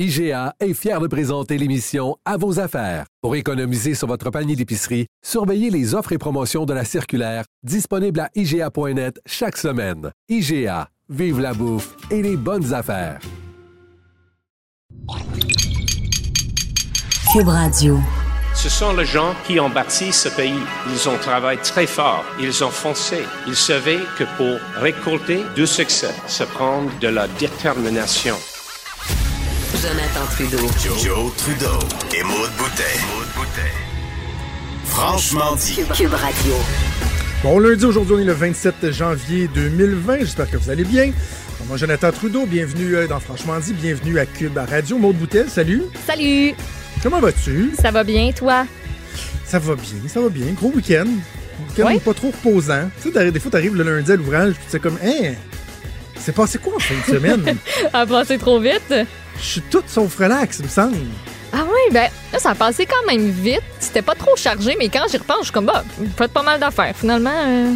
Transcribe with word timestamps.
IGA 0.00 0.56
est 0.58 0.74
fier 0.74 0.98
de 0.98 1.06
présenter 1.06 1.56
l'émission 1.56 2.16
À 2.24 2.36
vos 2.36 2.58
affaires. 2.58 3.06
Pour 3.22 3.36
économiser 3.36 3.94
sur 3.94 4.08
votre 4.08 4.28
panier 4.30 4.56
d'épicerie, 4.56 5.06
surveillez 5.24 5.70
les 5.70 5.94
offres 5.94 6.10
et 6.10 6.18
promotions 6.18 6.64
de 6.64 6.74
la 6.74 6.84
circulaire 6.84 7.44
disponible 7.62 8.18
à 8.18 8.28
IGA.net 8.34 9.20
chaque 9.24 9.56
semaine. 9.56 10.10
IGA, 10.28 10.88
vive 11.08 11.38
la 11.38 11.54
bouffe 11.54 11.94
et 12.10 12.22
les 12.22 12.36
bonnes 12.36 12.74
affaires. 12.74 13.20
Cube 17.32 17.46
Radio. 17.46 18.00
Ce 18.52 18.68
sont 18.68 18.96
les 18.96 19.06
gens 19.06 19.32
qui 19.46 19.60
ont 19.60 19.70
bâti 19.70 20.12
ce 20.12 20.28
pays. 20.28 20.64
Ils 20.90 21.08
ont 21.08 21.18
travaillé 21.18 21.60
très 21.60 21.86
fort. 21.86 22.24
Ils 22.40 22.64
ont 22.64 22.70
foncé. 22.70 23.18
Ils 23.46 23.54
savaient 23.54 24.02
que 24.18 24.24
pour 24.36 24.58
récolter 24.82 25.44
du 25.54 25.68
succès, 25.68 26.14
ça 26.26 26.46
prend 26.46 26.82
de 27.00 27.06
la 27.06 27.28
détermination. 27.28 28.34
Jonathan 29.84 30.24
Trudeau. 30.30 30.66
Joe, 31.02 31.36
Trudeau 31.36 31.78
et 32.16 32.22
Maude 32.22 32.50
Boutet. 32.56 33.70
Franchement 34.86 35.54
dit. 35.56 35.80
Cube 35.94 36.14
Radio. 36.14 36.54
Bon 37.42 37.58
lundi, 37.58 37.84
aujourd'hui, 37.84 38.14
on 38.16 38.18
est 38.20 38.24
le 38.24 38.32
27 38.32 38.92
janvier 38.92 39.46
2020. 39.54 40.20
J'espère 40.20 40.50
que 40.50 40.56
vous 40.56 40.70
allez 40.70 40.84
bien. 40.84 41.12
Moi, 41.68 41.76
Jonathan 41.76 42.10
Trudeau, 42.12 42.46
bienvenue 42.46 42.96
euh, 42.96 43.06
dans 43.06 43.20
Franchement 43.20 43.58
dit, 43.58 43.74
bienvenue 43.74 44.18
à 44.18 44.24
Cube 44.24 44.56
Radio. 44.56 44.96
Maude 44.96 45.16
Boutet, 45.16 45.48
salut. 45.48 45.82
Salut! 46.06 46.54
Comment 47.02 47.20
vas-tu? 47.20 47.72
Ça 47.78 47.90
va 47.90 48.04
bien, 48.04 48.32
toi? 48.32 48.66
Ça 49.44 49.58
va 49.58 49.74
bien, 49.74 50.08
ça 50.08 50.20
va 50.20 50.30
bien. 50.30 50.46
Gros 50.52 50.72
week-end. 50.74 51.06
Week-end 51.68 51.86
Ouais. 51.88 51.98
pas 52.00 52.14
trop 52.14 52.28
reposant. 52.28 52.88
Tu 53.02 53.08
sais, 53.08 53.10
t'arrives- 53.14 53.32
des 53.32 53.40
fois, 53.40 53.50
t'arrives 53.50 53.74
le 53.76 53.82
lundi 53.82 54.10
à 54.12 54.16
l'ouvrage, 54.16 54.54
puis 54.54 54.64
tu 54.64 54.70
sais 54.70 54.80
comme, 54.80 54.98
hein, 55.04 55.34
c'est 56.18 56.34
passé 56.34 56.58
quoi 56.58 56.74
en 56.76 56.78
fin 56.78 56.94
de 56.94 57.14
semaine? 57.16 57.56
A 57.92 58.06
passé 58.06 58.38
trop 58.38 58.58
vite? 58.58 58.94
Je 59.38 59.42
suis 59.44 59.60
toute 59.62 59.88
sauf 59.88 60.16
relax, 60.16 60.58
il 60.60 60.64
me 60.64 60.70
semble. 60.70 60.96
Ah 61.52 61.58
oui, 61.64 61.92
ben 61.92 62.08
là, 62.32 62.38
ça 62.38 62.50
a 62.50 62.54
passé 62.54 62.86
quand 62.86 63.06
même 63.06 63.28
vite. 63.30 63.60
C'était 63.78 64.02
pas 64.02 64.14
trop 64.14 64.34
chargé, 64.36 64.76
mais 64.78 64.88
quand 64.88 65.04
j'y 65.10 65.16
repense, 65.18 65.38
je 65.40 65.44
suis 65.44 65.52
comme, 65.52 65.66
bah, 65.66 65.84
faites 66.16 66.32
pas 66.32 66.42
mal 66.42 66.58
d'affaires. 66.58 66.94
Finalement, 66.96 67.30
euh, 67.46 67.72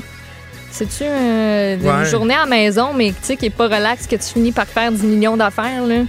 c'est-tu 0.71 1.05
euh, 1.05 1.77
une 1.77 1.87
Ouais. 1.87 2.05
journée 2.07 2.35
à 2.35 2.41
la 2.41 2.47
maison, 2.47 2.93
mais 2.95 3.11
tu 3.11 3.17
sais, 3.23 3.37
qui 3.37 3.47
est 3.47 3.51
pas 3.51 3.65
relax, 3.69 4.07
que 4.07 4.17
tu 4.17 4.23
finis 4.35 4.53
par 4.53 4.67
faire 4.67 4.91
10 4.91 5.05
millions 5.05 5.37
d'affaires, 5.37 5.85
là? 5.87 6.03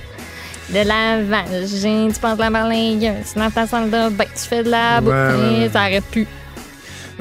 De 0.69 0.87
lavage, 0.87 2.11
tu 2.13 2.19
passes 2.19 2.37
la 2.37 2.49
marlingueuse, 2.51 3.25
tu 3.33 3.39
laves 3.39 3.51
ta 3.53 3.65
salle 3.65 3.85
de 3.89 4.09
bain, 4.09 4.25
tu 4.35 4.47
fais 4.47 4.63
de 4.63 4.69
la 4.69 4.95
Ouais, 4.95 5.01
boucle, 5.01 5.15
ouais, 5.61 5.69
ça 5.73 5.81
arrête 5.81 6.03
plus. 6.05 6.27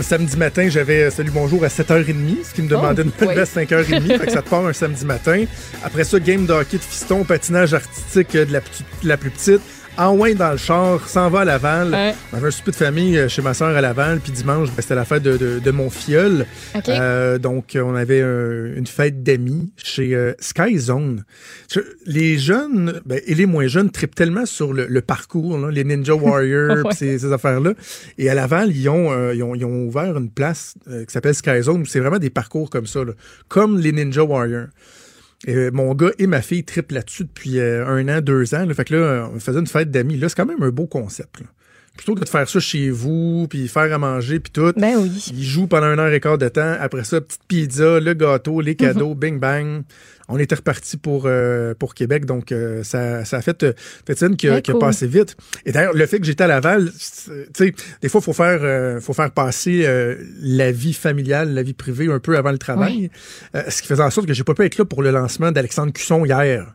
Samedi 0.00 0.36
matin, 0.36 0.68
j'avais 0.68 1.04
euh, 1.04 1.10
Salut 1.10 1.32
Bonjour 1.32 1.64
à 1.64 1.68
7h30, 1.68 2.44
ce 2.44 2.54
qui 2.54 2.62
me 2.62 2.68
demandait 2.68 3.02
de 3.02 3.08
me 3.08 3.28
lever 3.28 3.40
à 3.40 3.44
5h30. 3.44 4.18
fait 4.18 4.26
que 4.26 4.32
ça 4.32 4.42
te 4.42 4.48
part 4.48 4.64
un 4.64 4.72
samedi 4.72 5.04
matin. 5.04 5.44
Après 5.82 6.04
ça, 6.04 6.20
game 6.20 6.46
de 6.46 6.52
hockey 6.52 6.78
de 6.78 6.82
fiston, 6.82 7.24
patinage 7.24 7.74
artistique 7.74 8.34
euh, 8.36 8.44
de 8.44 8.52
la, 8.52 8.60
la 9.02 9.16
plus 9.16 9.30
petite. 9.30 9.60
En 9.98 10.14
loin 10.14 10.32
dans 10.34 10.52
le 10.52 10.56
char, 10.58 11.08
s'en 11.08 11.28
va 11.28 11.40
à 11.40 11.44
Laval. 11.44 11.90
Ouais. 11.90 12.14
On 12.32 12.36
avait 12.36 12.46
un 12.46 12.50
souper 12.52 12.70
de 12.70 12.76
famille 12.76 13.18
euh, 13.18 13.28
chez 13.28 13.42
ma 13.42 13.52
soeur 13.52 13.76
à 13.76 13.80
Laval. 13.80 14.20
Puis 14.20 14.30
dimanche, 14.30 14.68
ben, 14.68 14.80
c'était 14.80 14.94
la 14.94 15.04
fête 15.04 15.24
de, 15.24 15.36
de- 15.36 15.58
de 15.58 15.70
mon 15.72 15.90
filleul. 15.90 16.46
Euh, 16.88 17.38
donc, 17.38 17.74
euh, 17.74 17.82
on 17.82 17.96
avait 17.96 18.20
euh, 18.20 18.74
une 18.76 18.86
fête 18.86 19.24
d'amis 19.24 19.72
chez 19.76 20.14
euh, 20.14 20.34
Sky 20.38 20.78
Zone. 20.78 21.24
Les 22.06 22.38
jeunes 22.38 23.00
ben, 23.06 23.20
et 23.26 23.34
les 23.34 23.46
moins 23.46 23.66
jeunes 23.66 23.90
tripent 23.90 24.14
tellement 24.14 24.46
sur 24.46 24.72
le, 24.72 24.86
le 24.86 25.00
parcours, 25.00 25.58
là, 25.58 25.70
les 25.72 25.82
Ninja 25.82 26.14
Warriors, 26.14 26.76
Ouais. 26.76 26.90
pis 26.90 26.96
ces, 26.96 27.18
ces 27.18 27.32
affaires-là. 27.32 27.72
Et 28.18 28.30
à 28.30 28.34
Laval, 28.34 28.70
ils 28.70 28.88
ont, 28.88 29.32
ils 29.32 29.42
ont, 29.42 29.56
ils 29.56 29.64
ont 29.64 29.84
ouvert 29.86 30.16
une 30.16 30.30
place 30.30 30.74
qui 30.86 31.12
s'appelle 31.12 31.34
Sky 31.34 31.60
Zone. 31.62 31.80
où 31.82 31.86
C'est 31.86 31.98
vraiment 32.00 32.18
des 32.18 32.30
parcours 32.30 32.70
comme 32.70 32.86
ça, 32.86 33.02
là, 33.02 33.14
comme 33.48 33.78
les 33.80 33.90
Ninja 33.90 34.22
Warriors. 34.22 34.68
Et, 35.46 35.54
euh, 35.54 35.70
mon 35.72 35.94
gars 35.94 36.10
et 36.18 36.26
ma 36.26 36.42
fille 36.42 36.64
trippent 36.64 36.90
là-dessus 36.92 37.24
depuis 37.24 37.58
euh, 37.60 37.86
un 37.86 38.08
an, 38.08 38.20
deux 38.20 38.54
ans. 38.54 38.64
là. 38.66 38.74
Fait 38.74 38.84
que 38.84 38.94
là, 38.96 39.30
on 39.32 39.38
faisait 39.38 39.60
une 39.60 39.66
fête 39.66 39.90
d'amis. 39.90 40.16
Là, 40.16 40.28
c'est 40.28 40.34
quand 40.36 40.46
même 40.46 40.62
un 40.62 40.70
beau 40.70 40.86
concept. 40.86 41.40
là. 41.40 41.46
Plutôt 41.96 42.14
que 42.14 42.20
de 42.20 42.28
faire 42.28 42.48
ça 42.48 42.60
chez 42.60 42.90
vous, 42.90 43.46
puis 43.50 43.66
faire 43.66 43.92
à 43.92 43.98
manger, 43.98 44.38
puis 44.38 44.52
tout. 44.52 44.72
Ben 44.76 44.96
oui. 44.98 45.10
Ils 45.34 45.42
jouent 45.44 45.66
pendant 45.66 45.92
une 45.92 45.98
heure 45.98 46.12
et 46.12 46.20
quart 46.20 46.38
de 46.38 46.48
temps. 46.48 46.76
Après 46.80 47.02
ça, 47.02 47.20
petite 47.20 47.40
pizza, 47.48 47.98
le 47.98 48.14
gâteau, 48.14 48.60
les 48.60 48.76
cadeaux, 48.76 49.14
Mhm. 49.14 49.18
bing 49.18 49.38
bang. 49.40 49.82
On 50.28 50.38
était 50.38 50.54
reparti 50.56 50.96
pour, 50.98 51.22
euh, 51.26 51.74
pour 51.74 51.94
Québec, 51.94 52.26
donc 52.26 52.52
euh, 52.52 52.82
ça, 52.82 53.24
ça 53.24 53.38
a 53.38 53.42
fait 53.42 53.62
euh, 53.62 53.72
Tétine 54.04 54.36
qui, 54.36 54.46
a- 54.48 54.52
Très 54.52 54.62
qui 54.62 54.70
a 54.70 54.74
cool. 54.74 54.80
passé 54.80 55.06
vite. 55.06 55.36
Et 55.64 55.72
d'ailleurs, 55.72 55.94
le 55.94 56.06
fait 56.06 56.18
que 56.20 56.26
j'étais 56.26 56.44
à 56.44 56.46
Laval, 56.48 56.90
tu 56.92 56.98
sais, 57.56 57.74
des 58.02 58.08
fois, 58.08 58.20
il 58.20 58.24
faut 58.24 58.32
faire, 58.32 58.60
euh, 58.62 59.00
faut 59.00 59.14
faire 59.14 59.30
passer 59.30 59.84
euh, 59.86 60.16
la 60.40 60.70
vie 60.70 60.92
familiale, 60.92 61.54
la 61.54 61.62
vie 61.62 61.72
privée 61.74 62.12
un 62.12 62.18
peu 62.18 62.36
avant 62.36 62.52
le 62.52 62.58
travail. 62.58 63.10
Euh, 63.54 63.62
ce 63.68 63.80
qui 63.82 63.88
faisait 63.88 64.02
en 64.02 64.10
sorte 64.10 64.26
que 64.26 64.34
j'ai 64.34 64.44
pas 64.44 64.54
pu 64.54 64.64
être 64.64 64.76
là 64.78 64.84
pour 64.84 65.02
le 65.02 65.10
lancement 65.10 65.50
d'Alexandre 65.50 65.92
Cusson 65.92 66.24
hier 66.24 66.74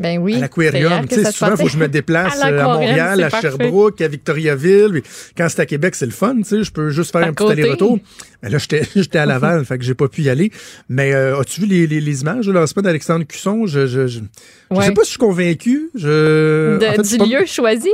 Ben 0.00 0.18
oui. 0.18 0.36
à 0.36 0.38
l'aquarium. 0.40 1.08
Tu 1.08 1.16
sais, 1.16 1.32
souvent, 1.32 1.50
il 1.52 1.56
faut 1.56 1.64
que 1.64 1.70
je 1.70 1.76
me 1.78 1.88
déplace 1.98 2.40
À 2.40 2.48
euh, 2.48 2.60
à, 2.60 2.64
Montréal, 2.64 3.22
à 3.22 3.30
parfait. 3.30 3.48
Sherbrooke, 3.50 4.00
à 4.00 4.06
Victoriaville. 4.08 5.02
Quand 5.36 5.48
c'est 5.48 5.60
à 5.60 5.66
Québec, 5.66 5.94
c'est 5.96 6.06
le 6.06 6.12
fun. 6.12 6.36
Tu 6.36 6.44
sais, 6.44 6.62
je 6.62 6.70
peux 6.70 6.90
juste 6.90 7.10
faire 7.10 7.22
À 7.22 7.26
un 7.26 7.32
petit 7.32 7.50
aller-retour. 7.50 7.98
Mais 8.42 8.50
là, 8.50 8.58
j'étais 8.58 8.82
j'étais 8.94 9.18
à 9.18 9.26
Laval, 9.26 9.64
fait 9.64 9.76
que 9.78 9.84
j'ai 9.84 9.94
pas 9.94 10.06
pu 10.08 10.22
y 10.22 10.28
aller. 10.30 10.52
Mais 10.88 11.12
euh, 11.14 11.40
as-tu 11.40 11.62
vu 11.62 11.66
les, 11.66 11.86
les, 11.88 12.00
les 12.00 12.20
images 12.20 12.46
de 12.46 12.52
lancement 12.52 12.82
d'Alexandre 12.82 13.24
Cusson? 13.26 13.66
Je, 13.66 13.86
je, 13.86 14.06
je, 14.06 14.20
je 14.70 14.76
Ouais. 14.76 14.84
sais 14.86 14.92
pas 14.92 15.00
si 15.02 15.06
je 15.06 15.10
suis 15.10 15.18
convaincu. 15.18 15.90
Je, 15.96 16.78
De- 16.78 16.86
en 16.86 16.92
fait, 16.92 17.04
c'est 17.04 17.18
du 17.18 17.30
pas- 17.30 17.40
lieu 17.40 17.46
choisi? 17.46 17.90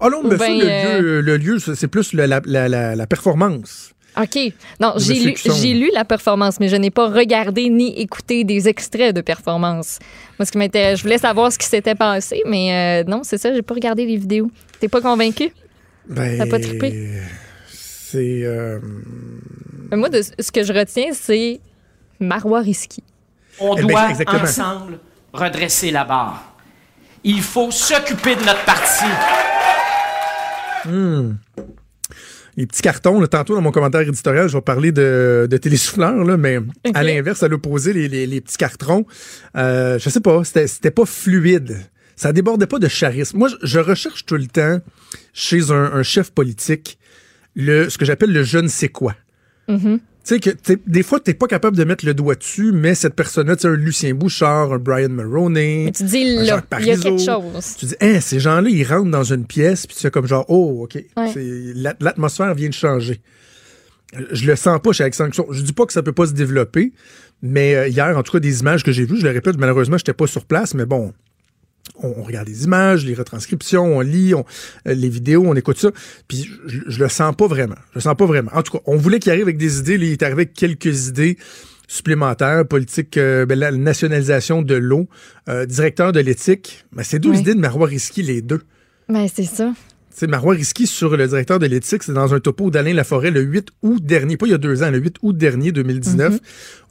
Ah 0.00 0.08
non, 0.08 0.22
mais 0.22 0.36
ben, 0.36 0.58
le, 0.58 0.64
euh, 0.66 1.00
lieu, 1.00 1.20
le 1.20 1.36
lieu, 1.36 1.58
c'est 1.58 1.88
plus 1.88 2.14
la, 2.14 2.26
la, 2.26 2.40
la, 2.68 2.96
la 2.96 3.06
performance. 3.06 3.90
OK. 4.20 4.52
Non, 4.80 4.94
j'ai 4.96 5.14
lu, 5.14 5.32
Cusson. 5.34 5.54
j'ai 5.60 5.74
lu 5.74 5.90
la 5.92 6.04
performance, 6.04 6.58
mais 6.58 6.68
je 6.68 6.76
n'ai 6.76 6.90
pas 6.90 7.08
regardé 7.08 7.68
ni 7.68 7.98
écouté 8.00 8.44
des 8.44 8.66
extraits 8.68 9.14
de 9.14 9.20
performance. 9.20 9.98
Moi, 10.38 10.46
ce 10.46 10.52
qui 10.52 10.58
m'intéresse, 10.58 10.98
je 10.98 11.02
voulais 11.02 11.18
savoir 11.18 11.52
ce 11.52 11.58
qui 11.58 11.66
s'était 11.66 11.94
passé, 11.94 12.42
mais 12.46 13.02
euh, 13.04 13.10
non, 13.10 13.20
c'est 13.24 13.38
ça, 13.38 13.52
j'ai 13.54 13.62
pas 13.62 13.74
regardé 13.74 14.06
les 14.06 14.16
vidéos. 14.16 14.50
T'es 14.80 14.88
pas 14.88 15.00
convaincu? 15.00 15.50
Ben, 16.08 16.38
T'as 16.38 16.46
pas 16.46 16.58
trippé? 16.60 17.10
C'est... 17.68 18.40
euh, 18.44 18.78
Mais 19.90 19.96
Moi, 19.96 20.08
de, 20.08 20.22
ce 20.22 20.50
que 20.52 20.62
je 20.62 20.72
retiens, 20.72 21.08
c'est 21.12 21.60
Marois 22.20 22.60
Risky. 22.60 23.02
On 23.60 23.74
Eh 23.76 23.82
ben, 23.82 23.88
doit 23.88 24.10
exactement. 24.10 24.42
ensemble 24.42 24.98
redresser 25.32 25.90
la 25.90 26.04
barre. 26.04 26.54
Il 27.24 27.42
faut 27.42 27.70
s'occuper 27.70 28.36
de 28.36 28.44
notre 28.44 28.64
parti. 28.64 29.04
Les 32.56 32.66
petits 32.66 32.82
cartons, 32.82 33.20
là, 33.20 33.26
tantôt 33.28 33.54
dans 33.54 33.60
mon 33.60 33.70
commentaire 33.70 34.00
éditorial, 34.00 34.48
je 34.48 34.56
vais 34.56 34.62
parler 34.62 34.92
de, 34.92 35.46
de 35.50 35.56
télésouffleurs, 35.56 36.24
là, 36.24 36.36
mais 36.36 36.58
à 36.94 37.02
l'inverse, 37.02 37.42
à 37.42 37.48
l'opposé, 37.48 37.92
les, 37.92 38.08
les, 38.08 38.26
les 38.26 38.40
petits 38.40 38.56
cartons, 38.56 39.04
euh, 39.56 39.98
je 39.98 40.08
sais 40.08 40.20
pas, 40.20 40.42
c'était 40.44 40.66
c'était 40.66 40.90
pas 40.90 41.04
fluide. 41.06 41.76
Ça 42.16 42.32
débordait 42.32 42.66
pas 42.66 42.78
de 42.78 42.88
charisme. 42.88 43.36
Moi, 43.36 43.48
je, 43.48 43.56
je 43.66 43.78
recherche 43.78 44.24
tout 44.24 44.36
le 44.36 44.46
temps 44.46 44.80
chez 45.34 45.70
un, 45.70 45.92
un 45.92 46.02
chef 46.02 46.30
politique 46.30 46.98
le 47.54 47.90
ce 47.90 47.98
que 47.98 48.06
j'appelle 48.06 48.32
le 48.32 48.42
je 48.42 48.58
ne 48.58 48.68
sais 48.68 48.88
quoi. 48.88 49.14
Mm-hmm. 49.68 49.98
Sais 50.28 50.40
que 50.40 50.50
des 50.86 51.02
fois, 51.02 51.20
t'es 51.20 51.34
pas 51.34 51.46
capable 51.46 51.76
de 51.76 51.84
mettre 51.84 52.04
le 52.04 52.14
doigt 52.14 52.34
dessus, 52.34 52.72
mais 52.72 52.94
cette 52.94 53.14
personne-là, 53.14 53.56
tu 53.56 53.62
sais, 53.62 53.68
un 53.68 53.76
Lucien 53.76 54.14
Bouchard, 54.14 54.72
un 54.72 54.78
Brian 54.78 55.08
Mulroney, 55.08 55.84
Mais 55.86 55.92
tu 55.92 56.04
dis 56.04 56.24
un 56.38 56.42
là, 56.42 56.62
il 56.80 56.86
y 56.86 56.90
a 56.90 56.96
quelque 56.96 57.18
chose. 57.22 57.76
tu 57.78 57.86
dis, 57.86 57.96
hein, 58.00 58.20
ces 58.20 58.40
gens-là, 58.40 58.68
ils 58.68 58.84
rentrent 58.84 59.10
dans 59.10 59.24
une 59.24 59.46
pièce, 59.46 59.86
puis 59.86 59.96
tu 59.96 60.02
fais 60.02 60.10
comme 60.10 60.26
genre, 60.26 60.44
oh, 60.48 60.82
OK, 60.84 60.94
Ouais. 61.16 61.32
l'atmosphère 62.00 62.54
vient 62.54 62.68
de 62.68 62.74
changer. 62.74 63.20
Je 64.30 64.46
le 64.46 64.56
sens 64.56 64.80
pas 64.80 64.92
chez 64.92 65.02
Alexandre. 65.02 65.32
Je 65.50 65.62
dis 65.62 65.72
pas 65.72 65.84
que 65.84 65.92
ça 65.92 66.02
peut 66.02 66.12
pas 66.12 66.26
se 66.26 66.32
développer, 66.32 66.92
mais 67.42 67.74
euh, 67.74 67.88
hier, 67.88 68.16
en 68.16 68.22
tout 68.22 68.32
cas, 68.32 68.40
des 68.40 68.60
images 68.60 68.82
que 68.84 68.92
j'ai 68.92 69.04
vues, 69.04 69.18
je 69.18 69.24
le 69.26 69.32
répète, 69.32 69.56
malheureusement, 69.58 69.98
j'étais 69.98 70.12
pas 70.14 70.26
sur 70.26 70.44
place, 70.44 70.74
mais 70.74 70.86
bon, 70.86 71.12
on, 72.02 72.14
on 72.18 72.22
regarde 72.22 72.48
les 72.48 72.64
images, 72.64 73.04
les 73.04 73.14
retranscriptions, 73.14 73.96
on 73.96 74.00
lit 74.00 74.34
on- 74.34 74.44
euh, 74.88 74.94
les 74.94 75.08
vidéos, 75.08 75.44
on 75.46 75.54
écoute 75.54 75.78
ça, 75.78 75.90
puis 76.28 76.48
je, 76.66 76.80
je 76.86 76.98
le 77.02 77.08
sens 77.08 77.34
pas 77.36 77.46
vraiment. 77.46 77.76
Je 77.92 77.96
le 77.96 78.00
sens 78.00 78.14
pas 78.16 78.26
vraiment. 78.26 78.50
En 78.54 78.62
tout 78.62 78.72
cas, 78.72 78.82
on 78.86 78.96
voulait 78.96 79.18
qu'il 79.18 79.30
arrive 79.32 79.42
avec 79.44 79.58
des 79.58 79.78
idées, 79.78 79.94
il 79.94 80.04
est 80.04 80.22
arrivé 80.22 80.42
avec 80.42 80.54
quelques 80.54 81.08
idées 81.08 81.36
supplémentaires, 81.88 82.66
politique, 82.66 83.16
euh, 83.16 83.46
ben, 83.46 83.58
la 83.58 83.70
nationalisation 83.70 84.62
de 84.62 84.74
l'eau, 84.74 85.08
euh, 85.48 85.66
directeur 85.66 86.12
de 86.12 86.20
l'éthique. 86.20 86.84
Ben, 86.92 87.02
c'est 87.04 87.18
deux 87.20 87.34
idées 87.36 87.54
de 87.54 87.60
Marois 87.60 87.86
Risky, 87.86 88.22
les 88.22 88.42
deux. 88.42 88.62
Mais 89.08 89.28
c'est 89.32 89.44
ça. 89.44 89.72
Tu 90.10 90.20
sais, 90.20 90.26
Marois 90.26 90.54
Risky 90.54 90.86
sur 90.86 91.16
le 91.16 91.28
directeur 91.28 91.58
de 91.58 91.66
l'éthique, 91.66 92.02
c'est 92.02 92.12
dans 92.12 92.34
un 92.34 92.40
topo 92.40 92.70
d'Alain 92.70 92.94
Laforêt 92.94 93.30
le 93.30 93.42
8 93.42 93.68
août 93.82 94.02
dernier, 94.04 94.36
pas 94.36 94.46
il 94.46 94.50
y 94.50 94.54
a 94.54 94.58
deux 94.58 94.82
ans, 94.82 94.90
le 94.90 94.98
8 94.98 95.16
août 95.22 95.36
dernier 95.36 95.72
2019, 95.72 96.40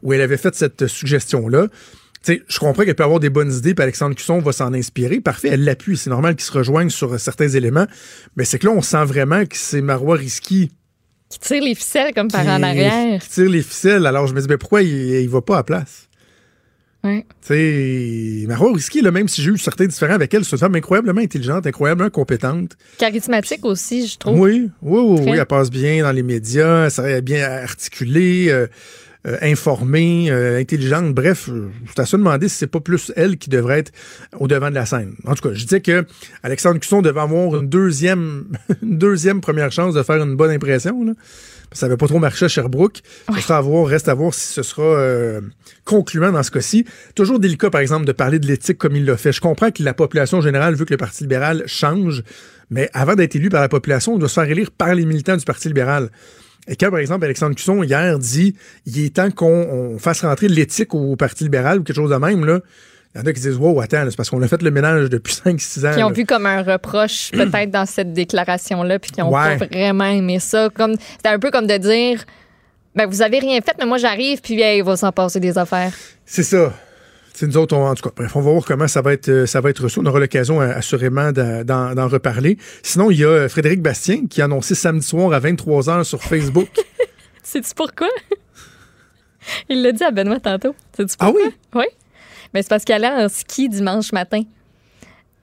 où 0.03 0.13
elle 0.13 0.21
avait 0.21 0.37
fait 0.37 0.53
cette 0.55 0.87
suggestion-là. 0.87 1.67
Sais, 2.25 2.41
je 2.47 2.57
comprends 2.59 2.83
qu'elle 2.83 2.95
peut 2.95 3.03
avoir 3.03 3.19
des 3.19 3.29
bonnes 3.29 3.53
idées, 3.53 3.75
puis 3.75 3.83
Alexandre 3.83 4.15
Cusson 4.15 4.39
va 4.39 4.51
s'en 4.51 4.73
inspirer. 4.73 5.19
Parfait, 5.19 5.49
elle 5.51 5.63
l'appuie. 5.63 5.95
C'est 5.95 6.09
normal 6.09 6.35
qu'ils 6.35 6.45
se 6.45 6.51
rejoignent 6.51 6.89
sur 6.89 7.19
certains 7.19 7.49
éléments. 7.49 7.85
Mais 8.35 8.45
c'est 8.45 8.57
que 8.57 8.65
là, 8.65 8.73
on 8.73 8.81
sent 8.81 9.05
vraiment 9.05 9.45
que 9.45 9.55
c'est 9.55 9.81
Marois 9.81 10.17
Risky 10.17 10.71
Qui 11.29 11.39
tire 11.39 11.61
les 11.63 11.75
ficelles 11.75 12.13
comme 12.15 12.29
par 12.29 12.47
en 12.47 12.63
arrière. 12.63 13.21
qui 13.21 13.29
tire 13.29 13.49
les 13.49 13.61
ficelles. 13.61 14.07
Alors, 14.07 14.25
je 14.25 14.33
me 14.33 14.41
dis, 14.41 14.47
ben, 14.47 14.57
pourquoi 14.57 14.81
il, 14.81 14.89
il 15.21 15.29
va 15.29 15.41
pas 15.41 15.59
à 15.59 15.63
place? 15.63 16.09
Ouais. 17.03 17.23
Tu 17.45 17.47
sais, 18.41 18.47
Marois 18.47 18.73
Risky, 18.73 19.01
là, 19.01 19.11
même 19.11 19.27
si 19.27 19.43
j'ai 19.43 19.51
eu 19.51 19.57
certains 19.59 19.85
différents 19.85 20.15
avec 20.15 20.33
elle, 20.33 20.43
c'est 20.43 20.53
une 20.53 20.57
femme 20.57 20.73
incroyablement 20.73 21.21
intelligente, 21.21 21.67
incroyablement 21.67 22.09
compétente. 22.09 22.71
Charismatique 22.97 23.63
aussi, 23.65 24.07
je 24.07 24.17
trouve. 24.17 24.39
Oui, 24.39 24.71
oui, 24.81 25.01
oui, 25.19 25.19
oui, 25.29 25.37
elle 25.37 25.45
passe 25.45 25.69
bien 25.69 26.01
dans 26.01 26.11
les 26.11 26.23
médias, 26.23 26.89
elle 26.97 27.11
est 27.11 27.21
bien 27.21 27.47
articulée. 27.47 28.47
euh, 28.49 28.65
euh, 29.25 29.37
informée, 29.41 30.29
euh, 30.29 30.59
intelligente. 30.59 31.13
Bref, 31.13 31.49
euh, 31.49 31.69
je 31.85 32.01
à 32.01 32.05
se 32.05 32.15
demander 32.17 32.47
si 32.49 32.57
c'est 32.57 32.67
pas 32.67 32.79
plus 32.79 33.11
elle 33.15 33.37
qui 33.37 33.49
devrait 33.49 33.79
être 33.79 33.91
au 34.37 34.47
devant 34.47 34.69
de 34.69 34.75
la 34.75 34.85
scène. 34.85 35.15
En 35.25 35.35
tout 35.35 35.49
cas, 35.49 35.53
je 35.53 35.63
disais 35.63 35.81
que 35.81 36.05
Alexandre 36.43 36.79
Cusson 36.79 37.01
devait 37.01 37.19
avoir 37.19 37.55
une 37.55 37.67
deuxième, 37.67 38.45
une 38.81 38.97
deuxième 38.97 39.41
première 39.41 39.71
chance 39.71 39.93
de 39.93 40.03
faire 40.03 40.21
une 40.21 40.35
bonne 40.35 40.51
impression. 40.51 41.03
Là. 41.03 41.13
Ça 41.71 41.87
n'avait 41.87 41.97
pas 41.97 42.07
trop 42.07 42.19
marché 42.19 42.45
à 42.45 42.47
Sherbrooke. 42.47 43.01
Ça 43.41 43.57
à 43.57 43.61
voir, 43.61 43.87
reste 43.87 44.07
à 44.07 44.13
voir 44.13 44.33
si 44.33 44.47
ce 44.47 44.63
sera 44.63 44.83
euh, 44.83 45.41
concluant 45.83 46.31
dans 46.31 46.43
ce 46.43 46.51
cas-ci. 46.51 46.85
Toujours 47.15 47.39
délicat, 47.39 47.69
par 47.69 47.81
exemple, 47.81 48.05
de 48.05 48.13
parler 48.13 48.39
de 48.39 48.47
l'éthique 48.47 48.77
comme 48.77 48.95
il 48.95 49.05
l'a 49.05 49.17
fait. 49.17 49.33
Je 49.33 49.41
comprends 49.41 49.71
que 49.71 49.83
la 49.83 49.93
population 49.93 50.39
générale 50.39 50.75
veut 50.75 50.85
que 50.85 50.93
le 50.93 50.97
Parti 50.97 51.23
libéral 51.23 51.63
change, 51.65 52.23
mais 52.69 52.89
avant 52.93 53.15
d'être 53.15 53.35
élu 53.35 53.49
par 53.49 53.61
la 53.61 53.69
population, 53.69 54.13
on 54.13 54.17
doit 54.17 54.29
se 54.29 54.35
faire 54.35 54.49
élire 54.49 54.71
par 54.71 54.95
les 54.95 55.05
militants 55.05 55.35
du 55.35 55.43
Parti 55.43 55.67
libéral. 55.67 56.09
Et 56.67 56.75
quand, 56.75 56.89
par 56.89 56.99
exemple, 56.99 57.23
Alexandre 57.25 57.55
Cusson, 57.55 57.83
hier, 57.83 58.17
dit 58.19 58.55
il 58.85 59.05
est 59.05 59.15
temps 59.15 59.29
qu'on 59.31 59.47
on 59.93 59.97
fasse 59.99 60.21
rentrer 60.21 60.47
l'éthique 60.47 60.93
au 60.95 61.15
Parti 61.15 61.43
libéral 61.43 61.79
ou 61.79 61.83
quelque 61.83 61.95
chose 61.95 62.09
de 62.11 62.15
même, 62.17 62.43
là. 62.45 62.59
Il 63.13 63.19
y 63.19 63.21
en 63.21 63.27
a 63.27 63.31
qui 63.33 63.39
disent 63.39 63.55
Wow, 63.55 63.79
attends, 63.79 64.05
c'est 64.09 64.17
parce 64.17 64.29
qu'on 64.29 64.41
a 64.41 64.47
fait 64.47 64.61
le 64.61 64.71
ménage 64.71 65.09
depuis 65.09 65.33
5-6 65.45 65.87
ans. 65.87 65.95
Qui 65.95 66.03
ont 66.03 66.09
là. 66.09 66.13
vu 66.13 66.25
comme 66.25 66.45
un 66.45 66.63
reproche 66.63 67.31
peut-être 67.33 67.71
dans 67.71 67.85
cette 67.85 68.11
déclaration-là, 68.13 68.99
puis 68.99 69.11
qui 69.11 69.21
n'ont 69.21 69.31
Ouais. 69.33 69.57
pas 69.57 69.67
vraiment 69.67 70.05
aimé 70.05 70.39
ça. 70.39 70.69
Comme 70.73 70.95
C'était 71.15 71.29
un 71.29 71.39
peu 71.39 71.49
comme 71.51 71.67
de 71.67 71.77
dire 71.77 72.23
ben, 72.95 73.07
vous 73.07 73.21
avez 73.21 73.39
rien 73.39 73.59
fait, 73.61 73.73
mais 73.79 73.85
moi 73.85 73.97
j'arrive, 73.97 74.41
puis 74.41 74.59
hey, 74.61 74.77
il 74.79 74.83
va 74.83 74.95
s'en 74.97 75.11
passer 75.11 75.39
des 75.39 75.57
affaires. 75.57 75.91
C'est 76.25 76.43
ça. 76.43 76.73
C'est 77.37 77.47
nous 77.47 77.57
autres, 77.57 77.75
on- 77.75 77.87
en 77.89 77.95
tout 77.95 78.03
cas, 78.07 78.13
bref, 78.15 78.33
on 78.35 78.41
va 78.41 78.51
voir 78.51 78.63
comment 78.65 78.87
ça 78.87 79.01
va 79.01 79.11
être, 79.11 79.27
euh, 79.27 79.45
ça 79.45 79.59
va 79.59 79.69
être 79.69 79.83
reçu. 79.83 79.99
On 79.99 80.05
aura 80.05 80.19
l'occasion 80.19 80.61
euh, 80.61 80.71
assurément 80.73 81.31
d'en- 81.33 82.07
reparler. 82.07 82.57
Sinon, 82.81 83.11
il 83.11 83.19
y 83.19 83.23
a 83.25 83.27
euh, 83.27 83.49
Frédéric 83.49 83.81
Bastien 83.81 84.27
qui 84.29 84.41
a 84.41 84.45
annoncé 84.45 84.73
samedi 84.73 85.05
soir 85.05 85.33
à 85.33 85.39
23h 85.41 86.03
sur 86.05 86.23
Facebook. 86.23 86.69
Sais-tu 87.43 87.71
pourquoi? 87.75 88.07
il 89.69 89.81
l'a 89.81 89.91
dit 89.91 90.03
à 90.03 90.11
Benoît 90.11 90.39
tantôt. 90.39 90.75
Sais-tu 90.95 91.15
ah 91.19 91.25
pourquoi? 91.25 91.41
oui? 91.45 91.51
Oui. 91.75 91.85
Mais 92.53 92.61
c'est 92.61 92.69
parce 92.69 92.85
qu'elle 92.85 93.03
allait 93.03 93.25
en 93.25 93.27
ski 93.29 93.67
dimanche 93.69 94.11
matin. 94.13 94.41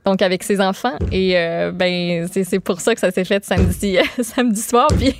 Donc, 0.06 0.20
avec 0.22 0.42
ses 0.42 0.60
enfants. 0.60 0.96
Et 1.12 1.36
euh, 1.38 1.70
ben, 1.72 2.26
c'est 2.32 2.42
c'est 2.44 2.58
pour 2.58 2.80
ça 2.80 2.94
que 2.94 3.00
ça 3.00 3.10
s'est 3.12 3.24
fait 3.24 3.44
samedi, 3.44 3.98
samedi 4.22 4.60
soir. 4.62 4.88
Puis, 4.98 5.14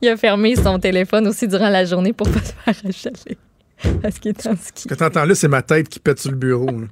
il 0.00 0.08
a 0.08 0.16
fermé 0.16 0.56
son 0.56 0.78
téléphone 0.78 1.28
aussi 1.28 1.46
durant 1.46 1.68
la 1.68 1.84
journée 1.84 2.12
pour 2.12 2.28
pas 2.30 2.40
se 2.40 2.52
faire 2.52 2.88
achaler. 2.88 3.36
Parce 4.02 4.18
qu'il 4.18 4.30
est 4.30 4.46
en 4.46 4.56
ski. 4.56 4.82
Ce 4.84 4.88
que 4.88 4.94
t'entends 4.94 5.24
là, 5.24 5.34
c'est 5.34 5.48
ma 5.48 5.62
tête 5.62 5.88
qui 5.88 5.98
pète 6.00 6.18
sur 6.18 6.30
le 6.30 6.36
bureau. 6.36 6.66
là. 6.66 6.86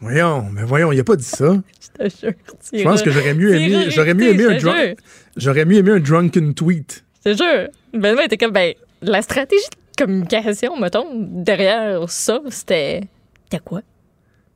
Voyons, 0.00 0.48
mais 0.52 0.62
voyons, 0.64 0.92
il 0.92 1.00
a 1.00 1.04
pas 1.04 1.16
dit 1.16 1.24
ça. 1.24 1.56
Je 2.00 2.04
te 2.08 2.16
jure. 2.26 2.32
Je 2.72 2.82
pense 2.82 3.02
que 3.02 3.10
j'aurais 3.10 3.32
mieux 3.34 3.54
aimé, 3.54 3.86
j'aurais 3.90 4.12
mieux 4.14 4.28
aimé 4.28 4.44
un 4.44 4.58
drunk, 4.58 4.98
j'aurais 5.36 5.64
mieux 5.64 5.76
aimé 5.78 5.92
un 5.92 6.00
drunken 6.00 6.52
tweet. 6.54 7.02
Je 7.24 7.32
te 7.32 7.36
jure. 7.38 7.68
Benoît 7.94 8.24
était 8.26 8.36
comme, 8.36 8.52
ben, 8.52 8.74
la 9.00 9.22
stratégie 9.22 9.62
de 9.70 10.04
communication, 10.04 10.78
mettons, 10.78 11.06
derrière 11.14 12.08
ça, 12.10 12.40
c'était. 12.50 13.02
C'était 13.50 13.62
quoi? 13.64 13.80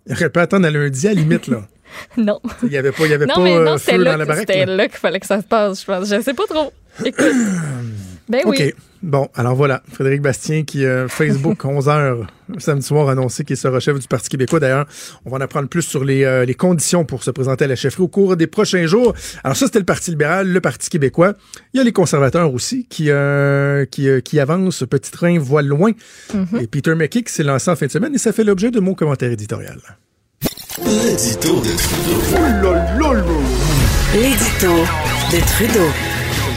Il 0.06 0.12
aurait 0.12 0.28
pu 0.30 0.40
attendre 0.40 0.66
à 0.66 0.70
lundi 0.70 1.06
à 1.08 1.14
la 1.14 1.20
limite, 1.20 1.46
là. 1.46 1.62
Non. 2.16 2.38
Il 2.62 2.70
y 2.70 2.76
avait 2.76 2.92
pas, 2.92 3.04
il 3.06 3.10
y 3.10 3.14
avait 3.14 3.26
Non, 3.26 3.34
pas 3.36 3.40
mais 3.42 3.56
euh, 3.56 3.64
non, 3.64 3.78
c'était 3.78 3.92
feu 3.96 4.04
dans 4.04 4.10
là, 4.12 4.16
la 4.18 4.24
que- 4.24 4.28
baraque. 4.28 4.44
c'était 4.46 4.66
là. 4.66 4.76
là 4.76 4.88
qu'il 4.88 4.98
fallait 4.98 5.20
que 5.20 5.26
ça 5.26 5.40
se 5.40 5.46
passe, 5.46 5.80
je 5.80 5.86
pense. 5.86 6.08
Je 6.08 6.20
sais 6.20 6.34
pas 6.34 6.46
trop. 6.48 6.72
Écoute. 7.04 7.24
Ben 8.28 8.42
OK. 8.44 8.56
oui. 8.58 8.72
Bon, 9.02 9.28
alors 9.34 9.54
voilà, 9.54 9.82
Frédéric 9.90 10.20
Bastien 10.20 10.62
qui, 10.62 10.84
euh, 10.84 11.08
Facebook, 11.08 11.64
11h, 11.64 12.26
samedi 12.58 12.84
soir, 12.84 13.08
a 13.08 13.12
annoncé 13.12 13.44
qu'il 13.44 13.56
sera 13.56 13.80
chef 13.80 13.98
du 13.98 14.06
Parti 14.06 14.28
québécois. 14.28 14.60
D'ailleurs, 14.60 14.86
on 15.24 15.30
va 15.30 15.38
en 15.38 15.40
apprendre 15.40 15.68
plus 15.68 15.82
sur 15.82 16.04
les, 16.04 16.24
euh, 16.24 16.44
les 16.44 16.54
conditions 16.54 17.06
pour 17.06 17.22
se 17.22 17.30
présenter 17.30 17.64
à 17.64 17.68
la 17.68 17.76
chefferie 17.76 18.02
au 18.02 18.08
cours 18.08 18.36
des 18.36 18.46
prochains 18.46 18.86
jours. 18.86 19.14
Alors 19.42 19.56
ça, 19.56 19.66
c'était 19.66 19.78
le 19.78 19.86
Parti 19.86 20.10
libéral, 20.10 20.48
le 20.48 20.60
Parti 20.60 20.90
québécois. 20.90 21.32
Il 21.72 21.78
y 21.78 21.80
a 21.80 21.84
les 21.84 21.92
conservateurs 21.92 22.52
aussi 22.52 22.86
qui, 22.90 23.06
euh, 23.08 23.86
qui, 23.86 24.06
euh, 24.08 24.20
qui 24.20 24.38
avancent, 24.38 24.84
petit 24.88 25.10
train, 25.10 25.38
voile 25.38 25.66
loin. 25.66 25.92
Mm-hmm. 26.34 26.62
Et 26.62 26.66
Peter 26.66 26.94
McKay 26.94 27.22
qui 27.22 27.32
s'est 27.32 27.42
lancé 27.42 27.70
en 27.70 27.76
fin 27.76 27.86
de 27.86 27.92
semaine 27.92 28.14
et 28.14 28.18
ça 28.18 28.32
fait 28.32 28.44
l'objet 28.44 28.70
de 28.70 28.80
mon 28.80 28.92
commentaire 28.92 29.30
éditorial. 29.30 29.78
L'édito 30.84 31.60
de 31.60 31.76
Trudeau. 31.76 32.74
L'édito 34.12 34.74
de 35.32 35.40
Trudeau. 35.46 35.88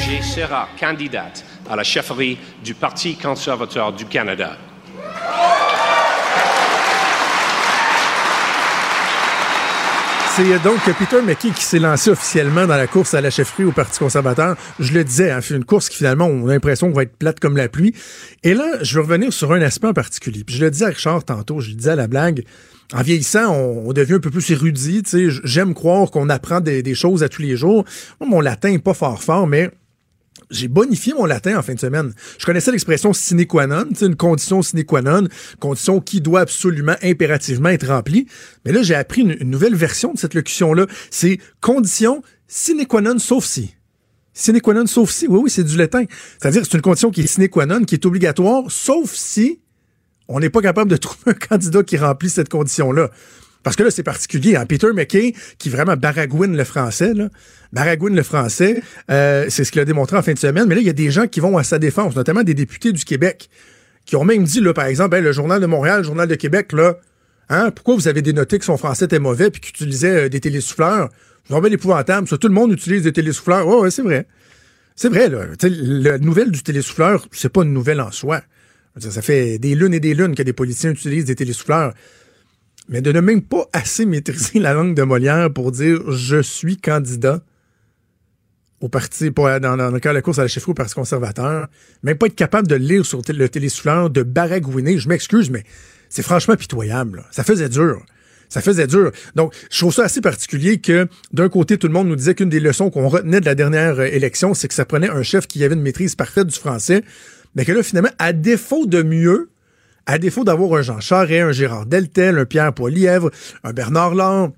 J'ai 0.06 0.22
sera 0.22 0.68
candidate 0.78 1.46
à 1.70 1.76
la 1.76 1.84
chefferie 1.84 2.38
du 2.64 2.74
Parti 2.74 3.16
conservateur 3.16 3.94
du 3.94 4.06
Canada. 4.06 4.58
C'est 10.36 10.52
euh, 10.52 10.58
donc 10.64 10.80
Peter 10.98 11.22
McKay 11.22 11.52
qui 11.52 11.64
s'est 11.64 11.78
lancé 11.78 12.10
officiellement 12.10 12.66
dans 12.66 12.76
la 12.76 12.88
course 12.88 13.14
à 13.14 13.22
la 13.22 13.30
chefferie 13.30 13.66
au 13.66 13.72
Parti 13.72 14.00
conservateur. 14.00 14.56
Je 14.80 14.92
le 14.92 15.04
disais, 15.04 15.30
hein, 15.30 15.42
une 15.42 15.64
course 15.64 15.90
qui 15.90 15.98
finalement, 15.98 16.26
on 16.26 16.48
a 16.48 16.54
l'impression 16.54 16.88
qu'on 16.90 16.96
va 16.96 17.04
être 17.04 17.16
plate 17.16 17.40
comme 17.40 17.56
la 17.56 17.70
pluie. 17.70 17.94
Et 18.42 18.56
là, 18.56 18.80
je 18.82 18.96
veux 18.96 19.02
revenir 19.02 19.32
sur 19.32 19.52
un 19.54 19.62
aspect 19.62 19.90
en 19.90 19.94
particulier. 19.94 20.44
Puis 20.44 20.56
je 20.56 20.66
le 20.66 20.72
disais 20.72 20.86
à 20.86 20.88
Richard 20.88 21.24
tantôt, 21.24 21.60
je 21.60 21.70
le 21.70 21.76
disais 21.76 21.92
à 21.92 21.96
la 21.96 22.08
blague. 22.08 22.46
En 22.96 23.04
vieillissant, 23.04 23.54
on, 23.54 23.90
on 23.90 23.94
devient 23.94 24.14
un 24.14 24.20
peu 24.20 24.32
plus 24.32 24.50
érudit. 24.50 25.04
J'aime 25.44 25.76
croire 25.76 26.10
qu'on 26.10 26.30
apprend 26.30 26.62
des, 26.62 26.82
des 26.82 26.96
choses 26.96 27.22
à 27.22 27.30
tous 27.30 27.44
les 27.44 27.56
jours. 27.56 27.86
Moi, 28.20 28.28
mon 28.28 28.42
latin 28.42 28.72
est 28.72 28.80
pas 28.80 28.96
fort 28.96 29.22
fort, 29.22 29.46
mais 29.46 29.70
j'ai 30.54 30.68
bonifié 30.68 31.14
mon 31.14 31.26
latin 31.26 31.58
en 31.58 31.62
fin 31.62 31.74
de 31.74 31.80
semaine. 31.80 32.14
Je 32.38 32.46
connaissais 32.46 32.72
l'expression 32.72 33.12
sine 33.12 33.46
qua 33.46 33.68
non, 33.68 33.86
une 34.02 34.16
condition 34.16 34.62
sine 34.62 34.86
qua 34.86 35.02
non, 35.02 35.28
condition 35.60 36.00
qui 36.00 36.22
doit 36.22 36.42
absolument, 36.42 36.96
impérativement 37.02 37.70
être 37.70 37.88
remplie. 37.88 38.28
Mais 38.66 38.72
là, 38.72 38.84
j'ai 38.84 38.96
appris 38.96 39.22
une, 39.22 39.36
une 39.40 39.50
nouvelle 39.50 39.76
version 39.76 40.14
de 40.14 40.18
cette 40.18 40.34
locution-là. 40.34 40.86
C'est 41.10 41.40
condition 41.60 42.22
sine 42.48 42.86
qua 42.86 43.02
non 43.02 43.20
sauf 43.20 43.44
si. 43.44 43.76
Sine 44.34 44.62
qua 44.62 44.74
non 44.74 44.88
sauf 44.88 45.12
si. 45.12 45.28
Oui, 45.28 45.42
oui, 45.44 45.50
c'est 45.50 45.64
du 45.64 45.78
latin. 45.78 46.06
C'est-à-dire 46.40 46.64
c'est 46.64 46.76
une 46.76 46.82
condition 46.82 47.12
qui 47.12 47.22
est 47.22 47.28
sine 47.28 47.50
qua 47.50 47.66
non, 47.66 47.84
qui 47.84 47.96
est 47.96 48.06
obligatoire, 48.06 48.64
sauf 48.70 49.14
si 49.14 49.60
on 50.28 50.40
n'est 50.40 50.50
pas 50.50 50.62
capable 50.62 50.90
de 50.90 50.98
trouver 50.98 51.32
un 51.32 51.34
candidat 51.34 51.84
qui 51.84 51.98
remplit 51.98 52.30
cette 52.30 52.50
condition-là. 52.50 53.10
Parce 53.64 53.76
que 53.76 53.84
là, 53.84 53.92
c'est 53.92 54.04
particulier. 54.04 54.56
Hein? 54.56 54.66
Peter 54.66 54.92
McKay, 54.94 55.34
qui 55.58 55.70
vraiment 55.70 55.96
baragouine 55.96 56.56
le 56.56 56.64
français, 56.64 57.14
là, 57.14 57.30
baragouine 57.72 58.16
le 58.16 58.24
français, 58.24 58.84
euh, 59.10 59.46
c'est 59.50 59.64
ce 59.64 59.72
qu'il 59.72 59.82
a 59.82 59.86
démontré 59.86 60.18
en 60.18 60.22
fin 60.22 60.34
de 60.34 60.40
semaine. 60.40 60.66
Mais 60.68 60.76
là, 60.76 60.82
il 60.82 60.88
y 60.88 60.90
a 60.90 60.94
des 60.94 61.12
gens 61.12 61.28
qui 61.28 61.40
vont 61.40 61.58
à 61.58 61.64
sa 61.64 61.80
défense, 61.80 62.16
notamment 62.16 62.44
des 62.44 62.54
députés 62.54 62.92
du 62.92 63.06
Québec, 63.06 63.50
qui 64.06 64.16
ont 64.16 64.26
même 64.26 64.44
dit, 64.44 64.60
là, 64.60 64.74
par 64.74 64.86
exemple, 64.86 65.18
le 65.18 65.32
Journal 65.32 65.62
de 65.62 65.66
Montréal, 65.66 66.00
le 66.00 66.04
Journal 66.04 66.28
de 66.28 66.36
Québec, 66.36 66.74
là, 66.74 66.98
hein, 67.50 67.72
pourquoi 67.72 67.96
vous 67.96 68.08
avez 68.08 68.22
dénoté 68.22 68.60
que 68.60 68.66
son 68.66 68.78
français 68.78 69.06
était 69.06 69.20
mauvais 69.20 69.50
puis 69.50 69.62
qu'il 69.62 69.72
utilisait 69.72 70.26
euh, 70.26 70.30
des 70.30 70.42
télésouffleurs? 70.42 71.10
C'est 71.46 71.54
vraiment 71.54 71.68
épouvantable. 71.68 72.28
Ça, 72.28 72.38
tout 72.38 72.48
le 72.48 72.54
monde 72.54 72.72
utilise 72.72 73.04
des 73.04 73.14
télésouffleurs. 73.14 73.68
Ouais, 73.68 73.76
ouais, 73.82 73.92
c'est 73.92 74.02
vrai. 74.02 74.28
C'est 74.96 75.10
vrai, 75.10 75.30
là. 75.30 75.46
La 75.62 76.18
nouvelle 76.20 76.52
du 76.52 76.64
télésouffleur, 76.64 77.28
c'est 77.32 77.52
pas 77.52 77.64
une 77.64 77.74
nouvelle 77.74 78.00
en 78.00 78.12
soi. 78.12 78.42
Ça 79.00 79.22
fait 79.22 79.58
des 79.58 79.74
lunes 79.74 79.94
et 79.94 80.00
des 80.00 80.14
lunes 80.14 80.36
que 80.36 80.44
des 80.44 80.54
politiciens 80.54 80.92
utilisent 80.92 81.26
des 81.26 81.36
télésouffleurs. 81.36 81.94
Mais 82.94 83.02
de 83.02 83.12
ne 83.12 83.22
même 83.22 83.42
pas 83.42 83.68
assez 83.74 84.06
maîtriser 84.06 84.60
la 84.60 84.76
langue 84.76 84.94
de 84.94 85.02
Molière 85.02 85.52
pour 85.52 85.72
dire 85.72 86.12
je 86.12 86.40
suis 86.44 86.78
candidat 86.78 87.42
au 88.82 88.88
parti, 88.88 89.32
dans, 89.32 89.92
le 89.92 90.00
cas 90.00 90.10
de 90.10 90.14
la 90.14 90.22
course 90.22 90.38
à 90.38 90.44
la 90.44 90.48
chefferie 90.48 90.72
au 90.72 90.76
Parti 90.76 90.94
conservateur, 90.94 91.70
même 92.04 92.18
pas 92.18 92.28
être 92.28 92.36
capable 92.36 92.68
de 92.68 92.76
lire 92.76 93.04
sur 93.04 93.22
le 93.28 93.50
télésouffleur, 93.50 94.12
de 94.12 94.22
baragouiner, 94.22 95.00
je 95.00 95.10
m'excuse, 95.10 95.50
mais 95.50 95.64
c'est 96.08 96.22
franchement 96.22 96.56
pitoyable. 96.56 97.24
Ça 97.32 97.44
faisait 97.44 97.70
dur. 97.70 98.06
Ça 98.50 98.62
faisait 98.62 98.86
dur. 98.86 99.12
Donc, 99.36 99.56
je 99.72 99.80
trouve 99.80 99.94
ça 99.94 100.04
assez 100.04 100.22
particulier 100.22 100.80
que, 100.80 101.08
d'un 101.32 101.50
côté, 101.50 101.80
tout 101.80 101.88
le 101.88 101.94
monde 101.94 102.10
nous 102.10 102.16
disait 102.16 102.36
qu'une 102.36 102.50
des 102.50 102.60
leçons 102.60 102.92
qu'on 102.92 103.08
retenait 103.08 103.40
de 103.40 103.46
la 103.46 103.56
dernière 103.56 104.00
euh, 104.00 104.06
élection, 104.06 104.54
c'est 104.54 104.68
que 104.68 104.76
ça 104.76 104.86
prenait 104.86 105.10
un 105.10 105.24
chef 105.24 105.48
qui 105.48 105.64
avait 105.64 105.74
une 105.74 105.82
maîtrise 105.82 106.14
parfaite 106.14 106.48
du 106.48 106.60
français, 106.60 107.04
mais 107.56 107.66
que 107.66 107.72
là, 107.72 107.82
finalement, 107.82 108.12
à 108.20 108.34
défaut 108.34 108.86
de 108.86 109.02
mieux, 109.02 109.50
à 110.06 110.18
défaut 110.18 110.44
d'avoir 110.44 110.80
un 110.80 110.82
Jean 110.82 111.00
Charest, 111.00 111.44
un 111.44 111.52
Gérard 111.52 111.86
Deltel, 111.86 112.38
un 112.38 112.46
Pierre 112.46 112.74
Poilièvre, 112.74 113.32
un 113.64 113.74
Bernard 113.74 114.16
Lang, 114.16 114.54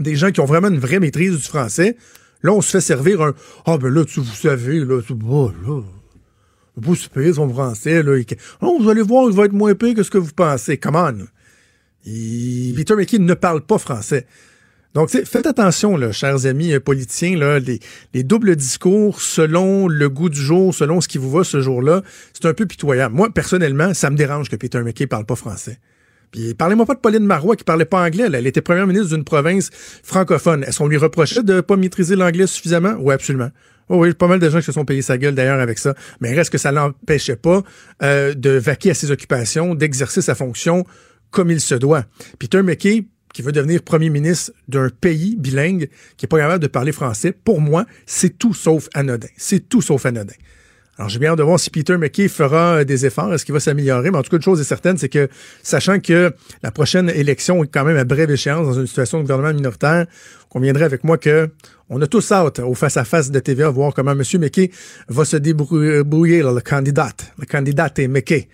des 0.00 0.16
gens 0.16 0.30
qui 0.30 0.40
ont 0.40 0.46
vraiment 0.46 0.68
une 0.68 0.78
vraie 0.78 1.00
maîtrise 1.00 1.36
du 1.36 1.42
français, 1.42 1.96
là, 2.42 2.52
on 2.52 2.60
se 2.60 2.70
fait 2.70 2.80
servir 2.80 3.20
un 3.20 3.34
«Ah, 3.66 3.78
ben 3.78 3.88
là, 3.88 4.04
tu, 4.04 4.20
vous 4.20 4.34
savez, 4.34 4.84
là, 4.84 5.00
c'est 5.06 5.14
bon, 5.14 5.52
là, 5.66 5.82
si 6.94 7.08
pire 7.08 7.34
son 7.34 7.48
français, 7.48 8.02
là. 8.02 8.16
Oh, 8.60 8.78
vous 8.80 8.88
allez 8.88 9.02
voir, 9.02 9.28
il 9.28 9.36
va 9.36 9.44
être 9.46 9.52
moins 9.52 9.74
pire 9.74 9.94
que 9.94 10.02
ce 10.02 10.10
que 10.10 10.18
vous 10.18 10.32
pensez. 10.32 10.78
Come 10.78 10.96
on. 10.96 11.26
Il- 12.04 12.74
Peter 12.76 12.94
McKay 12.94 13.18
ne 13.18 13.34
parle 13.34 13.62
pas 13.62 13.78
français. 13.78 14.26
Donc, 14.94 15.10
faites 15.10 15.46
attention, 15.46 15.96
là, 15.96 16.12
chers 16.12 16.46
amis 16.46 16.72
euh, 16.72 16.80
politiciens, 16.80 17.36
les, 17.60 17.78
les 18.14 18.22
doubles 18.22 18.56
discours 18.56 19.20
selon 19.20 19.86
le 19.86 20.08
goût 20.08 20.28
du 20.28 20.40
jour, 20.40 20.74
selon 20.74 21.00
ce 21.00 21.08
qui 21.08 21.18
vous 21.18 21.30
va 21.30 21.44
ce 21.44 21.60
jour-là, 21.60 22.02
c'est 22.32 22.46
un 22.46 22.54
peu 22.54 22.66
pitoyable. 22.66 23.14
Moi, 23.14 23.30
personnellement, 23.30 23.92
ça 23.94 24.10
me 24.10 24.16
dérange 24.16 24.48
que 24.48 24.56
Peter 24.56 24.80
McKay 24.80 25.06
parle 25.06 25.26
pas 25.26 25.36
français. 25.36 25.78
Puis 26.30 26.54
parlez-moi 26.54 26.86
pas 26.86 26.94
de 26.94 27.00
Pauline 27.00 27.24
Marois 27.24 27.56
qui 27.56 27.64
parlait 27.64 27.84
pas 27.84 28.04
anglais. 28.04 28.28
Elle 28.32 28.46
était 28.46 28.60
première 28.60 28.86
ministre 28.86 29.14
d'une 29.14 29.24
province 29.24 29.70
francophone. 30.02 30.64
Est-ce 30.64 30.78
qu'on 30.78 30.88
lui 30.88 30.96
reprochait 30.96 31.42
de 31.42 31.60
pas 31.60 31.76
maîtriser 31.76 32.16
l'anglais 32.16 32.46
suffisamment? 32.46 32.96
Oui, 32.98 33.14
absolument. 33.14 33.50
Oh 33.88 34.02
oui, 34.02 34.12
pas 34.12 34.26
mal 34.26 34.38
de 34.38 34.50
gens 34.50 34.58
qui 34.58 34.66
se 34.66 34.72
sont 34.72 34.84
payés 34.84 35.00
sa 35.00 35.16
gueule 35.16 35.34
d'ailleurs 35.34 35.60
avec 35.60 35.78
ça. 35.78 35.94
Mais 36.20 36.34
reste 36.34 36.50
que 36.50 36.58
ça 36.58 36.72
l'empêchait 36.72 37.36
pas 37.36 37.62
euh, 38.02 38.34
de 38.34 38.50
vaquer 38.50 38.90
à 38.90 38.94
ses 38.94 39.10
occupations, 39.10 39.74
d'exercer 39.74 40.20
sa 40.20 40.34
fonction 40.34 40.84
comme 41.30 41.50
il 41.50 41.60
se 41.60 41.74
doit. 41.74 42.04
Peter 42.38 42.62
McKay, 42.62 43.06
qui 43.32 43.42
veut 43.42 43.52
devenir 43.52 43.82
premier 43.82 44.10
ministre 44.10 44.52
d'un 44.68 44.88
pays 44.88 45.36
bilingue, 45.36 45.88
qui 46.16 46.26
est 46.26 46.28
pas 46.28 46.38
capable 46.38 46.62
de 46.62 46.68
parler 46.68 46.92
français, 46.92 47.32
pour 47.32 47.60
moi, 47.60 47.84
c'est 48.06 48.38
tout 48.38 48.54
sauf 48.54 48.88
anodin. 48.94 49.28
C'est 49.36 49.68
tout 49.68 49.82
sauf 49.82 50.06
anodin. 50.06 50.34
Alors, 50.98 51.08
j'ai 51.08 51.20
bien 51.20 51.30
hâte 51.30 51.38
de 51.38 51.44
voir 51.44 51.60
si 51.60 51.70
Peter 51.70 51.96
McKay 51.96 52.26
fera 52.26 52.78
euh, 52.78 52.84
des 52.84 53.06
efforts. 53.06 53.32
Est-ce 53.32 53.44
qu'il 53.44 53.52
va 53.52 53.60
s'améliorer? 53.60 54.10
Mais 54.10 54.18
en 54.18 54.22
tout 54.22 54.30
cas, 54.30 54.36
une 54.36 54.42
chose 54.42 54.60
est 54.60 54.64
certaine, 54.64 54.98
c'est 54.98 55.08
que, 55.08 55.28
sachant 55.62 56.00
que 56.00 56.34
la 56.64 56.72
prochaine 56.72 57.08
élection 57.08 57.62
est 57.62 57.68
quand 57.68 57.84
même 57.84 57.96
à 57.96 58.02
brève 58.02 58.30
échéance 58.32 58.66
dans 58.66 58.72
une 58.72 58.88
situation 58.88 59.18
de 59.18 59.22
gouvernement 59.22 59.54
minoritaire, 59.54 60.06
conviendrait 60.48 60.84
avec 60.84 61.04
moi 61.04 61.16
que 61.16 61.50
on 61.88 62.02
a 62.02 62.06
tous 62.08 62.32
hâte 62.32 62.58
au 62.58 62.74
face-à-face 62.74 63.30
de 63.30 63.38
TVA 63.38 63.70
voir 63.70 63.94
comment 63.94 64.10
M. 64.10 64.22
McKay 64.40 64.72
va 65.08 65.24
se 65.24 65.36
débrouiller, 65.36 66.42
le 66.42 66.60
candidat. 66.60 67.10
Le 67.38 67.46
candidat 67.46 67.90
est 67.96 68.08
McKay. 68.08 68.48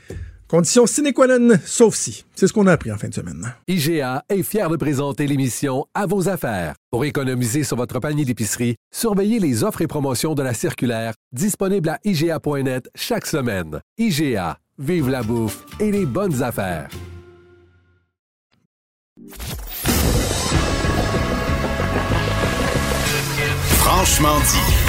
Condition 0.54 0.86
sine 0.86 1.12
qua 1.12 1.26
non, 1.26 1.58
sauf 1.66 1.96
si. 1.96 2.24
C'est 2.36 2.46
ce 2.46 2.52
qu'on 2.52 2.68
a 2.68 2.72
appris 2.74 2.92
en 2.92 2.96
fin 2.96 3.08
de 3.08 3.14
semaine. 3.14 3.52
IGA 3.66 4.22
est 4.28 4.44
fier 4.44 4.70
de 4.70 4.76
présenter 4.76 5.26
l'émission 5.26 5.84
À 5.94 6.06
vos 6.06 6.28
affaires. 6.28 6.76
Pour 6.92 7.04
économiser 7.04 7.64
sur 7.64 7.76
votre 7.76 7.98
panier 7.98 8.24
d'épicerie, 8.24 8.76
surveillez 8.94 9.40
les 9.40 9.64
offres 9.64 9.82
et 9.82 9.88
promotions 9.88 10.36
de 10.36 10.44
la 10.44 10.54
circulaire 10.54 11.14
disponible 11.32 11.88
à 11.88 11.98
IGA.net 12.04 12.88
chaque 12.94 13.26
semaine. 13.26 13.80
IGA, 13.98 14.58
vive 14.78 15.08
la 15.08 15.24
bouffe 15.24 15.64
et 15.80 15.90
les 15.90 16.06
bonnes 16.06 16.40
affaires. 16.40 16.88
Franchement 23.80 24.38
dit. 24.38 24.83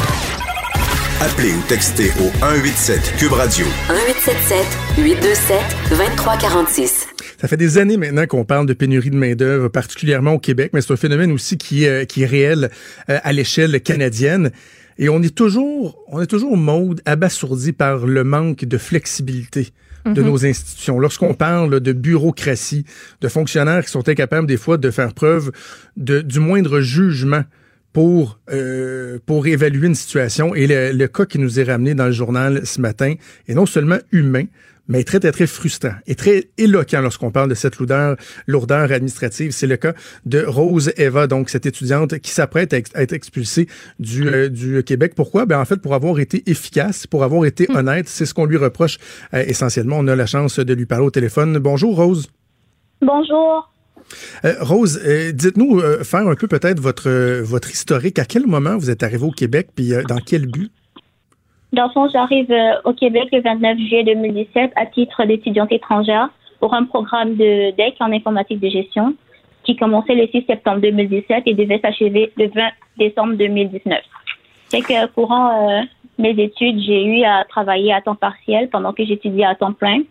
Appelez 1.22 1.54
ou 1.54 1.62
textez 1.70 2.10
au 2.20 2.30
187 2.40 3.16
Cube 3.18 3.32
Radio. 3.32 3.66
1877 3.88 4.58
827 4.98 5.58
2346. 5.90 7.08
Ça 7.40 7.48
fait 7.48 7.56
des 7.56 7.78
années 7.78 7.96
maintenant 7.96 8.28
qu'on 8.28 8.44
parle 8.44 8.66
de 8.66 8.74
pénurie 8.74 9.12
de 9.12 9.16
main-d'œuvre, 9.16 9.70
particulièrement 9.70 10.34
au 10.34 10.40
Québec, 10.40 10.72
mais 10.74 10.82
c'est 10.82 10.92
un 10.92 10.98
phénomène 10.98 11.32
aussi 11.32 11.58
qui, 11.58 11.88
euh, 11.88 12.04
qui 12.04 12.24
est 12.24 12.26
réel 12.26 12.70
euh, 13.10 13.20
à 13.24 13.32
l'échelle 13.32 13.80
canadienne. 13.80 14.52
Et 14.98 15.08
on 15.08 15.22
est 15.22 15.34
toujours, 15.34 16.04
on 16.10 16.22
est 16.22 16.28
toujours 16.28 16.58
mode 16.58 17.02
abasourdi 17.06 17.72
par 17.72 18.06
le 18.06 18.26
manque 18.26 18.66
de 18.66 18.78
flexibilité 18.78 19.70
de 20.06 20.22
nos 20.22 20.46
institutions. 20.46 21.00
Lorsqu'on 21.00 21.34
parle 21.34 21.80
de 21.80 21.94
bureaucratie, 21.94 22.86
de 23.22 23.28
fonctionnaires 23.30 23.84
qui 23.84 23.90
sont 23.90 24.08
incapables 24.08 24.48
des 24.48 24.58
fois 24.58 24.78
de 24.78 24.92
faire 24.92 25.14
preuve 25.14 25.52
de, 25.98 26.22
du 26.22 26.40
moindre 26.40 26.82
jugement 26.82 27.44
pour, 27.96 28.40
euh, 28.52 29.20
pour 29.26 29.48
évaluer 29.48 29.88
une 29.88 29.96
situation. 29.96 30.54
Et 30.54 30.68
le, 30.68 30.92
le 30.92 31.08
cas 31.08 31.26
qui 31.26 31.40
nous 31.40 31.62
est 31.62 31.64
ramené 31.64 31.96
dans 31.96 32.08
le 32.08 32.12
journal 32.12 32.66
ce 32.66 32.82
matin 32.82 33.14
est 33.48 33.54
non 33.54 33.66
seulement 33.66 34.00
humain, 34.12 34.44
mais 34.90 35.06
très, 35.06 35.22
très, 35.22 35.32
très 35.32 35.48
frustrant 35.48 35.94
et 36.06 36.14
très 36.14 36.50
éloquent 36.58 37.00
lorsqu'on 37.00 37.32
parle 37.32 37.50
de 37.50 37.56
cette 37.56 37.78
lourdeur, 37.78 38.18
lourdeur 38.48 38.92
administrative. 38.92 39.52
C'est 39.52 39.66
le 39.66 39.78
cas 39.78 39.94
de 40.26 40.44
Rose 40.46 40.92
Eva, 40.98 41.28
donc 41.28 41.50
cette 41.50 41.66
étudiante 41.66 42.20
qui 42.20 42.32
s'apprête 42.32 42.74
à, 42.74 42.80
ex- 42.80 42.92
à 42.96 43.02
être 43.02 43.14
expulsée 43.14 43.70
du, 43.98 44.28
euh, 44.28 44.50
du 44.50 44.84
Québec. 44.84 45.14
Pourquoi? 45.16 45.46
Ben, 45.46 45.58
en 45.58 45.66
fait, 45.66 45.78
pour 45.78 45.94
avoir 45.94 46.20
été 46.20 46.44
efficace, 46.48 47.08
pour 47.08 47.24
avoir 47.24 47.46
été 47.46 47.66
honnête, 47.74 48.10
c'est 48.10 48.26
ce 48.26 48.34
qu'on 48.34 48.46
lui 48.46 48.58
reproche 48.58 48.98
euh, 49.34 49.42
essentiellement. 49.48 49.98
On 50.00 50.08
a 50.10 50.18
la 50.18 50.26
chance 50.26 50.60
de 50.60 50.74
lui 50.74 50.86
parler 50.86 51.06
au 51.06 51.12
téléphone. 51.12 51.58
Bonjour, 51.60 51.96
Rose. 51.96 52.28
Bonjour. 53.02 53.72
Euh, 54.44 54.54
Rose, 54.62 55.02
euh, 55.06 55.32
dites-nous, 55.32 55.80
euh, 55.80 56.04
faire 56.04 56.28
un 56.28 56.36
peu 56.36 56.48
peut-être 56.48 56.80
votre, 56.80 57.10
votre 57.44 57.70
historique. 57.70 58.20
À 58.20 58.26
quel 58.26 58.46
moment 58.46 58.78
vous 58.78 58.90
êtes 58.90 59.04
arrivé 59.04 59.24
au 59.24 59.32
Québec, 59.32 59.70
puis 59.76 59.92
dans 60.08 60.18
quel 60.18 60.48
but? 60.48 60.72
Dans 61.74 61.86
le 61.86 61.92
fond, 61.92 62.08
j'arrive 62.12 62.54
au 62.86 62.94
Québec 62.94 63.30
le 63.32 63.42
29 63.42 63.78
juillet 63.78 64.04
2017 64.04 64.72
à 64.76 64.86
titre 64.86 65.26
d'étudiante 65.26 65.72
étrangère 65.72 66.30
pour 66.60 66.74
un 66.74 66.86
programme 66.86 67.36
de 67.36 67.72
DEC 67.76 67.96
en 68.00 68.12
informatique 68.12 68.60
de 68.60 68.70
gestion 68.70 69.14
qui 69.64 69.76
commençait 69.76 70.16
le 70.16 70.28
6 70.28 70.46
septembre 70.46 70.80
2017 70.82 71.44
et 71.48 71.54
devait 71.54 71.80
s'achever 71.80 72.32
le 72.38 72.48
20 72.48 72.62
décembre 72.98 73.34
2019. 73.34 74.00
C'est 74.70 74.82
que 74.82 75.08
courant 75.08 75.84
mes 76.18 76.30
études, 76.30 76.80
j'ai 76.80 77.04
eu 77.04 77.24
à 77.24 77.44
travailler 77.50 77.94
à 77.94 78.02
temps 78.02 78.16
partiel 78.16 78.70
pendant 78.70 78.94
que 78.94 79.04
j'étudiais 79.04 79.46
à 79.46 79.56
temps 79.56 79.74
plein 79.74 80.02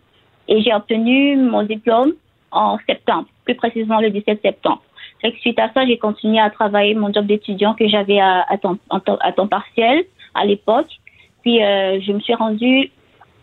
et 0.47 0.61
j'ai 0.61 0.73
obtenu 0.73 1.37
mon 1.37 1.63
diplôme 1.63 2.13
en 2.51 2.77
septembre, 2.87 3.27
plus 3.45 3.55
précisément 3.55 4.01
le 4.01 4.09
17 4.09 4.41
septembre. 4.41 4.81
Fait 5.21 5.31
que 5.31 5.39
suite 5.39 5.59
à 5.59 5.71
ça, 5.73 5.85
j'ai 5.85 5.97
continué 5.97 6.39
à 6.39 6.49
travailler 6.49 6.93
mon 6.93 7.11
job 7.13 7.25
d'étudiant 7.25 7.73
que 7.73 7.87
j'avais 7.87 8.19
à, 8.19 8.45
à, 8.49 8.57
temps, 8.57 8.77
à 8.89 9.31
partiel 9.31 10.03
à 10.33 10.45
l'époque. 10.45 10.89
Puis 11.41 11.63
euh, 11.63 11.99
je 12.01 12.11
me 12.11 12.19
suis 12.19 12.33
rendue 12.33 12.91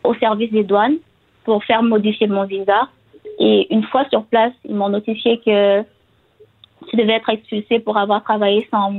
au 0.05 0.15
service 0.15 0.51
des 0.51 0.65
douanes 0.65 0.97
pour 1.45 1.65
faire 1.65 1.83
modifier 1.83 2.27
mon 2.27 2.45
visa. 2.45 2.89
Et 3.39 3.73
une 3.73 3.85
fois 3.85 4.05
sur 4.11 4.25
place, 4.25 4.53
ils 4.69 4.75
m'ont 4.75 4.91
notifié 4.91 5.39
que 5.39 5.83
je 6.93 6.97
devais 6.97 7.15
être 7.15 7.31
expulsée 7.31 7.79
pour 7.81 7.97
avoir 7.97 8.23
travaillé 8.23 8.67
sans, 8.71 8.93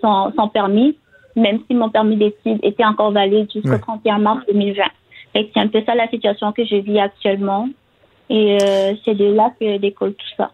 sans, 0.00 0.32
sans 0.32 0.48
permis, 0.48 0.96
même 1.36 1.60
si 1.68 1.74
mon 1.74 1.90
permis 1.90 2.16
d'études 2.16 2.60
était 2.62 2.84
encore 2.84 3.12
valide 3.12 3.50
jusqu'au 3.52 3.70
Ouais. 3.70 3.78
31 3.78 4.18
mars 4.18 4.44
2020. 4.50 4.82
Fait 5.32 5.44
que 5.44 5.50
c'est 5.52 5.60
un 5.60 5.68
peu 5.68 5.82
ça 5.84 5.94
la 5.94 6.08
situation 6.08 6.52
que 6.52 6.64
je 6.64 6.76
vis 6.76 7.00
actuellement. 7.00 7.68
Et 8.30 8.58
euh, 8.62 8.94
c'est 9.04 9.14
de 9.14 9.26
là 9.26 9.52
que 9.58 9.76
découle 9.78 10.14
tout 10.14 10.26
ça. 10.36 10.52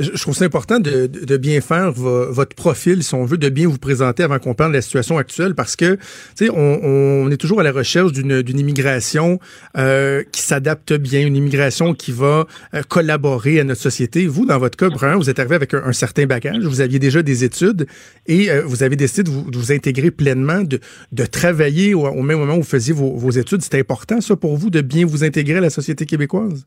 Je 0.00 0.22
trouve 0.22 0.34
ça 0.34 0.44
important 0.44 0.78
de, 0.78 1.06
de- 1.06 1.36
bien 1.36 1.60
faire 1.60 1.92
vo- 1.92 2.32
votre 2.32 2.54
profil, 2.54 3.02
si 3.02 3.14
on 3.14 3.24
veut, 3.24 3.36
de 3.38 3.48
bien 3.48 3.66
vous 3.68 3.78
présenter 3.78 4.22
avant 4.22 4.38
qu'on 4.38 4.54
parle 4.54 4.70
de 4.70 4.76
la 4.76 4.82
situation 4.82 5.18
actuelle, 5.18 5.54
parce 5.54 5.74
que, 5.76 5.98
on, 6.40 6.80
on 6.82 7.30
est 7.30 7.36
toujours 7.36 7.60
à 7.60 7.62
la 7.62 7.72
recherche 7.72 8.12
d'une 8.12 8.58
immigration 8.58 9.40
euh, 9.76 10.22
qui 10.32 10.42
s'adapte 10.42 10.92
bien, 10.92 11.26
une 11.26 11.36
immigration 11.36 11.94
qui 11.94 12.12
va 12.12 12.46
euh, 12.74 12.82
collaborer 12.88 13.60
à 13.60 13.64
notre 13.64 13.80
société. 13.80 14.26
Vous, 14.26 14.46
dans 14.46 14.58
votre 14.58 14.76
cas, 14.76 14.88
Brun, 14.88 15.16
vous 15.16 15.30
êtes 15.30 15.38
arrivé 15.38 15.56
avec 15.56 15.74
un, 15.74 15.82
un 15.84 15.92
certain 15.92 16.26
bagage, 16.26 16.62
vous 16.64 16.80
aviez 16.80 16.98
déjà 16.98 17.22
des 17.22 17.44
études 17.44 17.86
et 18.26 18.50
euh, 18.50 18.62
vous 18.64 18.82
avez 18.82 18.96
décidé 18.96 19.24
de 19.24 19.30
vous, 19.30 19.50
de 19.50 19.58
vous 19.58 19.72
intégrer 19.72 20.10
pleinement, 20.10 20.62
de, 20.62 20.78
de 21.12 21.26
travailler 21.26 21.94
au, 21.94 22.06
au 22.06 22.22
même 22.22 22.38
moment 22.38 22.54
où 22.54 22.62
vous 22.62 22.62
faisiez 22.62 22.94
vos, 22.94 23.16
vos 23.16 23.30
études. 23.30 23.62
C'est 23.62 23.78
important, 23.78 24.20
ça, 24.20 24.36
pour 24.36 24.56
vous, 24.56 24.70
de 24.70 24.80
bien 24.80 25.06
vous 25.06 25.24
intégrer 25.24 25.56
à 25.58 25.60
la 25.60 25.70
société 25.70 26.06
québécoise? 26.06 26.66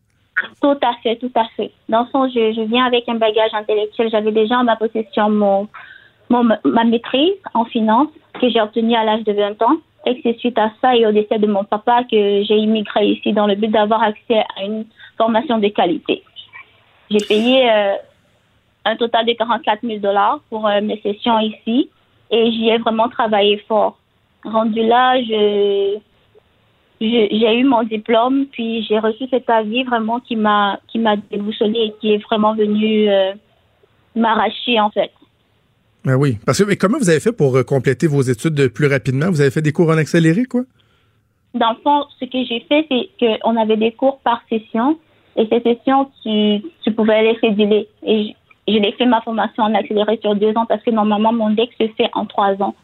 Tout 0.62 0.78
à 0.82 0.94
fait, 1.04 1.16
tout 1.18 1.32
à 1.36 1.46
fait. 1.56 1.72
Dans 1.90 2.02
le 2.02 2.06
fond, 2.08 2.28
je, 2.30 2.62
viens 2.64 2.86
avec 2.86 3.08
un 3.10 3.16
bagage 3.16 3.54
intellectuel. 3.54 4.10
J'avais 4.12 4.32
déjà 4.32 4.60
en 4.60 4.64
ma 4.64 4.76
possession 4.76 5.30
mon, 5.30 5.68
ma 6.30 6.84
maîtrise 6.84 7.34
en 7.54 7.66
finance 7.66 8.08
que 8.40 8.50
j'ai 8.50 8.62
obtenue 8.62 8.96
à 8.96 9.04
l'âge 9.04 9.24
de 9.24 9.34
20 9.34 9.62
ans. 9.62 9.78
Et 10.06 10.20
c'est 10.24 10.38
suite 10.40 10.58
à 10.58 10.72
ça 10.82 10.96
et 10.96 11.06
au 11.06 11.12
décès 11.12 11.38
de 11.38 11.46
mon 11.46 11.64
papa 11.64 12.04
que 12.04 12.44
j'ai 12.44 12.58
immigré 12.58 13.06
ici 13.08 13.34
dans 13.34 13.46
le 13.46 13.56
but 13.56 13.68
d'avoir 13.68 14.02
accès 14.02 14.44
à 14.58 14.64
une 14.64 14.86
formation 15.18 15.60
de 15.60 15.68
qualité. 15.68 16.24
J'ai 17.12 17.24
payé 17.28 17.70
euh, 17.70 17.94
un 18.86 18.96
total 18.96 19.26
de 19.26 19.34
44 19.34 19.82
000 19.84 20.00
dollars 20.00 20.40
pour 20.50 20.68
euh, 20.68 20.82
mes 20.82 21.00
sessions 21.02 21.38
ici 21.40 21.90
et 22.32 22.52
j'y 22.52 22.70
ai 22.70 22.78
vraiment 22.80 23.10
travaillé 23.10 23.58
fort. 23.68 23.98
Rendu 24.44 24.82
là, 24.82 25.22
je- 25.22 25.98
j'ai 27.01 27.60
eu 27.60 27.63
mon 27.63 27.84
diplôme, 27.84 28.46
puis 28.51 28.84
j'ai 28.84 29.00
reçu 29.00 29.25
cet 29.29 29.50
avis 29.50 29.84
vraiment 29.84 30.20
qui 30.20 30.36
m'a 30.36 30.79
qui 30.88 31.00
m'a 31.00 31.15
déboussolé 31.17 31.79
et 31.79 31.93
qui 32.00 32.13
est 32.13 32.24
vraiment 32.24 32.53
venu 32.53 33.10
euh, 33.10 33.34
m'arracher 34.15 34.79
en 34.79 34.91
fait. 34.91 35.12
Ben 36.05 36.15
oui. 36.15 36.38
Parce 36.46 36.60
que 36.60 36.63
mais 36.63 36.77
comment 36.77 36.98
vous 37.00 37.10
avez 37.10 37.20
fait 37.20 37.31
pour 37.31 37.55
euh, 37.58 37.63
compléter 37.63 38.08
vos 38.08 38.22
études 38.22 38.67
plus 38.70 38.88
rapidement? 38.88 39.29
Vous 39.29 39.41
avez 39.41 39.51
fait 39.51 39.62
des 39.62 39.72
cours 39.72 39.89
en 39.89 39.98
accéléré, 39.98 40.46
quoi? 40.46 40.62
Dans 41.53 41.72
le 41.72 41.77
fond, 41.84 42.05
ce 42.20 42.25
que 42.25 42.46
j'ai 42.46 42.62
fait, 42.70 42.86
c'est 42.89 43.10
qu'on 43.41 43.58
avait 43.58 43.77
des 43.77 43.91
cours 43.91 44.20
par 44.20 44.41
session 44.50 44.98
et 45.36 45.48
ces 45.48 45.62
sessions, 45.62 46.10
tu, 46.24 46.62
tu 46.84 46.91
pouvais 46.93 47.24
les 47.24 47.39
céduler. 47.39 47.88
Et 48.03 48.36
l'ai 48.67 48.91
fait 48.93 49.05
ma 49.05 49.22
formation 49.22 49.63
en 49.63 49.74
accéléré 49.74 50.20
sur 50.22 50.36
deux 50.36 50.55
ans 50.55 50.65
parce 50.65 50.84
que 50.84 50.91
normalement, 50.91 51.34
mon 51.34 51.50
DEC 51.50 51.70
se 51.79 51.88
fait 51.98 52.10
en 52.13 52.25
trois 52.25 52.53
ans. 52.62 52.75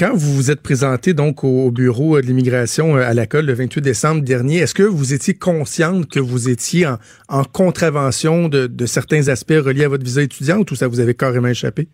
Quand 0.00 0.14
vous 0.14 0.34
vous 0.34 0.50
êtes 0.50 0.62
présenté 0.62 1.12
donc 1.12 1.44
au 1.44 1.70
bureau 1.70 2.16
euh, 2.16 2.22
de 2.22 2.26
l'immigration 2.26 2.96
euh, 2.96 3.02
à 3.02 3.12
la 3.12 3.24
le 3.30 3.52
28 3.52 3.82
décembre 3.82 4.22
dernier, 4.22 4.56
est-ce 4.60 4.72
que 4.72 4.82
vous 4.82 5.12
étiez 5.12 5.34
consciente 5.34 6.06
que 6.06 6.18
vous 6.18 6.48
étiez 6.48 6.86
en, 6.86 6.96
en 7.28 7.42
contravention 7.44 8.48
de, 8.48 8.86
certains 8.86 9.28
aspects 9.28 9.60
reliés 9.62 9.84
à 9.84 9.88
votre 9.90 10.02
visa 10.02 10.22
étudiante 10.22 10.70
ou 10.70 10.74
ça 10.74 10.88
vous 10.88 11.00
avait 11.00 11.12
carrément 11.12 11.48
échappé? 11.48 11.86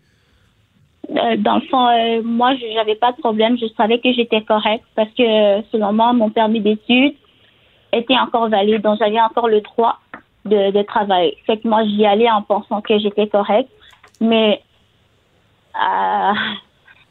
Euh, 1.09 1.35
dans 1.35 1.55
le 1.55 1.61
fond, 1.69 1.85
euh, 1.85 2.21
moi, 2.23 2.55
je 2.55 2.75
n'avais 2.75 2.95
pas 2.95 3.11
de 3.11 3.17
problème. 3.17 3.57
Je 3.57 3.65
savais 3.75 3.99
que 3.99 4.13
j'étais 4.13 4.41
correcte 4.41 4.85
parce 4.95 5.09
que, 5.09 5.61
selon 5.73 5.91
moi, 5.91 6.13
mon 6.13 6.29
permis 6.29 6.61
d'études 6.61 7.15
était 7.91 8.17
encore 8.17 8.47
valide. 8.47 8.83
Donc, 8.83 8.99
j'avais 8.99 9.19
encore 9.19 9.49
le 9.49 9.59
droit 9.59 9.99
de, 10.45 10.71
de 10.71 10.81
travailler. 10.83 11.35
Fait 11.45 11.57
que 11.57 11.67
moi, 11.67 11.83
j'y 11.83 12.05
allais 12.05 12.31
en 12.31 12.41
pensant 12.41 12.79
que 12.79 12.97
j'étais 12.99 13.27
correcte. 13.27 13.69
Mais, 14.21 14.61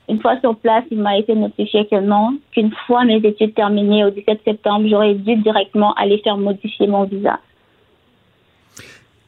une 0.09 0.21
fois 0.21 0.39
sur 0.41 0.57
place, 0.57 0.85
il 0.91 0.99
m'a 1.01 1.19
été 1.19 1.35
notifié 1.35 1.87
que 1.91 2.01
non, 2.01 2.39
qu'une 2.53 2.71
fois 2.87 3.05
mes 3.05 3.17
études 3.17 3.55
terminées 3.55 4.05
au 4.05 4.11
17 4.11 4.41
septembre, 4.45 4.87
j'aurais 4.89 5.15
dû 5.15 5.37
directement 5.37 5.93
aller 5.95 6.19
faire 6.23 6.37
modifier 6.37 6.87
mon 6.87 7.05
visa. 7.05 7.41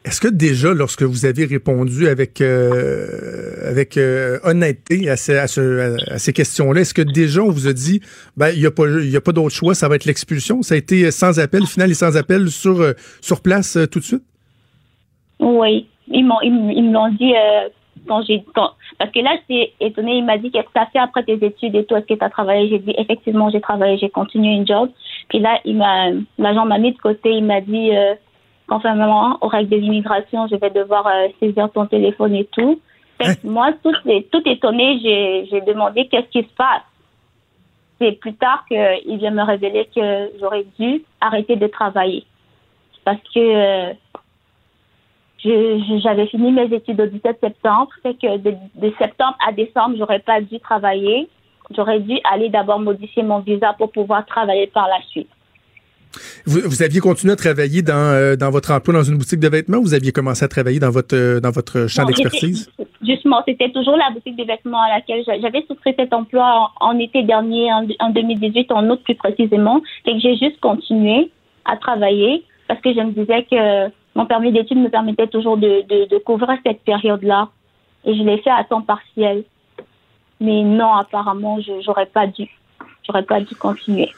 Est-ce 0.04 0.20
que 0.22 0.28
déjà, 0.28 0.72
lorsque 0.72 1.02
vous 1.02 1.26
avez 1.26 1.44
répondu 1.44 2.06
avec, 2.08 2.40
euh, 2.40 3.68
avec 3.68 3.96
euh, 3.98 4.38
honnêteté 4.42 5.10
à, 5.10 5.16
ce- 5.16 5.32
à 5.32 5.46
ce- 5.48 5.96
à 6.12 6.18
ces 6.18 6.32
questions-là, 6.32 6.80
est-ce 6.80 6.94
que 6.94 7.02
déjà 7.02 7.42
on 7.42 7.50
vous 7.50 7.66
a 7.66 7.72
dit, 7.74 8.00
ben, 8.36 8.48
il 8.54 8.60
n'y 8.60 8.66
a 8.66 8.70
pas, 8.70 8.86
il 8.88 9.10
y 9.10 9.16
a 9.16 9.20
pas 9.20 9.32
d'autre 9.32 9.54
choix, 9.54 9.74
ça 9.74 9.88
va 9.88 9.96
être 9.96 10.06
l'expulsion? 10.06 10.62
Ça 10.62 10.74
a 10.74 10.78
été 10.78 11.10
sans 11.10 11.38
appel, 11.40 11.66
final 11.66 11.90
et 11.90 11.94
sans 11.94 12.16
appel 12.16 12.48
sur, 12.48 12.80
euh, 12.80 12.92
sur 13.20 13.42
place 13.42 13.76
euh, 13.76 13.86
tout 13.86 13.98
de 13.98 14.04
suite? 14.04 14.22
Oui, 15.40 15.88
ils 16.06 16.24
m'ont 16.24 16.40
ils, 16.42 16.52
me 16.52 16.92
l'ont 16.92 17.10
dit 17.10 17.34
euh, 17.34 17.68
quand 18.08 18.22
j'ai 18.22 18.44
parce 18.98 19.10
que 19.12 19.20
là 19.20 19.36
j'étais 19.48 19.72
étonnée. 19.80 20.18
Il 20.18 20.24
m'a 20.24 20.38
dit 20.38 20.50
qu'est-ce 20.50 20.66
que 20.66 20.72
tu 20.72 20.80
as 20.80 20.86
fait 20.86 20.98
après 20.98 21.22
tes 21.22 21.34
études 21.44 21.74
et 21.76 21.84
tout 21.84 21.94
est-ce 21.94 22.06
que 22.06 22.14
tu 22.14 22.24
as 22.24 22.30
travaillé? 22.30 22.68
J'ai 22.68 22.78
dit 22.78 22.94
effectivement 22.96 23.50
j'ai 23.50 23.60
travaillé 23.60 23.98
j'ai 23.98 24.10
continué 24.10 24.54
une 24.54 24.66
job. 24.66 24.90
Puis 25.28 25.38
là 25.38 25.60
il 25.64 25.76
m'a 25.76 26.10
l'agent 26.38 26.64
m'a 26.64 26.78
mis 26.78 26.92
de 26.92 26.98
côté. 26.98 27.30
Il 27.30 27.44
m'a 27.44 27.60
dit 27.60 27.96
euh, 27.96 28.14
conformément 28.68 29.38
aux 29.40 29.48
règles 29.48 29.70
de 29.70 29.76
l'immigration 29.76 30.48
je 30.48 30.56
vais 30.56 30.70
devoir 30.70 31.06
euh, 31.06 31.28
saisir 31.38 31.70
ton 31.70 31.86
téléphone 31.86 32.34
et 32.34 32.46
tout. 32.46 32.80
Moi 33.44 33.72
tout 33.82 33.94
tout 34.32 34.48
étonnée 34.48 34.98
j'ai 35.02 35.46
j'ai 35.50 35.60
demandé 35.60 36.08
qu'est-ce 36.08 36.28
qui 36.28 36.42
se 36.42 36.54
passe? 36.54 36.82
C'est 38.00 38.12
plus 38.12 38.34
tard 38.34 38.64
qu'il 38.68 39.18
vient 39.18 39.32
me 39.32 39.42
révéler 39.42 39.88
que 39.94 40.30
j'aurais 40.40 40.64
dû 40.78 41.04
arrêter 41.20 41.56
de 41.56 41.66
travailler. 41.66 42.24
Parce 43.04 43.20
que 43.34 43.40
euh, 43.40 43.92
j'avais 45.44 46.26
fini 46.26 46.52
mes 46.52 46.74
études 46.74 47.00
au 47.00 47.06
17 47.06 47.38
septembre, 47.40 47.88
fait 48.02 48.14
que 48.14 48.38
de, 48.38 48.92
septembre 48.98 49.36
à 49.46 49.52
décembre, 49.52 49.96
j'aurais 49.98 50.20
pas 50.20 50.40
dû 50.40 50.58
travailler. 50.60 51.28
J'aurais 51.76 52.00
dû 52.00 52.18
aller 52.32 52.48
d'abord 52.48 52.80
modifier 52.80 53.22
mon 53.22 53.40
visa 53.40 53.74
pour 53.76 53.92
pouvoir 53.92 54.24
travailler 54.24 54.66
par 54.68 54.88
la 54.88 55.00
suite. 55.10 55.28
Vous, 56.46 56.82
aviez 56.82 57.00
continué 57.00 57.34
à 57.34 57.36
travailler 57.36 57.82
dans, 57.82 57.94
euh, 57.94 58.34
dans 58.34 58.50
votre 58.50 58.72
emploi 58.72 58.94
dans 58.94 59.02
une 59.02 59.18
boutique 59.18 59.40
de 59.40 59.48
vêtements 59.48 59.76
ou 59.76 59.82
vous 59.82 59.94
aviez 59.94 60.10
commencé 60.10 60.42
à 60.42 60.48
travailler 60.48 60.80
dans 60.80 60.90
votre, 60.90 61.14
euh, 61.14 61.40
dans 61.40 61.50
votre 61.50 61.86
champ 61.86 62.06
d'expertise? 62.06 62.70
Justement, 63.06 63.42
c'était 63.46 63.70
toujours 63.70 63.96
la 63.96 64.10
boutique 64.10 64.36
de 64.36 64.44
vêtements 64.44 64.80
à 64.80 64.88
laquelle 64.88 65.22
j'avais 65.26 65.62
souscrit 65.68 65.94
cet 65.98 66.14
emploi 66.14 66.70
en, 66.80 66.98
été 66.98 67.22
dernier, 67.22 67.70
en, 67.72 67.86
en, 68.00 68.10
2018, 68.10 68.72
en 68.72 68.88
août 68.88 69.00
plus 69.04 69.16
précisément. 69.16 69.82
Fait 70.06 70.12
que 70.12 70.20
j'ai 70.20 70.36
juste 70.36 70.58
continué 70.60 71.30
à 71.66 71.76
travailler 71.76 72.42
parce 72.66 72.80
que 72.80 72.92
je 72.92 73.00
me 73.00 73.12
disais 73.12 73.44
que 73.50 73.92
mon 74.18 74.26
permis 74.26 74.52
d'études 74.52 74.78
me 74.78 74.88
permettait 74.88 75.28
toujours 75.28 75.56
de, 75.56 76.18
couvrir 76.24 76.58
cette 76.66 76.80
période-là. 76.80 77.50
Et 78.04 78.16
je 78.16 78.22
l'ai 78.24 78.38
fait 78.38 78.50
à 78.50 78.64
temps 78.64 78.82
partiel. 78.82 79.44
Mais 80.40 80.62
non, 80.62 80.92
apparemment, 80.92 81.60
je 81.60 81.72
j'aurais 81.84 82.06
pas 82.06 82.26
dû. 82.26 82.48
J'aurais 83.06 83.22
pas 83.22 83.40
dû 83.40 83.54
continuer. 83.54 84.10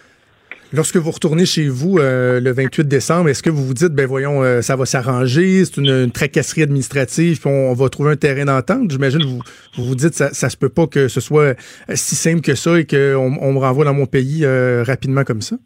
Lorsque 0.73 0.97
vous 0.97 1.11
retournez 1.11 1.45
chez 1.45 1.69
vous 1.69 1.99
euh, 1.99 2.41
le 2.41 2.51
28 2.53 2.89
décembre, 2.89 3.29
est-ce 3.29 3.43
que 3.43 3.51
vous 3.51 3.67
vous 3.67 3.75
dites, 3.75 3.93
ben 3.93 4.07
voyons, 4.07 4.43
euh, 4.43 4.63
ça 4.63 4.75
va 4.75 4.87
s'arranger, 4.87 5.65
c'est 5.65 5.77
une, 5.79 6.11
tracasserie 6.11 6.63
administrative, 6.63 7.41
on, 7.45 7.75
va 7.75 7.89
trouver 7.89 8.13
un 8.13 8.17
terrain 8.17 8.45
d'entente? 8.45 8.91
J'imagine 8.91 9.23
vous, 9.25 9.43
vous 9.77 9.85
vous 9.85 9.95
dites, 9.97 10.15
ça, 10.15 10.33
se 10.33 10.57
peut 10.57 10.69
pas 10.69 10.87
que 10.87 11.09
ce 11.09 11.21
soit 11.21 11.57
si 11.93 12.15
simple 12.15 12.41
que 12.41 12.55
ça 12.55 12.79
et 12.79 12.87
qu'on 12.87 13.37
on 13.41 13.53
me 13.53 13.59
renvoie 13.59 13.85
dans 13.85 13.95
mon 13.95 14.07
pays 14.07 14.45
euh, 14.45 14.83
rapidement 14.87 15.25
comme 15.25 15.43
ça? 15.43 15.57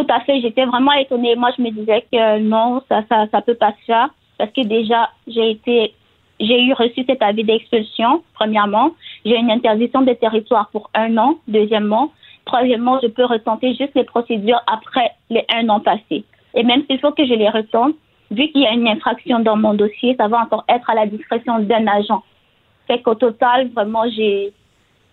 Tout 0.00 0.06
à 0.14 0.20
fait. 0.20 0.40
J'étais 0.40 0.64
vraiment 0.64 0.92
étonnée. 0.92 1.36
Moi, 1.36 1.50
je 1.58 1.62
me 1.62 1.70
disais 1.70 2.06
que 2.10 2.38
non, 2.38 2.80
ça, 2.88 3.02
ça, 3.10 3.26
ça 3.30 3.42
peut 3.42 3.54
pas 3.54 3.72
se 3.72 3.84
faire 3.84 4.08
parce 4.38 4.50
que 4.52 4.62
déjà, 4.62 5.10
j'ai 5.26 5.50
été, 5.50 5.92
j'ai 6.40 6.62
eu 6.62 6.72
reçu 6.72 7.04
cet 7.06 7.20
avis 7.20 7.44
d'expulsion, 7.44 8.22
premièrement. 8.32 8.92
J'ai 9.26 9.36
une 9.36 9.50
interdiction 9.50 10.00
de 10.00 10.14
territoire 10.14 10.70
pour 10.70 10.88
un 10.94 11.18
an, 11.18 11.34
deuxièmement. 11.48 12.12
Troisièmement, 12.46 12.98
je 13.02 13.08
peux 13.08 13.26
retenter 13.26 13.74
juste 13.74 13.94
les 13.94 14.04
procédures 14.04 14.62
après 14.66 15.10
les 15.28 15.44
un 15.54 15.68
an 15.68 15.80
passés. 15.80 16.24
Et 16.54 16.62
même 16.62 16.82
s'il 16.86 16.98
faut 17.00 17.12
que 17.12 17.26
je 17.26 17.34
les 17.34 17.50
retente, 17.50 17.94
vu 18.30 18.48
qu'il 18.48 18.62
y 18.62 18.66
a 18.66 18.72
une 18.72 18.88
infraction 18.88 19.40
dans 19.40 19.58
mon 19.58 19.74
dossier, 19.74 20.16
ça 20.18 20.28
va 20.28 20.38
encore 20.38 20.64
être 20.70 20.88
à 20.88 20.94
la 20.94 21.04
discrétion 21.04 21.58
d'un 21.58 21.86
agent. 21.86 22.22
Fait 22.86 23.02
qu'au 23.02 23.16
total, 23.16 23.68
vraiment, 23.68 24.08
j'ai, 24.08 24.54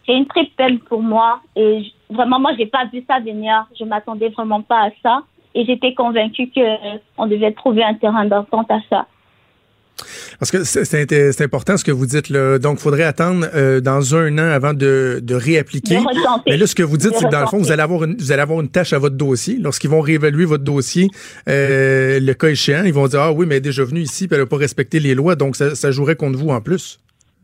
c'est 0.08 0.16
une 0.16 0.26
très 0.26 0.46
peine 0.58 0.80
pour 0.80 1.02
moi 1.02 1.42
et 1.56 1.82
vraiment 2.10 2.40
moi 2.40 2.52
j'ai 2.58 2.66
pas 2.66 2.86
vu 2.92 3.04
ça 3.08 3.20
venir. 3.20 3.68
Je 3.78 3.84
m'attendais 3.84 4.30
vraiment 4.30 4.62
pas 4.62 4.86
à 4.86 4.90
ça 5.04 5.24
et 5.54 5.66
j'étais 5.66 5.94
convaincue 5.94 6.50
que 6.50 6.60
euh, 6.60 7.28
devait 7.28 7.52
trouver 7.52 7.84
un 7.84 7.94
terrain 7.96 8.26
d'entente 8.26 8.72
à 8.72 8.80
ça. 8.90 9.06
Parce 10.40 10.52
que 10.52 10.64
c'est 10.64 11.42
important 11.42 11.76
ce 11.76 11.84
que 11.84 11.92
vous 11.92 12.06
dites 12.06 12.30
là. 12.30 12.60
Donc, 12.60 12.78
il 12.78 12.82
faudrait 12.82 13.04
attendre 13.04 13.48
euh, 13.56 13.82
dans 13.82 14.16
un 14.16 14.38
an 14.38 14.52
avant 14.52 14.76
de, 14.76 15.20
de 15.24 15.34
réappliquer. 15.34 15.98
Mais 16.46 16.56
là, 16.56 16.68
ce 16.68 16.76
que 16.76 16.84
vous 16.84 16.98
dites, 16.98 17.16
c'est 17.16 17.26
que 17.26 17.32
dans 17.32 17.42
le 17.42 17.48
fond, 17.48 17.58
vous 17.58 17.72
allez 17.72 17.82
avoir 17.82 18.04
une, 18.04 18.16
vous 18.16 18.32
allez 18.32 18.44
avoir 18.44 18.62
une 18.62 18.70
tâche 18.70 18.94
à 18.94 19.00
votre 19.00 19.16
dossier. 19.16 19.58
Lorsqu'ils 19.60 19.90
vont 19.90 20.02
réévaluer 20.02 20.46
votre 20.46 20.64
dossier, 20.64 21.10
euh, 21.50 22.20
le 22.20 22.34
cas 22.36 22.50
échéant, 22.50 22.84
ils 22.86 22.94
vont 22.94 23.08
dire 23.08 23.22
ah 23.22 23.32
oui, 23.32 23.48
mais 23.48 23.56
elle 23.56 23.58
est 23.58 23.62
déjà 23.62 23.84
venue 23.84 24.02
ici, 24.02 24.28
puis 24.28 24.36
elle 24.36 24.44
n'a 24.44 24.48
pas 24.48 24.58
respecté 24.58 25.00
les 25.00 25.16
lois, 25.16 25.36
donc 25.36 25.56
ça, 25.56 25.74
ça 25.74 25.90
jouerait 25.90 26.16
contre 26.16 26.38
vous 26.38 26.50
en 26.50 26.62
plus. 26.62 27.00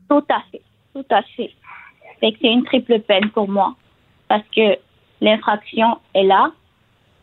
Tout 0.07 0.23
à 0.29 0.43
fait, 0.51 0.61
tout 0.93 1.05
à 1.09 1.23
fait 1.35 1.49
c'est 2.41 2.47
une 2.47 2.63
triple 2.63 2.99
peine 2.99 3.29
pour 3.31 3.49
moi 3.49 3.75
parce 4.27 4.43
que 4.55 4.77
l'infraction 5.21 5.97
est 6.13 6.23
là. 6.23 6.51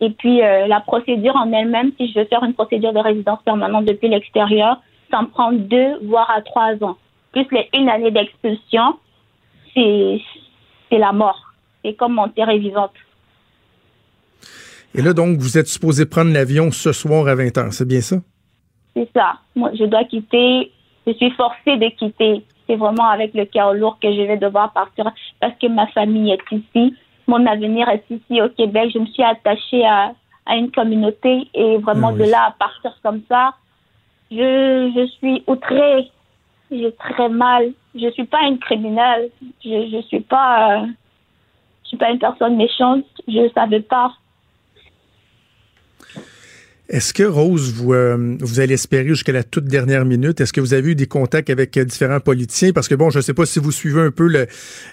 Et 0.00 0.10
puis 0.10 0.42
euh, 0.42 0.66
la 0.66 0.80
procédure 0.80 1.36
en 1.36 1.52
elle-même, 1.52 1.92
si 1.98 2.10
je 2.10 2.20
veux 2.20 2.26
faire 2.26 2.42
une 2.44 2.54
procédure 2.54 2.92
de 2.92 2.98
résidence 2.98 3.42
permanente 3.44 3.84
depuis 3.84 4.08
l'extérieur, 4.08 4.80
ça 5.10 5.22
me 5.22 5.26
prend 5.26 5.52
deux 5.52 5.98
voire 6.02 6.30
à 6.30 6.40
trois 6.42 6.74
ans. 6.82 6.96
Plus 7.32 7.46
les 7.52 7.68
une 7.74 7.88
année 7.88 8.10
d'expulsion, 8.10 8.98
c'est 9.74 10.20
c'est 10.88 10.98
la 10.98 11.12
mort. 11.12 11.52
C'est 11.84 11.94
comme 11.94 12.14
mon 12.14 12.28
terre 12.28 12.50
vivante. 12.50 12.92
Et 14.94 15.02
là, 15.02 15.12
donc, 15.12 15.38
vous 15.38 15.56
êtes 15.56 15.68
supposé 15.68 16.04
prendre 16.04 16.32
l'avion 16.32 16.70
ce 16.72 16.92
soir 16.92 17.28
à 17.28 17.34
20 17.34 17.56
h, 17.56 17.70
c'est 17.70 17.86
bien 17.86 18.00
ça? 18.00 18.16
C'est 18.94 19.08
ça. 19.14 19.34
Moi, 19.54 19.70
je 19.78 19.84
dois 19.84 20.04
quitter. 20.04 20.72
Je 21.06 21.12
suis 21.12 21.30
forcée 21.30 21.76
de 21.76 21.88
quitter 21.96 22.42
c'est 22.70 22.76
vraiment 22.76 23.08
avec 23.08 23.34
le 23.34 23.46
cœur 23.46 23.74
lourd 23.74 23.98
que 24.00 24.12
je 24.12 24.22
vais 24.22 24.36
devoir 24.36 24.72
partir 24.72 25.10
parce 25.40 25.54
que 25.60 25.66
ma 25.66 25.88
famille 25.88 26.30
est 26.30 26.52
ici, 26.52 26.94
mon 27.26 27.44
avenir 27.46 27.88
est 27.88 28.04
ici 28.08 28.40
au 28.40 28.48
Québec. 28.48 28.92
Je 28.94 29.00
me 29.00 29.06
suis 29.06 29.24
attachée 29.24 29.84
à, 29.84 30.12
à 30.46 30.54
une 30.54 30.70
communauté 30.70 31.48
et 31.52 31.78
vraiment 31.78 32.12
ah 32.14 32.18
de 32.18 32.30
là 32.30 32.44
à 32.46 32.50
partir 32.52 32.96
comme 33.02 33.22
ça, 33.28 33.54
je, 34.30 34.92
je 34.94 35.06
suis 35.18 35.42
outrée. 35.48 36.10
J'ai 36.70 36.92
très 36.92 37.28
mal. 37.28 37.72
Je 37.96 38.08
suis 38.10 38.24
pas 38.24 38.42
une 38.42 38.60
criminelle. 38.60 39.30
Je, 39.64 39.88
je 39.92 40.02
suis 40.06 40.20
pas, 40.20 40.84
je 41.82 41.88
suis 41.88 41.96
pas 41.96 42.10
une 42.10 42.20
personne 42.20 42.56
méchante. 42.56 43.04
Je 43.26 43.50
savais 43.52 43.80
pas 43.80 44.12
est-ce 46.90 47.14
que, 47.14 47.22
Rose, 47.22 47.72
vous, 47.72 47.94
euh, 47.94 48.36
vous 48.40 48.58
allez 48.58 48.74
espérer 48.74 49.06
jusqu'à 49.06 49.30
la 49.30 49.44
toute 49.44 49.66
dernière 49.66 50.04
minute? 50.04 50.40
Est-ce 50.40 50.52
que 50.52 50.60
vous 50.60 50.74
avez 50.74 50.90
eu 50.90 50.94
des 50.96 51.06
contacts 51.06 51.48
avec 51.48 51.76
euh, 51.76 51.84
différents 51.84 52.18
politiciens? 52.18 52.72
Parce 52.72 52.88
que, 52.88 52.96
bon, 52.96 53.10
je 53.10 53.18
ne 53.18 53.22
sais 53.22 53.32
pas 53.32 53.46
si 53.46 53.60
vous 53.60 53.70
suivez 53.70 54.00
un 54.00 54.10
peu 54.10 54.28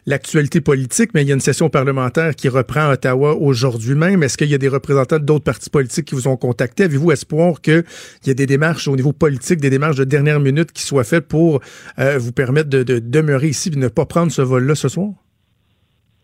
l'actualité 0.06 0.62
politique, 0.62 1.10
mais 1.16 1.24
il 1.24 1.28
y 1.28 1.32
a 1.32 1.34
une 1.34 1.42
session 1.42 1.72
parlementaire 1.72 2.36
qui 2.36 2.50
reprend 2.50 2.82
à 2.82 2.94
Ottawa 2.94 3.36
aujourd'hui 3.36 3.96
même. 3.96 4.22
Est-ce 4.22 4.38
qu'il 4.38 4.50
y 4.50 4.54
a 4.54 4.60
des 4.60 4.68
représentants 4.68 5.18
d'autres 5.18 5.44
partis 5.44 5.72
politiques 5.72 6.06
qui 6.06 6.14
vous 6.14 6.28
ont 6.28 6.38
contacté? 6.38 6.84
Avez-vous 6.84 7.12
espoir 7.12 7.62
qu'il 7.62 7.84
y 8.28 8.30
ait 8.30 8.36
des 8.36 8.46
démarches 8.46 8.88
au 8.88 8.96
niveau 8.96 9.12
politique, 9.12 9.60
des 9.60 9.72
démarches 9.72 9.98
de 9.98 10.04
dernière 10.04 10.40
minute 10.40 10.72
qui 10.72 10.84
soient 10.84 11.04
faites 11.04 11.28
pour 11.28 11.62
euh, 11.98 12.20
vous 12.20 12.32
permettre 12.32 12.70
de, 12.70 12.84
de 12.84 13.00
demeurer 13.00 13.48
ici 13.48 13.72
et 13.74 13.76
ne 13.76 13.88
pas 13.88 14.06
prendre 14.06 14.32
ce 14.32 14.44
vol-là 14.44 14.76
ce 14.76 14.88
soir? 14.88 15.14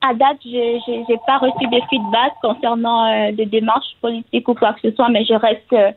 À 0.03 0.13
date, 0.13 0.37
je 0.43 1.09
n'ai 1.09 1.19
pas 1.25 1.37
reçu 1.37 1.65
de 1.65 1.79
feedback 1.89 2.33
concernant 2.41 3.05
euh, 3.05 3.31
des 3.31 3.45
démarches 3.45 3.95
politiques 4.01 4.47
ou 4.47 4.53
quoi 4.53 4.73
que 4.73 4.89
ce 4.89 4.95
soit, 4.95 5.09
mais 5.09 5.23
je 5.23 5.33
reste, 5.33 5.71
euh, 5.71 5.91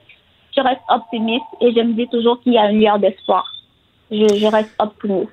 je 0.57 0.63
reste 0.63 0.81
optimiste 0.89 1.45
et 1.61 1.73
je 1.73 1.81
me 1.81 1.93
dis 1.95 2.07
toujours 2.09 2.41
qu'il 2.41 2.53
y 2.53 2.59
a 2.59 2.71
une 2.71 2.79
lueur 2.79 3.01
d'espoir. 3.01 3.45
Je, 4.11 4.47
reste 4.47 4.71
optimiste. 4.79 5.33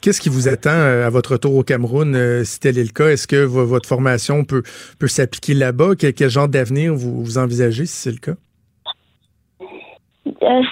Qu'est-ce 0.00 0.20
qui 0.20 0.30
vous 0.30 0.48
attend 0.48 0.70
euh, 0.70 1.06
à 1.06 1.10
votre 1.10 1.32
retour 1.32 1.54
au 1.56 1.62
Cameroun, 1.62 2.42
si 2.44 2.58
tel 2.58 2.78
est 2.78 2.84
le 2.84 2.92
cas? 2.92 3.10
Est-ce 3.10 3.26
que 3.26 3.44
votre 3.44 3.86
formation 3.86 4.44
peut, 4.44 4.62
peut 4.98 5.08
s'appliquer 5.08 5.52
là-bas? 5.52 5.94
Quel, 5.98 6.30
genre 6.30 6.48
d'avenir 6.48 6.94
vous, 6.94 7.22
vous 7.22 7.38
envisagez 7.38 7.84
si 7.84 7.96
c'est 7.96 8.12
le 8.12 8.18
cas? 8.18 8.38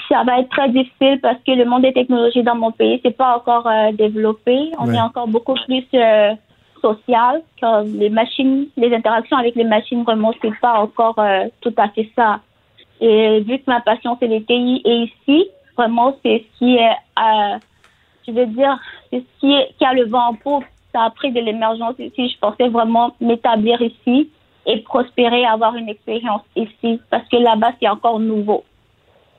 ça 0.09 0.22
va 0.25 0.40
être 0.40 0.51
très 0.51 0.68
difficile 0.70 1.18
parce 1.22 1.38
que 1.46 1.53
le 1.53 1.64
monde 1.64 1.83
des 1.83 1.92
technologies 1.92 2.42
dans 2.42 2.55
mon 2.55 2.72
pays, 2.72 3.01
c'est 3.03 3.16
pas 3.16 3.37
encore 3.37 3.68
développé. 3.94 4.70
On 4.79 4.92
est 4.92 5.01
encore 5.01 5.29
beaucoup 5.29 5.55
plus 5.66 5.85
social, 6.83 7.42
comme 7.61 7.97
les 7.97 8.11
machines, 8.11 8.66
les 8.77 8.95
interactions 8.95 9.37
avec 9.37 9.55
les 9.55 9.64
machines, 9.64 10.03
vraiment, 10.03 10.35
c'est 10.42 10.59
pas 10.61 10.81
encore 10.81 11.18
euh, 11.18 11.47
tout 11.62 11.75
à 11.79 11.88
fait 11.88 12.11
ça. 12.14 12.40
Et 13.01 13.40
vu 13.40 13.59
que 13.59 13.64
ma 13.66 13.81
passion, 13.81 14.16
c'est 14.21 14.27
les 14.27 14.42
TI, 14.42 14.83
et 14.85 15.05
ici, 15.05 15.49
vraiment, 15.77 16.16
c'est 16.23 16.45
ce 16.45 16.59
qui 16.59 16.77
est, 16.77 16.97
euh, 17.18 17.59
je 18.27 18.33
veux 18.33 18.47
dire, 18.47 18.79
c'est 19.11 19.21
ce 19.21 19.40
qui, 19.40 19.53
est, 19.53 19.75
qui 19.79 19.85
a 19.85 19.95
le 19.95 20.07
vent 20.07 20.29
en 20.29 20.35
poupe. 20.35 20.64
Ça 20.92 21.05
a 21.05 21.11
pris 21.11 21.33
de 21.33 21.40
l'émergence 21.40 21.95
ici. 21.99 22.29
Je 22.29 22.38
pensais 22.38 22.68
vraiment 22.68 23.14
m'établir 23.21 23.81
ici 23.81 24.31
et 24.66 24.81
prospérer, 24.83 25.45
avoir 25.47 25.75
une 25.75 25.88
expérience 25.88 26.42
ici. 26.55 27.01
Parce 27.11 27.27
que 27.29 27.37
là-bas, 27.37 27.73
c'est 27.81 27.88
encore 27.88 28.21
nouveau. 28.21 28.64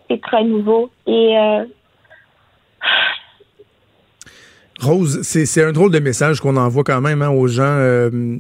C'est 0.10 0.20
très 0.20 0.44
nouveau. 0.44 0.90
Et 1.06 1.38
euh, 1.38 1.66
Rose, 4.84 5.22
c'est 5.24 5.64
un 5.64 5.72
drôle 5.72 5.92
de 5.92 6.00
message 6.00 6.40
qu'on 6.40 6.58
envoie 6.58 6.84
quand 6.84 7.02
même 7.02 7.22
hein, 7.22 7.30
aux 7.30 7.48
gens 7.48 7.64
euh, 7.64 8.38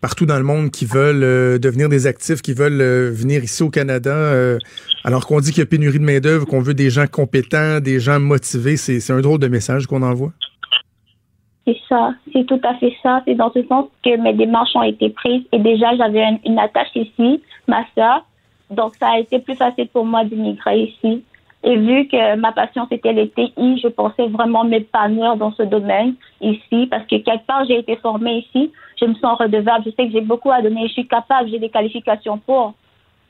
partout 0.00 0.26
dans 0.26 0.38
le 0.38 0.44
monde 0.44 0.70
qui 0.70 0.86
veulent 0.86 1.22
euh, 1.22 1.58
devenir 1.58 1.88
des 1.88 2.06
actifs, 2.06 2.42
qui 2.42 2.54
veulent 2.54 2.80
euh, 2.80 3.10
venir 3.10 3.44
ici 3.44 3.62
au 3.62 3.70
Canada, 3.70 4.32
alors 5.04 5.26
qu'on 5.26 5.40
dit 5.40 5.50
qu'il 5.50 5.60
y 5.60 5.62
a 5.62 5.66
pénurie 5.66 5.98
de 5.98 6.04
main-d'œuvre, 6.04 6.46
qu'on 6.46 6.60
veut 6.60 6.74
des 6.74 6.90
gens 6.90 7.06
compétents, 7.06 7.80
des 7.80 8.00
gens 8.00 8.20
motivés. 8.20 8.76
C'est 8.76 9.12
un 9.12 9.20
drôle 9.20 9.40
de 9.40 9.48
message 9.48 9.86
qu'on 9.86 10.02
envoie. 10.02 10.32
C'est 11.66 11.78
ça, 11.88 12.14
c'est 12.32 12.44
tout 12.46 12.60
à 12.64 12.74
fait 12.74 12.92
ça. 13.02 13.22
C'est 13.24 13.34
dans 13.34 13.52
ce 13.52 13.62
sens 13.66 13.86
que 14.04 14.16
mes 14.20 14.34
démarches 14.34 14.74
ont 14.74 14.82
été 14.82 15.10
prises 15.10 15.44
et 15.52 15.58
déjà 15.58 15.96
j'avais 15.96 16.24
une, 16.44 16.58
attache 16.58 16.94
ici, 16.94 17.40
ma 17.68 17.84
soeur. 17.94 18.26
Donc 18.70 18.94
ça 18.96 19.10
a 19.10 19.18
été 19.18 19.38
plus 19.38 19.54
facile 19.54 19.88
pour 19.88 20.04
moi 20.04 20.24
d'immigrer 20.24 20.84
ici. 20.84 21.22
Et 21.64 21.76
vu 21.76 22.08
que 22.08 22.36
ma 22.36 22.52
passion 22.52 22.86
c'était 22.90 23.12
les 23.12 23.28
TI, 23.30 23.78
je 23.80 23.88
pensais 23.88 24.26
vraiment 24.28 24.64
m'épanouir 24.64 25.36
dans 25.36 25.52
ce 25.52 25.62
domaine 25.62 26.14
ici 26.40 26.86
parce 26.90 27.04
que 27.04 27.16
quelque 27.16 27.46
part 27.46 27.64
j'ai 27.66 27.78
été 27.78 27.96
formée 27.96 28.38
ici. 28.38 28.72
Je 29.00 29.06
me 29.06 29.14
sens 29.14 29.38
redevable. 29.38 29.84
Je 29.86 29.90
sais 29.90 30.06
que 30.06 30.12
j'ai 30.12 30.20
beaucoup 30.20 30.50
à 30.50 30.60
donner. 30.60 30.86
Je 30.88 30.92
suis 30.92 31.06
capable. 31.06 31.50
J'ai 31.50 31.58
des 31.58 31.70
qualifications 31.70 32.38
pour. 32.38 32.74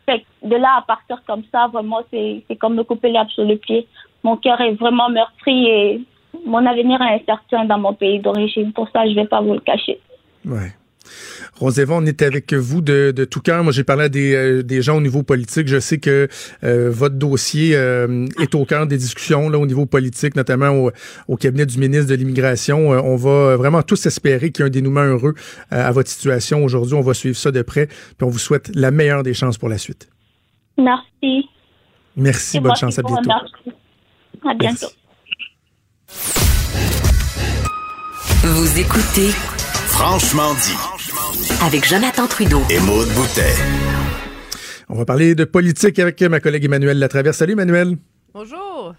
Fait 0.05 0.25
de 0.43 0.57
là 0.57 0.79
à 0.79 0.83
partir 0.83 1.23
comme 1.27 1.45
ça, 1.53 1.69
vraiment, 1.73 2.01
c'est 2.11 2.43
comme 2.59 2.75
me 2.75 2.83
couper 2.83 3.11
l'herbe 3.11 3.29
sur 3.29 3.45
le 3.45 3.57
pied. 3.57 3.87
Mon 4.25 4.37
cœur 4.37 4.61
est 4.61 4.73
vraiment 4.73 5.09
meurtri 5.09 5.67
et 5.67 6.01
mon 6.45 6.67
avenir 6.67 7.01
est 7.03 7.23
incertain 7.23 7.67
dans 7.67 7.79
mon 7.79 7.95
pays 7.95 8.19
d'origine. 8.19 8.73
Pour 8.73 8.89
ça, 8.89 9.07
je 9.07 9.15
vais 9.15 9.27
pas 9.27 9.41
vous 9.41 9.55
le 9.55 9.61
cacher. 9.61 10.01
Ouais. 10.45 10.73
Roséva, 11.57 11.95
on 11.95 12.07
est 12.07 12.23
avec 12.23 12.53
vous 12.55 12.81
de, 12.81 13.13
tout 13.31 13.41
cœur. 13.41 13.63
Moi, 13.63 13.73
j'ai 13.73 13.85
parlé 13.85 14.05
à 14.05 14.09
des, 14.09 14.35
euh, 14.35 14.63
des, 14.63 14.83
gens 14.83 14.97
au 14.97 15.01
niveau 15.01 15.23
politique. 15.23 15.69
Je 15.69 15.79
sais 15.79 15.99
que 15.99 16.29
euh, 16.65 16.91
votre 16.91 17.17
dossier 17.17 17.77
euh, 17.77 18.27
est 18.41 18.55
au 18.55 18.65
cœur 18.65 18.87
des 18.87 18.97
discussions 18.97 19.49
là, 19.49 19.59
au 19.59 19.67
niveau 19.67 19.87
politique, 19.87 20.37
notamment 20.37 20.71
au, 20.71 20.91
au 21.29 21.37
cabinet 21.37 21.67
du 21.67 21.79
ministre 21.79 22.09
de 22.09 22.15
l'Immigration. 22.15 22.91
on 22.91 23.17
va 23.17 23.57
vraiment 23.57 23.83
tous 23.83 24.07
espérer 24.07 24.51
qu'il 24.51 24.63
y 24.63 24.67
ait 24.67 24.69
un 24.69 24.71
dénouement 24.71 25.05
heureux 25.05 25.35
à 25.71 25.91
votre 25.93 26.09
situation 26.09 26.65
aujourd'hui. 26.65 26.95
On 26.95 27.01
va 27.01 27.15
suivre 27.15 27.37
ça 27.37 27.51
de 27.51 27.63
près. 27.63 27.87
Puis 27.87 28.23
on 28.23 28.29
vous 28.29 28.39
souhaite 28.39 28.71
la 28.75 28.91
meilleure 28.91 29.23
des 29.23 29.35
chances 29.35 29.59
pour 29.59 29.69
la 29.69 29.79
suite. 29.79 30.09
Merci. 30.79 31.49
Merci. 32.17 32.61
Bonne 32.61 32.77
chance. 32.77 32.99
À 32.99 33.03
bientôt. 33.03 33.31
À 34.45 34.55
bientôt. 34.55 34.89
Vous 38.45 38.79
écoutez 38.79 39.31
Franchement 39.93 40.55
dit. 40.55 40.77
Avec 41.65 41.87
Jonathan 41.87 42.27
Trudeau. 42.27 42.61
Et 42.71 42.81
Maude 42.81 43.09
Boutet. 43.11 43.55
On 44.89 44.97
va 44.97 45.05
parler 45.05 45.35
de 45.35 45.45
politique 45.45 45.99
avec 45.99 46.21
ma 46.23 46.41
collègue 46.41 46.65
Emmanuel 46.65 46.99
Latraverse. 46.99 47.37
Salut 47.37 47.53
Emmanuel. 47.53 47.97
Bonjour. 48.35 48.95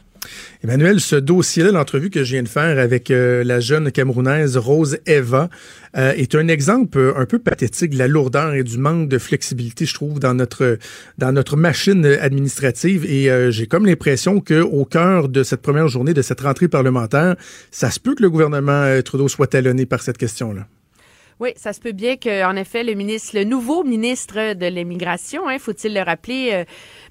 Emmanuel, 0.63 1.01
ce 1.01 1.17
dossier-là, 1.17 1.71
l'entrevue 1.71 2.09
que 2.09 2.23
je 2.23 2.35
viens 2.35 2.43
de 2.43 2.47
faire 2.47 2.79
avec 2.79 3.11
euh, 3.11 3.43
la 3.43 3.59
jeune 3.59 3.91
Camerounaise 3.91 4.55
Rose 4.55 4.99
Eva, 5.05 5.49
euh, 5.97 6.13
est 6.13 6.35
un 6.35 6.47
exemple 6.47 6.97
euh, 6.97 7.17
un 7.17 7.25
peu 7.25 7.39
pathétique 7.39 7.91
de 7.91 7.97
la 7.97 8.07
lourdeur 8.07 8.53
et 8.53 8.63
du 8.63 8.77
manque 8.77 9.09
de 9.09 9.17
flexibilité, 9.17 9.85
je 9.85 9.93
trouve, 9.93 10.19
dans 10.19 10.33
notre 10.33 10.77
dans 11.17 11.33
notre 11.33 11.57
machine 11.57 12.05
administrative. 12.05 13.03
Et 13.05 13.29
j'ai 13.51 13.67
comme 13.67 13.85
l'impression 13.85 14.39
que 14.39 14.61
au 14.61 14.85
cœur 14.85 15.27
de 15.27 15.43
cette 15.43 15.61
première 15.61 15.87
journée 15.87 16.13
de 16.13 16.21
cette 16.21 16.41
rentrée 16.41 16.67
parlementaire, 16.67 17.35
ça 17.71 17.91
se 17.91 17.99
peut 17.99 18.15
que 18.15 18.21
le 18.21 18.29
gouvernement 18.29 19.01
Trudeau 19.01 19.27
soit 19.27 19.47
talonné 19.47 19.85
par 19.85 20.01
cette 20.01 20.17
question-là. 20.17 20.67
Oui, 21.39 21.51
ça 21.55 21.73
se 21.73 21.79
peut 21.79 21.91
bien 21.91 22.15
qu'en 22.17 22.55
effet, 22.55 22.83
le 22.83 23.43
nouveau 23.43 23.83
ministre 23.83 24.53
de 24.53 24.65
l'immigration, 24.67 25.47
hein, 25.47 25.57
faut-il 25.59 25.93
le 25.93 26.01
rappeler, 26.01 26.65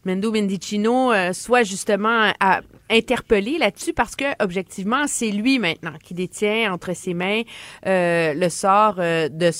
Mendo 0.04 0.32
Mendicino 0.32 1.12
euh, 1.12 1.32
soit 1.32 1.62
justement 1.62 2.32
à, 2.40 2.61
interpellé 2.92 3.59
là-dessus 3.59 3.92
parce 3.92 4.14
que 4.14 4.24
objectivement, 4.40 5.07
c'est 5.07 5.31
lui 5.31 5.59
maintenant 5.59 5.94
qui 6.02 6.14
détient 6.14 6.72
entre 6.72 6.94
ses 6.94 7.14
mains 7.14 7.42
euh, 7.87 8.35
le 8.35 8.48
sort 8.48 8.96
euh, 8.98 9.28
de, 9.28 9.50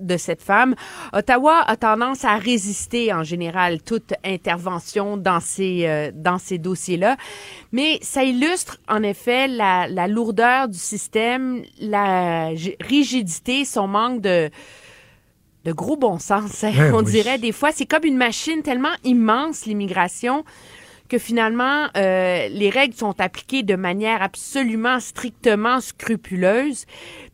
de 0.00 0.16
cette 0.16 0.42
femme. 0.42 0.74
Ottawa 1.12 1.60
a 1.66 1.76
tendance 1.76 2.24
à 2.24 2.36
résister 2.36 3.12
en 3.12 3.22
général 3.22 3.82
toute 3.82 4.14
intervention 4.24 5.16
dans 5.16 5.40
ces 5.40 6.10
dans 6.14 6.38
ces 6.38 6.58
dossiers-là, 6.58 7.16
mais 7.72 7.98
ça 8.02 8.24
illustre 8.24 8.78
en 8.88 9.02
effet 9.02 9.48
la, 9.48 9.86
la 9.88 10.08
lourdeur 10.08 10.68
du 10.68 10.78
système, 10.78 11.62
la 11.80 12.50
rigidité, 12.80 13.64
son 13.64 13.86
manque 13.86 14.20
de 14.20 14.50
de 15.64 15.72
gros 15.72 15.96
bon 15.96 16.18
sens. 16.18 16.64
Hein. 16.64 16.72
Ben 16.76 16.94
on 16.94 17.02
dirait 17.02 17.38
des 17.38 17.52
fois, 17.52 17.72
c'est 17.72 17.86
comme 17.86 18.04
une 18.04 18.16
machine 18.16 18.62
tellement 18.62 18.94
immense, 19.04 19.66
l'immigration, 19.66 20.44
que 21.08 21.18
finalement, 21.18 21.86
euh, 21.96 22.48
les 22.48 22.70
règles 22.70 22.94
sont 22.94 23.18
appliquées 23.20 23.62
de 23.62 23.76
manière 23.76 24.22
absolument 24.22 25.00
strictement 25.00 25.80
scrupuleuse, 25.80 26.84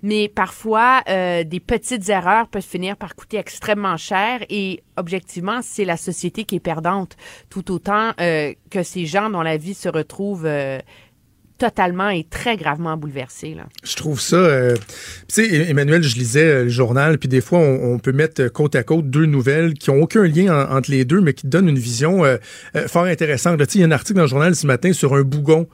mais 0.03 0.29
parfois, 0.29 1.03
euh, 1.09 1.45
des 1.45 1.61
petites 1.61 2.09
erreurs 2.09 2.49
peuvent 2.49 2.63
finir 2.63 2.97
par 2.97 3.17
coûter 3.17 3.39
extrêmement 3.39 3.97
cher 3.97 4.45
et 4.49 4.83
objectivement, 4.97 5.61
c'est 5.63 5.85
la 5.85 5.97
société 5.97 6.45
qui 6.45 6.57
est 6.57 6.61
perdante, 6.61 7.17
tout 7.51 7.73
autant 7.73 8.13
euh, 8.21 8.55
que 8.71 8.83
ces 8.83 9.07
gens 9.07 9.29
dont 9.31 9.43
la 9.43 9.57
vie 9.57 9.75
se 9.75 9.89
retrouve 9.89 10.49
totalement 11.65 12.11
et 12.11 12.25
très 12.29 12.59
gravement 12.59 12.99
bouleversé. 12.99 13.55
Là. 13.55 13.65
Je 13.83 13.97
trouve 13.97 14.21
ça. 14.21 14.37
Euh, 14.37 14.75
tu 15.29 15.47
sais, 15.49 15.71
Emmanuel, 15.71 16.03
je 16.03 16.15
lisais 16.17 16.45
euh, 16.45 16.65
le 16.65 16.69
journal, 16.69 17.17
puis 17.17 17.27
des 17.27 17.41
fois, 17.41 17.59
on, 17.59 17.99
peut 17.99 18.13
mettre 18.13 18.49
côte 18.49 18.75
à 18.75 18.83
côte 18.83 19.09
deux 19.09 19.25
nouvelles 19.25 19.73
qui 19.73 19.89
ont 19.89 20.03
aucun 20.03 20.25
lien 20.25 20.69
entre 20.69 20.91
les 20.91 21.07
deux, 21.07 21.23
mais 21.23 21.33
qui 21.33 21.47
donnent 21.47 21.71
une 21.71 21.79
vision 21.79 22.23
euh, 22.23 22.37
fort 22.87 23.05
intéressante. 23.05 23.59
Il 23.75 23.81
y 23.81 23.85
a 23.85 23.87
un 23.87 23.93
article 23.93 24.17
dans 24.17 24.25
le 24.25 24.29
journal 24.29 24.55
ce 24.55 24.67
matin 24.67 24.93
sur 24.93 25.15
un 25.15 25.23
bougon 25.23 25.67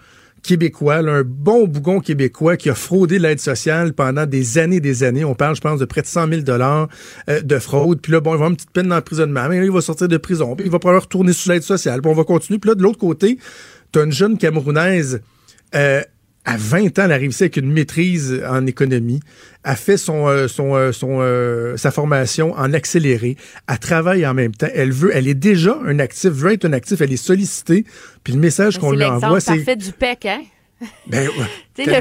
québécois, 0.44 0.98
un 0.98 1.24
bon 1.24 1.66
bougon 1.66 1.98
québécois 1.98 2.56
qui 2.56 2.70
a 2.70 2.74
fraudé 2.76 3.18
l'aide 3.18 3.40
sociale 3.40 3.92
pendant 3.92 4.26
des 4.26 4.58
années 4.58 4.78
des 4.78 5.02
années. 5.02 5.24
On 5.24 5.34
parle, 5.34 5.56
je 5.56 5.60
pense, 5.60 5.80
de 5.80 5.86
près 5.86 6.02
de 6.02 6.06
100 6.06 6.28
000 6.28 6.40
dollars 6.42 6.86
de 7.26 7.58
fraude. 7.58 8.00
Puis 8.00 8.12
là, 8.12 8.20
bon, 8.20 8.30
il 8.30 8.34
va 8.34 8.34
avoir 8.34 8.50
une 8.50 8.56
petite 8.56 8.70
peine 8.70 8.88
d'emprisonnement, 8.88 9.48
mais 9.48 9.58
là, 9.58 9.64
il 9.64 9.72
va 9.72 9.80
sortir 9.80 10.06
de 10.06 10.16
prison, 10.18 10.54
puis 10.54 10.66
il 10.66 10.70
va 10.70 10.78
probablement 10.78 11.02
retourner 11.02 11.32
sous 11.32 11.48
l'aide 11.50 11.64
sociale, 11.64 12.00
puis 12.00 12.10
on 12.12 12.14
va 12.14 12.24
continuer. 12.24 12.60
Puis 12.60 12.68
là, 12.68 12.76
de 12.76 12.82
l'autre 12.82 12.98
côté, 12.98 13.38
tu 13.92 13.98
as 13.98 14.04
une 14.04 14.12
jeune 14.12 14.38
Camerounaise 14.38 15.20
euh, 15.74 16.02
à 16.44 16.56
20 16.56 16.98
ans, 16.98 17.02
elle 17.04 17.12
a 17.12 17.16
réussi 17.16 17.44
avec 17.44 17.58
une 17.58 17.70
maîtrise 17.70 18.42
en 18.48 18.66
économie, 18.66 19.20
a 19.62 19.76
fait 19.76 19.98
son, 19.98 20.26
euh, 20.26 20.48
son, 20.48 20.74
euh, 20.74 20.90
son 20.92 21.76
sa 21.76 21.90
formation 21.90 22.54
en 22.54 22.72
accéléré, 22.72 23.36
elle 23.68 23.78
travaille 23.78 24.26
en 24.26 24.34
même 24.34 24.54
temps, 24.54 24.68
elle 24.74 24.92
veut, 24.92 25.10
elle 25.14 25.28
est 25.28 25.34
déjà 25.34 25.78
un 25.84 25.98
actif, 25.98 26.30
veut 26.30 26.52
être 26.52 26.64
un 26.64 26.72
actif, 26.72 27.00
elle 27.02 27.12
est 27.12 27.16
sollicitée, 27.16 27.84
puis 28.24 28.32
le 28.32 28.40
message 28.40 28.78
qu'on 28.78 28.92
lui 28.92 29.04
envoie, 29.04 29.40
c'est... 29.40 29.58
fait 29.58 29.76
du 29.76 29.92
PEC, 29.92 30.26
hein? 30.26 30.42
Ben, 31.06 31.28
ouais, 31.28 31.34
le 31.86 32.00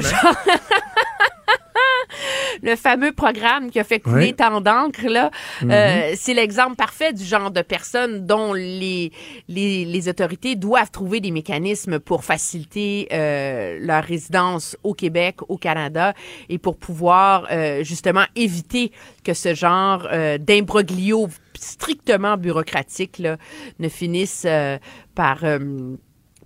le 2.62 2.76
fameux 2.76 3.12
programme 3.12 3.70
qui 3.70 3.78
a 3.78 3.84
fait 3.84 4.00
couler 4.00 4.32
tant 4.32 4.60
d'encre, 4.60 5.06
là, 5.06 5.30
mm-hmm. 5.62 5.70
euh, 5.70 6.14
c'est 6.16 6.34
l'exemple 6.34 6.76
parfait 6.76 7.12
du 7.12 7.24
genre 7.24 7.50
de 7.50 7.62
personnes 7.62 8.26
dont 8.26 8.52
les, 8.52 9.12
les, 9.48 9.84
les, 9.84 10.08
autorités 10.08 10.56
doivent 10.56 10.90
trouver 10.90 11.20
des 11.20 11.30
mécanismes 11.30 11.98
pour 11.98 12.24
faciliter 12.24 13.08
euh, 13.12 13.78
leur 13.80 14.04
résidence 14.04 14.76
au 14.82 14.94
Québec, 14.94 15.36
au 15.48 15.56
Canada, 15.56 16.14
et 16.48 16.58
pour 16.58 16.76
pouvoir 16.76 17.46
euh, 17.50 17.84
justement 17.84 18.24
éviter 18.36 18.92
que 19.24 19.34
ce 19.34 19.54
genre 19.54 20.08
d'imbroglio 20.38 21.28
strictement 21.60 22.36
bureaucratique 22.36 23.18
là, 23.18 23.36
ne 23.78 23.88
finisse 23.88 24.44
euh, 24.46 24.78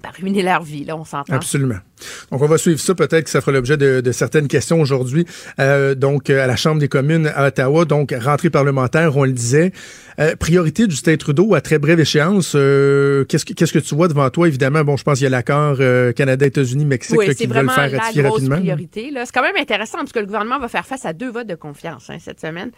par 0.05 0.13
ruiner 0.13 0.43
leur 0.43 0.63
vie, 0.63 0.85
là, 0.85 0.99
on 0.99 1.05
s'entend. 1.05 1.33
Absolument. 1.33 1.79
Donc, 2.31 2.43
on 2.43 2.47
va 2.47 2.59
suivre 2.59 2.79
ça. 2.79 2.95
Peut-être 2.95 3.25
que 3.25 3.31
ça 3.31 3.41
fera 3.41 3.53
l'objet 3.53 3.79
de, 3.79 4.13
certaines 4.13 4.49
questions 4.49 4.79
aujourd'hui. 4.79 5.25
Euh, 5.59 5.95
donc, 5.95 6.29
à 6.29 6.47
la 6.47 6.57
Chambre 6.57 6.79
des 6.79 6.89
communes 6.89 7.33
à 7.35 7.47
Ottawa, 7.47 7.87
donc, 7.87 8.15
rentrée 8.21 8.51
parlementaire, 8.51 9.17
on 9.17 9.25
le 9.25 9.33
disait. 9.33 9.73
Euh, 10.21 10.37
priorité 10.37 10.87
du 10.87 10.91
Justin 10.91 11.17
Trudeau 11.17 11.55
à 11.55 11.63
très 11.63 11.79
brève 11.79 11.99
échéance. 11.99 12.53
Euh, 12.55 13.25
qu'est-ce, 13.25 13.47
que, 13.47 13.55
qu'est-ce 13.55 13.73
que 13.73 13.79
tu 13.79 13.95
vois 13.95 14.09
devant 14.09 14.29
toi? 14.29 14.47
Évidemment, 14.47 14.85
bon, 14.85 14.99
je 14.99 15.05
pense 15.05 15.19
qu'il 15.19 15.25
y 15.25 15.27
a 15.27 15.31
l'accord 15.31 15.79
Canada, 16.15 16.47
États-Unis, 16.47 16.85
Mexique 16.85 17.19
oui, 17.19 17.35
qui 17.35 17.47
veulent 17.47 17.71
faire 17.71 17.91
ratifier 17.91 18.23
la 18.23 18.29
grosse 18.29 18.47
priorité. 18.47 19.11
Là. 19.11 19.25
C'est 19.25 19.33
quand 19.33 19.43
même 19.43 19.57
intéressant 19.57 19.99
parce 19.99 20.13
que 20.13 20.21
le 20.21 20.27
gouvernement 20.27 20.61
va 20.61 20.69
faire 20.69 20.87
face 20.87 21.07
à 21.07 21.15
deux 21.15 21.31
votes 21.31 21.47
de 21.47 21.55
confiance 21.55 22.11
hein, 22.11 22.19
cette 22.21 22.41
semaine. 22.41 22.71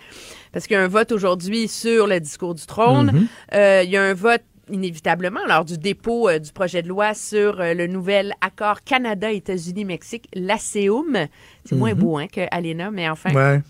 Parce 0.53 0.69
qu'il 0.69 0.77
y 0.77 0.79
a 0.79 0.85
un 0.85 0.89
vote 0.89 1.11
aujourd'hui 1.11 1.67
sur 1.67 2.07
le 2.07 2.21
discours 2.21 2.55
du 2.55 2.65
trône. 2.65 3.27
Mm-hmm. 3.53 3.85
il 3.85 3.91
y 3.91 3.97
a 3.97 4.03
un 4.03 4.15
vote 4.15 4.43
inévitablement 4.71 5.41
lors 5.47 5.65
du 5.65 5.79
dépôt 5.79 6.29
euh, 6.29 6.39
du 6.39 6.53
projet 6.53 6.83
de 6.83 6.89
loi 6.89 7.15
sur 7.15 7.61
euh, 7.61 7.75
le 7.75 7.87
nouvel 7.87 8.35
accord 8.41 8.83
Canada-États-Unis-Mexique, 8.83 10.29
l'ACEUM. 10.35 11.27
C'est 11.65 11.77
moins 11.77 11.95
mhm. 11.95 12.01
beau 12.01 12.19
hein, 12.19 12.27
que 12.27 12.43
ALENA, 12.51 12.91
mais 12.91 13.09
enfin. 13.09 13.61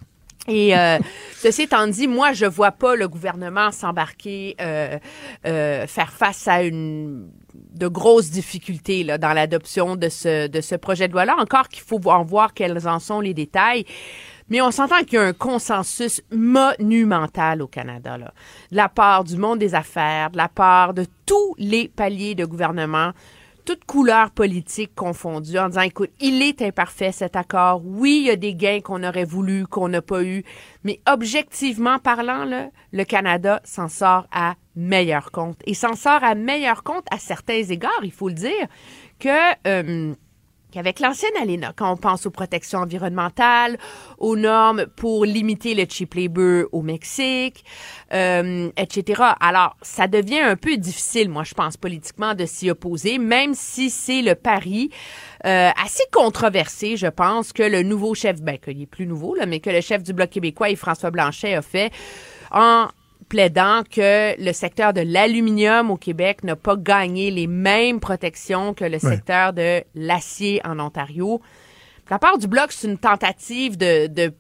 Et 0.48 0.76
euh, 0.76 0.98
ceci 1.36 1.62
étant 1.62 1.86
dit, 1.86 2.06
moi, 2.06 2.32
je 2.32 2.46
vois 2.46 2.72
pas 2.72 2.94
le 2.94 3.08
gouvernement 3.08 3.72
s'embarquer, 3.72 4.54
faire 4.58 6.12
face 6.12 6.48
à 6.48 6.62
une 6.62 7.30
de 7.74 7.88
grosses 7.88 8.30
difficultés 8.30 9.02
là, 9.02 9.18
dans 9.18 9.32
l'adoption 9.32 9.96
de 9.96 10.08
ce, 10.08 10.46
de 10.46 10.60
ce 10.60 10.74
projet 10.74 11.08
de 11.08 11.12
loi-là. 11.12 11.36
Encore 11.38 11.68
qu'il 11.68 11.82
faut 11.82 12.00
en 12.06 12.22
voir 12.22 12.54
quels 12.54 12.86
en 12.88 12.98
sont 12.98 13.20
les 13.20 13.34
détails. 13.34 13.84
Mais 14.48 14.60
on 14.60 14.70
s'entend 14.70 15.00
qu'il 15.00 15.14
y 15.14 15.18
a 15.18 15.22
un 15.22 15.32
consensus 15.32 16.22
monumental 16.30 17.62
au 17.62 17.66
Canada, 17.66 18.16
là, 18.16 18.32
de 18.70 18.76
la 18.76 18.88
part 18.88 19.24
du 19.24 19.36
monde 19.36 19.58
des 19.58 19.74
affaires, 19.74 20.30
de 20.30 20.36
la 20.36 20.48
part 20.48 20.94
de 20.94 21.06
tous 21.26 21.54
les 21.58 21.88
paliers 21.88 22.34
de 22.34 22.44
gouvernement, 22.44 23.12
toutes 23.64 23.84
couleurs 23.84 24.30
politiques 24.30 24.94
confondues, 24.94 25.58
en 25.58 25.68
disant, 25.68 25.80
écoute, 25.80 26.10
il 26.20 26.40
est 26.40 26.62
imparfait 26.62 27.10
cet 27.10 27.34
accord. 27.34 27.82
Oui, 27.84 28.18
il 28.20 28.26
y 28.28 28.30
a 28.30 28.36
des 28.36 28.54
gains 28.54 28.80
qu'on 28.80 29.02
aurait 29.02 29.24
voulu, 29.24 29.66
qu'on 29.66 29.88
n'a 29.88 30.00
pas 30.00 30.22
eu, 30.22 30.44
mais 30.84 31.00
objectivement 31.10 31.98
parlant, 31.98 32.44
là, 32.44 32.68
le 32.92 33.02
Canada 33.04 33.60
s'en 33.64 33.88
sort 33.88 34.28
à 34.30 34.54
meilleur 34.76 35.32
compte. 35.32 35.58
Et 35.66 35.74
s'en 35.74 35.96
sort 35.96 36.22
à 36.22 36.36
meilleur 36.36 36.84
compte 36.84 37.06
à 37.10 37.18
certains 37.18 37.64
égards, 37.64 38.04
il 38.04 38.12
faut 38.12 38.28
le 38.28 38.34
dire, 38.34 38.66
que... 39.18 39.28
Euh, 39.66 40.14
qu'avec 40.72 41.00
l'ancienne 41.00 41.32
ALENA, 41.40 41.72
quand 41.74 41.92
on 41.92 41.96
pense 41.96 42.26
aux 42.26 42.30
protections 42.30 42.80
environnementales, 42.80 43.78
aux 44.18 44.36
normes 44.36 44.86
pour 44.96 45.24
limiter 45.24 45.74
le 45.74 45.84
cheap 45.88 46.14
labor 46.14 46.64
au 46.72 46.82
Mexique, 46.82 47.64
euh, 48.12 48.70
etc. 48.76 49.22
Alors, 49.40 49.76
ça 49.82 50.06
devient 50.06 50.40
un 50.40 50.56
peu 50.56 50.76
difficile, 50.76 51.28
moi, 51.28 51.44
je 51.44 51.54
pense, 51.54 51.76
politiquement, 51.76 52.34
de 52.34 52.46
s'y 52.46 52.70
opposer, 52.70 53.18
même 53.18 53.54
si 53.54 53.90
c'est 53.90 54.22
le 54.22 54.34
pari 54.34 54.90
euh, 55.44 55.70
assez 55.82 56.04
controversé, 56.12 56.96
je 56.96 57.06
pense, 57.06 57.52
que 57.52 57.62
le 57.62 57.82
nouveau 57.82 58.14
chef, 58.14 58.42
ben, 58.42 58.58
qu'il 58.58 58.82
est 58.82 58.86
plus 58.86 59.06
nouveau, 59.06 59.34
là, 59.34 59.46
mais 59.46 59.60
que 59.60 59.70
le 59.70 59.80
chef 59.80 60.02
du 60.02 60.12
Bloc 60.12 60.30
québécois, 60.30 60.74
François 60.76 61.10
Blanchet, 61.10 61.54
a 61.54 61.62
fait 61.62 61.92
en 62.50 62.88
plaidant 63.28 63.82
que 63.90 64.40
le 64.40 64.52
secteur 64.52 64.92
de 64.92 65.00
l'aluminium 65.00 65.90
au 65.90 65.96
Québec 65.96 66.44
n'a 66.44 66.56
pas 66.56 66.76
gagné 66.76 67.30
les 67.30 67.46
mêmes 67.46 68.00
protections 68.00 68.74
que 68.74 68.84
le 68.84 68.98
secteur 68.98 69.52
de 69.52 69.82
l'acier 69.94 70.60
en 70.64 70.78
Ontario. 70.78 71.40
La 72.08 72.18
part 72.18 72.38
du 72.38 72.46
bloc, 72.46 72.72
c'est 72.72 72.86
une 72.86 72.98
tentative 72.98 73.76
de, 73.76 74.06
de 74.06 74.32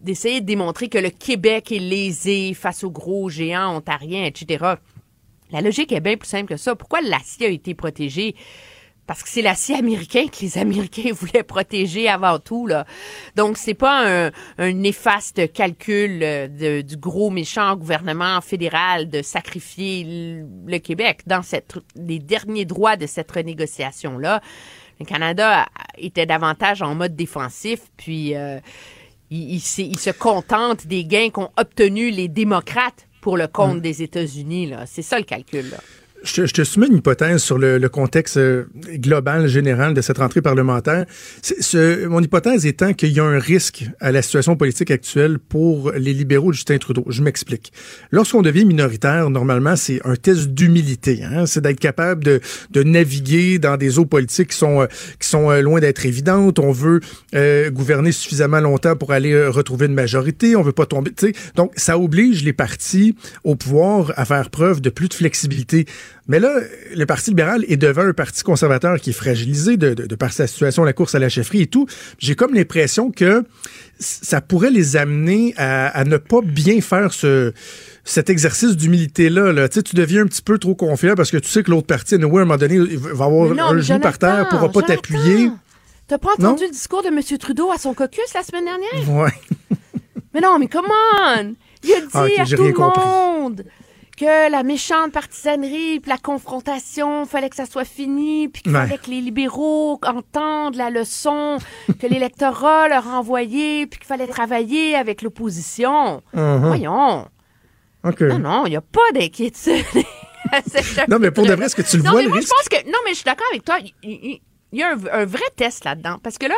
d'essayer 0.00 0.42
de 0.42 0.46
démontrer 0.46 0.88
que 0.88 0.98
le 0.98 1.08
Québec 1.08 1.72
est 1.72 1.78
lésé 1.78 2.52
face 2.52 2.84
aux 2.84 2.90
gros 2.90 3.30
géants 3.30 3.74
ontariens, 3.74 4.24
etc. 4.24 4.74
La 5.50 5.62
logique 5.62 5.92
est 5.92 6.00
bien 6.00 6.16
plus 6.16 6.28
simple 6.28 6.46
que 6.46 6.58
ça. 6.58 6.76
Pourquoi 6.76 7.00
l'acier 7.00 7.46
a 7.46 7.50
été 7.50 7.74
protégé? 7.74 8.34
Parce 9.06 9.22
que 9.22 9.28
c'est 9.28 9.42
l'acier 9.42 9.76
américain 9.76 10.26
que 10.26 10.40
les 10.40 10.58
Américains 10.58 11.12
voulaient 11.12 11.42
protéger 11.42 12.08
avant 12.08 12.38
tout 12.38 12.66
là. 12.66 12.86
Donc 13.36 13.56
c'est 13.56 13.74
pas 13.74 14.26
un, 14.26 14.30
un 14.58 14.72
néfaste 14.72 15.52
calcul 15.52 16.22
euh, 16.22 16.48
de, 16.48 16.80
du 16.80 16.96
gros 16.96 17.30
méchant 17.30 17.76
gouvernement 17.76 18.40
fédéral 18.40 19.08
de 19.10 19.22
sacrifier 19.22 20.44
le, 20.66 20.78
Québec 20.78 21.22
dans 21.26 21.42
cette 21.42 21.74
les 21.96 22.18
derniers 22.18 22.64
droits 22.64 22.96
de 22.96 23.06
cette 23.06 23.30
renégociation 23.30 24.18
là. 24.18 24.40
Le 25.00 25.06
Canada 25.06 25.66
était 25.98 26.26
davantage 26.26 26.82
en 26.82 26.94
mode 26.94 27.16
défensif 27.16 27.80
puis 27.96 28.34
euh, 28.34 28.60
il, 29.30 29.54
il, 29.54 29.62
il, 29.78 29.98
se 29.98 30.10
contente 30.10 30.86
des 30.86 31.04
gains 31.04 31.30
qu'ont 31.30 31.50
obtenus 31.56 32.14
les 32.14 32.28
démocrates 32.28 33.08
pour 33.20 33.36
le 33.36 33.48
compte 33.48 33.78
mm. 33.78 33.80
des 33.80 34.02
États-Unis 34.02 34.66
là. 34.66 34.86
C'est 34.86 35.02
ça 35.02 35.18
le 35.18 35.24
calcul 35.24 35.70
là. 35.70 35.78
Je, 36.24 36.44
te 36.44 36.64
soumets 36.64 36.86
une 36.86 36.96
hypothèse 36.96 37.42
sur 37.42 37.58
le, 37.58 37.78
le, 37.78 37.88
contexte 37.88 38.38
euh, 38.38 38.64
global, 38.94 39.46
général 39.46 39.94
de 39.94 40.00
cette 40.00 40.18
rentrée 40.18 40.40
parlementaire. 40.40 41.04
Ce, 41.42 42.06
mon 42.06 42.20
hypothèse 42.20 42.66
étant 42.66 42.94
qu'il 42.94 43.12
y 43.12 43.20
a 43.20 43.24
un 43.24 43.38
risque 43.38 43.84
à 44.00 44.10
la 44.10 44.22
situation 44.22 44.56
politique 44.56 44.90
actuelle 44.90 45.38
pour 45.38 45.92
les 45.92 46.14
libéraux 46.14 46.50
de 46.50 46.56
Justin 46.56 46.78
Trudeau. 46.78 47.04
Je 47.08 47.22
m'explique. 47.22 47.72
Lorsqu'on 48.10 48.42
devient 48.42 48.64
minoritaire, 48.64 49.30
normalement, 49.30 49.76
c'est 49.76 50.00
un 50.04 50.16
test 50.16 50.48
d'humilité. 50.48 51.22
Hein? 51.24 51.46
C'est 51.46 51.60
d'être 51.60 51.80
capable 51.80 52.24
de, 52.24 52.40
de, 52.70 52.82
naviguer 52.82 53.58
dans 53.58 53.76
des 53.76 53.98
eaux 53.98 54.06
politiques 54.06 54.50
qui 54.50 54.56
sont, 54.56 54.82
euh, 54.82 54.86
qui 55.20 55.28
sont 55.28 55.50
euh, 55.50 55.60
loin 55.60 55.80
d'être 55.80 56.06
évidentes. 56.06 56.58
On 56.58 56.72
veut 56.72 57.00
euh, 57.34 57.70
gouverner 57.70 58.12
suffisamment 58.12 58.60
longtemps 58.60 58.96
pour 58.96 59.12
aller 59.12 59.46
retrouver 59.46 59.86
une 59.86 59.94
majorité. 59.94 60.56
On 60.56 60.62
veut 60.62 60.72
pas 60.72 60.86
tomber. 60.86 61.12
sais 61.18 61.32
Donc, 61.56 61.72
ça 61.76 61.98
oblige 61.98 62.44
les 62.44 62.52
partis 62.52 63.14
au 63.42 63.56
pouvoir 63.56 64.12
à 64.16 64.24
faire 64.24 64.50
preuve 64.50 64.80
de 64.80 64.90
plus 64.90 65.08
de 65.08 65.14
flexibilité. 65.14 65.86
Mais 66.26 66.40
là, 66.40 66.58
le 66.94 67.04
Parti 67.04 67.30
libéral 67.30 67.64
est 67.68 67.76
devant 67.76 68.02
un 68.02 68.12
parti 68.12 68.42
conservateur 68.42 68.98
qui 68.98 69.10
est 69.10 69.14
fragilisé 69.14 69.76
de, 69.76 69.92
de, 69.92 70.06
de 70.06 70.14
par 70.14 70.32
sa 70.32 70.46
situation, 70.46 70.82
la 70.84 70.94
course 70.94 71.14
à 71.14 71.18
la 71.18 71.28
chefferie 71.28 71.62
et 71.62 71.66
tout. 71.66 71.86
J'ai 72.18 72.34
comme 72.34 72.54
l'impression 72.54 73.10
que 73.10 73.44
ça 73.98 74.40
pourrait 74.40 74.70
les 74.70 74.96
amener 74.96 75.54
à, 75.56 75.88
à, 75.88 76.04
ne 76.04 76.16
pas 76.16 76.40
bien 76.42 76.80
faire 76.80 77.12
ce 77.12 77.52
cet 78.04 78.28
exercice 78.28 78.76
d'humilité-là. 78.76 79.52
Là. 79.52 79.68
Tu, 79.68 79.76
sais, 79.76 79.82
tu 79.82 79.96
deviens 79.96 80.22
un 80.22 80.26
petit 80.26 80.42
peu 80.42 80.58
trop 80.58 80.74
confiant 80.74 81.14
parce 81.14 81.30
que 81.30 81.38
tu 81.38 81.48
sais 81.48 81.62
que 81.62 81.70
l'autre 81.70 81.86
parti, 81.86 82.14
à 82.14 82.18
un 82.18 82.20
moment 82.20 82.56
donné, 82.56 82.78
va 82.78 83.24
avoir 83.26 83.54
non, 83.54 83.64
un 83.64 83.80
genou 83.80 84.00
par 84.00 84.18
terre, 84.18 84.48
pourra 84.48 84.70
pas 84.70 84.82
t'appuyer. 84.82 85.50
T'as 86.06 86.18
pas 86.18 86.32
entendu 86.32 86.62
non? 86.62 86.66
le 86.66 86.70
discours 86.70 87.02
de 87.02 87.08
M. 87.08 87.20
Trudeau 87.38 87.70
à 87.70 87.78
son 87.78 87.94
caucus 87.94 88.34
la 88.34 88.42
semaine 88.42 88.66
dernière? 88.66 89.10
Ouais. 89.10 89.32
mais 90.34 90.40
non, 90.40 90.58
mais 90.58 90.68
comment? 90.68 90.92
Il 91.82 91.92
a 91.92 92.00
dit 92.00 92.06
ah, 92.12 92.24
okay, 92.24 92.40
à 92.40 92.44
tout 92.44 92.62
le 92.62 92.72
monde 92.72 93.64
que 94.14 94.50
la 94.50 94.62
méchante 94.62 95.12
partisanerie, 95.12 96.00
puis 96.00 96.10
la 96.10 96.18
confrontation, 96.18 97.26
fallait 97.26 97.50
que 97.50 97.56
ça 97.56 97.66
soit 97.66 97.84
fini, 97.84 98.48
puis 98.48 98.62
qu'il 98.62 98.72
ouais. 98.72 98.80
fallait 98.80 98.98
que 98.98 99.10
les 99.10 99.20
libéraux 99.20 100.00
entendent 100.04 100.76
la 100.76 100.90
leçon 100.90 101.58
que 102.00 102.06
l'électorat 102.06 102.88
leur 102.88 103.06
a 103.08 103.18
envoyée, 103.18 103.86
puis 103.86 103.98
qu'il 103.98 104.06
fallait 104.06 104.26
travailler 104.26 104.96
avec 104.96 105.22
l'opposition. 105.22 106.22
Uh 106.32 106.38
-huh. 106.38 106.58
Voyons. 106.66 107.26
Okay. 108.04 108.26
Non, 108.26 108.38
non, 108.38 108.66
il 108.66 108.70
n'y 108.70 108.76
a 108.76 108.82
pas 108.82 109.12
d'inquiétude. 109.14 109.84
non, 111.08 111.18
mais 111.18 111.30
pour 111.30 111.46
de 111.46 111.54
vrai, 111.54 111.66
est-ce 111.66 111.76
que 111.76 111.82
tu 111.82 111.96
le 111.96 112.02
non, 112.02 112.10
vois, 112.10 112.20
mais 112.20 112.24
le 112.24 112.28
moi, 112.30 112.38
risque? 112.38 112.50
je 112.50 112.54
pense 112.54 112.68
que, 112.68 112.86
non, 112.86 112.98
mais 113.04 113.10
je 113.10 113.16
suis 113.16 113.24
d'accord 113.24 113.46
avec 113.50 113.64
toi. 113.64 113.78
Il, 114.02 114.40
y 114.72 114.82
a 114.82 114.90
un, 114.90 115.22
un 115.22 115.24
vrai 115.24 115.48
test 115.56 115.84
là-dedans. 115.84 116.18
Parce 116.22 116.36
que 116.36 116.46
là, 116.46 116.54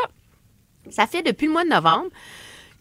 ça 0.91 1.07
fait 1.07 1.23
depuis 1.23 1.47
le 1.47 1.53
mois 1.53 1.65
de 1.65 1.71
novembre 1.71 2.11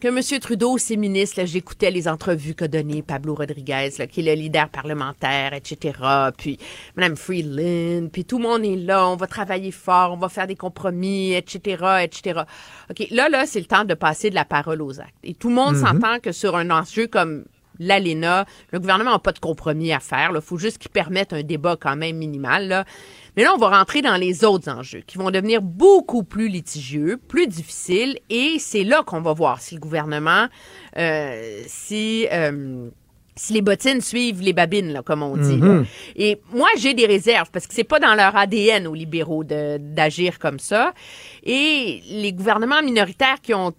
que 0.00 0.08
M. 0.08 0.40
Trudeau, 0.40 0.78
ses 0.78 0.96
ministres, 0.96 1.44
j'écoutais 1.44 1.90
les 1.90 2.06
entrevues 2.06 2.54
qu'a 2.54 2.68
donné 2.68 3.02
Pablo 3.02 3.34
Rodriguez, 3.34 3.90
là, 3.98 4.06
qui 4.06 4.20
est 4.20 4.34
le 4.34 4.40
leader 4.40 4.68
parlementaire, 4.68 5.52
etc., 5.54 5.98
puis 6.36 6.58
Mme 6.96 7.16
Freeland, 7.16 8.08
puis 8.12 8.24
tout 8.24 8.38
le 8.38 8.44
monde 8.44 8.64
est 8.64 8.76
là, 8.76 9.08
on 9.08 9.16
va 9.16 9.26
travailler 9.26 9.70
fort, 9.70 10.12
on 10.12 10.16
va 10.18 10.28
faire 10.28 10.46
des 10.46 10.56
compromis, 10.56 11.32
etc., 11.34 12.02
etc. 12.02 12.42
OK, 12.90 13.06
là, 13.10 13.28
là, 13.28 13.46
c'est 13.46 13.60
le 13.60 13.66
temps 13.66 13.84
de 13.84 13.94
passer 13.94 14.30
de 14.30 14.34
la 14.34 14.44
parole 14.44 14.82
aux 14.82 15.00
actes. 15.00 15.14
Et 15.24 15.34
tout 15.34 15.48
le 15.48 15.54
monde 15.54 15.76
mm 15.76 15.82
-hmm. 15.82 15.92
s'entend 15.92 16.18
que 16.20 16.32
sur 16.32 16.56
un 16.56 16.70
enjeu 16.70 17.06
comme 17.06 17.44
l'ALENA, 17.78 18.46
le 18.72 18.80
gouvernement 18.80 19.12
n'a 19.12 19.18
pas 19.18 19.32
de 19.32 19.38
compromis 19.38 19.92
à 19.92 20.00
faire. 20.00 20.30
Il 20.34 20.40
faut 20.40 20.58
juste 20.58 20.78
qu'il 20.78 20.90
permette 20.90 21.32
un 21.32 21.42
débat 21.42 21.76
quand 21.78 21.96
même 21.96 22.16
minimal. 22.16 22.68
Là. 22.68 22.84
Mais 23.36 23.42
là, 23.42 23.52
on 23.54 23.58
va 23.58 23.68
rentrer 23.78 24.00
dans 24.02 24.16
les 24.16 24.44
autres 24.44 24.70
enjeux 24.70 25.02
qui 25.06 25.18
vont 25.18 25.30
devenir 25.30 25.60
beaucoup 25.60 26.22
plus 26.22 26.48
litigieux, 26.48 27.18
plus 27.28 27.46
difficiles, 27.46 28.18
et 28.30 28.56
c'est 28.58 28.84
là 28.84 29.02
qu'on 29.04 29.20
va 29.20 29.32
voir 29.32 29.60
si 29.60 29.74
le 29.74 29.80
gouvernement, 29.80 30.46
euh, 30.96 31.60
si 31.66 32.26
euh, 32.32 32.88
si 33.38 33.52
les 33.52 33.60
bottines 33.60 34.00
suivent 34.00 34.40
les 34.40 34.54
babines, 34.54 34.92
là, 34.92 35.02
comme 35.02 35.22
on 35.22 35.36
dit. 35.36 35.56
Mm 35.56 35.82
-hmm. 35.82 35.86
Et 36.16 36.40
moi, 36.54 36.68
j'ai 36.78 36.94
des 36.94 37.06
réserves 37.06 37.50
parce 37.52 37.66
que 37.66 37.74
c'est 37.74 37.84
pas 37.84 38.00
dans 38.00 38.14
leur 38.14 38.34
ADN 38.34 38.86
aux 38.86 38.94
libéraux 38.94 39.44
d'agir 39.44 40.38
comme 40.38 40.58
ça. 40.58 40.94
Et 41.44 42.00
les 42.10 42.32
gouvernements 42.32 42.82
minoritaires 42.82 43.40
qui 43.42 43.52
ont 43.52 43.74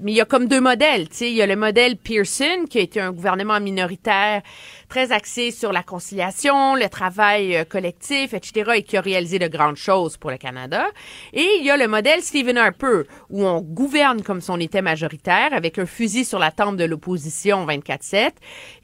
mais 0.00 0.12
il 0.12 0.14
y 0.16 0.20
a 0.20 0.24
comme 0.24 0.46
deux 0.46 0.60
modèles. 0.60 1.08
Il 1.20 1.28
y 1.28 1.42
a 1.42 1.46
le 1.46 1.56
modèle 1.56 1.96
Pearson, 1.96 2.66
qui 2.68 2.78
a 2.78 2.82
été 2.82 3.00
un 3.00 3.12
gouvernement 3.12 3.60
minoritaire 3.60 4.42
très 4.88 5.10
axé 5.10 5.50
sur 5.50 5.72
la 5.72 5.82
conciliation, 5.82 6.74
le 6.76 6.88
travail 6.88 7.64
collectif, 7.68 8.34
etc., 8.34 8.72
et 8.76 8.82
qui 8.82 8.96
a 8.96 9.00
réalisé 9.00 9.38
de 9.38 9.48
grandes 9.48 9.76
choses 9.76 10.16
pour 10.16 10.30
le 10.30 10.36
Canada. 10.36 10.86
Et 11.32 11.46
il 11.58 11.64
y 11.64 11.70
a 11.70 11.76
le 11.76 11.88
modèle 11.88 12.22
Stephen 12.22 12.56
Harper, 12.56 13.02
où 13.30 13.44
on 13.46 13.60
gouverne 13.60 14.22
comme 14.22 14.40
si 14.40 14.50
on 14.50 14.60
était 14.60 14.82
majoritaire, 14.82 15.52
avec 15.52 15.78
un 15.78 15.86
fusil 15.86 16.24
sur 16.24 16.38
la 16.38 16.50
tempe 16.50 16.76
de 16.76 16.84
l'opposition 16.84 17.66
24-7, 17.66 18.32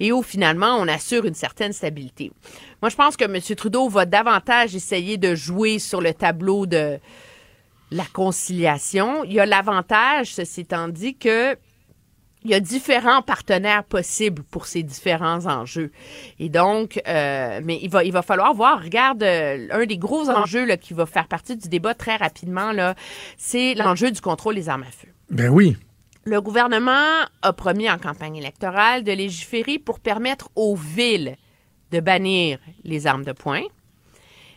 et 0.00 0.12
où 0.12 0.22
finalement 0.22 0.76
on 0.78 0.88
assure 0.88 1.24
une 1.24 1.34
certaine 1.34 1.72
stabilité. 1.72 2.32
Moi, 2.80 2.88
je 2.88 2.96
pense 2.96 3.16
que 3.16 3.24
M. 3.24 3.40
Trudeau 3.56 3.88
va 3.88 4.06
davantage 4.06 4.74
essayer 4.74 5.18
de 5.18 5.34
jouer 5.34 5.78
sur 5.78 6.00
le 6.00 6.14
tableau 6.14 6.66
de 6.66 6.98
la 7.92 8.04
conciliation. 8.12 9.24
Il 9.24 9.32
y 9.32 9.40
a 9.40 9.46
l'avantage, 9.46 10.34
ceci 10.34 10.62
étant 10.62 10.88
dit, 10.88 11.16
que 11.16 11.56
il 12.44 12.50
y 12.50 12.54
a 12.54 12.60
différents 12.60 13.22
partenaires 13.22 13.84
possibles 13.84 14.42
pour 14.42 14.66
ces 14.66 14.82
différents 14.82 15.46
enjeux. 15.46 15.92
Et 16.40 16.48
donc, 16.48 17.00
euh, 17.06 17.60
mais 17.62 17.78
il 17.80 17.88
va, 17.88 18.02
il 18.02 18.12
va 18.12 18.22
falloir 18.22 18.52
voir. 18.52 18.82
Regarde, 18.82 19.22
euh, 19.22 19.68
un 19.70 19.86
des 19.86 19.98
gros 19.98 20.28
enjeux 20.28 20.64
là, 20.64 20.76
qui 20.76 20.92
va 20.92 21.06
faire 21.06 21.28
partie 21.28 21.56
du 21.56 21.68
débat 21.68 21.94
très 21.94 22.16
rapidement, 22.16 22.72
là, 22.72 22.96
c'est 23.36 23.74
l'enjeu 23.74 24.10
du 24.10 24.20
contrôle 24.20 24.56
des 24.56 24.68
armes 24.68 24.82
à 24.82 24.90
feu. 24.90 25.08
Ben 25.30 25.50
oui. 25.50 25.76
Le 26.24 26.40
gouvernement 26.40 27.26
a 27.42 27.52
promis 27.52 27.88
en 27.88 27.98
campagne 27.98 28.36
électorale 28.36 29.04
de 29.04 29.12
légiférer 29.12 29.78
pour 29.78 30.00
permettre 30.00 30.48
aux 30.56 30.74
villes 30.74 31.36
de 31.92 32.00
bannir 32.00 32.58
les 32.82 33.06
armes 33.06 33.24
de 33.24 33.32
poing 33.32 33.62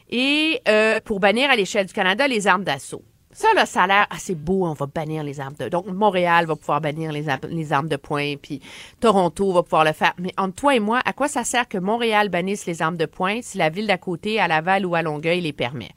et 0.09 0.61
euh, 0.67 0.99
pour 1.03 1.19
bannir 1.19 1.49
à 1.49 1.55
l'échelle 1.55 1.85
du 1.85 1.93
Canada 1.93 2.27
les 2.27 2.47
armes 2.47 2.63
d'assaut. 2.63 3.03
Ça, 3.35 3.49
là, 3.53 3.65
ça 3.65 3.83
a 3.83 3.87
l'air 3.87 4.07
assez 4.09 4.33
beau. 4.33 4.65
On 4.65 4.71
va 4.71 4.85
bannir 4.85 5.21
les 5.21 5.41
armes 5.41 5.55
de... 5.59 5.67
Donc, 5.67 5.87
Montréal 5.87 6.45
va 6.45 6.55
pouvoir 6.55 6.79
bannir 6.79 7.11
les, 7.11 7.27
ar 7.27 7.39
les 7.49 7.73
armes 7.73 7.89
de 7.89 7.97
poing, 7.97 8.35
puis 8.41 8.61
Toronto 9.01 9.51
va 9.51 9.61
pouvoir 9.61 9.83
le 9.83 9.91
faire. 9.91 10.13
Mais 10.17 10.31
entre 10.37 10.55
toi 10.55 10.73
et 10.73 10.79
moi, 10.79 11.01
à 11.03 11.11
quoi 11.11 11.27
ça 11.27 11.43
sert 11.43 11.67
que 11.67 11.77
Montréal 11.77 12.29
bannisse 12.29 12.65
les 12.65 12.81
armes 12.81 12.95
de 12.95 13.05
poing 13.05 13.41
si 13.41 13.57
la 13.57 13.69
ville 13.69 13.87
d'à 13.87 13.97
côté, 13.97 14.39
à 14.39 14.47
Laval 14.47 14.85
ou 14.85 14.95
à 14.95 15.01
Longueuil, 15.01 15.41
les 15.41 15.51
permet? 15.51 15.91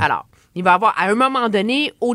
Alors, 0.00 0.26
il 0.54 0.62
va 0.64 0.72
y 0.72 0.74
avoir, 0.74 0.94
à 0.98 1.08
un 1.08 1.14
moment 1.14 1.48
donné, 1.48 1.94
au, 2.02 2.14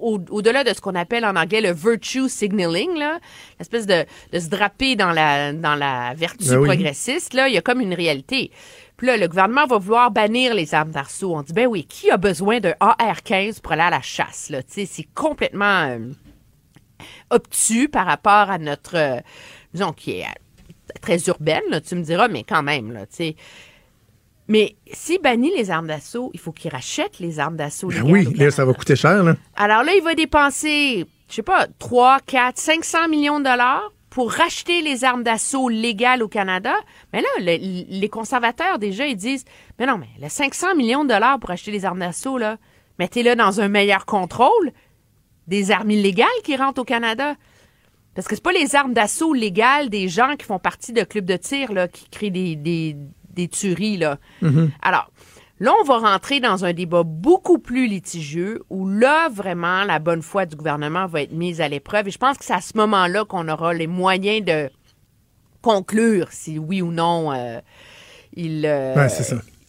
au-delà 0.00 0.60
au 0.60 0.64
de 0.64 0.74
ce 0.74 0.80
qu'on 0.80 0.94
appelle 0.94 1.24
en 1.24 1.36
anglais 1.36 1.60
le 1.60 1.72
virtue 1.72 2.28
signaling, 2.28 2.94
là, 2.96 3.18
l'espèce 3.58 3.86
de, 3.86 4.04
de 4.32 4.38
se 4.38 4.48
draper 4.48 4.96
dans 4.96 5.12
la, 5.12 5.52
dans 5.52 5.74
la 5.74 6.14
vertu 6.14 6.48
ben 6.48 6.58
oui. 6.58 6.68
progressiste, 6.68 7.34
là, 7.34 7.48
il 7.48 7.54
y 7.54 7.58
a 7.58 7.62
comme 7.62 7.80
une 7.80 7.94
réalité. 7.94 8.50
Puis 8.96 9.06
là, 9.06 9.16
le 9.16 9.26
gouvernement 9.26 9.66
va 9.66 9.78
vouloir 9.78 10.10
bannir 10.10 10.54
les 10.54 10.74
armes 10.74 10.90
d'assaut. 10.90 11.34
On 11.34 11.42
dit, 11.42 11.52
ben 11.52 11.66
oui, 11.66 11.84
qui 11.84 12.10
a 12.10 12.16
besoin 12.16 12.60
d'un 12.60 12.74
AR-15 12.80 13.60
pour 13.60 13.72
aller 13.72 13.82
à 13.82 13.90
la 13.90 14.02
chasse? 14.02 14.50
Là? 14.50 14.60
C'est 14.68 15.08
complètement 15.14 15.88
euh, 15.88 15.98
obtus 17.30 17.88
par 17.88 18.06
rapport 18.06 18.50
à 18.50 18.58
notre, 18.58 18.96
euh, 18.96 19.20
disons, 19.72 19.92
qui 19.92 20.20
est 20.20 20.26
très 21.00 21.18
urbaine, 21.26 21.62
là, 21.70 21.80
tu 21.80 21.94
me 21.96 22.02
diras, 22.02 22.28
mais 22.28 22.44
quand 22.44 22.62
même, 22.62 22.92
là, 22.92 23.06
tu 23.06 23.16
sais. 23.16 23.36
Mais 24.46 24.76
s'il 24.92 25.20
bannit 25.22 25.50
les 25.56 25.70
armes 25.70 25.86
d'assaut, 25.86 26.30
il 26.34 26.40
faut 26.40 26.52
qu'il 26.52 26.70
rachète 26.70 27.18
les 27.18 27.40
armes 27.40 27.56
d'assaut. 27.56 27.88
Ben 27.88 28.02
oui, 28.02 28.24
là, 28.34 28.50
ça 28.50 28.64
va 28.64 28.74
coûter 28.74 28.94
cher, 28.94 29.24
là. 29.24 29.34
Alors 29.56 29.82
là, 29.82 29.92
il 29.96 30.02
va 30.02 30.14
dépenser, 30.14 31.06
je 31.28 31.34
sais 31.34 31.42
pas, 31.42 31.66
3, 31.78 32.20
4, 32.26 32.58
500 32.58 33.08
millions 33.08 33.38
de 33.38 33.44
dollars 33.44 33.90
pour 34.14 34.30
racheter 34.30 34.80
les 34.80 35.02
armes 35.02 35.24
d'assaut 35.24 35.68
légales 35.68 36.22
au 36.22 36.28
Canada. 36.28 36.72
Mais 37.12 37.20
là, 37.20 37.28
le- 37.40 37.98
les 38.00 38.08
conservateurs, 38.08 38.78
déjà, 38.78 39.06
ils 39.08 39.16
disent, 39.16 39.44
mais 39.76 39.86
non, 39.86 39.98
mais 39.98 40.06
le 40.22 40.28
500 40.28 40.76
millions 40.76 41.02
de 41.02 41.08
dollars 41.08 41.40
pour 41.40 41.50
acheter 41.50 41.72
les 41.72 41.84
armes 41.84 41.98
d'assaut, 41.98 42.38
là, 42.38 42.58
mettez-le 43.00 43.34
dans 43.34 43.60
un 43.60 43.66
meilleur 43.66 44.06
contrôle 44.06 44.70
des 45.48 45.72
armes 45.72 45.90
illégales 45.90 46.28
qui 46.44 46.54
rentrent 46.54 46.80
au 46.82 46.84
Canada. 46.84 47.34
Parce 48.14 48.28
que 48.28 48.36
c'est 48.36 48.40
pas 48.44 48.52
les 48.52 48.76
armes 48.76 48.94
d'assaut 48.94 49.34
légales 49.34 49.90
des 49.90 50.06
gens 50.08 50.36
qui 50.38 50.46
font 50.46 50.60
partie 50.60 50.92
de 50.92 51.02
clubs 51.02 51.24
de 51.24 51.36
tir, 51.36 51.72
là, 51.72 51.88
qui 51.88 52.08
créent 52.08 52.30
des, 52.30 52.54
des, 52.54 52.94
des 53.30 53.48
tueries, 53.48 53.96
là. 53.96 54.18
Alors, 54.80 55.10
là, 55.64 55.72
on 55.80 55.84
va 55.84 55.98
rentrer 55.98 56.40
dans 56.40 56.66
un 56.66 56.74
débat 56.74 57.02
beaucoup 57.04 57.58
plus 57.58 57.86
litigieux 57.86 58.62
où 58.68 58.86
là, 58.86 59.30
vraiment, 59.30 59.84
la 59.84 59.98
bonne 59.98 60.20
foi 60.20 60.44
du 60.44 60.56
gouvernement 60.56 61.06
va 61.06 61.22
être 61.22 61.32
mise 61.32 61.62
à 61.62 61.68
l'épreuve. 61.68 62.08
Et 62.08 62.10
je 62.10 62.18
pense 62.18 62.36
que 62.36 62.44
c'est 62.44 62.52
à 62.52 62.60
ce 62.60 62.76
moment-là 62.76 63.24
qu'on 63.24 63.48
aura 63.48 63.72
les 63.72 63.86
moyens 63.86 64.44
de 64.44 64.70
conclure 65.62 66.28
si 66.30 66.58
oui 66.58 66.82
ou 66.82 66.92
non 66.92 67.32
euh, 67.32 67.60
il, 68.34 68.66
euh, 68.66 69.08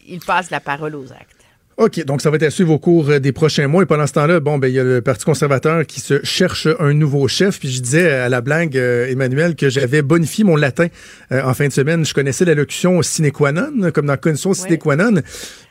il 0.06 0.20
passe 0.20 0.52
la 0.52 0.60
parole 0.60 0.96
aux 0.96 1.14
actes. 1.14 1.35
OK, 1.78 2.06
donc 2.06 2.22
ça 2.22 2.30
va 2.30 2.38
être 2.38 2.44
à 2.44 2.50
suivre 2.52 2.72
au 2.72 2.80
cours 2.80 3.10
euh, 3.10 3.20
des 3.20 3.34
prochains 3.34 3.68
mois. 3.68 3.84
Et 3.84 3.86
pendant 3.86 4.08
ce 4.08 4.14
temps-là, 4.14 4.40
bon, 4.40 4.58
ben 4.58 4.70
il 4.70 4.76
y 4.76 4.80
a 4.80 4.84
le 4.84 5.02
Parti 5.02 5.26
conservateur 5.26 5.86
qui 5.86 6.00
se 6.00 6.24
cherche 6.24 6.70
un 6.80 6.94
nouveau 6.94 7.28
chef. 7.28 7.60
Puis 7.60 7.70
je 7.70 7.82
disais 7.82 8.10
à 8.12 8.30
la 8.30 8.40
blague, 8.40 8.78
euh, 8.78 9.12
Emmanuel, 9.12 9.56
que 9.56 9.70
j'avais 9.70 10.02
bonifié 10.02 10.46
mon 10.46 10.56
latin 10.56 10.88
euh, 11.34 11.44
en 11.44 11.54
fin 11.54 11.68
de 11.68 11.74
semaine. 11.74 12.06
Je 12.06 12.14
connaissais 12.14 12.46
la 12.46 12.56
locution 12.56 13.02
sine 13.02 13.30
qua 13.32 13.52
non, 13.52 13.92
comme 13.92 14.06
dans 14.06 14.14
la 14.14 14.18
condition 14.18 14.54
sine 14.54 14.78
qua 14.78 14.96
non. 14.96 15.22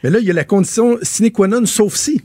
Mais 0.02 0.10
là, 0.10 0.18
il 0.18 0.26
y 0.26 0.30
a 0.30 0.34
la 0.34 0.44
condition 0.44 0.98
sine 1.00 1.32
qua 1.32 1.48
non 1.48 1.64
sauf 1.64 1.94
si. 1.94 2.20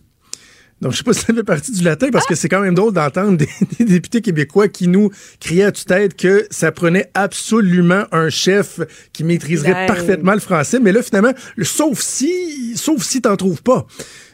Donc, 0.82 0.94
je 0.94 0.98
sais 0.98 1.04
pas 1.04 1.14
si 1.14 1.26
ça 1.26 1.34
fait 1.34 1.44
partie 1.44 1.72
du 1.72 1.84
latin, 1.84 2.10
parce 2.12 2.26
que 2.26 2.36
c'est 2.36 2.48
quand 2.48 2.62
même 2.62 2.74
drôle 2.74 2.94
d'entendre 2.94 3.38
des, 3.38 3.50
des 3.80 3.86
députés 3.86 4.22
québécois 4.22 4.68
qui 4.70 4.88
nous 4.88 5.12
criaient 5.40 5.66
à 5.66 5.72
tue-tête 5.72 6.16
que 6.16 6.48
ça 6.50 6.72
prenait 6.72 7.12
absolument 7.14 8.06
un 8.12 8.30
chef 8.30 8.80
qui 9.12 9.24
maîtriserait 9.24 9.74
Bilingue. 9.74 9.88
parfaitement 9.88 10.34
le 10.34 10.40
français. 10.40 10.80
Mais 10.80 10.92
là, 10.92 11.04
finalement, 11.04 11.34
le 11.56 11.66
sauf 11.66 12.00
si, 12.00 12.78
sauf 12.78 13.04
si 13.04 13.22
t'en 13.22 13.36
trouves 13.36 13.62
pas. 13.62 13.86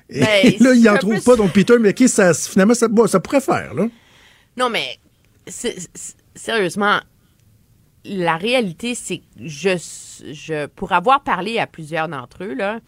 Et 0.09 0.19
Ben, 0.19 0.53
là, 0.59 0.73
il 0.73 0.87
en 0.87 0.97
trouve 0.97 1.21
pas. 1.23 1.35
Donc, 1.35 1.51
Peter 1.51 1.79
McKay, 1.79 2.07
ça, 2.07 2.33
finalement, 2.33 2.75
ça, 2.75 2.87
bon, 2.87 3.07
ça 3.07 3.19
pourrait 3.19 3.41
faire, 3.41 3.73
là. 3.73 3.87
Non, 4.57 4.69
mais 4.69 4.99
sérieusement, 6.35 6.99
la 8.05 8.37
réalité, 8.37 8.95
c'est 8.95 9.17
que 9.17 9.23
je, 9.39 9.77
je, 10.31 10.67
pour 10.67 10.93
avoir 10.93 11.23
parlé 11.23 11.57
à 11.59 11.67
plusieurs 11.67 12.07
d'entre 12.07 12.43
eux, 12.43 12.53
là, 12.53 12.79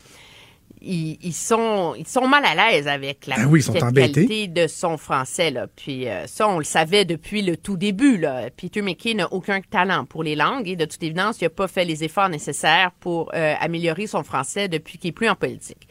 ils, 0.88 1.18
ils 1.22 1.34
sont, 1.34 1.94
ils 1.98 2.08
sont 2.08 2.28
mal 2.28 2.44
à 2.46 2.56
l'aise 2.56 2.88
avec 2.88 3.28
la 3.28 3.36
Ben 3.36 3.46
oui, 3.46 3.64
qualité 3.64 4.48
de 4.48 4.68
son 4.68 4.98
français. 4.98 5.52
Là. 5.52 5.68
Puis 5.68 6.08
euh, 6.08 6.26
ça, 6.28 6.48
on 6.48 6.58
le 6.58 6.64
savait 6.64 7.06
depuis 7.06 7.42
le 7.42 7.58
tout 7.58 7.78
début. 7.78 8.18
Là. 8.18 8.50
Peter 8.50 8.82
McKay 8.82 9.14
n'a 9.14 9.32
aucun 9.32 9.62
talent 9.62 10.06
pour 10.06 10.24
les 10.24 10.36
langues 10.36 10.68
et 10.68 10.76
de 10.76 10.86
toute 10.86 11.04
évidence, 11.04 11.42
il 11.42 11.46
n'a 11.46 11.50
pas 11.50 11.68
fait 11.68 11.86
les 11.86 12.04
efforts 12.04 12.30
nécessaires 12.30 12.92
pour 13.00 13.32
euh, 13.34 13.54
améliorer 13.60 14.08
son 14.08 14.24
français 14.24 14.68
depuis 14.68 14.98
qu'il 14.98 15.10
n'est 15.10 15.14
plus 15.14 15.30
en 15.30 15.36
politique. 15.36 15.88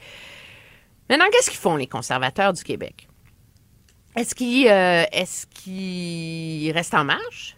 Maintenant, 1.09 1.27
qu'est-ce 1.31 1.51
qu'ils 1.51 1.61
font, 1.61 1.77
les 1.77 1.87
conservateurs 1.87 2.53
du 2.53 2.65
Québec? 2.65 3.09
Est-ce 4.17 4.35
qu'ils 4.35 4.69
euh, 4.69 5.05
est-ce 5.13 5.47
qu'ils 5.47 6.73
restent 6.73 6.95
en 6.95 7.05
marche? 7.05 7.56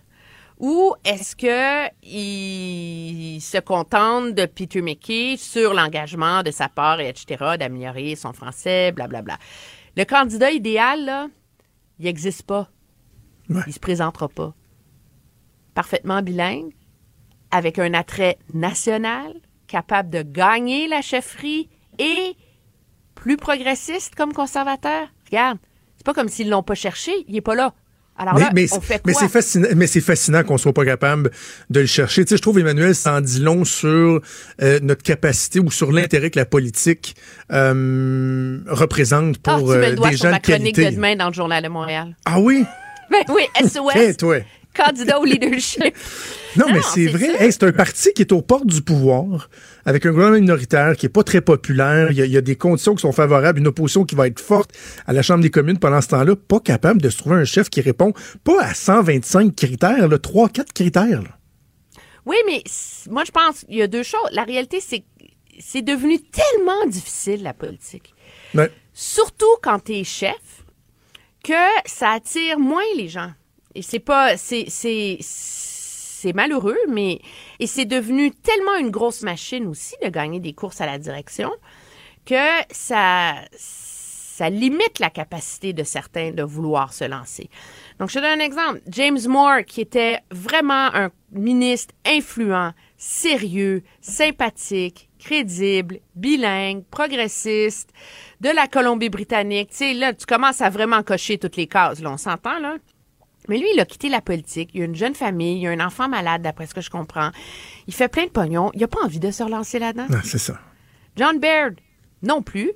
Ou 0.59 0.95
est-ce 1.05 1.37
qu'ils 1.37 3.41
se 3.41 3.59
contentent 3.59 4.35
de 4.35 4.47
Peter 4.47 4.83
McKay 4.83 5.37
sur 5.37 5.73
l'engagement 5.73 6.43
de 6.43 6.51
sa 6.51 6.69
part, 6.69 7.01
et 7.01 7.09
etc., 7.09 7.57
d'améliorer 7.59 8.17
son 8.17 8.33
français, 8.33 8.93
blablabla? 8.93 9.39
Le 9.97 10.05
candidat 10.05 10.51
idéal, 10.51 11.05
là, 11.05 11.29
il 11.99 12.07
n'existe 12.07 12.43
pas. 12.43 12.69
Ouais. 13.49 13.63
Il 13.67 13.73
se 13.73 13.79
présentera 13.79 14.29
pas. 14.29 14.53
Parfaitement 15.75 16.23
bilingue, 16.23 16.75
avec 17.53 17.79
un 17.79 17.95
attrait 17.95 18.39
national, 18.53 19.35
capable 19.69 20.11
de 20.11 20.23
gagner 20.23 20.89
la 20.89 21.03
chefferie 21.03 21.69
et 21.99 22.37
plus 23.15 23.37
progressiste 23.37 24.17
comme 24.17 24.33
conservateur. 24.33 25.09
Regarde, 25.27 25.59
c'est 25.97 26.05
pas 26.05 26.15
comme 26.15 26.29
s'ils 26.29 26.51
l'ont 26.51 26.63
pas 26.63 26.75
cherché, 26.75 27.13
il 27.29 27.37
est 27.37 27.41
pas 27.41 27.55
là. 27.55 27.75
Alors 28.19 28.35
mais 28.35 28.41
là, 28.41 28.51
mais, 28.55 28.67
on 28.73 28.81
fait 28.81 29.01
mais 29.07 29.13
quoi? 29.13 29.23
c'est 29.23 29.29
fascinant, 29.29 29.69
mais 29.77 29.87
c'est 29.87 30.01
fascinant 30.01 30.43
qu'on 30.43 30.59
soit 30.59 30.73
pas 30.73 30.85
capable 30.85 31.31
de 31.71 31.81
le 31.81 31.87
chercher. 31.87 32.25
Tu 32.25 32.31
sais, 32.31 32.37
je 32.37 32.43
trouve 32.43 32.59
Emmanuel 32.59 32.95
ça 32.95 33.15
en 33.15 33.21
dit 33.21 33.41
long 33.41 33.65
sur 33.65 34.21
euh, 34.61 34.81
notre 34.83 35.03
capacité 35.03 35.61
ou 35.61 35.71
sur 35.71 35.93
l'intérêt 35.93 36.31
que 36.31 36.39
la 36.39 36.45
politique 36.47 37.15
euh, 37.53 38.59
représente 38.67 39.39
pour 39.39 39.53
Ah, 39.55 39.59
tu 39.61 39.67
mets 39.67 39.87
euh, 39.87 39.91
le 39.91 39.97
doigt 39.97 40.11
des 40.11 40.17
sur 40.17 40.25
gens 40.27 40.31
ma 40.33 40.39
de 40.39 40.43
chronique 40.43 40.75
qualité. 40.75 40.91
de 40.91 40.97
demain 40.97 41.17
dans 41.17 41.29
le 41.29 41.35
Journal 41.35 41.63
de 41.63 41.69
Montréal. 41.69 42.17
Ah 42.25 42.41
oui, 42.41 42.65
Ben 43.11 43.23
oui, 43.29 43.43
SOS, 43.69 43.93
Tiens, 43.93 44.13
toi. 44.15 44.37
Candidat 44.75 45.19
au 45.19 45.25
leadership. 45.25 45.95
Non, 46.57 46.67
mais 46.69 46.75
Non, 46.75 46.83
c'est 46.83 47.07
c'est 47.07 47.13
vrai. 47.13 47.45
Hey, 47.45 47.53
c'est 47.53 47.65
un 47.65 47.73
parti 47.73 48.13
qui 48.15 48.23
est 48.23 48.33
aux 48.33 48.43
portes 48.43 48.67
du 48.67 48.83
pouvoir, 48.83 49.51
avec 49.85 50.07
un 50.07 50.11
gouvernement 50.11 50.41
minoritaire 50.41 50.97
qui 50.97 51.07
est 51.07 51.11
pas 51.11 51.23
très 51.25 51.41
populaire. 51.41 52.11
Il 52.11 52.17
y, 52.19 52.23
a, 52.23 52.27
il 52.27 52.33
y 52.33 52.37
a 52.37 52.41
des 52.41 52.57
conditions 52.57 52.95
qui 52.95 53.03
sont 53.03 53.13
favorables, 53.13 53.59
une 53.59 53.67
opposition 53.67 54.05
qui 54.05 54.15
va 54.15 54.27
être 54.27 54.41
forte 54.41 54.71
à 55.07 55.13
la 55.13 55.23
Chambre 55.23 55.43
des 55.43 55.51
communes 55.51 55.79
pendant 55.79 56.01
ce 56.01 56.09
temps-là, 56.09 56.37
pas 56.37 56.61
capable 56.61 57.03
de 57.03 57.11
se 57.11 57.19
trouver 57.19 57.37
un 57.37 57.45
chef 57.45 57.69
qui 57.71 57.81
répond 57.81 58.13
pas 58.45 58.63
à 58.63 58.75
125 58.75 59.55
critères, 59.55 60.09
là, 60.09 60.19
3 60.19 60.49
4 60.49 60.73
critères. 60.73 61.23
là. 61.23 61.31
Oui, 62.27 62.37
mais 62.47 62.63
moi, 63.11 63.25
je 63.27 63.31
pense 63.31 63.65
qu'il 63.65 63.77
y 63.77 63.83
a 63.83 63.87
deux 63.87 64.03
choses. 64.03 64.21
La 64.33 64.45
réalité, 64.45 64.81
c'est 64.81 65.01
que 65.01 65.05
c'est 65.61 65.83
devenu 65.83 66.21
tellement 66.21 66.87
difficile, 66.87 67.43
la 67.43 67.55
politique. 67.55 68.15
Ouais. 68.55 68.71
Surtout 68.93 69.47
quand 69.63 69.81
tu 69.85 69.95
es 69.95 70.05
chef, 70.05 70.35
que 71.43 71.53
ça 71.87 72.11
attire 72.11 72.59
moins 72.59 72.83
les 72.97 73.09
gens. 73.09 73.33
C'est 73.83 74.01
pas. 74.01 74.37
C'est. 74.37 74.67
c'est 74.69 75.19
c'est 75.21 76.33
malheureux, 76.33 76.79
mais 76.89 77.21
et 77.61 77.69
c'est 77.69 77.85
devenu 77.85 78.33
tellement 78.33 78.75
une 78.75 78.91
grosse 78.91 79.23
machine 79.23 79.69
aussi 79.69 79.95
de 80.03 80.09
gagner 80.09 80.41
des 80.41 80.53
courses 80.53 80.81
à 80.81 80.87
la 80.87 80.99
direction 80.99 81.53
que 82.27 82.35
ça 82.73 83.37
ça 84.39 84.51
limite 84.51 85.01
la 85.01 85.11
capacité 85.11 85.73
de 85.73 85.83
certains 85.83 86.31
de 86.31 86.45
vouloir 86.45 86.93
se 86.93 87.05
lancer. 87.05 87.51
Donc, 87.99 88.09
je 88.09 88.15
te 88.15 88.21
donne 88.21 88.41
un 88.41 88.45
exemple. 88.45 88.81
James 88.87 89.19
Moore, 89.27 89.65
qui 89.67 89.81
était 89.81 90.21
vraiment 90.31 90.95
un 90.95 91.11
ministre 91.33 91.93
influent, 92.07 92.73
sérieux, 92.97 93.83
sympathique, 94.01 95.09
crédible, 95.19 95.99
bilingue, 96.15 96.85
progressiste, 96.85 97.91
de 98.41 98.51
la 98.51 98.69
Colombie-Britannique. 98.69 99.71
Tu 99.71 99.77
sais, 99.77 99.95
là, 99.95 100.13
tu 100.15 100.25
commences 100.25 100.61
à 100.61 100.71
vraiment 100.71 101.03
cocher 101.03 101.39
toutes 101.39 101.57
les 101.57 101.67
cases, 101.67 102.01
là, 102.01 102.13
on 102.13 102.17
s'entend, 102.17 102.61
là? 102.61 102.77
Mais 103.49 103.59
lui, 103.59 103.67
il 103.75 103.81
a 103.81 103.87
quitté 103.87 104.09
la 104.09 104.21
politique. 104.21 104.71
Il 104.75 104.83
a 104.83 104.85
une 104.85 104.95
jeune 104.95 105.15
famille, 105.15 105.61
il 105.61 105.67
a 105.67 105.71
un 105.71 105.81
enfant 105.81 106.09
malade, 106.09 106.43
d'après 106.43 106.67
ce 106.67 106.75
que 106.75 106.81
je 106.81 106.91
comprends. 106.91 107.31
Il 107.87 107.95
fait 107.95 108.09
plein 108.09 108.25
de 108.25 108.31
pognon. 108.31 108.71
Il 108.75 108.81
n'a 108.81 108.89
pas 108.89 109.03
envie 109.03 109.19
de 109.21 109.31
se 109.31 109.43
relancer 109.43 109.79
là-dedans. 109.79 110.07
Non, 110.11 110.21
c'est 110.23 110.39
ça. 110.39 110.59
John 111.17 111.39
Baird, 111.39 111.77
non 112.23 112.43
plus. 112.43 112.73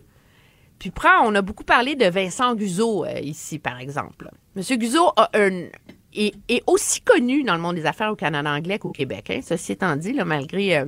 Puis 0.78 0.90
prends, 0.90 1.24
on 1.24 1.34
a 1.34 1.42
beaucoup 1.42 1.62
parlé 1.62 1.94
de 1.94 2.06
Vincent 2.06 2.56
Guzzo 2.56 3.04
euh, 3.04 3.20
ici, 3.20 3.58
par 3.58 3.78
exemple. 3.78 4.28
Monsieur 4.56 4.76
a 5.16 5.30
un, 5.34 5.68
est, 6.12 6.34
est 6.48 6.62
aussi 6.66 7.02
connu 7.02 7.44
dans 7.44 7.54
le 7.54 7.60
monde 7.60 7.76
des 7.76 7.86
affaires 7.86 8.10
au 8.10 8.16
Canada 8.16 8.50
anglais 8.50 8.78
qu'au 8.80 8.90
Québec. 8.90 9.30
Hein, 9.30 9.40
ceci 9.46 9.72
étant 9.72 9.94
dit, 9.94 10.12
là, 10.12 10.24
malgré... 10.24 10.78
euh, 10.78 10.86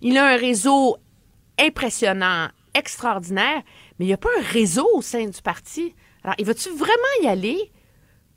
il 0.00 0.18
a 0.18 0.26
un 0.26 0.36
réseau 0.36 0.96
impressionnant, 1.60 2.48
extraordinaire, 2.74 3.62
mais 3.98 4.06
il 4.06 4.08
n'y 4.08 4.14
a 4.14 4.18
pas 4.18 4.30
un 4.38 4.42
réseau 4.42 4.88
au 4.94 5.00
sein 5.00 5.24
du 5.26 5.40
parti. 5.42 5.94
Alors, 6.24 6.34
il 6.38 6.44
va-tu 6.44 6.70
vraiment 6.70 6.92
y 7.22 7.28
aller? 7.28 7.70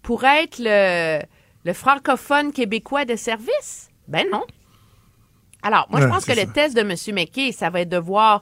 Pour 0.09 0.23
être 0.23 0.57
le, 0.57 1.21
le 1.65 1.73
francophone 1.73 2.51
québécois 2.51 3.05
de 3.05 3.15
service? 3.15 3.91
Ben 4.07 4.25
non. 4.31 4.43
Alors, 5.61 5.85
moi, 5.91 6.01
je 6.01 6.07
pense 6.07 6.25
que 6.25 6.31
le 6.31 6.51
test 6.51 6.75
de 6.75 6.81
M. 6.81 6.95
McKay, 7.15 7.51
ça 7.51 7.69
va 7.69 7.81
être 7.81 7.89
de 7.89 7.97
voir, 7.97 8.41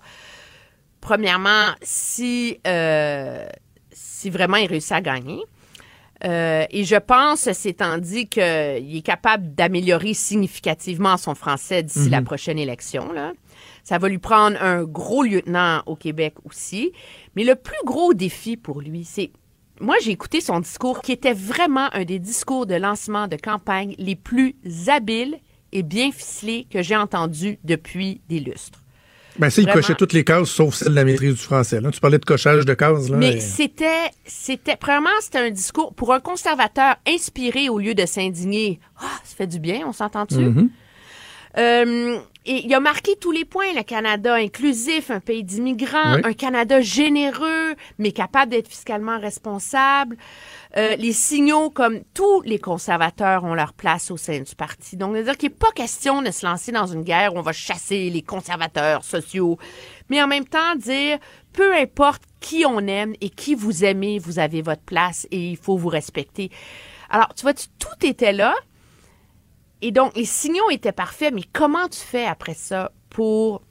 premièrement, 1.01 1.65
si, 1.81 2.57
euh, 2.65 3.45
si 3.91 4.29
vraiment 4.29 4.55
il 4.55 4.67
réussit 4.67 4.93
à 4.93 5.01
gagner. 5.01 5.41
Euh, 6.23 6.65
et 6.69 6.85
je 6.85 6.95
pense, 6.95 7.51
c'est 7.51 7.71
étant 7.71 7.97
dit 7.97 8.29
qu'il 8.29 8.41
est 8.95 9.05
capable 9.05 9.53
d'améliorer 9.53 10.13
significativement 10.13 11.17
son 11.17 11.35
français 11.35 11.83
d'ici 11.83 12.07
la 12.07 12.21
prochaine 12.21 12.59
élection. 12.59 13.11
Là. 13.11 13.33
Ça 13.83 13.97
va 13.97 14.07
lui 14.07 14.19
prendre 14.19 14.55
un 14.63 14.85
gros 14.85 15.23
lieutenant 15.23 15.83
au 15.85 15.97
Québec 15.97 16.35
aussi. 16.45 16.93
Mais 17.35 17.43
le 17.43 17.55
plus 17.55 17.83
gros 17.83 18.13
défi 18.13 18.55
pour 18.55 18.79
lui, 18.79 19.03
c'est... 19.03 19.31
Moi, 19.79 19.95
j'ai 20.03 20.11
écouté 20.11 20.41
son 20.41 20.59
discours 20.59 21.01
qui 21.01 21.11
était 21.11 21.33
vraiment 21.33 21.89
un 21.93 22.03
des 22.03 22.19
discours 22.19 22.65
de 22.65 22.75
lancement 22.75 23.27
de 23.27 23.35
campagne 23.35 23.95
les 23.97 24.15
plus 24.15 24.55
habiles 24.87 25.37
et 25.71 25.83
bien 25.83 26.11
ficelés 26.11 26.65
que 26.71 26.81
j'ai 26.81 26.95
entendus 26.95 27.59
depuis 27.63 28.21
des 28.29 28.39
lustres. 28.39 28.79
Ben, 29.37 29.51
ça, 29.51 29.61
il 29.61 29.67
cochait 29.71 29.93
toutes 29.93 30.13
les 30.13 30.23
cases 30.23 30.49
sauf 30.49 30.73
celle 30.73 30.89
de 30.89 30.95
la 30.95 31.03
maîtrise 31.05 31.35
du 31.35 31.39
français. 31.41 31.79
Là. 31.79 31.91
Tu 31.91 31.99
parlais 31.99 32.17
de 32.17 32.25
cochage 32.25 32.65
de 32.65 32.73
cases. 32.73 33.07
Là, 33.09 33.17
Mais 33.17 33.35
et- 33.35 33.39
c'était, 33.39 34.09
c'était, 34.25 34.75
premièrement, 34.77 35.09
c'était 35.21 35.37
un 35.37 35.51
discours 35.51 35.93
pour 35.93 36.11
un 36.11 36.19
conservateur 36.19 36.95
inspiré 37.07 37.69
au 37.69 37.77
lieu 37.77 37.93
de 37.93 38.05
s'indigner. 38.07 38.79
Ah, 38.99 39.03
ça 39.23 39.35
fait 39.35 39.45
du 39.45 39.59
bien, 39.59 39.81
on 39.85 39.93
s'entend-tu? 39.93 40.37
Euh, 41.57 42.17
et 42.47 42.65
il 42.65 42.73
a 42.73 42.79
marqué 42.79 43.15
tous 43.15 43.31
les 43.31 43.45
points, 43.45 43.73
le 43.75 43.83
Canada 43.83 44.35
inclusif, 44.35 45.11
un 45.11 45.19
pays 45.19 45.43
d'immigrants, 45.43 46.15
Oui. 46.15 46.21
un 46.23 46.33
Canada 46.33 46.81
généreux, 46.81 47.75
mais 47.99 48.11
capable 48.11 48.51
d'être 48.51 48.67
fiscalement 48.67 49.19
responsable. 49.19 50.17
Euh, 50.77 50.95
les 50.97 51.13
signaux 51.13 51.69
comme 51.69 52.01
tous 52.13 52.41
les 52.41 52.59
conservateurs 52.59 53.43
ont 53.43 53.53
leur 53.53 53.73
place 53.73 54.11
au 54.11 54.17
sein 54.17 54.39
du 54.39 54.55
parti. 54.55 54.97
Donc, 54.97 55.13
c'est-à-dire 55.15 55.37
qu'il 55.37 55.49
n'est 55.49 55.55
pas 55.55 55.71
question 55.75 56.21
de 56.21 56.31
se 56.31 56.45
lancer 56.45 56.71
dans 56.71 56.87
une 56.87 57.03
guerre 57.03 57.33
où 57.33 57.37
on 57.37 57.41
va 57.41 57.53
chasser 57.53 58.09
les 58.09 58.21
conservateurs 58.21 59.03
sociaux, 59.03 59.57
mais 60.09 60.21
en 60.21 60.27
même 60.27 60.45
temps 60.45 60.75
dire, 60.75 61.17
peu 61.53 61.73
importe 61.75 62.23
qui 62.39 62.65
on 62.65 62.79
aime 62.87 63.13
et 63.21 63.29
qui 63.29 63.55
vous 63.55 63.83
aimez, 63.83 64.19
vous 64.19 64.39
avez 64.39 64.61
votre 64.61 64.83
place 64.83 65.27
et 65.31 65.49
il 65.51 65.57
faut 65.57 65.77
vous 65.77 65.89
respecter. 65.89 66.51
Alors, 67.09 67.33
tu 67.35 67.43
vois, 67.43 67.53
tu- 67.53 67.67
tout 67.79 68.05
était 68.05 68.33
là. 68.33 68.53
Et 69.81 69.91
donc, 69.91 70.15
les 70.15 70.25
signaux 70.25 70.69
étaient 70.71 70.91
parfaits, 70.91 71.33
mais 71.33 71.43
comment 71.53 71.87
tu 71.87 71.99
fais 71.99 72.25
après 72.25 72.55
ça 72.55 72.91
pour 73.09 73.61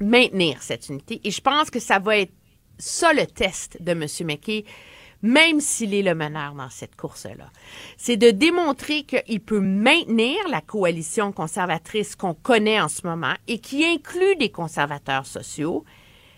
maintenir 0.00 0.62
cette 0.62 0.88
unité? 0.88 1.20
Et 1.24 1.30
je 1.30 1.40
pense 1.40 1.70
que 1.70 1.80
ça 1.80 1.98
va 1.98 2.18
être 2.18 2.32
ça 2.78 3.12
le 3.12 3.26
test 3.26 3.82
de 3.82 3.92
M. 3.92 4.06
McKay, 4.24 4.64
même 5.22 5.60
s'il 5.60 5.94
est 5.94 6.02
le 6.02 6.14
meneur 6.14 6.54
dans 6.54 6.68
cette 6.68 6.94
course-là. 6.94 7.50
C'est 7.96 8.16
de 8.16 8.30
démontrer 8.30 9.04
qu'il 9.04 9.40
peut 9.40 9.60
maintenir 9.60 10.36
la 10.48 10.60
coalition 10.60 11.32
conservatrice 11.32 12.14
qu'on 12.14 12.34
connaît 12.34 12.80
en 12.80 12.88
ce 12.88 13.06
moment 13.06 13.34
et 13.48 13.58
qui 13.58 13.84
inclut 13.84 14.36
des 14.36 14.50
conservateurs 14.50 15.26
sociaux, 15.26 15.84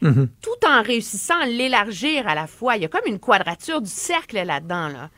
tout 0.01 0.67
en 0.67 0.83
réussissant 0.83 1.41
à 1.41 1.47
l'élargir 1.47 2.29
à 2.29 2.37
la 2.37 2.47
fois. 2.47 2.77
Il 2.77 2.83
y 2.83 2.85
a 2.85 2.89
comme 2.89 3.07
une 3.07 3.19
quadrature 3.19 3.83
du 3.83 3.91
cercle 3.91 4.41
là-dedans. 4.41 4.89
Là. 4.89 5.11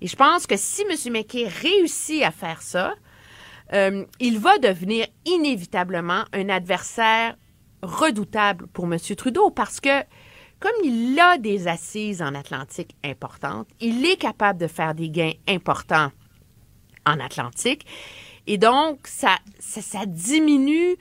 Et 0.00 0.06
je 0.06 0.14
pense 0.14 0.46
que 0.46 0.56
si 0.56 0.82
M. 0.82 1.12
McKay 1.12 1.48
réussit 1.48 2.22
à 2.22 2.30
faire 2.30 2.62
ça, 2.62 2.94
euh, 3.72 4.04
il 4.20 4.38
va 4.38 4.58
devenir 4.58 5.06
inévitablement 5.24 6.24
un 6.32 6.48
adversaire 6.48 7.36
redoutable 7.82 8.66
pour 8.68 8.86
M. 8.86 8.98
Trudeau 9.16 9.50
parce 9.50 9.80
que 9.80 10.02
comme 10.60 10.72
il 10.82 11.18
a 11.20 11.38
des 11.38 11.68
assises 11.68 12.20
en 12.20 12.34
Atlantique 12.34 12.96
importantes, 13.04 13.68
il 13.80 14.04
est 14.04 14.16
capable 14.16 14.58
de 14.58 14.66
faire 14.66 14.94
des 14.94 15.08
gains 15.08 15.34
importants 15.48 16.10
en 17.06 17.20
Atlantique. 17.20 17.86
Et 18.48 18.58
donc, 18.58 19.06
ça, 19.06 19.36
ça, 19.60 19.80
ça 19.80 20.04
diminue 20.06 20.96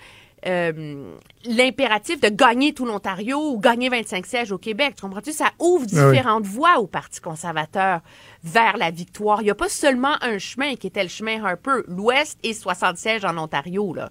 euh, 0.45 1.15
l'impératif 1.45 2.21
de 2.21 2.29
gagner 2.29 2.73
tout 2.73 2.85
l'Ontario 2.85 3.39
ou 3.51 3.59
gagner 3.59 3.89
25 3.89 4.25
sièges 4.25 4.51
au 4.51 4.59
Québec. 4.59 4.93
Tu 4.95 5.01
comprends-tu? 5.01 5.31
Ça 5.31 5.51
ouvre 5.59 5.87
Ah 5.95 6.09
oui. 6.09 6.11
différentes 6.11 6.45
voies 6.45 6.77
au 6.79 6.85
Parti 6.85 7.19
conservateur 7.19 8.01
vers 8.47 8.77
la 8.77 8.91
victoire. 8.91 9.41
Il 9.41 9.45
n'y 9.45 9.51
a 9.51 9.55
pas 9.55 9.69
seulement 9.69 10.15
un 10.21 10.37
chemin 10.37 10.75
qui 10.75 10.87
était 10.87 11.03
le 11.03 11.09
chemin 11.09 11.43
Harper, 11.43 11.81
l'Ouest 11.87 12.37
et 12.43 12.53
60 12.53 12.97
sièges 12.97 13.25
en 13.25 13.37
Ontario. 13.37 13.93
Là. 13.93 14.09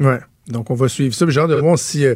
Ouais. 0.00 0.18
Donc, 0.46 0.70
on 0.70 0.74
va 0.74 0.88
suivre 0.88 1.14
ça. 1.14 1.26
J'ai 1.28 1.40
hâte 1.40 1.50
de 1.50 1.56
voir 1.56 1.78
si 1.78 2.06
euh, 2.06 2.14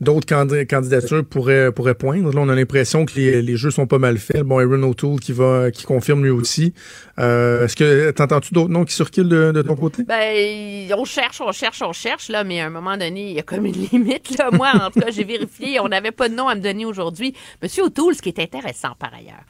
d'autres 0.00 0.24
candi- 0.28 0.64
candidatures 0.68 1.24
pourraient, 1.24 1.72
pourraient 1.72 1.96
poindre. 1.96 2.32
Là, 2.32 2.40
on 2.40 2.48
a 2.48 2.54
l'impression 2.54 3.04
que 3.04 3.14
les, 3.16 3.42
les 3.42 3.56
jeux 3.56 3.72
sont 3.72 3.88
pas 3.88 3.98
mal 3.98 4.18
faits. 4.18 4.42
Bon, 4.42 4.60
Aaron 4.60 4.84
O'Toole 4.84 5.18
qui 5.18 5.32
va 5.32 5.72
qui 5.72 5.82
confirme 5.82 6.22
lui 6.22 6.30
aussi. 6.30 6.74
Euh, 7.18 7.64
Est-ce 7.64 7.74
que 7.74 8.12
t'entends-tu 8.12 8.54
d'autres 8.54 8.70
noms 8.70 8.84
qui 8.84 8.94
circulent 8.94 9.28
de, 9.28 9.50
de 9.50 9.62
ton 9.62 9.74
côté? 9.74 10.04
Ben, 10.04 10.92
on 10.96 11.04
cherche, 11.04 11.40
on 11.40 11.50
cherche, 11.50 11.82
on 11.82 11.92
cherche, 11.92 12.28
là, 12.28 12.44
mais 12.44 12.60
à 12.60 12.66
un 12.66 12.70
moment 12.70 12.96
donné, 12.96 13.30
il 13.30 13.34
y 13.34 13.40
a 13.40 13.42
comme 13.42 13.66
une 13.66 13.72
limite, 13.92 14.38
là. 14.38 14.50
Moi, 14.52 14.70
en 14.80 14.90
tout 14.92 15.00
cas, 15.00 15.10
j'ai 15.10 15.24
vérifié, 15.24 15.80
on 15.80 15.88
n'avait 15.88 16.12
pas 16.12 16.28
de 16.28 16.36
nom 16.36 16.46
à 16.46 16.54
me 16.54 16.60
donner 16.60 16.86
aujourd'hui. 16.86 17.34
Monsieur 17.64 17.82
O'Toole, 17.82 18.14
ce 18.14 18.22
qui 18.22 18.28
est 18.28 18.38
intéressant 18.38 18.92
par 18.96 19.12
ailleurs, 19.12 19.42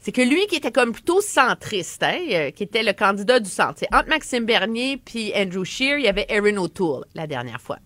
c'est 0.00 0.12
que 0.12 0.22
lui 0.22 0.46
qui 0.46 0.56
était 0.56 0.72
comme 0.72 0.92
plutôt 0.92 1.20
centriste, 1.20 2.02
hein, 2.02 2.18
euh, 2.30 2.50
qui 2.50 2.62
était 2.62 2.82
le 2.82 2.92
candidat 2.92 3.40
du 3.40 3.50
centre, 3.50 3.74
c'est 3.78 3.94
entre 3.94 4.08
Maxime 4.08 4.44
Bernier 4.44 4.96
puis 4.96 5.32
Andrew 5.34 5.64
Scheer, 5.64 5.98
il 5.98 6.04
y 6.04 6.08
avait 6.08 6.26
Aaron 6.30 6.56
O'Toole 6.56 7.04
la 7.14 7.26
dernière 7.26 7.60
fois. 7.60 7.78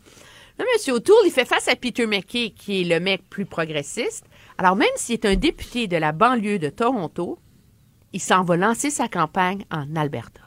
Là, 0.58 0.64
M. 0.64 0.94
O'Toole, 0.94 1.26
il 1.26 1.32
fait 1.32 1.44
face 1.44 1.66
à 1.68 1.74
Peter 1.76 2.06
McKay, 2.06 2.50
qui 2.56 2.82
est 2.82 2.84
le 2.84 3.00
mec 3.00 3.28
plus 3.28 3.44
progressiste. 3.44 4.24
Alors, 4.56 4.76
même 4.76 4.88
s'il 4.94 5.14
est 5.14 5.24
un 5.24 5.34
député 5.34 5.88
de 5.88 5.96
la 5.96 6.12
banlieue 6.12 6.60
de 6.60 6.68
Toronto, 6.68 7.40
il 8.12 8.20
s'en 8.20 8.44
va 8.44 8.56
lancer 8.56 8.90
sa 8.90 9.08
campagne 9.08 9.64
en 9.72 9.96
Alberta. 9.96 10.42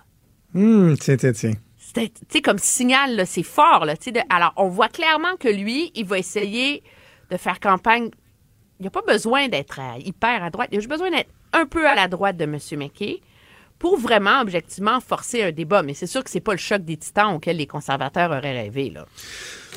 Hum, 0.55 0.97
tiens, 0.97 1.17
tiens, 1.17 1.33
sais, 2.29 2.41
comme 2.41 2.57
signal, 2.57 3.25
c'est 3.25 3.43
fort, 3.43 3.85
là, 3.85 3.95
de- 3.95 4.19
alors, 4.33 4.53
on 4.57 4.69
voit 4.69 4.89
clairement 4.89 5.35
que 5.37 5.47
lui, 5.47 5.91
il 5.95 6.05
va 6.05 6.19
essayer 6.19 6.83
de 7.29 7.37
faire 7.37 7.59
campagne. 7.59 8.09
Il 8.79 8.83
n'a 8.85 8.89
pas 8.89 9.01
besoin 9.01 9.47
d'être 9.47 9.79
hyper 9.99 10.43
à 10.43 10.49
droite. 10.49 10.69
Il 10.71 10.77
a 10.77 10.79
juste 10.79 10.89
besoin 10.89 11.09
d'être 11.09 11.29
un 11.53 11.65
peu 11.65 11.87
à 11.87 11.95
la 11.95 12.07
droite 12.07 12.37
de 12.37 12.43
M. 12.43 12.57
McKay 12.77 13.21
pour 13.79 13.97
vraiment, 13.97 14.41
objectivement, 14.41 14.99
forcer 14.99 15.43
un 15.43 15.51
débat. 15.51 15.83
Mais 15.83 15.93
c'est 15.93 16.07
sûr 16.07 16.23
que 16.23 16.29
c'est 16.29 16.39
pas 16.39 16.53
le 16.53 16.57
choc 16.57 16.83
des 16.83 16.97
titans 16.97 17.35
auquel 17.35 17.57
les 17.57 17.67
conservateurs 17.67 18.31
auraient 18.31 18.61
rêvé, 18.61 18.89
là. 18.89 19.05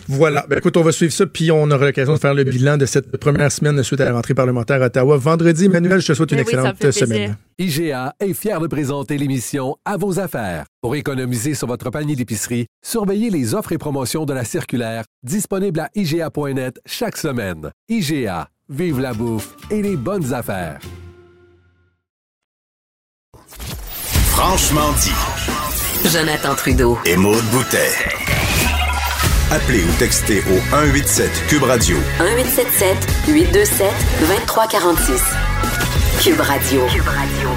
Voilà. 0.08 0.46
Ben, 0.48 0.58
écoute, 0.58 0.76
on 0.76 0.82
va 0.82 0.92
suivre 0.92 1.12
ça, 1.12 1.26
puis 1.26 1.50
on 1.50 1.70
aura 1.70 1.86
l'occasion 1.86 2.14
de 2.14 2.18
faire 2.18 2.34
le 2.34 2.44
bilan 2.44 2.78
de 2.78 2.86
cette 2.86 3.14
première 3.18 3.52
semaine 3.52 3.82
suite 3.82 4.00
à 4.00 4.06
la 4.06 4.12
rentrée 4.12 4.34
parlementaire 4.34 4.82
à 4.82 4.86
Ottawa. 4.86 5.16
Vendredi, 5.18 5.66
Emmanuel, 5.66 6.00
je 6.00 6.06
te 6.08 6.14
souhaite 6.14 6.32
une 6.32 6.38
oui, 6.38 6.44
me 6.44 6.50
excellente 6.50 6.90
semaine. 6.90 7.36
IGA 7.58 8.14
est 8.18 8.32
fier 8.32 8.58
de 8.60 8.66
présenter 8.66 9.18
l'émission 9.18 9.76
À 9.84 9.98
vos 9.98 10.18
affaires. 10.18 10.64
Pour 10.80 10.96
économiser 10.96 11.54
sur 11.54 11.66
votre 11.66 11.90
panier 11.90 12.16
d'épicerie, 12.16 12.66
surveillez 12.82 13.28
les 13.28 13.54
offres 13.54 13.72
et 13.72 13.78
promotions 13.78 14.24
de 14.24 14.32
la 14.32 14.44
circulaire 14.44 15.04
disponible 15.22 15.80
à 15.80 15.90
IGA.net 15.94 16.80
chaque 16.86 17.18
semaine. 17.18 17.70
IGA, 17.88 18.48
vive 18.70 19.00
la 19.00 19.12
bouffe 19.12 19.54
et 19.70 19.82
les 19.82 19.96
bonnes 19.96 20.32
affaires. 20.32 20.80
Franchement 24.42 24.90
dit. 25.02 26.08
Jonathan 26.08 26.54
Trudeau. 26.54 26.96
Et 27.04 27.14
Maude 27.14 27.44
Boutet. 27.52 27.90
Appelez 29.50 29.82
ou 29.84 29.92
textez 29.98 30.38
au 30.38 30.56
187 30.70 31.30
Cube 31.46 31.62
Radio 31.64 31.98
1877 32.18 32.96
827 33.28 33.86
2346. 34.20 35.22
Cube 36.24 36.40
Radio. 36.40 36.80
Cube 36.86 37.06
Radio. 37.06 37.48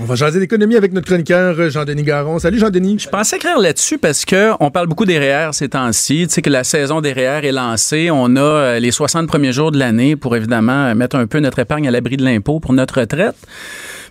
On 0.00 0.04
va 0.04 0.14
jaser 0.14 0.38
d'économie 0.38 0.76
avec 0.76 0.92
notre 0.92 1.08
chroniqueur 1.08 1.58
euh, 1.58 1.70
Jean-Denis 1.70 2.04
Garon. 2.04 2.38
Salut 2.38 2.60
Jean-Denis. 2.60 3.00
Je 3.00 3.08
pensais 3.08 3.36
écrire 3.36 3.58
là-dessus 3.58 3.98
parce 3.98 4.24
que 4.24 4.52
on 4.60 4.70
parle 4.70 4.86
beaucoup 4.86 5.06
des 5.06 5.18
REER 5.18 5.48
ces 5.50 5.70
temps-ci. 5.70 6.28
Tu 6.28 6.34
sais 6.34 6.42
que 6.42 6.50
la 6.50 6.62
saison 6.62 7.00
des 7.00 7.12
REER 7.12 7.44
est 7.48 7.52
lancée. 7.52 8.10
On 8.12 8.36
a 8.36 8.40
euh, 8.40 8.78
les 8.78 8.92
60 8.92 9.26
premiers 9.26 9.52
jours 9.52 9.72
de 9.72 9.78
l'année 9.78 10.14
pour 10.14 10.36
évidemment 10.36 10.86
euh, 10.86 10.94
mettre 10.94 11.16
un 11.16 11.26
peu 11.26 11.40
notre 11.40 11.58
épargne 11.58 11.88
à 11.88 11.90
l'abri 11.90 12.16
de 12.16 12.24
l'impôt 12.24 12.60
pour 12.60 12.74
notre 12.74 13.00
retraite. 13.00 13.34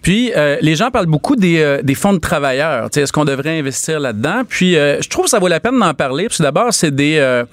Puis, 0.01 0.31
euh, 0.35 0.57
les 0.61 0.75
gens 0.75 0.91
parlent 0.91 1.05
beaucoup 1.07 1.35
des, 1.35 1.59
euh, 1.59 1.81
des 1.81 1.95
fonds 1.95 2.13
de 2.13 2.19
travailleurs. 2.19 2.89
Est-ce 2.95 3.11
qu'on 3.11 3.25
devrait 3.25 3.59
investir 3.59 3.99
là-dedans? 3.99 4.43
Puis, 4.47 4.75
euh, 4.77 5.01
je 5.01 5.09
trouve 5.09 5.25
que 5.25 5.31
ça 5.31 5.39
vaut 5.39 5.47
la 5.47 5.59
peine 5.59 5.79
d'en 5.79 5.93
parler. 5.93 6.25
Parce 6.25 6.37
que 6.37 6.43
d'abord, 6.43 6.73
c'est 6.73 6.93
des, 6.93 7.17
euh, 7.17 7.43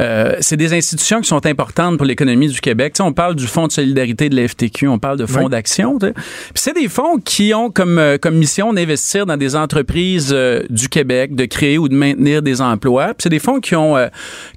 euh, 0.00 0.36
c'est 0.40 0.56
des 0.56 0.72
institutions 0.72 1.20
qui 1.20 1.28
sont 1.28 1.44
importantes 1.46 1.96
pour 1.96 2.06
l'économie 2.06 2.48
du 2.48 2.60
Québec. 2.60 2.94
On 3.00 3.12
parle 3.12 3.34
du 3.34 3.46
Fonds 3.46 3.66
de 3.66 3.72
solidarité 3.72 4.28
de 4.28 4.36
la 4.36 4.46
FTQ, 4.48 4.88
on 4.88 4.98
parle 4.98 5.18
de 5.18 5.26
fonds 5.26 5.44
Oui. 5.44 5.50
d'action. 5.50 5.98
Puis, 5.98 6.12
c'est 6.54 6.74
des 6.74 6.88
fonds 6.88 7.18
qui 7.18 7.54
ont 7.54 7.70
comme, 7.70 7.98
euh, 7.98 8.18
comme 8.18 8.34
mission 8.36 8.72
d'investir 8.72 9.26
dans 9.26 9.36
des 9.36 9.56
entreprises 9.56 10.34
du 10.70 10.88
Québec, 10.88 11.34
de 11.34 11.44
créer 11.44 11.78
ou 11.78 11.88
de 11.88 11.94
maintenir 11.94 12.42
des 12.42 12.60
emplois. 12.60 13.08
Puis, 13.08 13.22
c'est 13.24 13.28
des 13.28 13.38
fonds 13.38 13.60
qui 13.60 13.74
ont, 13.76 13.96
euh, 13.96 14.08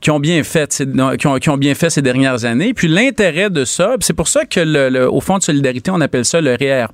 qui 0.01 0.11
ont 0.11 0.19
bien 0.19 0.43
fait, 0.43 0.71
ces- 0.73 0.85
qui 1.17 1.27
ont, 1.27 1.37
qui 1.39 1.49
ont 1.49 1.57
bien 1.57 1.75
fait 1.75 1.89
ces 1.89 2.01
dernières 2.01 2.45
années. 2.45 2.73
Puis, 2.73 2.87
l'intérêt 2.87 3.49
de 3.49 3.63
ça, 3.65 3.95
c'est 3.99 4.13
pour 4.13 4.27
ça 4.27 4.45
que 4.45 4.59
le, 4.59 4.89
le- 4.89 5.09
au 5.11 5.21
Fonds 5.21 5.37
de 5.37 5.43
solidarité, 5.43 5.91
on 5.91 6.01
appelle 6.01 6.25
ça 6.25 6.41
le 6.41 6.55
REER+. 6.55 6.87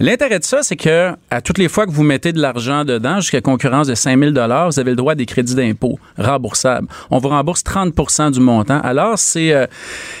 L'intérêt 0.00 0.38
de 0.38 0.44
ça, 0.44 0.62
c'est 0.62 0.76
que 0.76 1.12
à 1.30 1.40
toutes 1.40 1.58
les 1.58 1.68
fois 1.68 1.86
que 1.86 1.90
vous 1.90 2.02
mettez 2.02 2.32
de 2.32 2.40
l'argent 2.40 2.84
dedans, 2.84 3.20
jusqu'à 3.20 3.40
concurrence 3.40 3.86
de 3.86 3.94
5 3.94 4.18
000 4.18 4.32
vous 4.32 4.80
avez 4.80 4.90
le 4.90 4.96
droit 4.96 5.12
à 5.12 5.14
des 5.14 5.26
crédits 5.26 5.54
d'impôt 5.54 5.98
remboursables. 6.18 6.88
On 7.10 7.18
vous 7.18 7.28
rembourse 7.28 7.62
30% 7.62 8.32
du 8.32 8.40
montant. 8.40 8.80
Alors, 8.80 9.18
c'est 9.18 9.52
euh, 9.52 9.66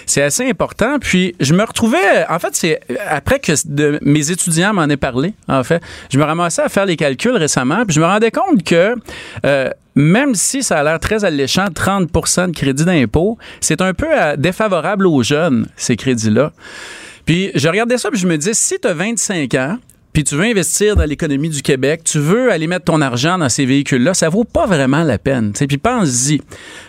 c'est 0.06 0.22
assez 0.22 0.48
important. 0.48 0.98
Puis, 1.00 1.34
je 1.40 1.54
me 1.54 1.64
retrouvais, 1.64 2.26
en 2.28 2.38
fait, 2.38 2.54
c'est 2.54 2.80
après 3.08 3.38
que 3.38 3.52
mes 4.02 4.30
étudiants 4.30 4.72
m'en 4.74 4.84
aient 4.84 4.96
parlé, 4.96 5.34
en 5.48 5.62
fait, 5.64 5.82
je 6.10 6.18
me 6.18 6.24
ramassais 6.24 6.62
à 6.62 6.68
faire 6.68 6.86
les 6.86 6.96
calculs 6.96 7.36
récemment, 7.36 7.84
puis 7.84 7.94
je 7.94 8.00
me 8.00 8.06
rendais 8.06 8.30
compte 8.30 8.62
que 8.62 8.94
euh, 9.44 9.70
même 9.94 10.34
si 10.34 10.62
ça 10.62 10.78
a 10.78 10.82
l'air 10.82 10.98
très 10.98 11.24
alléchant, 11.24 11.66
30% 11.66 12.48
de 12.48 12.56
crédit 12.56 12.84
d'impôt, 12.84 13.38
c'est 13.60 13.80
un 13.80 13.94
peu 13.94 14.08
euh, 14.10 14.36
défavorable 14.36 15.06
aux 15.06 15.22
jeunes, 15.22 15.68
ces 15.76 15.96
crédits-là. 15.96 16.52
Puis 17.24 17.50
je 17.54 17.68
regardais 17.68 17.98
ça, 17.98 18.10
puis 18.10 18.18
je 18.18 18.26
me 18.26 18.36
disais, 18.36 18.54
si 18.54 18.78
tu 18.78 18.88
as 18.88 18.94
25 18.94 19.54
ans, 19.54 19.78
puis 20.14 20.22
tu 20.22 20.36
veux 20.36 20.44
investir 20.44 20.94
dans 20.94 21.04
l'économie 21.04 21.48
du 21.48 21.60
Québec, 21.60 22.02
tu 22.04 22.20
veux 22.20 22.52
aller 22.52 22.68
mettre 22.68 22.84
ton 22.84 23.00
argent 23.00 23.36
dans 23.36 23.48
ces 23.48 23.66
véhicules-là, 23.66 24.14
ça 24.14 24.28
vaut 24.28 24.44
pas 24.44 24.64
vraiment 24.64 25.02
la 25.02 25.18
peine. 25.18 25.52
tu 25.52 25.58
sais. 25.58 25.66
Puis 25.66 25.76
pense-y. 25.76 26.40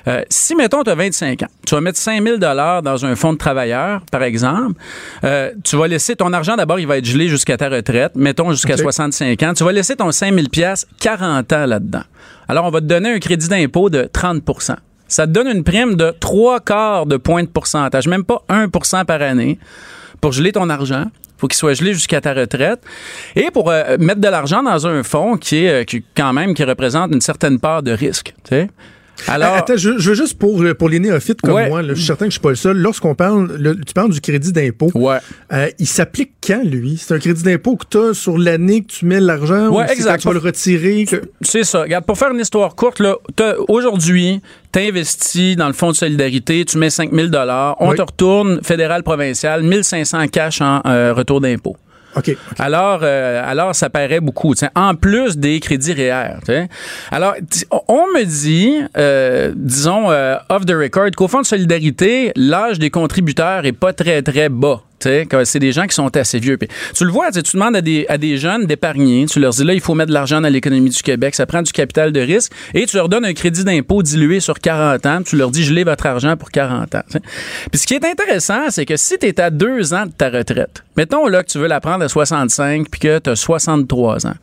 Euh, 0.07 0.21
si, 0.29 0.55
mettons, 0.55 0.83
tu 0.83 0.91
as 0.91 0.95
25 0.95 1.41
ans, 1.41 1.47
tu 1.65 1.73
vas 1.73 1.81
mettre 1.81 1.97
5 1.97 2.21
000 2.23 2.37
dans 2.37 3.05
un 3.05 3.15
fonds 3.15 3.33
de 3.33 3.39
travailleurs, 3.39 4.01
par 4.11 4.21
exemple, 4.21 4.79
euh, 5.23 5.51
tu 5.63 5.75
vas 5.75 5.87
laisser 5.87 6.15
ton 6.15 6.31
argent, 6.33 6.55
d'abord, 6.55 6.79
il 6.79 6.85
va 6.85 6.97
être 6.97 7.05
gelé 7.05 7.27
jusqu'à 7.27 7.57
ta 7.57 7.67
retraite, 7.67 8.11
mettons 8.15 8.51
jusqu'à 8.51 8.75
OK. 8.75 8.81
65 8.81 9.41
ans, 9.41 9.53
tu 9.55 9.63
vas 9.63 9.71
laisser 9.71 9.95
ton 9.95 10.11
5 10.11 10.31
000 10.31 10.45
40 10.99 11.51
ans 11.53 11.65
là-dedans. 11.65 12.03
Alors, 12.47 12.65
on 12.65 12.69
va 12.69 12.79
te 12.79 12.85
donner 12.85 13.11
un 13.11 13.19
crédit 13.19 13.47
d'impôt 13.47 13.89
de 13.89 14.03
30% 14.03 14.75
ça 15.07 15.27
te 15.27 15.31
donne 15.31 15.47
une 15.47 15.63
prime 15.63 15.95
de 15.95 16.13
trois 16.19 16.59
quarts 16.59 17.05
de 17.05 17.17
point 17.17 17.43
de 17.43 17.47
pourcentage, 17.47 18.07
même 18.07 18.23
pas 18.23 18.43
1% 18.49 19.05
par 19.05 19.21
année, 19.21 19.59
pour 20.25 20.31
geler 20.31 20.51
ton 20.51 20.71
argent. 20.71 21.05
faut 21.37 21.47
qu'il 21.47 21.55
soit 21.55 21.75
gelé 21.75 21.93
jusqu'à 21.93 22.19
ta 22.19 22.33
retraite. 22.33 22.81
Et 23.35 23.51
pour 23.51 23.69
euh, 23.69 23.95
mettre 23.99 24.21
de 24.21 24.27
l'argent 24.27 24.63
dans 24.63 24.87
un 24.87 25.03
fonds 25.03 25.37
qui 25.37 25.65
est 25.65 25.69
euh, 25.69 25.83
qui, 25.83 26.03
quand 26.17 26.33
même 26.33 26.55
qui 26.55 26.63
représente 26.63 27.13
une 27.13 27.21
certaine 27.21 27.59
part 27.59 27.83
de 27.83 27.91
risque. 27.91 28.33
Alors, 29.27 29.53
Ah, 29.53 29.57
Attends, 29.59 29.77
je, 29.77 29.97
je 29.97 30.09
veux 30.09 30.15
juste 30.15 30.37
pour, 30.37 30.63
pour 30.77 30.89
les 30.89 30.99
néophytes 30.99 31.41
comme 31.41 31.53
Ouais. 31.55 31.69
moi, 31.69 31.81
là, 31.81 31.89
je 31.89 31.93
suis 31.95 32.05
certain 32.05 32.25
que 32.25 32.31
je 32.31 32.35
suis 32.35 32.41
pas 32.41 32.49
le 32.49 32.55
seul. 32.55 32.77
Lorsqu'on 32.77 33.15
parle, 33.15 33.55
le- 33.57 33.75
tu 33.79 33.93
parles 33.93 34.11
du 34.11 34.21
crédit 34.21 34.51
d'impôt. 34.51 34.89
ouais. 34.93 35.17
euh, 35.53 35.69
il 35.79 35.87
s'applique 35.87 36.33
quand, 36.45 36.63
lui? 36.63 36.97
C'est 37.01 37.13
un 37.15 37.19
crédit 37.19 37.43
d'impôt 37.43 37.75
que 37.77 37.85
tu 37.89 37.97
as 37.97 38.13
sur 38.13 38.37
l'année 38.37 38.81
que 38.81 38.87
tu 38.87 39.05
mets 39.05 39.19
l'argent 39.19 39.69
Ouais, 39.69 39.85
ou 39.85 39.91
exact. 39.91 40.11
quand 40.11 40.17
tu 40.17 40.27
vas 40.27 40.33
le 40.33 40.39
retirer? 40.39 41.05
que- 41.05 41.21
C'est 41.41 41.63
ça. 41.63 41.81
Regarde, 41.83 42.05
pour 42.05 42.17
faire 42.17 42.31
une 42.31 42.39
histoire 42.39 42.75
courte, 42.75 43.01
aujourd'hui, 43.67 44.41
tu 44.73 44.79
investis 44.79 45.55
dans 45.55 45.67
le 45.67 45.73
fonds 45.73 45.91
de 45.91 45.95
solidarité, 45.95 46.65
tu 46.65 46.77
mets 46.77 46.89
5 46.89 47.11
000 47.13 47.27
on 47.79 47.89
Oui. 47.89 47.95
te 47.95 48.01
retourne 48.01 48.59
fédéral, 48.63 49.03
provincial, 49.03 49.63
1500 49.63 50.27
cash 50.27 50.61
en 50.61 50.81
euh, 50.85 51.13
retour 51.13 51.41
d'impôt. 51.41 51.77
Alors, 52.59 52.99
euh, 53.03 53.43
alors, 53.45 53.75
ça 53.75 53.89
paraît 53.89 54.19
beaucoup, 54.19 54.53
en 54.75 54.95
plus 54.95 55.37
des 55.37 55.59
crédits 55.59 55.93
REER. 55.93 56.67
Alors, 57.11 57.35
on 57.87 58.07
me 58.07 58.23
dit, 58.23 58.77
euh, 58.97 59.51
disons, 59.55 60.11
euh, 60.11 60.37
off 60.49 60.65
the 60.65 60.71
record, 60.71 61.11
qu'au 61.15 61.27
Fonds 61.27 61.41
de 61.41 61.45
solidarité, 61.45 62.31
l'âge 62.35 62.79
des 62.79 62.89
contributeurs 62.89 63.65
est 63.65 63.73
pas 63.73 63.93
très, 63.93 64.21
très 64.21 64.49
bas. 64.49 64.81
C'est 64.99 65.59
des 65.59 65.71
gens 65.71 65.85
qui 65.85 65.95
sont 65.95 66.15
assez 66.17 66.39
vieux. 66.39 66.57
Puis 66.57 66.67
tu 66.95 67.05
le 67.05 67.11
vois, 67.11 67.31
tu 67.31 67.41
demandes 67.53 67.75
à 67.75 67.81
des, 67.81 68.05
à 68.09 68.17
des 68.17 68.37
jeunes 68.37 68.65
d'épargner. 68.65 69.25
Tu 69.27 69.39
leur 69.39 69.51
dis 69.51 69.63
là, 69.63 69.73
il 69.73 69.81
faut 69.81 69.93
mettre 69.93 70.09
de 70.09 70.13
l'argent 70.13 70.41
dans 70.41 70.49
l'économie 70.49 70.89
du 70.89 71.01
Québec. 71.01 71.35
Ça 71.35 71.45
prend 71.45 71.61
du 71.61 71.71
capital 71.71 72.11
de 72.11 72.19
risque. 72.19 72.51
Et 72.73 72.85
tu 72.85 72.95
leur 72.95 73.09
donnes 73.09 73.25
un 73.25 73.33
crédit 73.33 73.63
d'impôt 73.63 74.01
dilué 74.01 74.39
sur 74.39 74.59
40 74.59 75.05
ans. 75.05 75.21
Tu 75.23 75.35
leur 75.35 75.51
dis, 75.51 75.63
gelez 75.63 75.83
votre 75.83 76.05
argent 76.05 76.35
pour 76.37 76.49
40 76.49 76.95
ans. 76.95 77.03
Puis 77.71 77.79
ce 77.79 77.87
qui 77.87 77.93
est 77.93 78.05
intéressant, 78.05 78.69
c'est 78.69 78.85
que 78.85 78.97
si 78.97 79.17
tu 79.17 79.27
es 79.27 79.39
à 79.39 79.49
deux 79.49 79.93
ans 79.93 80.05
de 80.05 80.11
ta 80.11 80.29
retraite, 80.29 80.83
mettons 80.97 81.27
là 81.27 81.43
que 81.43 81.51
tu 81.51 81.57
veux 81.57 81.67
la 81.67 81.79
prendre 81.79 82.03
à 82.03 82.09
65 82.09 82.89
puis 82.89 82.99
que 82.99 83.19
tu 83.19 83.29
as 83.29 83.35
63 83.35 84.27
ans, 84.27 84.35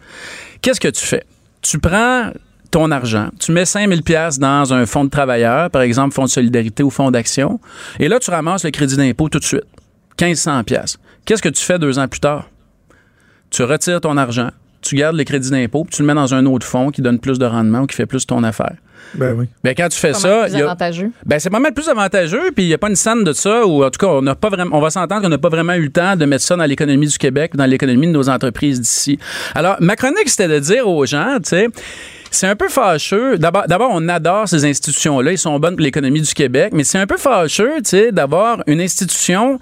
qu'est-ce 0.61 0.81
que 0.81 0.89
tu 0.89 1.05
fais? 1.05 1.25
Tu 1.61 1.79
prends 1.79 2.31
ton 2.71 2.91
argent, 2.91 3.29
tu 3.39 3.53
mets 3.53 3.67
5000 3.67 4.03
pièces 4.03 4.39
dans 4.39 4.73
un 4.73 4.87
fonds 4.87 5.05
de 5.05 5.11
travailleurs, 5.11 5.71
par 5.71 5.83
exemple 5.83 6.15
fonds 6.15 6.25
de 6.25 6.31
solidarité 6.31 6.83
ou 6.83 6.89
fonds 6.89 7.11
d'action, 7.11 7.61
et 8.01 8.09
là 8.09 8.19
tu 8.19 8.31
ramasses 8.31 8.65
le 8.65 8.71
crédit 8.71 8.97
d'impôt 8.97 9.29
tout 9.29 9.39
de 9.39 9.45
suite, 9.45 9.67
1500 10.21 10.65
pièces. 10.65 10.99
Qu'est-ce 11.25 11.43
que 11.43 11.49
tu 11.49 11.63
fais 11.63 11.79
deux 11.79 11.99
ans 11.99 12.09
plus 12.09 12.21
tard? 12.21 12.49
Tu 13.51 13.63
retires 13.63 14.01
ton 14.01 14.17
argent, 14.17 14.49
tu 14.81 14.95
gardes 14.97 15.17
le 15.17 15.25
crédit 15.25 15.51
d'impôt, 15.51 15.85
puis 15.85 15.95
tu 15.97 16.03
le 16.03 16.07
mets 16.09 16.15
dans 16.15 16.35
un 16.35 16.47
autre 16.47 16.67
fonds 16.67 16.91
qui 16.91 17.03
donne 17.03 17.19
plus 17.19 17.39
de 17.39 17.45
rendement 17.45 17.81
ou 17.81 17.87
qui 17.87 17.97
fait 17.97 18.07
plus 18.07 18.27
ton 18.27 18.43
affaire. 18.45 18.75
Ben 19.15 19.35
oui. 19.37 19.47
Ben, 19.63 19.75
quand 19.77 19.89
tu 19.89 19.99
fais 19.99 20.13
Pas 20.13 20.19
ça, 20.19 20.29
mal 20.43 20.51
plus 20.51 20.61
a- 20.61 20.65
avantageux. 20.65 21.11
ben, 21.27 21.39
c'est 21.39 21.51
pas 21.51 21.59
mal 21.59 21.75
plus 21.75 21.89
avantageux, 21.89 22.51
puis 22.55 22.65
il 22.65 22.69
n'y 22.69 22.75
a 22.75 22.79
pas 22.79 22.89
une 22.89 22.97
scène 22.97 23.25
de 23.25 23.33
ça, 23.33 23.67
ou 23.67 23.85
en 23.85 23.91
tout 23.91 23.99
cas, 23.99 24.07
on 24.13 24.23
n'a 24.23 24.35
pas 24.35 24.49
vraiment, 24.49 24.75
on 24.77 24.81
va 24.81 24.89
s'entendre 24.91 25.23
qu'on 25.23 25.29
n'a 25.29 25.39
pas 25.39 25.51
vraiment 25.51 25.75
eu 25.75 25.83
le 25.83 25.91
temps 25.93 26.17
de 26.17 26.25
mettre 26.25 26.45
ça 26.45 26.57
dans 26.57 26.65
l'économie 26.65 27.07
du 27.09 27.19
Québec, 27.19 27.55
dans 27.55 27.67
l'économie 27.67 28.07
de 28.07 28.13
nos 28.13 28.29
entreprises 28.31 28.81
d'ici. 28.81 29.19
Alors, 29.55 29.77
ma 29.81 29.97
chronique, 29.97 30.29
c'était 30.29 30.49
de 30.49 30.59
dire 30.61 30.89
aux 30.89 31.05
gens, 31.05 31.37
tu 31.43 31.51
sais, 31.51 31.69
c'est 32.31 32.47
un 32.47 32.57
peu 32.57 32.69
fâcheux. 32.71 33.37
D'abord, 33.37 33.65
d'abord, 33.69 33.91
on 33.93 34.09
adore 34.09 34.49
ces 34.49 34.65
institutions-là, 34.65 35.33
ils 35.33 35.39
sont 35.39 35.59
bonnes 35.59 35.75
pour 35.77 35.83
l'économie 35.85 36.23
du 36.23 36.33
Québec, 36.33 36.73
mais 36.75 36.85
c'est 36.85 36.99
un 36.99 37.07
peu 37.07 37.19
fâcheux, 37.19 37.75
tu 37.85 37.91
sais, 37.91 38.13
d'avoir 38.13 38.63
une 38.67 38.81
institution 38.81 39.59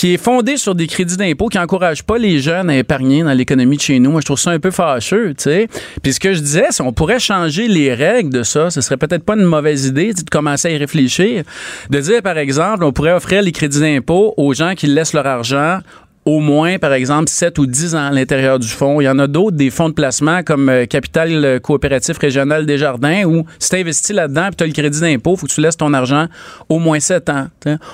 qui 0.00 0.14
est 0.14 0.16
fondée 0.16 0.56
sur 0.56 0.74
des 0.74 0.86
crédits 0.86 1.18
d'impôt 1.18 1.48
qui 1.48 1.58
n'encourage 1.58 2.04
pas 2.04 2.16
les 2.16 2.38
jeunes 2.38 2.70
à 2.70 2.76
épargner 2.78 3.22
dans 3.22 3.34
l'économie 3.34 3.76
de 3.76 3.82
chez 3.82 3.98
nous. 3.98 4.10
Moi, 4.10 4.22
je 4.22 4.24
trouve 4.24 4.38
ça 4.38 4.50
un 4.50 4.58
peu 4.58 4.70
fâcheux, 4.70 5.34
tu 5.36 5.42
sais. 5.42 5.68
Puis 6.02 6.14
ce 6.14 6.20
que 6.20 6.32
je 6.32 6.40
disais, 6.40 6.68
c'est 6.70 6.82
on 6.82 6.94
pourrait 6.94 7.18
changer 7.18 7.68
les 7.68 7.92
règles 7.92 8.30
de 8.30 8.42
ça. 8.42 8.70
Ce 8.70 8.80
serait 8.80 8.96
peut-être 8.96 9.24
pas 9.24 9.34
une 9.34 9.44
mauvaise 9.44 9.84
idée 9.84 10.14
de 10.14 10.30
commencer 10.30 10.68
à 10.68 10.70
y 10.70 10.78
réfléchir. 10.78 11.44
De 11.90 12.00
dire, 12.00 12.22
par 12.22 12.38
exemple, 12.38 12.82
on 12.84 12.92
pourrait 12.92 13.12
offrir 13.12 13.42
les 13.42 13.52
crédits 13.52 13.80
d'impôt 13.80 14.32
aux 14.38 14.54
gens 14.54 14.74
qui 14.74 14.86
laissent 14.86 15.12
leur 15.12 15.26
argent 15.26 15.80
au 16.24 16.40
moins, 16.40 16.78
par 16.78 16.92
exemple, 16.92 17.28
7 17.28 17.58
ou 17.58 17.66
10 17.66 17.94
ans 17.94 18.06
à 18.06 18.10
l'intérieur 18.10 18.58
du 18.58 18.68
fonds. 18.68 19.00
Il 19.00 19.04
y 19.04 19.08
en 19.08 19.18
a 19.18 19.26
d'autres, 19.26 19.56
des 19.56 19.70
fonds 19.70 19.88
de 19.88 19.94
placement 19.94 20.42
comme 20.42 20.68
euh, 20.68 20.86
Capital 20.86 21.60
Coopératif 21.60 22.18
Régional 22.18 22.66
Desjardins, 22.66 23.24
où 23.24 23.44
si 23.58 23.70
tu 23.70 23.76
investis 23.76 24.14
là-dedans 24.14 24.48
et 24.48 24.54
tu 24.54 24.64
as 24.64 24.66
le 24.66 24.72
crédit 24.72 25.00
d'impôt, 25.00 25.34
il 25.34 25.40
faut 25.40 25.46
que 25.46 25.52
tu 25.52 25.60
laisses 25.60 25.76
ton 25.76 25.92
argent 25.94 26.26
au 26.68 26.78
moins 26.78 27.00
7 27.00 27.28
ans. 27.30 27.48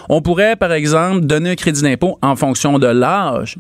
On 0.09 0.23
pourrait, 0.23 0.57
par 0.57 0.73
exemple, 0.73 1.27
donner 1.27 1.51
un 1.51 1.55
crédit 1.55 1.83
d'impôt 1.83 2.19
en 2.23 2.37
fonction 2.37 2.79
de 2.79 2.87
l'âge. 2.87 3.57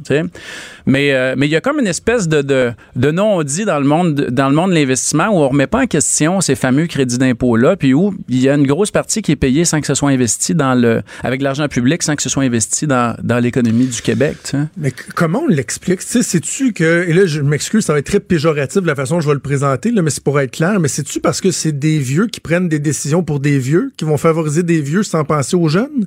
Mais 0.87 1.13
euh, 1.13 1.35
mais 1.37 1.47
il 1.47 1.51
y 1.51 1.57
a 1.57 1.61
comme 1.61 1.81
une 1.81 1.87
espèce 1.87 2.29
de, 2.29 2.43
de, 2.43 3.11
non-dit 3.11 3.65
dans 3.65 3.79
le 3.79 3.87
monde 3.87 4.15
dans 4.15 4.49
le 4.49 4.55
monde 4.55 4.71
de 4.71 4.75
l'investissement 4.77 5.29
où 5.29 5.39
on 5.39 5.49
remet 5.49 5.67
pas 5.67 5.83
en 5.83 5.87
question 5.87 6.41
ces 6.41 6.55
fameux 6.55 6.87
crédits 6.87 7.19
d'impôt-là, 7.19 7.77
puis 7.77 7.95
où 7.95 8.15
il 8.29 8.41
y 8.41 8.49
a 8.49 8.55
une 8.55 8.67
grosse 8.67 8.91
partie 8.91 9.23
qui 9.23 9.33
est 9.33 9.37
payée 9.37 9.65
sans 9.65 9.81
que 9.81 9.87
ce 9.87 9.95
soit 9.95 10.11
investi 10.11 10.55
dans 10.55 10.75
le 10.75 11.03
avec 11.23 11.43
l'argent 11.43 11.69
public, 11.69 12.03
sans 12.03 12.17
que 12.17 12.23
ce 12.23 12.29
soit 12.29 12.45
investi 12.45 12.87
dans, 12.87 13.17
dans 13.23 13.39
l'économie 13.39 13.87
du 13.87 14.01
Québec. 14.01 14.56
Mais 14.77 14.91
c- 14.91 14.97
comment 15.15 15.43
on 15.43 15.47
l'explique? 15.49 16.01
Tu 16.07 16.23
sais-tu 16.23 16.73
que, 16.73 17.05
et 17.09 17.13
là, 17.13 17.27
je 17.27 17.41
m'excuse, 17.41 17.85
ça 17.85 17.93
va 17.93 17.99
être 18.01 18.07
très 18.07 18.21
péjoratif 18.21 18.83
de 18.83 18.87
la 18.87 18.95
façon 18.95 19.17
dont 19.17 19.21
je 19.21 19.29
vais 19.29 19.35
le 19.35 19.41
présenter, 19.41 19.91
là, 19.91 20.03
mais 20.03 20.11
c'est 20.11 20.23
pour 20.23 20.39
être 20.41 20.51
clair, 20.53 20.81
mais 20.81 20.89
c'est-tu 20.89 21.21
parce 21.21 21.41
que 21.41 21.51
c'est 21.51 21.79
des 21.79 21.99
vieux 21.99 22.27
qui 22.27 22.41
prennent 22.41 22.69
des 22.69 22.79
décisions 22.79 23.23
pour 23.23 23.41
des 23.41 23.59
vieux, 23.59 23.93
qui 23.97 24.05
vont 24.05 24.17
favoriser 24.17 24.63
des 24.63 24.81
vieux 24.81 25.03
sans 25.03 25.25
penser 25.25 25.57
aux 25.57 25.69
jeunes? 25.69 26.07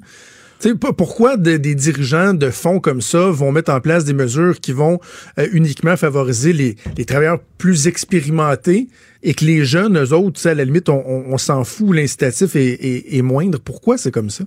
Tu 0.62 0.68
sais, 0.70 0.76
pas- 0.76 0.92
pourquoi 0.92 1.38
de- 1.38 1.56
des 1.56 1.74
dirigeants 1.74 2.34
de 2.34 2.50
fonds 2.50 2.82
comme 2.82 3.02
ça 3.02 3.30
vont 3.30 3.52
mettre 3.54 3.72
en 3.72 3.80
place 3.80 4.04
des 4.04 4.14
mesures 4.14 4.60
qui 4.60 4.74
vont 4.74 5.00
euh, 5.38 5.48
uniquement 5.54 5.96
favoriser 5.96 6.52
les, 6.52 6.76
travailleurs 7.06 7.40
plus 7.58 7.88
expérimentés 7.88 8.90
et 9.24 9.34
que 9.34 9.46
les 9.46 9.64
jeunes, 9.64 9.98
eux 9.98 10.14
autres, 10.14 10.46
à 10.48 10.54
la 10.54 10.66
limite, 10.66 10.90
on, 10.90 11.38
s'en 11.38 11.64
fout, 11.64 11.96
l'incitatif 11.96 12.56
est 12.56 13.22
moindre? 13.22 13.58
Pourquoi 13.60 13.98
c'est 13.98 14.12
comme 14.12 14.30
ça? 14.30 14.44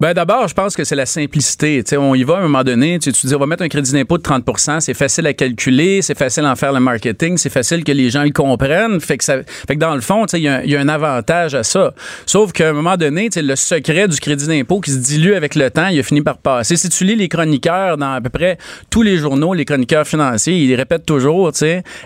Ben 0.00 0.14
d'abord, 0.14 0.48
je 0.48 0.54
pense 0.54 0.74
que 0.74 0.82
c'est 0.84 0.94
la 0.96 1.04
simplicité. 1.04 1.84
Tu 1.84 1.90
sais, 1.90 1.96
on 1.98 2.14
y 2.14 2.22
va 2.24 2.36
à 2.36 2.38
un 2.38 2.42
moment 2.44 2.64
donné, 2.64 2.98
tu, 2.98 3.12
tu 3.12 3.26
dis 3.26 3.34
on 3.34 3.38
va 3.38 3.44
mettre 3.44 3.62
un 3.62 3.68
crédit 3.68 3.92
d'impôt 3.92 4.16
de 4.16 4.22
30% 4.22 4.80
c'est 4.80 4.94
facile 4.94 5.26
à 5.26 5.34
calculer, 5.34 6.00
c'est 6.00 6.16
facile 6.16 6.46
à 6.46 6.52
en 6.52 6.56
faire 6.56 6.72
le 6.72 6.80
marketing, 6.80 7.36
c'est 7.36 7.50
facile 7.50 7.84
que 7.84 7.92
les 7.92 8.08
gens 8.08 8.22
le 8.22 8.30
comprennent. 8.30 8.98
Fait 9.00 9.18
que, 9.18 9.24
ça, 9.24 9.42
fait 9.68 9.74
que 9.74 9.78
dans 9.80 9.94
le 9.94 10.00
fond, 10.00 10.24
il 10.32 10.38
y, 10.40 10.48
a 10.48 10.54
un- 10.56 10.62
il 10.62 10.70
y 10.70 10.76
a 10.76 10.80
un 10.80 10.88
avantage 10.88 11.54
à 11.54 11.62
ça. 11.62 11.92
Sauf 12.24 12.52
qu'à 12.52 12.70
un 12.70 12.72
moment 12.72 12.96
donné, 12.96 13.28
le 13.36 13.56
secret 13.56 14.08
du 14.08 14.18
crédit 14.18 14.46
d'impôt 14.46 14.80
qui 14.80 14.90
se 14.90 14.96
dilue 14.98 15.34
avec 15.34 15.54
le 15.54 15.70
temps, 15.70 15.88
il 15.88 16.00
a 16.00 16.02
fini 16.02 16.22
par 16.22 16.38
passer. 16.38 16.76
Si 16.76 16.88
tu 16.88 17.04
lis 17.04 17.16
les 17.16 17.28
chroniqueurs 17.28 17.98
dans 17.98 18.12
à 18.12 18.20
peu 18.22 18.30
près 18.30 18.56
tous 18.88 19.02
les 19.02 19.18
journaux, 19.18 19.52
les 19.52 19.66
chroniqueurs 19.66 20.06
financiers, 20.06 20.56
ils 20.56 20.74
répètent 20.74 21.04
toujours, 21.04 21.52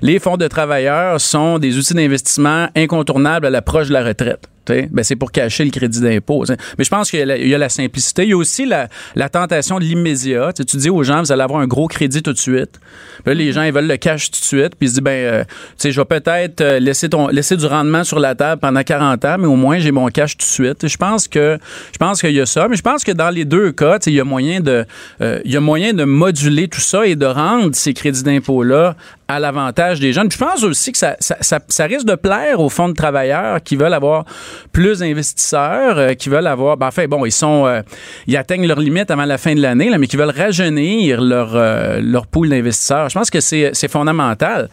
les 0.03 0.19
fonds 0.19 0.37
de 0.37 0.49
travailleurs 0.49 1.21
sont 1.21 1.61
des 1.61 1.79
outils 1.79 1.95
d'investissement 1.95 2.69
incontournables 2.75 3.47
à 3.47 3.51
l'approche 3.51 3.87
de 3.89 3.93
la 3.93 4.03
retraite. 4.03 4.49
Ben, 4.67 5.03
c'est 5.03 5.17
pour 5.17 5.33
cacher 5.33 5.65
le 5.65 5.71
crédit 5.71 6.01
d'impôt. 6.01 6.45
Mais 6.79 6.85
je 6.85 6.91
pense 6.91 7.11
qu'il 7.11 7.21
y, 7.21 7.55
a 7.55 7.59
la- 7.59 7.69
simplicité. 7.69 8.23
Il 8.25 8.31
y 8.31 8.33
a 8.33 8.37
aussi 8.37 8.67
la, 8.67 8.89
tentation 9.29 9.79
de 9.79 9.85
l'immédiat. 9.85 10.53
Tu 10.53 10.77
dis 10.77 10.91
aux 10.91 11.03
gens, 11.03 11.21
vous 11.21 11.33
allez 11.33 11.43
avoir 11.43 11.61
un 11.61 11.67
gros 11.67 11.89
crédit 11.89 12.23
tout 12.23 12.33
de 12.33 12.39
suite. 12.39 12.81
Puis 13.25 13.27
là, 13.27 13.35
les 13.35 13.53
gens, 13.53 13.63
ils 13.63 13.73
veulent 13.73 13.87
le 13.87 13.97
cash 13.97 14.31
tout 14.31 14.41
de 14.41 14.45
suite. 14.45 14.77
Puis 14.77 14.87
ils 14.87 14.89
se 14.89 14.95
disent, 14.95 15.03
ben, 15.03 15.11
euh, 15.11 15.45
je 15.83 15.89
vais 15.89 16.05
peut-être 16.05 16.61
euh, 16.61 16.79
laisser, 16.79 17.09
du 17.57 17.67
rendement 17.67 18.05
sur 18.05 18.19
la 18.19 18.35
table 18.35 18.61
pendant 18.61 18.83
40 18.83 19.25
ans, 19.25 19.37
mais 19.39 19.47
au 19.47 19.57
moins, 19.57 19.79
j'ai 19.79 19.91
mon 19.91 20.09
cash 20.09 20.37
tout 20.37 20.45
de 20.45 20.51
suite. 20.51 20.87
Je 20.87 20.97
pense 20.97 21.29
qu'il 21.29 22.33
y 22.33 22.41
a 22.41 22.47
ça. 22.47 22.69
Mais 22.69 22.77
je 22.77 22.83
pense 22.83 23.05
que 23.05 23.13
dans 23.13 23.31
les 23.31 23.45
deux 23.45 23.73
cas, 23.73 23.99
il 24.07 24.15
y 24.15 24.21
a 24.21 24.25
moyen 24.25 24.61
de, 24.61 24.85
euh, 25.21 25.41
il 25.45 25.53
y 25.53 25.57
a 25.57 25.61
moyen 25.61 25.93
de 25.93 26.05
moduler 26.05 26.69
tout 26.69 26.81
ça 26.81 27.07
et 27.07 27.17
de 27.17 27.27
rendre 27.27 27.75
ces 27.75 27.95
crédits 27.95 28.23
d'impôt-là 28.23 28.97
à 29.29 29.41
l'avantage 29.41 30.01
des 30.01 30.13
jeunes. 30.13 30.29
Puis 30.29 30.39
je 30.39 30.45
pense 30.45 30.63
aussi 30.65 30.93
que 30.93 30.99
ça, 30.99 31.17
ça, 31.21 31.37
ça, 31.41 31.59
ça 31.69 31.85
risque 31.85 32.07
de 32.07 32.15
plaire 32.15 32.61
aux 32.61 32.69
fonds 32.69 32.89
de 32.89 32.95
travailleurs 32.95 33.63
qui 33.63 33.77
veulent 33.77 33.95
avoir 33.95 34.25
plus 34.73 34.99
d'investisseurs, 35.01 35.99
euh, 35.99 36.13
qui 36.15 36.29
veulent 36.29 36.47
avoir, 36.47 36.77
ben, 36.77 36.89
enfin 36.89 37.07
bon, 37.07 37.25
ils 37.25 37.33
sont, 37.33 37.67
euh, 37.67 37.81
ils 38.27 38.37
atteignent 38.37 38.67
leur 38.67 38.81
limite 38.81 39.11
avant 39.11 39.25
la 39.25 39.39
fin 39.39 39.55
de 39.55 39.61
l'année, 39.61 39.91
mais 39.99 40.07
qui 40.07 40.17
veulent 40.17 40.35
rajeunir 40.37 41.21
leur, 41.21 41.53
euh, 41.55 42.01
leur 42.03 42.27
pool 42.27 42.49
d'investisseurs. 42.51 43.09
Je 43.09 43.15
pense 43.19 43.31
que 43.31 43.41
c'est 43.41 43.89
fondamental. 43.89 44.69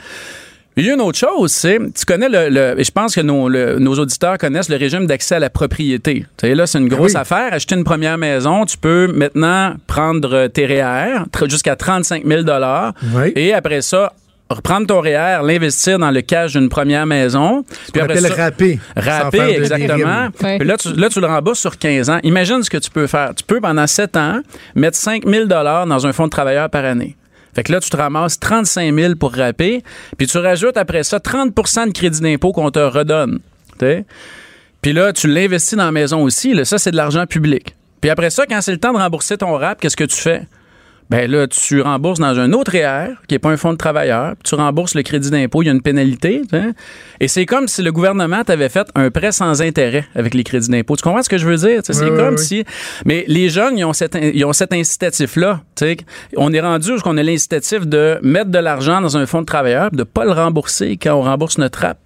Il 0.78 0.86
y 0.86 0.90
a 0.90 0.94
une 0.94 1.02
autre 1.02 1.18
chose, 1.18 1.52
c'est, 1.52 1.80
tu 1.94 2.06
connais 2.06 2.30
le, 2.30 2.48
le- 2.48 2.80
et 2.80 2.84
je 2.86 2.92
pense 2.92 3.14
que 3.14 3.20
nos, 3.20 3.50
le- 3.50 3.78
nos 3.78 3.94
auditeurs 4.00 4.38
connaissent 4.38 4.70
le 4.70 4.78
régime 4.78 5.06
d'accès 5.06 5.36
à 5.36 5.40
la 5.40 5.50
propriété. 5.50 6.26
Tu 6.38 6.48
sais, 6.48 6.56
là, 6.56 6.66
c'est 6.66 6.78
une 6.80 6.88
grosse 6.88 7.12
oui. 7.12 7.18
affaire. 7.20 7.54
Acheter 7.54 7.76
une 7.76 7.84
première 7.84 8.18
maison, 8.18 8.64
tu 8.64 8.78
peux 8.78 9.08
maintenant 9.14 9.74
prendre 9.86 10.48
tes 10.48 10.66
REER 10.66 11.24
jusqu'à 11.50 11.76
35 11.76 12.26
000 12.26 12.44
Oui. 13.14 13.34
et 13.36 13.54
après 13.54 13.82
ça, 13.82 14.14
reprendre 14.54 14.88
ton 14.88 15.02
REER, 15.02 15.42
l'investir 15.44 16.00
dans 16.00 16.12
le 16.12 16.22
cash 16.22 16.54
d'une 16.54 16.70
première 16.70 17.06
maison. 17.06 17.64
On 18.02 18.06
appelle 18.06 18.18
ça- 18.30 18.36
faire 19.32 19.32
de 19.48 19.54
exactement. 19.62 20.28
Puis 20.60 20.68
là 20.68 20.78
tu, 20.78 20.94
là, 20.94 21.10
tu 21.10 21.20
le 21.22 21.28
rembourses 21.28 21.60
sur 21.60 21.78
15 21.78 22.10
ans. 22.10 22.20
Imagine 22.24 22.64
ce 22.64 22.70
que 22.70 22.78
tu 22.78 22.90
peux 22.90 23.08
faire. 23.08 23.34
Tu 23.36 23.44
peux, 23.44 23.60
pendant 23.62 23.88
7 23.88 24.18
ans, 24.18 24.42
mettre 24.76 24.98
5 24.98 25.26
000 25.28 25.46
dans 25.46 26.08
un 26.08 26.14
fonds 26.14 26.26
de 26.26 26.30
travailleurs 26.32 26.70
par 26.70 26.86
année. 26.86 27.16
Fait 27.54 27.64
que 27.64 27.72
là, 27.74 27.82
tu 27.82 27.90
te 27.90 27.98
ramasses 27.98 28.40
35 28.40 28.94
000 28.96 29.16
pour 29.16 29.34
râper, 29.34 29.84
puis 30.18 30.26
tu 30.26 30.38
rajoutes 30.38 30.78
après 30.78 31.04
ça 31.04 31.18
30% 31.20 31.88
de 31.88 31.92
crédit 31.92 32.22
d'impôt 32.22 32.54
qu'on 32.54 32.72
te 32.72 32.80
redonne. 32.80 33.40
Puis 34.82 34.94
là, 34.94 35.14
tu 35.14 35.28
l'investis 35.28 35.78
dans 35.78 35.86
la 35.86 35.92
maison 35.92 36.24
aussi. 36.24 36.54
Là, 36.54 36.66
ça, 36.66 36.78
c'est 36.78 36.92
de 36.92 36.96
l'argent 36.96 37.26
public. 37.26 37.76
Puis 38.00 38.10
après 38.10 38.30
ça, 38.30 38.46
quand 38.48 38.62
c'est 38.62 38.72
le 38.72 38.80
temps 38.80 38.94
de 38.94 38.98
rembourser 38.98 39.38
ton 39.38 39.56
rap, 39.58 39.80
qu'est-ce 39.80 39.98
que 39.98 40.04
tu 40.06 40.16
fais? 40.16 40.44
Ben 41.12 41.30
là, 41.30 41.46
tu 41.46 41.82
rembourses 41.82 42.20
dans 42.20 42.40
un 42.40 42.54
autre 42.54 42.72
REER, 42.72 43.16
qui 43.28 43.36
n'est 43.36 43.40
pas 43.40 43.50
un 43.50 43.58
fonds 43.58 43.74
de 43.74 43.78
travailleurs, 43.78 44.36
tu 44.46 44.56
rembourses 44.56 44.96
le 44.96 45.04
crédit 45.04 45.30
d'impôt, 45.30 45.62
il 45.62 45.66
y 45.66 45.70
a 45.70 45.74
une 45.74 45.82
pénalité. 45.82 46.42
sais. 46.50 46.64
Et 47.20 47.28
c'est 47.28 47.46
comme 47.46 47.68
si 47.68 47.82
le 47.84 47.92
gouvernement 47.92 48.46
t'avait 48.46 48.70
fait 48.70 48.88
un 48.96 49.12
prêt 49.12 49.34
sans 49.34 49.62
intérêt 49.62 50.06
avec 50.16 50.34
les 50.34 50.46
crédits 50.46 50.70
d'impôt. 50.70 50.96
Tu 50.96 51.04
comprends 51.04 51.22
ce 51.22 51.28
que 51.28 51.38
je 51.38 51.46
veux 51.46 51.58
dire? 51.58 51.82
C'est 51.84 52.02
Oui, 52.02 52.16
comme 52.16 52.36
oui. 52.36 52.40
si. 52.40 52.64
Mais 53.06 53.26
les 53.28 53.50
jeunes, 53.50 53.78
ils 53.78 53.84
ont 53.84 53.92
cet, 53.92 54.18
ils 54.22 54.46
ont 54.46 54.54
cet 54.54 54.72
incitatif-là. 54.72 55.60
On 56.38 56.54
est 56.54 56.62
rendu 56.62 56.92
où 56.94 56.98
on 57.04 57.18
a 57.18 57.24
l'incitatif 57.24 57.86
de 57.86 58.18
mettre 58.22 58.50
de 58.50 58.60
l'argent 58.60 59.02
dans 59.02 59.18
un 59.18 59.26
fonds 59.26 59.42
de 59.42 59.46
travailleurs, 59.46 59.92
de 59.92 59.98
ne 59.98 60.04
pas 60.04 60.24
le 60.24 60.32
rembourser 60.32 60.96
quand 60.96 61.16
on 61.16 61.24
rembourse 61.24 61.58
notre 61.58 61.80
rap. 61.80 61.98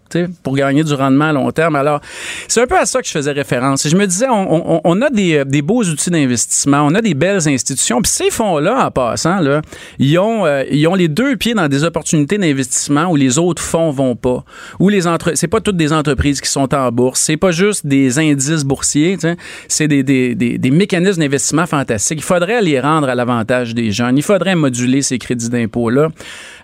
Pour 0.44 0.56
gagner 0.56 0.84
du 0.84 0.94
rendement 0.94 1.26
à 1.26 1.34
long 1.34 1.52
terme. 1.52 1.76
Alors, 1.76 2.02
c'est 2.48 2.62
un 2.62 2.68
peu 2.68 2.78
à 2.78 2.86
ça 2.86 3.02
que 3.02 3.08
je 3.08 3.12
faisais 3.12 3.32
référence. 3.32 3.88
Je 3.88 3.96
me 3.96 4.06
disais, 4.06 4.28
on, 4.30 5.02
a 5.02 5.10
des, 5.10 5.44
des 5.46 5.62
beaux 5.62 5.84
outils 5.84 6.10
d'investissement, 6.10 6.82
on 6.86 6.96
a 6.96 7.02
des 7.02 7.14
belles 7.14 7.48
institutions. 7.48 8.02
Puis 8.02 8.12
ces 8.12 8.30
fonds-là, 8.30 8.86
en 8.86 8.92
passant, 8.92 9.40
là, 9.40 9.62
ils, 10.00 10.18
ont, 10.20 10.46
euh, 10.46 10.64
ils 10.72 10.88
ont 10.88 10.96
les 10.96 11.08
deux 11.08 11.36
pieds 11.36 11.54
dans 11.54 11.68
des 11.68 11.84
opportunités 11.84 12.38
d'investissement 12.38 13.12
où 13.12 13.16
les 13.16 13.38
autres 13.38 13.62
fonds 13.62 13.92
vont 13.92 14.16
pas. 14.16 14.44
Où 14.80 14.90
les 14.90 15.08
entre... 15.08 15.34
C'est 15.36 15.48
pas 15.48 15.62
toutes 15.62 15.78
des 15.78 15.92
entreprises 15.92 16.42
qui 16.42 16.50
sont 16.50 16.74
en 16.74 16.92
bourse. 16.92 17.20
C'est 17.20 17.38
pas 17.38 17.52
juste 17.52 17.86
des 17.86 18.20
indices 18.20 18.64
boursiers. 18.64 19.18
C'est 19.68 19.88
des, 19.88 20.04
des, 20.04 20.36
des, 20.36 20.58
des 20.58 20.72
mécanismes 20.72 21.22
d'investissement 21.22 21.66
fantastiques. 21.66 22.20
Il 22.20 22.24
faudrait 22.24 22.62
les 22.62 22.80
rendre 22.80 23.10
à 23.10 23.16
l'avantage 23.16 23.74
des 23.74 23.92
jeunes. 23.92 24.18
Il 24.18 24.24
faudrait 24.24 24.56
moduler 24.56 25.02
ces 25.02 25.18
crédits 25.18 25.50
d'impôt-là. 25.50 26.10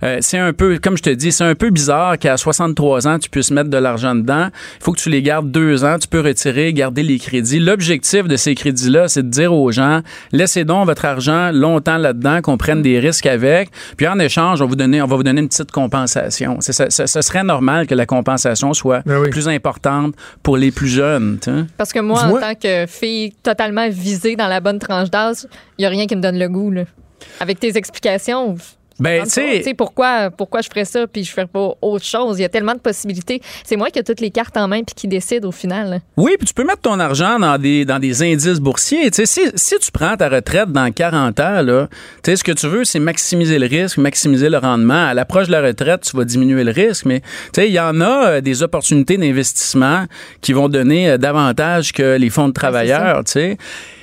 Euh, 0.04 0.18
c'est 0.22 0.38
un 0.38 0.54
peu, 0.54 0.80
comme 0.82 0.98
je 0.98 1.04
te 1.04 1.10
dis, 1.10 1.32
c'est 1.32 1.44
un 1.44 1.56
peu 1.56 1.70
bizarre 1.70 2.18
qu'à 2.18 2.38
63 2.38 3.08
ans, 3.08 3.20
tu 3.20 3.30
puisses 3.32 3.52
mettre 3.52 3.70
de 3.70 3.78
l'argent 3.78 4.14
dedans. 4.16 4.50
Il 4.80 4.84
faut 4.84 4.92
que 4.92 5.00
tu 5.00 5.10
les 5.10 5.22
gardes 5.22 5.50
deux 5.52 5.84
ans. 5.84 5.98
Tu 6.00 6.08
peux 6.08 6.20
retirer, 6.22 6.74
garder 6.74 7.02
les 7.04 7.18
crédits. 7.18 7.60
L'objectif 7.60 8.28
de 8.28 8.36
ces 8.36 8.54
crédits-là, 8.56 9.08
c'est 9.08 9.24
de 9.24 9.30
dire 9.30 9.54
aux 9.54 9.72
gens, 9.72 10.02
laissez 10.32 10.64
donc 10.66 10.86
votre 10.86 11.06
argent 11.06 11.52
longtemps 11.52 11.98
là-dedans, 11.98 12.42
qu'on 12.42 12.58
prenne 12.58 12.82
des 12.82 13.00
risques 13.00 13.26
avec. 13.26 13.70
Puis 13.98 14.08
en 14.08 14.20
échange, 14.20 14.62
on 14.62 14.66
va 14.66 14.70
vous 14.70 14.76
donner, 14.76 15.02
on 15.02 15.08
va 15.08 15.16
vous 15.16 15.24
donner 15.24 15.42
une 15.42 15.48
petite 15.50 15.72
compensation. 15.72 16.58
C'est, 16.60 16.74
ça, 16.74 16.90
ça- 16.90 17.08
ça 17.08 17.22
serait 17.22 17.44
normal 17.44 17.88
que 17.88 17.96
la 17.96 18.06
compensation 18.06 18.74
soit 18.74 19.02
Ben 19.06 19.20
oui. 19.20 19.30
plus 19.30 19.48
importante 19.48 20.14
pour 20.44 20.58
les 20.58 20.72
plus 20.72 20.88
jeunes. 20.90 21.38
tu 21.42 21.50
sais. 21.52 21.58
Parce 21.78 21.94
que 21.94 22.00
moi, 22.00 22.24
en 22.24 22.40
tant 22.40 22.56
que 22.56 22.86
fille 22.88 23.32
totalement 23.44 23.88
visée 23.90 24.36
dans 24.36 24.48
la 24.48 24.60
bonne 24.60 24.80
tranche 24.80 25.10
d'âge, 25.10 25.38
il 25.78 25.82
n'y 25.82 25.86
a 25.86 25.90
rien 25.90 26.06
qui 26.08 26.16
me 26.16 26.22
donne 26.22 26.38
le 26.38 26.50
goût. 26.50 26.72
Là. 26.72 26.84
Avec 27.40 27.60
tes 27.60 27.78
explications, 27.78 28.56
Ben, 29.02 29.24
tu 29.24 29.30
sais, 29.30 29.74
pourquoi, 29.76 30.30
pourquoi 30.30 30.62
je 30.62 30.70
ferais 30.70 30.86
ça 30.86 31.08
puis 31.08 31.24
je 31.24 31.32
ferais 31.32 31.48
pas 31.48 31.74
autre 31.82 32.06
chose? 32.06 32.38
Il 32.38 32.44
y 32.44 32.46
a 32.46 32.50
tellement 32.50 32.76
de 32.76 32.80
possibilités. 32.80 33.42
C'est 33.64 33.76
moi 33.76 33.90
qui 33.90 33.98
ai 33.98 34.04
toutes 34.04 34.20
les 34.20 34.30
cartes 34.30 34.56
en 34.58 34.68
main 34.68 34.84
puis 34.84 34.94
qui 34.96 35.08
décide 35.08 35.44
au 35.44 35.52
final. 35.52 35.90
là. 35.90 36.00
Oui, 36.18 36.36
puis 36.38 36.48
tu 36.48 36.54
peux 36.54 36.64
mettre 36.64 36.82
ton 36.82 37.00
argent 37.00 37.40
dans 37.40 37.58
des, 37.58 37.84
dans 37.84 37.98
des 37.98 38.22
indices 38.22 38.60
boursiers. 38.60 39.10
Tu 39.10 39.26
sais, 39.26 39.26
si, 39.26 39.42
si 39.56 39.76
tu 39.80 39.92
prends 39.92 40.16
ta 40.16 40.30
retraite 40.30 40.72
dans 40.72 40.92
40 40.92 41.40
ans, 41.40 41.62
là, 41.64 41.88
tu 42.24 42.30
sais, 42.30 42.36
ce 42.36 42.44
que 42.44 42.52
tu 42.52 42.68
veux, 42.68 42.84
c'est 42.84 43.00
maximiser 43.00 43.58
le 43.58 43.66
risque, 43.66 43.98
maximiser 43.98 44.50
le 44.50 44.60
rendement. 44.60 45.08
À 45.08 45.16
l'approche 45.16 45.48
de 45.48 45.54
la 45.54 45.62
retraite, 45.62 46.02
tu 46.02 46.16
vas 46.16 46.24
diminuer 46.24 46.64
le 46.64 46.72
risque, 46.72 47.06
mais 47.06 47.22
tu 47.22 47.28
sais, 47.56 47.68
il 47.68 47.74
y 47.74 47.80
en 47.80 48.00
a 48.02 48.28
euh, 48.28 48.42
des 48.42 48.62
opportunités 48.62 49.18
d'investissement 49.18 50.06
qui 50.42 50.54
vont 50.54 50.70
donner 50.70 51.10
euh, 51.10 51.18
davantage 51.18 51.92
que 51.92 52.18
les 52.18 52.30
fonds 52.30 52.50
de 52.50 52.54
travailleurs, 52.54 53.24
tu 53.24 53.32
sais. 53.32 53.58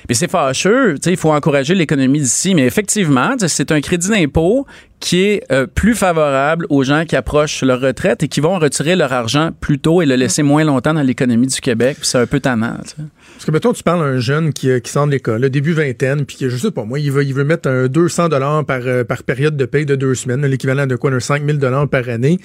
Puis 0.09 0.15
c'est 0.15 0.27
fâcheux, 0.27 0.95
il 1.05 1.17
faut 1.17 1.31
encourager 1.31 1.75
l'économie 1.75 2.19
d'ici, 2.19 2.55
mais 2.55 2.65
effectivement, 2.65 3.35
c'est 3.45 3.71
un 3.71 3.79
crédit 3.79 4.09
d'impôt 4.09 4.65
qui 4.99 5.21
est 5.21 5.43
euh, 5.51 5.67
plus 5.67 5.93
favorable 5.93 6.65
aux 6.71 6.83
gens 6.83 7.05
qui 7.05 7.15
approchent 7.15 7.61
leur 7.61 7.79
retraite 7.79 8.23
et 8.23 8.27
qui 8.27 8.39
vont 8.39 8.57
retirer 8.57 8.95
leur 8.95 9.13
argent 9.13 9.51
plus 9.61 9.77
tôt 9.77 10.01
et 10.01 10.07
le 10.07 10.15
laisser 10.15 10.41
moins 10.41 10.63
longtemps 10.63 10.95
dans 10.95 11.03
l'économie 11.03 11.45
du 11.45 11.61
Québec. 11.61 11.97
C'est 12.01 12.17
un 12.17 12.25
peu 12.25 12.39
tannant. 12.39 12.77
Parce 13.35 13.45
que, 13.45 13.51
mettons, 13.51 13.71
tu 13.73 13.83
parles 13.83 14.01
à 14.01 14.05
un 14.05 14.19
jeune 14.19 14.51
qui, 14.51 14.69
euh, 14.69 14.79
qui 14.79 14.91
sort 14.91 15.05
de 15.07 15.11
l'école, 15.11 15.41
le 15.41 15.49
début 15.49 15.71
vingtaine, 15.73 16.25
puis 16.25 16.37
je 16.41 16.55
sais 16.57 16.71
pas, 16.71 16.83
moi, 16.83 16.99
il 16.99 17.11
veut, 17.11 17.23
il 17.23 17.33
veut 17.33 17.45
mettre 17.45 17.69
un 17.69 17.87
200 17.87 18.27
dollars 18.29 18.65
par, 18.65 18.81
euh, 18.85 19.03
par 19.05 19.23
période 19.23 19.55
de 19.55 19.65
paye 19.65 19.85
de 19.85 19.95
deux 19.95 20.13
semaines, 20.15 20.45
l'équivalent 20.45 20.85
de 20.87 20.95
quoi, 20.97 21.09
d'un 21.11 21.19
5000 21.21 21.57
dollars 21.57 21.87
par 21.87 22.09
année. 22.09 22.37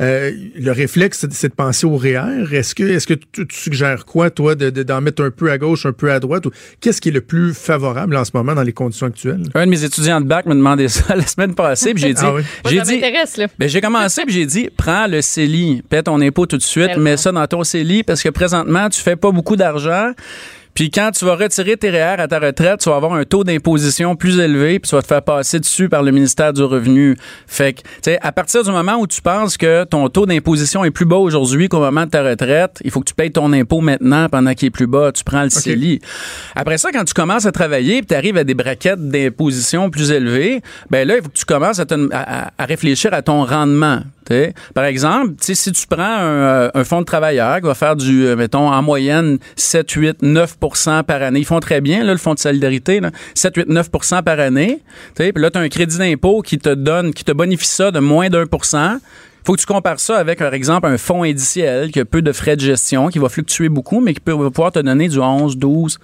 Euh, 0.00 0.30
le 0.58 0.70
réflexe, 0.72 1.26
c'est- 1.30 1.48
de 1.48 1.54
penser 1.54 1.86
au 1.86 1.96
REER. 1.96 2.52
Est-ce 2.52 2.74
que, 2.74 2.82
est-ce 2.84 3.06
que 3.06 3.14
tu, 3.14 3.46
tu 3.46 3.56
suggères 3.56 4.04
quoi, 4.04 4.30
toi, 4.30 4.54
de, 4.54 4.70
de- 4.70 4.82
d'en 4.82 5.00
mettre 5.00 5.22
un 5.24 5.30
peu 5.30 5.50
à 5.50 5.58
gauche, 5.58 5.86
un 5.86 5.92
peu 5.92 6.10
à 6.12 6.20
droite? 6.20 6.46
ou 6.46 6.50
Qu'est-ce 6.80 7.00
qui 7.00 7.08
est 7.08 7.12
le 7.12 7.20
plus 7.22 7.54
favorable 7.54 8.14
en 8.16 8.24
ce 8.24 8.30
moment 8.34 8.54
dans 8.54 8.62
les 8.62 8.72
conditions 8.72 9.06
actuelles? 9.06 9.42
Un 9.54 9.64
de 9.66 9.70
mes 9.70 9.84
étudiants 9.84 10.20
de 10.20 10.26
bac 10.26 10.46
me 10.46 10.54
demandait 10.54 10.88
ça 10.88 11.14
la 11.16 11.26
semaine 11.26 11.54
passée, 11.54 11.94
puis 11.94 12.02
j'ai 12.02 12.14
dit, 12.14 12.20
Ah 12.24 12.34
oui? 12.34 12.42
J'ai 12.68 12.80
dit, 12.82 13.00
ben, 13.58 13.68
j'ai 13.68 13.80
commencé 13.80 14.22
puis 14.24 14.34
j'ai 14.34 14.46
dit 14.46 14.68
prends 14.76 15.06
le 15.06 15.20
CELI, 15.22 15.82
paie 15.88 16.02
ton 16.02 16.20
impôt 16.20 16.46
tout 16.46 16.56
de 16.58 16.62
suite, 16.62 16.86
Tellement. 16.88 17.02
mets 17.04 17.16
ça 17.16 17.32
dans 17.32 17.46
ton 17.46 17.64
CELI 17.64 18.02
parce 18.02 18.22
que 18.22 18.28
présentement 18.28 18.88
tu 18.88 19.00
fais 19.00 19.16
pas 19.16 19.30
beaucoup 19.30 19.56
d'argent. 19.56 20.12
Puis 20.74 20.90
quand 20.90 21.10
tu 21.12 21.24
vas 21.24 21.36
retirer 21.36 21.76
tes 21.76 21.90
REER 21.90 22.16
à 22.20 22.28
ta 22.28 22.38
retraite, 22.38 22.80
tu 22.80 22.88
vas 22.88 22.96
avoir 22.96 23.12
un 23.14 23.24
taux 23.24 23.44
d'imposition 23.44 24.16
plus 24.16 24.38
élevé, 24.38 24.78
puis 24.78 24.88
tu 24.88 24.96
vas 24.96 25.02
te 25.02 25.06
faire 25.06 25.22
passer 25.22 25.60
dessus 25.60 25.88
par 25.88 26.02
le 26.02 26.12
ministère 26.12 26.52
du 26.52 26.62
Revenu. 26.62 27.16
Fait 27.46 27.74
que, 27.74 27.80
tu 27.82 27.86
sais, 28.04 28.18
à 28.22 28.32
partir 28.32 28.64
du 28.64 28.70
moment 28.70 28.96
où 28.96 29.06
tu 29.06 29.20
penses 29.20 29.56
que 29.56 29.84
ton 29.84 30.08
taux 30.08 30.24
d'imposition 30.26 30.84
est 30.84 30.90
plus 30.90 31.04
bas 31.04 31.16
aujourd'hui 31.16 31.68
qu'au 31.68 31.80
moment 31.80 32.04
de 32.06 32.10
ta 32.10 32.22
retraite, 32.22 32.78
il 32.84 32.90
faut 32.90 33.00
que 33.00 33.08
tu 33.08 33.14
payes 33.14 33.30
ton 33.32 33.52
impôt 33.52 33.80
maintenant 33.80 34.28
pendant 34.30 34.54
qu'il 34.54 34.66
est 34.68 34.70
plus 34.70 34.86
bas. 34.86 35.12
Tu 35.12 35.24
prends 35.24 35.42
le 35.42 35.50
CELI. 35.50 36.00
Après 36.56 36.78
ça, 36.78 36.90
quand 36.90 37.04
tu 37.04 37.14
commences 37.14 37.44
à 37.46 37.52
travailler, 37.52 37.98
puis 37.98 38.06
tu 38.06 38.14
arrives 38.14 38.38
à 38.38 38.44
des 38.44 38.54
braquettes 38.54 39.08
d'imposition 39.08 39.90
plus 39.90 40.10
élevées, 40.10 40.62
ben 40.90 41.06
là, 41.06 41.16
il 41.16 41.22
faut 41.22 41.28
que 41.28 41.38
tu 41.38 41.44
commences 41.44 41.78
à, 41.80 41.84
te- 41.86 42.08
à- 42.12 42.50
réfléchir 42.64 43.12
à 43.12 43.22
ton 43.22 43.44
rendement. 43.44 44.00
T'sais. 44.24 44.54
Par 44.72 44.84
exemple, 44.84 45.30
tu 45.30 45.46
sais, 45.46 45.54
si 45.56 45.72
tu 45.72 45.84
prends 45.88 46.00
un, 46.00 46.22
euh, 46.22 46.70
un 46.74 46.84
fonds 46.84 47.00
de 47.00 47.04
travailleur 47.06 47.56
qui 47.56 47.66
va 47.66 47.74
faire 47.74 47.96
du, 47.96 48.24
euh, 48.24 48.36
mettons, 48.36 48.68
en 48.72 48.80
moyenne 48.80 49.38
7, 49.56 49.90
8, 49.90 50.22
9 50.22 50.58
par 51.06 51.22
année, 51.22 51.40
ils 51.40 51.46
font 51.46 51.60
très 51.60 51.80
bien, 51.80 52.04
là, 52.04 52.12
le 52.12 52.18
fonds 52.18 52.34
de 52.34 52.38
solidarité, 52.38 53.00
là, 53.00 53.10
7, 53.34 53.56
8, 53.56 53.68
9 53.68 53.90
par 54.24 54.40
année. 54.40 54.80
Puis 55.16 55.32
là, 55.36 55.50
tu 55.50 55.58
as 55.58 55.60
un 55.60 55.68
crédit 55.68 55.98
d'impôt 55.98 56.42
qui 56.42 56.58
te 56.58 56.70
donne, 56.74 57.12
qui 57.12 57.24
te 57.24 57.32
bonifie 57.32 57.66
ça 57.66 57.90
de 57.90 57.98
moins 57.98 58.28
d'un 58.28 58.46
pour 58.46 58.64
cent. 58.64 58.98
faut 59.44 59.54
que 59.54 59.60
tu 59.60 59.66
compares 59.66 59.98
ça 59.98 60.18
avec, 60.18 60.38
par 60.38 60.54
exemple, 60.54 60.86
un 60.86 60.98
fonds 60.98 61.24
indiciel 61.24 61.90
qui 61.90 61.98
a 61.98 62.04
peu 62.04 62.22
de 62.22 62.32
frais 62.32 62.54
de 62.54 62.60
gestion, 62.60 63.08
qui 63.08 63.18
va 63.18 63.28
fluctuer 63.28 63.68
beaucoup, 63.68 64.00
mais 64.00 64.14
qui 64.14 64.20
peut 64.20 64.36
pouvoir 64.36 64.70
te 64.70 64.78
donner 64.78 65.08
du 65.08 65.18
11, 65.18 65.56
12% 65.56 65.98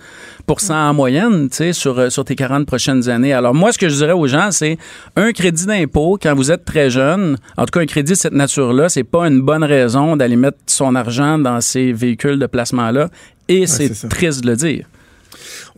en 0.72 0.94
moyenne, 0.94 1.48
sur, 1.72 1.98
euh, 1.98 2.10
sur 2.10 2.24
tes 2.24 2.34
40 2.34 2.66
prochaines 2.66 3.08
années. 3.08 3.32
Alors, 3.32 3.54
moi, 3.54 3.72
ce 3.72 3.78
que 3.78 3.88
je 3.88 3.94
dirais 3.94 4.12
aux 4.12 4.26
gens, 4.26 4.50
c'est 4.50 4.76
un 5.16 5.32
crédit 5.32 5.66
d'impôt 5.66 6.18
quand 6.20 6.34
vous 6.34 6.50
êtes 6.50 6.64
très 6.64 6.90
jeune. 6.90 7.36
En 7.56 7.64
tout 7.64 7.78
cas, 7.78 7.80
un 7.80 7.86
crédit 7.86 8.12
de 8.12 8.18
cette 8.18 8.32
nature-là, 8.32 8.88
c'est 8.88 9.04
pas 9.04 9.28
une 9.28 9.40
bonne 9.40 9.64
raison 9.64 10.16
d'aller 10.16 10.36
mettre 10.36 10.58
son 10.66 10.96
argent 10.96 11.38
dans 11.38 11.60
ces 11.60 11.92
véhicules 11.92 12.38
de 12.38 12.46
placement-là. 12.46 13.08
Et 13.48 13.66
c'est 13.66 14.08
triste 14.08 14.42
de 14.42 14.50
le 14.50 14.56
dire. 14.56 14.86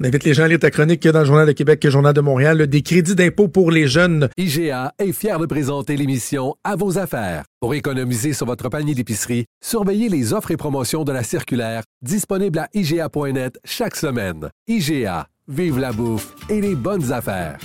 On 0.01 0.05
invite 0.05 0.25
les 0.25 0.35
gens 0.35 0.45
à 0.45 0.49
lire 0.49 0.59
ta 0.59 0.71
chronique 0.71 1.07
dans 1.07 1.21
le 1.21 1.25
Journal 1.25 1.47
de 1.47 1.53
Québec 1.53 1.85
et 1.85 1.89
le 1.89 1.93
Journal 1.93 2.15
de 2.15 2.21
Montréal, 2.21 2.59
là, 2.59 2.67
des 2.67 2.83
crédits 2.83 3.15
d'impôt 3.15 3.49
pour 3.49 3.71
les 3.71 3.87
jeunes. 3.87 4.29
IGA 4.39 4.95
est 4.99 5.13
fier 5.13 5.39
de 5.39 5.47
présenter 5.47 5.97
l'émission 5.97 6.55
À 6.65 6.77
vos 6.77 6.99
affaires. 6.99 7.45
Pour 7.61 7.75
économiser 7.75 8.33
sur 8.33 8.47
votre 8.47 8.69
panier 8.69 8.95
d'épicerie, 8.95 9.45
surveillez 9.63 10.09
les 10.09 10.33
offres 10.33 10.51
et 10.53 10.57
promotions 10.57 11.05
de 11.05 11.13
la 11.13 11.23
circulaire 11.23 11.83
disponible 12.03 12.59
à 12.59 12.69
IGA.net 12.73 13.59
chaque 13.65 13.97
semaine. 13.97 14.49
IGA, 14.67 15.27
vive 15.49 15.79
la 15.79 15.93
bouffe 15.93 16.35
et 16.49 16.61
les 16.61 16.75
bonnes 16.75 17.13
affaires. 17.13 17.59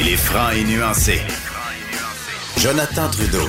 Il 0.00 0.06
est 0.06 0.16
franc 0.16 0.50
et 0.50 0.64
nuancé. 0.64 1.20
Jonathan 2.58 3.08
Trudeau. 3.10 3.48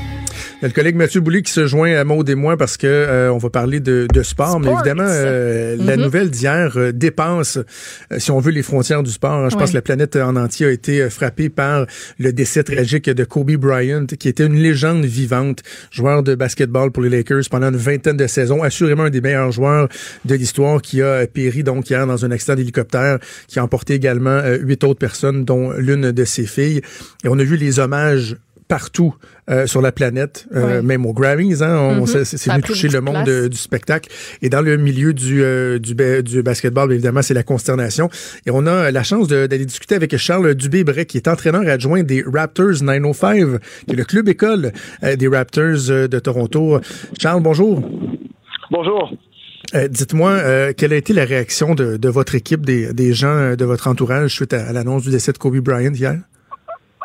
Le 0.63 0.69
collègue 0.69 0.95
Mathieu 0.95 1.21
Boulay 1.21 1.41
qui 1.41 1.51
se 1.51 1.65
joint 1.65 1.95
à 1.95 2.03
Maud 2.03 2.29
et 2.29 2.35
moi 2.35 2.55
parce 2.55 2.77
que 2.77 2.85
euh, 2.85 3.33
on 3.33 3.39
va 3.39 3.49
parler 3.49 3.79
de, 3.79 4.07
de 4.13 4.21
sport, 4.21 4.59
mais 4.59 4.71
évidemment, 4.71 5.07
euh, 5.07 5.75
la 5.79 5.97
Mhm. 5.97 6.03
nouvelle 6.03 6.29
d'hier 6.29 6.73
euh, 6.77 6.91
dépasse, 6.91 7.57
euh, 7.57 8.19
si 8.19 8.29
on 8.29 8.39
veut, 8.39 8.51
les 8.51 8.61
frontières 8.61 9.01
du 9.01 9.09
sport. 9.11 9.31
hein. 9.31 9.49
Je 9.49 9.55
pense 9.55 9.71
que 9.71 9.75
la 9.75 9.81
planète 9.81 10.15
en 10.17 10.35
entier 10.35 10.67
a 10.67 10.71
été 10.71 11.01
euh, 11.01 11.09
frappée 11.09 11.49
par 11.49 11.87
le 12.19 12.31
décès 12.31 12.63
tragique 12.63 13.09
de 13.09 13.23
Kobe 13.23 13.51
Bryant, 13.53 14.05
qui 14.05 14.29
était 14.29 14.45
une 14.45 14.55
légende 14.61 15.03
vivante, 15.03 15.63
joueur 15.89 16.21
de 16.21 16.35
basketball 16.35 16.91
pour 16.91 17.01
les 17.01 17.09
Lakers 17.09 17.43
pendant 17.49 17.69
une 17.69 17.77
vingtaine 17.77 18.17
de 18.17 18.27
saisons, 18.27 18.61
assurément 18.61 19.03
un 19.05 19.09
des 19.09 19.21
meilleurs 19.21 19.51
joueurs 19.51 19.87
de 20.25 20.35
l'histoire, 20.35 20.79
qui 20.83 21.01
a 21.01 21.05
euh, 21.05 21.25
péri 21.25 21.63
donc 21.63 21.89
hier 21.89 22.05
dans 22.05 22.23
un 22.23 22.29
accident 22.29 22.53
d'hélicoptère, 22.55 23.17
qui 23.47 23.57
a 23.57 23.63
emporté 23.63 23.95
également 23.95 24.41
huit 24.61 24.83
autres 24.83 24.99
personnes, 24.99 25.43
dont 25.43 25.71
l'une 25.71 26.11
de 26.11 26.23
ses 26.25 26.45
filles. 26.45 26.81
Et 27.23 27.27
on 27.29 27.39
a 27.39 27.43
vu 27.43 27.55
les 27.57 27.79
hommages 27.79 28.35
partout 28.71 29.13
euh, 29.49 29.67
sur 29.67 29.81
la 29.81 29.91
planète, 29.91 30.45
euh, 30.55 30.81
même 30.81 31.05
aux 31.05 31.11
Grammys, 31.11 31.61
hein, 31.61 31.75
on, 31.77 31.95
Mhm. 32.01 32.05
c'est- 32.07 32.23
c'est 32.37 32.49
venu 32.51 32.61
toucher 32.63 32.87
le 32.87 32.93
de 32.93 32.99
monde 32.99 33.27
euh, 33.27 33.49
du 33.49 33.57
spectacle. 33.57 34.09
Et 34.41 34.47
dans 34.49 34.61
le 34.61 34.77
milieu 34.77 35.13
du, 35.13 35.43
euh, 35.43 35.77
du, 35.77 35.93
du 36.23 36.41
basketball, 36.41 36.89
évidemment, 36.93 37.21
c'est 37.21 37.33
la 37.33 37.43
consternation. 37.43 38.09
Et 38.45 38.51
on 38.51 38.65
a 38.67 38.89
la 38.91 39.03
chance 39.03 39.27
d'aller 39.27 39.65
discuter 39.65 39.95
avec 39.95 40.15
Charles 40.15 40.55
Dubé-Bray, 40.55 41.05
qui 41.05 41.17
est 41.17 41.27
entraîneur 41.27 41.63
adjoint 41.67 42.01
des 42.03 42.23
Raptors 42.25 42.81
905, 42.81 43.59
qui 43.87 43.93
est 43.93 43.97
le 43.97 44.05
club 44.05 44.29
école 44.29 44.71
euh, 45.03 45.17
des 45.17 45.27
Raptors 45.27 45.89
euh, 45.89 46.07
de 46.07 46.19
Toronto. 46.19 46.79
Charles, 47.19 47.43
bonjour. 47.43 47.83
Bonjour. 48.71 49.11
Euh, 49.75 49.87
Dites-moi, 49.89 50.31
euh, 50.31 50.71
quelle 50.77 50.93
a 50.93 50.97
été 50.97 51.11
la 51.13 51.25
réaction 51.25 51.75
de, 51.75 51.97
de 51.97 52.09
votre 52.09 52.35
équipe, 52.35 52.65
des, 52.65 52.93
des 52.93 53.13
gens 53.13 53.55
de 53.55 53.65
votre 53.65 53.87
entourage 53.87 54.31
suite 54.33 54.53
à, 54.53 54.65
à 54.69 54.71
l'annonce 54.71 55.03
du 55.03 55.09
décès 55.11 55.33
de 55.33 55.37
Kobe 55.37 55.57
Bryant 55.59 55.93
hier? 55.93 56.17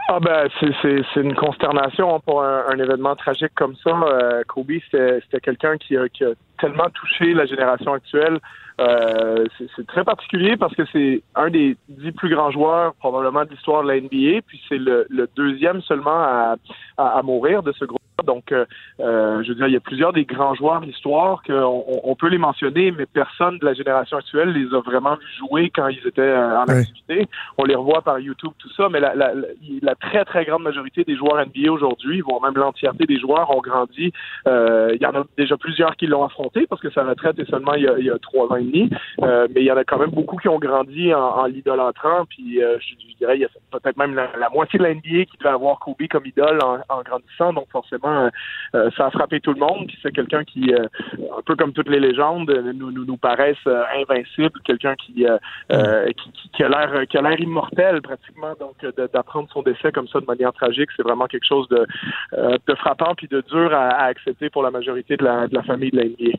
Ah 0.08 0.20
ben 0.20 0.48
c'est 0.60 1.20
une 1.20 1.34
consternation 1.34 2.20
pour 2.20 2.42
un, 2.42 2.64
un 2.68 2.78
événement 2.78 3.16
tragique 3.16 3.52
comme 3.56 3.74
ça. 3.82 3.90
Euh, 3.90 4.42
Kobe 4.46 4.70
c'était 4.90 5.40
quelqu'un 5.42 5.76
qui 5.78 5.96
a, 5.96 6.08
qui 6.08 6.24
a 6.24 6.30
tellement 6.60 6.88
touché 6.94 7.34
la 7.34 7.44
génération 7.44 7.92
actuelle. 7.92 8.38
Euh, 8.80 9.46
c'est 9.74 9.86
très 9.86 10.04
particulier 10.04 10.56
parce 10.56 10.74
que 10.74 10.82
c'est 10.92 11.22
un 11.34 11.50
des 11.50 11.76
dix 11.88 12.12
plus 12.12 12.28
grands 12.28 12.52
joueurs 12.52 12.94
probablement 12.94 13.44
de 13.44 13.50
l'histoire 13.50 13.82
de 13.82 13.88
la 13.88 14.00
NBA, 14.00 14.42
puis 14.46 14.62
c'est 14.68 14.78
le, 14.78 15.06
le 15.08 15.28
deuxième 15.34 15.80
seulement 15.82 16.20
à, 16.20 16.56
à, 16.96 17.18
à 17.18 17.22
mourir 17.22 17.62
de 17.62 17.72
ce 17.72 17.84
groupe 17.84 18.00
Donc, 18.24 18.52
euh, 18.52 18.64
euh, 19.00 19.42
je 19.42 19.48
veux 19.50 19.54
dire, 19.54 19.66
il 19.68 19.74
y 19.74 19.76
a 19.76 19.80
plusieurs 19.80 20.12
des 20.12 20.24
grands 20.24 20.54
joueurs 20.54 20.80
de 20.80 20.86
l'histoire 20.86 21.42
qu'on 21.42 21.84
on 22.04 22.14
peut 22.16 22.28
les 22.28 22.38
mentionner, 22.38 22.90
mais 22.90 23.06
personne 23.06 23.58
de 23.58 23.64
la 23.64 23.74
génération 23.74 24.16
actuelle 24.16 24.52
les 24.52 24.74
a 24.74 24.80
vraiment 24.80 25.14
vus 25.14 25.34
jouer 25.38 25.70
quand 25.74 25.88
ils 25.88 26.06
étaient 26.06 26.22
euh, 26.22 26.58
en 26.58 26.64
activité. 26.64 27.28
On 27.58 27.64
les 27.64 27.74
revoit 27.74 28.02
par 28.02 28.18
YouTube, 28.18 28.52
tout 28.58 28.70
ça, 28.76 28.88
mais 28.88 29.00
la, 29.00 29.14
la, 29.14 29.34
la, 29.34 29.48
la 29.82 29.94
très, 29.94 30.24
très 30.24 30.44
grande 30.44 30.62
majorité 30.62 31.04
des 31.04 31.16
joueurs 31.16 31.44
NBA 31.46 31.70
aujourd'hui, 31.70 32.20
voire 32.20 32.40
même 32.42 32.54
l'entièreté 32.54 33.06
des 33.06 33.18
joueurs, 33.18 33.50
ont 33.54 33.60
grandi. 33.60 34.12
Euh, 34.48 34.92
il 34.94 35.02
y 35.02 35.06
en 35.06 35.14
a 35.14 35.24
déjà 35.36 35.56
plusieurs 35.56 35.96
qui 35.96 36.06
l'ont 36.06 36.24
affronté 36.24 36.66
parce 36.66 36.80
que 36.80 36.90
sa 36.90 37.04
retraite 37.04 37.38
est 37.38 37.50
seulement 37.50 37.74
il 37.74 37.84
y 37.84 37.88
a, 37.88 37.98
il 37.98 38.06
y 38.06 38.10
a 38.10 38.18
trois 38.18 38.50
ans 38.52 38.56
et 38.56 38.64
demi, 38.64 38.90
Euh, 39.22 39.46
mais 39.54 39.60
il 39.62 39.66
y 39.66 39.72
en 39.72 39.76
a 39.76 39.84
quand 39.84 39.98
même 39.98 40.10
beaucoup 40.10 40.36
qui 40.36 40.48
ont 40.48 40.58
grandi 40.58 41.12
en, 41.14 41.20
en 41.20 41.46
l'idolâtrant, 41.46 42.24
puis 42.28 42.62
euh, 42.62 42.76
je, 42.80 42.94
je 43.10 43.16
dirais, 43.18 43.36
il 43.36 43.42
y 43.42 43.44
a 43.44 43.48
peut-être 43.80 43.96
même 43.96 44.14
la, 44.14 44.48
moitié 44.52 44.78
de 44.78 44.84
la 44.84 44.94
NBA 44.94 45.24
qui 45.26 45.36
devait 45.38 45.50
avoir 45.50 45.78
Kobe 45.78 46.06
comme 46.10 46.26
idole 46.26 46.58
en, 46.62 47.02
grandissant, 47.02 47.52
donc 47.52 47.66
forcément, 47.70 48.30
euh, 48.74 48.90
ça 48.96 49.06
a 49.06 49.10
frappé 49.10 49.40
tout 49.40 49.52
le 49.52 49.60
monde, 49.60 49.86
puis 49.86 49.98
c'est 50.02 50.12
quelqu'un 50.12 50.44
qui, 50.44 50.72
euh, 50.74 50.86
un 51.36 51.42
peu 51.44 51.56
comme 51.56 51.72
toutes 51.72 51.88
les 51.88 52.00
légendes, 52.00 52.50
euh, 52.50 52.72
nous, 52.72 52.90
nous, 52.90 53.16
paraissent 53.16 53.56
invincibles, 53.96 54.60
quelqu'un 54.64 54.94
qui, 54.94 55.26
a 55.26 55.38
l'air 55.70 56.92
a 56.92 57.22
l'air 57.22 57.40
immortel 57.40 58.02
pratiquement, 58.02 58.54
donc 58.58 58.76
d'apprendre 59.12 59.48
son 59.52 59.62
décès 59.62 59.92
comme 59.92 60.08
ça 60.08 60.20
de 60.20 60.26
manière 60.26 60.52
tragique, 60.52 60.90
c'est 60.96 61.02
vraiment 61.02 61.26
quelque 61.26 61.46
chose 61.46 61.68
de, 61.68 61.86
de 62.32 62.74
frappant 62.74 63.14
puis 63.16 63.28
de 63.28 63.42
dur 63.48 63.72
à, 63.72 63.88
à 63.88 64.04
accepter 64.06 64.50
pour 64.50 64.62
la 64.62 64.70
majorité 64.70 65.16
de 65.16 65.24
la, 65.24 65.48
de 65.48 65.54
la 65.54 65.62
famille 65.62 65.90
de 65.90 65.98
la 65.98 66.04
NBA. 66.04 66.36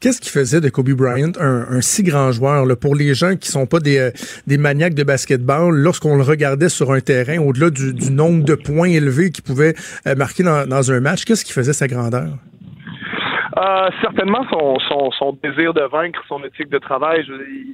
Qu'est-ce 0.00 0.20
qui 0.20 0.30
faisait 0.30 0.60
de 0.60 0.68
Kobe 0.68 0.90
Bryant 0.90 1.32
un, 1.38 1.80
si 1.80 2.02
grand 2.02 2.32
joueur 2.32 2.64
pour 2.80 2.94
les 2.94 3.14
gens 3.14 3.36
qui 3.36 3.48
sont 3.48 3.66
pas 3.66 3.80
des, 3.80 3.98
euh, 3.98 4.10
des 4.46 4.58
maniaques 4.58 4.94
de 4.94 5.04
basketball 5.04 5.74
lorsqu'on 5.74 6.16
le 6.16 6.22
regardait 6.22 6.68
sur 6.68 6.92
un 6.92 7.00
terrain 7.00 7.38
au-delà 7.38 7.70
du, 7.70 8.12
nombre 8.12 8.44
de 8.44 8.54
points 8.54 8.88
élevés 8.88 9.30
qu'il 9.30 9.44
pouvait 9.44 9.74
euh, 10.06 10.14
marquer 10.14 10.42
dans, 10.42 10.92
un 10.92 11.00
match 11.00 11.24
qu'est-ce 11.24 11.44
qui 11.44 11.52
faisait 11.52 11.72
sa 11.72 11.86
grandeur? 11.86 12.28
Euh, 13.56 13.90
certainement 14.00 14.44
son, 14.48 15.38
désir 15.42 15.74
de 15.74 15.82
vaincre, 15.82 16.20
son 16.28 16.42
éthique 16.44 16.70
de 16.70 16.78
travail. 16.78 17.24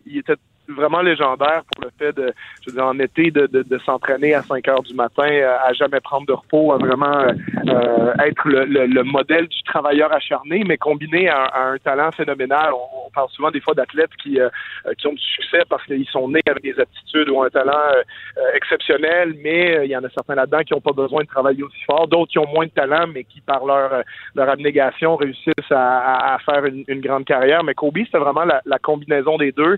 Il 0.07 0.19
était 0.19 0.35
vraiment 0.69 1.01
légendaire 1.01 1.63
pour 1.73 1.85
le 1.85 1.91
fait 1.99 2.13
de, 2.17 2.33
je 2.63 2.71
veux 2.71 2.77
dire, 2.77 2.87
en 2.87 2.99
été, 2.99 3.31
de, 3.31 3.47
de, 3.47 3.63
de 3.63 3.79
s'entraîner 3.79 4.35
à 4.35 4.43
5 4.43 4.67
heures 4.69 4.83
du 4.83 4.95
matin, 4.95 5.27
euh, 5.31 5.57
à 5.65 5.73
jamais 5.73 6.01
prendre 6.01 6.27
de 6.27 6.33
repos, 6.33 6.73
à 6.73 6.79
vraiment 6.79 7.19
euh, 7.21 7.33
euh, 7.69 8.13
être 8.27 8.47
le, 8.49 8.65
le, 8.65 8.87
le 8.87 9.03
modèle 9.03 9.49
du 9.49 9.63
travailleur 9.65 10.13
acharné, 10.13 10.65
mais 10.67 10.77
combiné 10.77 11.29
à, 11.29 11.45
à 11.45 11.63
un 11.71 11.79
talent 11.79 12.11
phénoménal. 12.13 12.73
On, 12.73 13.07
on 13.07 13.11
parle 13.11 13.29
souvent 13.31 13.51
des 13.51 13.61
fois 13.61 13.75
d'athlètes 13.75 14.11
qui, 14.23 14.39
euh, 14.41 14.49
euh, 14.87 14.93
qui 14.99 15.07
ont 15.07 15.13
du 15.13 15.19
succès 15.23 15.63
parce 15.69 15.85
qu'ils 15.85 16.07
sont 16.09 16.29
nés 16.29 16.43
avec 16.49 16.63
des 16.63 16.79
aptitudes 16.79 17.29
ou 17.31 17.43
un 17.43 17.49
talent 17.51 17.73
euh, 17.97 18.43
exceptionnel, 18.55 19.35
mais 19.43 19.81
il 19.85 19.91
y 19.91 19.97
en 19.97 20.05
a 20.05 20.11
certains 20.11 20.35
là-dedans 20.35 20.61
qui 20.61 20.75
n'ont 20.75 20.81
pas 20.81 20.93
besoin 20.93 21.23
de 21.23 21.29
travailler 21.29 21.63
aussi 21.63 21.83
fort, 21.85 22.07
d'autres 22.09 22.31
qui 22.33 22.39
ont 22.39 22.49
moins 22.53 22.67
de 22.67 22.71
talent, 22.71 23.07
mais 23.13 23.25
qui 23.25 23.41
par 23.41 23.65
leur, 23.65 24.03
leur 24.35 24.49
abnégation 24.49 25.17
réussissent 25.17 25.53
à, 25.71 25.99
à- 25.99 26.35
à 26.35 26.39
faire 26.41 26.65
une, 26.67 26.85
une 26.89 27.01
grande 27.01 27.25
carrière. 27.25 27.65
Mais 27.65 27.75
Kobe, 27.75 27.99
c'était 28.05 28.19
vraiment 28.19 28.45
la, 28.45 28.61
la 28.67 28.79
combinaison 28.79 29.37
des 29.39 29.53
deux. 29.53 29.77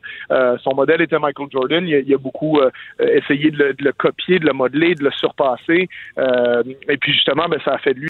Modèle 0.81 1.03
était 1.03 1.19
Michael 1.19 1.49
Jordan. 1.53 1.87
Il 1.87 2.15
a, 2.15 2.19
beaucoup 2.19 2.59
euh, 2.59 2.71
essayé 3.01 3.51
de 3.51 3.75
le, 3.79 3.93
copier, 3.93 4.39
de 4.39 4.47
le 4.47 4.53
modeler, 4.53 4.95
de 4.95 5.05
le 5.05 5.11
surpasser. 5.11 5.89
Euh, 6.19 6.63
et 6.89 6.97
puis 6.97 7.13
justement, 7.13 7.47
ben, 7.49 7.61
ça 7.65 7.75
a 7.75 7.79
fait 7.79 7.95
de 7.95 8.01
lui 8.01 8.09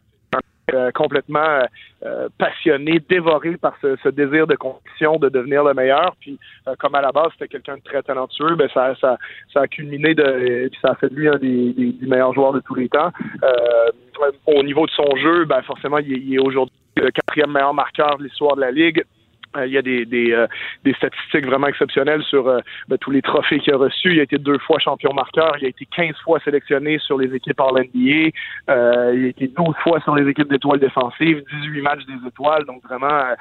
euh, 0.72 0.92
complètement 0.92 1.64
euh, 2.04 2.28
passionné, 2.38 3.00
dévoré 3.08 3.56
par 3.56 3.74
ce, 3.82 4.08
désir 4.10 4.46
de 4.46 4.54
compétition, 4.54 5.16
de 5.16 5.28
devenir 5.28 5.64
le 5.64 5.74
meilleur. 5.74 6.14
Puis, 6.20 6.38
comme 6.78 6.94
à 6.94 7.00
la 7.00 7.10
base, 7.10 7.30
c'était 7.32 7.48
quelqu'un 7.48 7.76
de 7.76 7.82
très 7.82 8.02
talentueux, 8.02 8.54
ben 8.54 8.68
ça, 8.72 8.94
ça, 9.00 9.18
ça 9.52 9.62
a 9.62 9.66
culminé 9.66 10.14
de, 10.14 10.70
ça 10.80 10.92
a 10.92 10.94
fait 10.94 11.08
de 11.08 11.16
lui 11.16 11.28
un 11.28 11.38
des, 11.38 11.74
meilleurs 12.02 12.34
joueurs 12.34 12.52
de 12.52 12.60
tous 12.60 12.76
les 12.76 12.88
temps. 12.88 13.10
Au 14.46 14.62
niveau 14.62 14.86
de 14.86 14.92
son 14.92 15.16
jeu, 15.16 15.44
ben 15.44 15.60
forcément, 15.62 15.98
il 15.98 16.12
il 16.12 16.34
est 16.34 16.38
aujourd'hui 16.38 16.74
le 16.96 17.10
quatrième 17.10 17.52
meilleur 17.52 17.74
marqueur 17.74 18.18
de 18.18 18.24
l'histoire 18.24 18.54
de 18.56 18.60
la 18.60 18.70
ligue. 18.70 19.02
Euh, 19.56 19.66
il 19.66 19.72
y 19.72 19.78
a 19.78 19.82
des, 19.82 20.06
des, 20.06 20.32
euh, 20.32 20.46
statistiques 20.96 21.44
vraiment 21.44 21.66
exceptionnelles 21.66 22.22
sur 22.22 22.46
euh, 22.46 22.60
ben, 22.88 22.96
tous 22.98 23.10
les 23.10 23.20
trophées 23.20 23.58
qu'il 23.58 23.74
a 23.74 23.78
reçus. 23.78 24.12
Il 24.12 24.20
a 24.20 24.22
été 24.22 24.38
deux 24.38 24.58
fois 24.58 24.78
champion 24.78 25.12
marqueur. 25.12 25.56
Il 25.60 25.66
a 25.66 25.68
été 25.68 25.86
15 25.96 26.14
fois 26.22 26.38
sélectionné 26.44 26.98
sur 27.00 27.18
les 27.18 27.34
équipes 27.34 27.58
en 27.58 27.72
NBA. 27.72 28.30
Euh, 28.70 29.12
il 29.16 29.24
a 29.24 29.28
été 29.28 29.48
12 29.48 29.74
fois 29.82 30.00
sur 30.02 30.14
les 30.14 30.28
équipes 30.30 30.48
d'étoiles 30.48 30.78
défensives, 30.78 31.42
18 31.62 31.82
matchs 31.82 32.06
des 32.06 32.28
étoiles. 32.28 32.64
Donc 32.64 32.82
vraiment, 32.84 33.34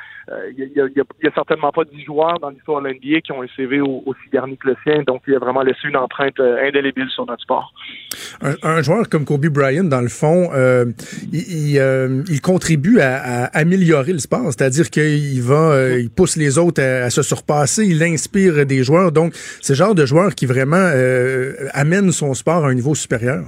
il 0.57 0.72
y, 0.76 0.82
a, 1.28 1.32
certainement 1.36 1.72
pas 1.72 1.84
10 1.84 2.03
joueurs 2.05 2.39
dans 2.39 2.49
l'histoire 2.49 2.82
de 2.82 2.88
l'NBA 2.88 3.22
qui 3.22 3.32
ont 3.32 3.43
un 3.43 3.47
CV 3.55 3.80
au- 3.80 4.01
aussi 4.07 4.22
garni 4.34 4.57
que 4.57 4.70
le 4.70 4.78
sien. 4.84 5.03
Donc 5.05 5.22
il 5.28 5.36
a 5.36 5.39
vraiment 5.39 5.62
laissé 5.62 5.88
une 5.88 5.97
empreinte 5.97 6.39
indélébile 6.39 7.10
sur 7.10 7.26
notre 7.28 7.43
sport. 7.43 7.72
un, 8.41 8.82
joueur 8.82 9.07
comme 9.10 9.26
Kobe 9.26 9.45
Bryant, 9.47 9.84
dans 9.84 10.01
le 10.01 10.07
fond, 10.07 10.49
il, 11.32 12.41
contribue 12.41 12.99
à, 12.99 13.45
améliorer 13.53 14.14
le 14.14 14.20
sport, 14.20 14.45
c'est-à-dire 14.45 14.89
qu'il 14.89 15.41
va, 15.43 15.99
il 16.00 16.10
pousse 16.10 16.36
les 16.36 16.58
autres 16.58 16.82
à, 16.82 17.10
se 17.10 17.22
surpasser, 17.22 17.86
il 17.86 18.02
inspire 18.04 18.66
des 18.66 18.84
joueurs. 18.84 19.12
Donc, 19.12 19.34
c'est 19.62 19.74
le 19.74 19.78
genre 19.78 19.95
de 19.95 20.06
joueur 20.06 20.36
qui 20.36 20.45
vraiment 20.45 20.78
euh, 20.78 21.68
amène 21.74 22.12
son 22.12 22.34
sport 22.34 22.66
à 22.66 22.70
un 22.70 22.74
niveau 22.74 22.95
supérieur. 22.95 23.43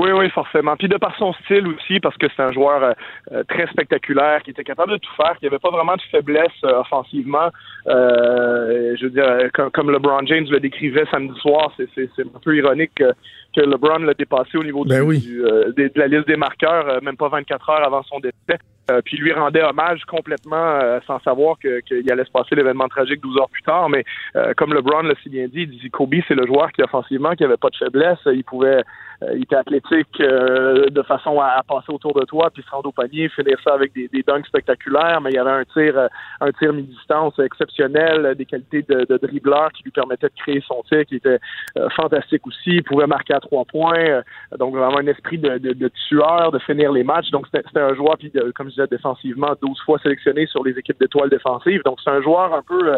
Oui, 0.00 0.10
oui, 0.12 0.30
forcément. 0.30 0.76
Puis 0.76 0.88
de 0.88 0.96
par 0.96 1.16
son 1.16 1.32
style 1.32 1.66
aussi, 1.66 1.98
parce 1.98 2.16
que 2.16 2.26
c'est 2.36 2.42
un 2.42 2.52
joueur 2.52 2.82
euh, 2.84 2.92
euh, 3.32 3.42
très 3.48 3.66
spectaculaire, 3.66 4.42
qui 4.44 4.50
était 4.50 4.62
capable 4.62 4.92
de 4.92 4.96
tout 4.98 5.10
faire, 5.16 5.36
qui 5.38 5.46
avait 5.46 5.58
pas 5.58 5.70
vraiment 5.70 5.96
de 5.96 6.02
faiblesse 6.10 6.46
euh, 6.64 6.80
offensivement. 6.80 7.48
Euh, 7.88 8.94
je 8.98 9.04
veux 9.04 9.10
dire, 9.10 9.24
euh, 9.24 9.48
comme, 9.52 9.70
comme 9.70 9.90
LeBron 9.90 10.24
James 10.26 10.46
le 10.50 10.60
décrivait 10.60 11.04
samedi 11.10 11.38
soir, 11.40 11.72
c'est, 11.76 11.88
un 12.20 12.38
peu 12.44 12.56
ironique 12.56 12.92
que, 12.94 13.10
que 13.56 13.60
LeBron 13.60 13.98
l'a 13.98 14.14
dépassé 14.14 14.56
au 14.58 14.62
niveau 14.64 14.84
Ben 14.84 15.00
du, 15.02 15.08
oui. 15.08 15.18
du, 15.20 15.44
euh, 15.44 15.72
des- 15.76 15.88
de 15.88 15.98
la 15.98 16.06
liste 16.06 16.28
des 16.28 16.36
marqueurs, 16.36 17.02
même 17.02 17.16
pas 17.16 17.28
24 17.28 17.70
heures 17.70 17.84
avant 17.86 18.02
son 18.04 18.20
décès. 18.20 18.58
Euh, 18.90 19.02
puis 19.04 19.18
lui 19.18 19.32
rendait 19.34 19.62
hommage 19.62 20.02
complètement 20.06 20.56
euh, 20.82 20.98
sans 21.06 21.20
savoir 21.20 21.56
que- 21.62 21.80
qu'il 21.80 22.10
allait 22.10 22.24
se 22.24 22.30
passer 22.30 22.54
l'événement 22.54 22.88
tragique 22.88 23.20
12 23.20 23.36
heures 23.38 23.50
plus 23.50 23.62
tard. 23.62 23.90
Mais 23.90 24.02
euh, 24.36 24.54
comme 24.56 24.72
LeBron 24.72 25.02
l'a 25.02 25.14
si 25.22 25.28
bien 25.28 25.46
dit, 25.46 25.62
il 25.62 25.68
dit 25.70 25.90
Kobe, 25.90 26.14
c'est 26.26 26.34
le 26.34 26.46
joueur 26.46 26.72
qui 26.72 26.82
offensivement 26.82 27.32
qui 27.34 27.44
avait 27.44 27.58
pas 27.58 27.68
de 27.68 27.76
faiblesse. 27.76 28.18
Il 28.26 28.44
pouvait, 28.44 28.82
euh, 29.22 29.34
il 29.36 29.42
était 29.42 29.56
athlétique 29.56 29.87
euh, 30.20 30.86
de 30.90 31.02
façon 31.02 31.40
à, 31.40 31.58
à 31.58 31.62
passer 31.62 31.92
autour 31.92 32.14
de 32.14 32.24
toi, 32.24 32.50
puis 32.52 32.62
se 32.62 32.70
rendre 32.70 32.88
au 32.88 32.92
panier, 32.92 33.28
finir 33.28 33.56
ça 33.64 33.74
avec 33.74 33.92
des, 33.92 34.08
des 34.08 34.22
dunks 34.22 34.46
spectaculaires. 34.46 35.20
Mais 35.20 35.30
il 35.30 35.36
y 35.36 35.38
avait 35.38 35.50
un 35.50 35.64
tir, 35.64 35.96
euh, 35.96 36.08
un 36.40 36.52
tir 36.52 36.72
mi-distance 36.72 37.38
exceptionnel, 37.38 38.34
des 38.36 38.44
qualités 38.44 38.82
de, 38.82 39.04
de 39.04 39.16
dribbleur 39.16 39.70
qui 39.72 39.82
lui 39.84 39.90
permettaient 39.90 40.28
de 40.28 40.40
créer 40.42 40.62
son 40.66 40.82
tir, 40.88 41.04
qui 41.06 41.16
était 41.16 41.38
euh, 41.76 41.88
fantastique 41.90 42.46
aussi. 42.46 42.70
Il 42.70 42.84
pouvait 42.84 43.06
marquer 43.06 43.34
à 43.34 43.40
trois 43.40 43.64
points, 43.64 43.98
euh, 43.98 44.22
donc 44.58 44.74
vraiment 44.74 44.98
un 44.98 45.06
esprit 45.06 45.38
de, 45.38 45.58
de, 45.58 45.72
de 45.72 45.90
tueur, 46.08 46.52
de 46.52 46.58
finir 46.60 46.92
les 46.92 47.04
matchs. 47.04 47.30
Donc 47.30 47.46
c'était 47.52 47.80
un 47.80 47.94
joueur, 47.94 48.16
puis 48.18 48.32
comme 48.54 48.66
je 48.68 48.74
disais, 48.74 48.86
défensivement, 48.86 49.54
12 49.60 49.80
fois 49.84 49.98
sélectionné 50.00 50.46
sur 50.46 50.64
les 50.64 50.78
équipes 50.78 50.98
d'étoiles 51.00 51.30
défensives. 51.30 51.82
Donc 51.84 51.98
c'est 52.02 52.10
un 52.10 52.22
joueur 52.22 52.54
un 52.54 52.62
peu 52.62 52.96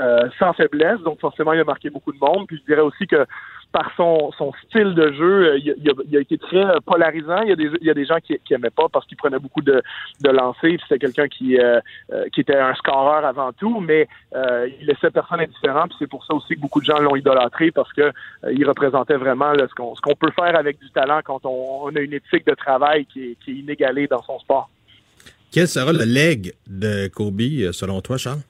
euh, 0.00 0.28
sans 0.38 0.52
faiblesse, 0.52 1.00
donc 1.00 1.20
forcément 1.20 1.52
il 1.52 1.60
a 1.60 1.64
marqué 1.64 1.90
beaucoup 1.90 2.12
de 2.12 2.18
monde. 2.18 2.46
Puis 2.46 2.58
je 2.58 2.64
dirais 2.64 2.82
aussi 2.82 3.06
que 3.06 3.26
par 3.72 3.90
son, 3.96 4.30
style 4.66 4.94
de 4.94 5.12
jeu, 5.12 5.52
euh, 5.52 5.58
il, 5.58 6.16
a- 6.16 6.20
été 6.20 6.36
très 6.38 6.64
euh, 6.64 6.78
polarisant. 6.84 7.40
Il 7.42 7.48
y 7.80 7.90
a 7.90 7.94
des, 7.94 8.04
gens 8.04 8.18
qui, 8.22 8.38
qui 8.44 8.54
aimaient 8.54 8.70
pas 8.70 8.88
parce 8.92 9.06
qu'il 9.06 9.16
prenait 9.16 9.38
beaucoup 9.38 9.62
de, 9.62 9.82
de 10.20 10.30
lancers. 10.30 10.78
C'était 10.82 10.98
quelqu'un 10.98 11.26
qui, 11.26 11.58
euh, 11.58 11.80
était 12.36 12.56
un 12.56 12.74
scoreur 12.74 13.24
avant 13.24 13.52
tout, 13.52 13.80
mais 13.80 14.08
il 14.34 14.86
laissait 14.86 15.10
personne 15.10 15.40
indifférent. 15.40 15.84
C'est 15.98 16.08
pour 16.08 16.24
ça 16.24 16.34
aussi 16.34 16.54
que 16.54 16.60
beaucoup 16.60 16.80
de 16.80 16.84
gens 16.84 16.98
l'ont 16.98 17.16
idolâtré 17.16 17.70
parce 17.70 17.92
que 17.92 18.02
euh, 18.02 18.52
il 18.52 18.66
représentait 18.66 19.16
vraiment 19.16 19.52
ce 19.54 19.74
qu'on 19.74 20.14
peut 20.14 20.32
faire 20.32 20.56
avec 20.58 20.78
du 20.78 20.90
talent 20.90 21.20
quand 21.24 21.44
on, 21.44 21.94
a 21.94 22.00
une 22.00 22.12
éthique 22.12 22.46
de 22.46 22.54
travail 22.54 23.06
qui 23.06 23.36
est, 23.46 23.50
inégalée 23.50 24.06
dans 24.06 24.22
son 24.22 24.38
sport. 24.38 24.68
Quel 25.50 25.68
sera 25.68 25.92
le 25.92 26.04
leg 26.04 26.54
de 26.66 27.08
Kobe, 27.08 27.72
selon 27.72 28.00
toi, 28.00 28.16
Charles? 28.16 28.40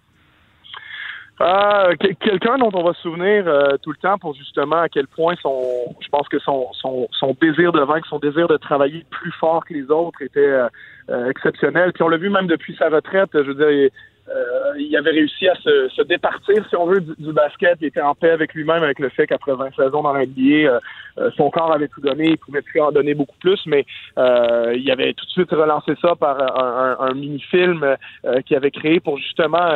Quel- 1.38 2.16
quelqu'un 2.16 2.58
dont 2.58 2.70
on 2.72 2.84
va 2.84 2.92
se 2.94 3.02
souvenir 3.02 3.48
euh, 3.48 3.76
tout 3.82 3.90
le 3.90 3.96
temps 3.96 4.18
pour 4.18 4.34
justement 4.34 4.76
à 4.82 4.88
quel 4.88 5.06
point 5.08 5.34
son, 5.42 5.60
je 6.00 6.08
pense 6.08 6.28
que 6.28 6.38
son, 6.38 6.72
son, 6.72 7.08
son 7.12 7.36
désir 7.40 7.72
de 7.72 7.80
vaincre, 7.80 8.06
son 8.08 8.18
désir 8.18 8.46
de 8.48 8.56
travailler 8.56 9.04
plus 9.10 9.32
fort 9.32 9.64
que 9.64 9.74
les 9.74 9.90
autres 9.90 10.22
était 10.22 10.40
euh, 10.40 10.68
euh, 11.10 11.30
exceptionnel. 11.30 11.92
Puis 11.92 12.02
on 12.02 12.08
l'a 12.08 12.16
vu 12.18 12.30
même 12.30 12.46
depuis 12.46 12.76
sa 12.76 12.88
retraite. 12.88 13.30
Je 13.34 13.50
veux 13.50 13.54
dire, 13.54 13.90
euh, 14.28 14.72
il 14.78 14.96
avait 14.96 15.10
réussi 15.10 15.48
à 15.48 15.54
se, 15.56 15.88
se 15.88 16.02
départir, 16.02 16.64
si 16.68 16.76
on 16.76 16.86
veut, 16.86 17.00
du, 17.00 17.12
du 17.18 17.32
basket. 17.32 17.78
Il 17.80 17.88
était 17.88 18.00
en 18.00 18.14
paix 18.14 18.30
avec 18.30 18.54
lui-même, 18.54 18.82
avec 18.82 18.98
le 18.98 19.08
fait 19.10 19.26
qu'après 19.26 19.54
20 19.54 19.74
saisons 19.74 20.02
dans 20.02 20.12
l'NBA, 20.12 20.40
euh, 20.68 20.80
euh, 21.18 21.30
son 21.36 21.50
corps 21.50 21.72
avait 21.72 21.88
tout 21.88 22.00
donné. 22.00 22.30
Il 22.30 22.38
pouvait 22.38 22.62
plus 22.62 22.80
en 22.80 22.92
donner 22.92 23.14
beaucoup 23.14 23.36
plus, 23.40 23.60
mais 23.66 23.84
euh, 24.18 24.74
il 24.76 24.90
avait 24.90 25.12
tout 25.14 25.26
de 25.26 25.30
suite 25.30 25.50
relancé 25.50 25.94
ça 26.00 26.14
par 26.14 26.40
un, 26.40 26.96
un- 27.00 27.10
un 27.10 27.14
mini-film 27.14 27.82
euh, 28.24 28.40
qu'il 28.42 28.56
avait 28.56 28.70
créé 28.70 29.00
pour 29.00 29.18
justement 29.18 29.68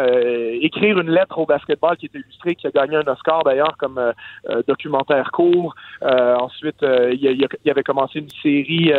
écrire 0.63 0.99
une 0.99 1.11
lettre 1.11 1.39
au 1.39 1.47
basketball 1.47 1.97
qui 1.97 2.07
était 2.07 2.19
illustrée, 2.21 2.55
qui 2.55 2.67
a 2.67 2.71
gagné 2.71 2.97
un 2.97 3.07
Oscar 3.09 3.43
d'ailleurs 3.45 3.77
comme 3.79 4.01
documentaire 4.69 5.31
court. 5.33 5.75
Ensuite, 6.03 6.77
il, 6.83 7.47
il 7.65 7.71
avait 7.71 7.83
commencé 7.83 8.21
une 8.21 8.31
série 8.43 8.93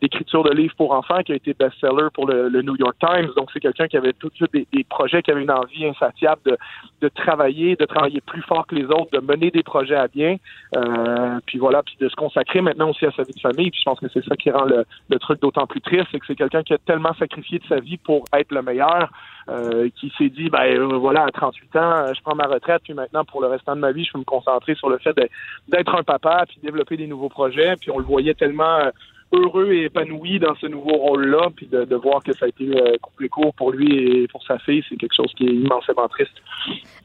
d'écriture 0.00 0.42
de 0.44 0.50
livres 0.52 0.74
pour 0.76 0.92
enfants 0.92 1.22
qui 1.22 1.32
a 1.32 1.36
été 1.36 1.54
best-seller 1.54 2.08
pour 2.14 2.26
le, 2.26 2.48
le 2.48 2.62
New 2.62 2.76
York 2.76 2.96
Times. 3.00 3.28
Donc, 3.36 3.50
c'est 3.52 3.60
quelqu'un 3.60 3.86
qui 3.88 3.96
avait 3.96 4.12
tout 4.12 4.28
de 4.28 4.34
suite 4.34 4.52
des, 4.52 4.66
des 4.72 4.84
projets, 4.84 5.22
qui 5.22 5.30
avait 5.30 5.42
une 5.42 5.50
envie 5.50 5.86
insatiable 5.86 6.58
de, 7.00 7.08
travailler, 7.08 7.76
de 7.76 7.84
travailler 7.84 8.20
plus 8.20 8.42
fort 8.42 8.66
que 8.66 8.74
les 8.74 8.84
autres, 8.84 9.10
de 9.12 9.20
mener 9.20 9.50
des 9.50 9.62
projets 9.62 9.96
à 9.96 10.08
bien, 10.08 10.36
euh, 10.76 11.38
puis 11.46 11.58
voilà, 11.58 11.82
puis 11.82 11.96
de 12.00 12.08
se 12.08 12.16
consacrer 12.16 12.60
maintenant 12.60 12.90
aussi 12.90 13.06
à 13.06 13.12
sa 13.12 13.22
vie 13.22 13.34
de 13.34 13.40
famille. 13.40 13.70
Puis 13.70 13.80
je 13.80 13.84
pense 13.84 14.00
que 14.00 14.08
c'est 14.12 14.24
ça 14.24 14.36
qui 14.36 14.50
rend 14.50 14.64
le, 14.64 15.18
truc 15.18 15.40
d'autant 15.40 15.66
plus 15.66 15.80
triste, 15.80 16.06
c'est 16.10 16.18
que 16.18 16.26
c'est 16.26 16.34
quelqu'un 16.34 16.62
qui 16.62 16.74
a 16.74 16.78
tellement 16.78 17.14
sacrifié 17.14 17.58
de 17.58 17.66
sa 17.66 17.76
vie 17.76 17.96
pour 17.96 18.24
être 18.32 18.52
le 18.52 18.62
meilleur, 18.62 19.10
euh, 19.48 19.88
qui 19.96 20.12
s'est 20.16 20.30
dit, 20.30 20.48
ben 20.50 20.64
euh, 20.64 20.96
voilà, 20.98 21.24
à 21.24 21.30
38 21.30 21.76
ans, 21.76 22.14
je 22.14 22.20
prends 22.22 22.34
ma 22.34 22.46
retraite, 22.46 22.82
puis 22.84 22.94
maintenant 22.94 23.24
pour 23.24 23.40
le 23.40 23.48
restant 23.48 23.74
de 23.76 23.80
ma 23.80 23.92
vie, 23.92 24.04
je 24.04 24.12
peux 24.12 24.18
me 24.18 24.24
concentrer 24.24 24.74
sur 24.74 24.88
le 24.88 24.98
fait 24.98 25.14
d'être 25.68 25.94
un 25.94 26.02
papa, 26.02 26.44
puis 26.48 26.58
développer 26.62 26.96
des 26.96 27.06
nouveaux 27.06 27.28
projets. 27.28 27.76
Puis 27.76 27.90
on 27.90 27.98
le 27.98 28.04
voyait 28.04 28.34
tellement 28.34 28.90
heureux 29.32 29.72
et 29.72 29.84
épanoui 29.84 30.38
dans 30.38 30.54
ce 30.60 30.66
nouveau 30.66 30.96
rôle-là, 30.96 31.48
puis 31.54 31.66
de, 31.66 31.84
de 31.84 31.96
voir 31.96 32.22
que 32.22 32.32
ça 32.32 32.46
a 32.46 32.48
été 32.48 32.64
euh, 32.64 32.96
coupé 33.00 33.28
court 33.28 33.54
pour 33.54 33.72
lui 33.72 33.96
et 33.96 34.28
pour 34.28 34.42
sa 34.44 34.58
fille, 34.58 34.82
c'est 34.88 34.96
quelque 34.96 35.14
chose 35.14 35.32
qui 35.36 35.44
est 35.44 35.54
immensément 35.54 36.08
triste. 36.08 36.32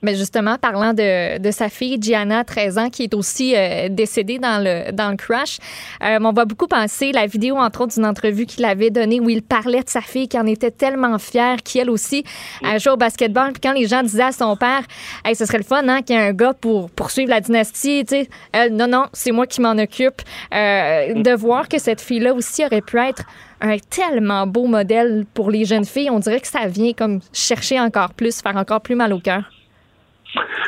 Mais 0.02 0.16
justement, 0.16 0.58
parlant 0.58 0.94
de, 0.94 1.40
de 1.40 1.52
sa 1.52 1.70
fille, 1.70 1.98
Gianna, 2.02 2.44
13 2.44 2.78
ans, 2.78 2.90
qui 2.90 3.04
est 3.04 3.14
aussi 3.14 3.56
euh, 3.56 3.90
décédée 3.90 4.40
dans 4.40 4.64
le, 4.64 4.92
dans 4.92 5.10
le 5.10 5.18
crash, 5.18 5.58
euh, 6.04 6.20
on 6.22 6.34
va 6.34 6.46
beaucoup 6.46 6.68
penser 6.68 7.12
la 7.12 7.26
vidéo, 7.26 7.58
entre 7.58 7.82
autres, 7.82 7.94
d'une 7.94 8.06
entrevue 8.06 8.46
qu'il 8.46 8.66
avait 8.66 8.90
donnée 8.90 9.20
où 9.20 9.30
il 9.30 9.42
parlait 9.42 9.84
de 9.84 9.90
sa 9.90 10.02
fille, 10.02 10.28
qui 10.28 10.40
en 10.40 10.46
était 10.46 10.72
tellement 10.72 11.18
fière, 11.20 11.58
qui, 11.64 11.80
elle 11.80 11.90
aussi, 11.90 12.24
a 12.64 12.78
joué 12.78 12.94
au 12.94 12.98
basketball. 12.98 13.54
Puis 13.54 13.62
quand 13.62 13.74
les 13.74 13.88
gens 13.88 14.04
disaient 14.04 14.24
à 14.24 14.32
son 14.32 14.56
père, 14.56 14.82
hey, 15.26 15.36
ce 15.36 15.46
serait 15.46 15.60
le 15.60 15.64
fun, 15.64 15.88
hein, 15.88 16.02
qu'il 16.02 16.16
y 16.16 16.20
ait 16.20 16.22
un 16.22 16.34
gars 16.34 16.54
pour 16.54 16.90
poursuivre 16.92 17.30
la 17.30 17.42
dynastie, 17.42 18.04
tu 18.06 18.26
sais, 18.54 18.70
non, 18.70 18.88
non, 18.88 19.06
c'est 19.14 19.32
moi 19.32 19.46
qui 19.46 19.62
m'en 19.62 19.78
occupe. 19.78 20.22
Euh, 20.54 21.14
de 21.14 21.32
voir 21.36 21.68
que 21.68 21.78
cette 21.78 22.02
fille-là 22.18 22.34
aussi 22.34 22.66
aurait 22.66 22.82
pu 22.82 22.98
être 22.98 23.24
un 23.62 23.78
tellement 23.78 24.48
beau 24.48 24.68
modèle 24.68 25.26
pour 25.34 25.52
les 25.52 25.66
jeunes 25.66 25.86
filles, 25.86 26.10
on 26.10 26.20
dirait 26.20 26.40
que 26.40 26.48
ça 26.48 26.68
vient 26.68 26.94
comme 26.94 27.20
chercher 27.34 27.80
encore 27.80 28.14
plus, 28.14 28.42
faire 28.42 28.56
encore 28.56 28.82
plus 28.82 28.96
mal 28.96 29.14
au 29.14 29.20
cœur. 29.20 29.44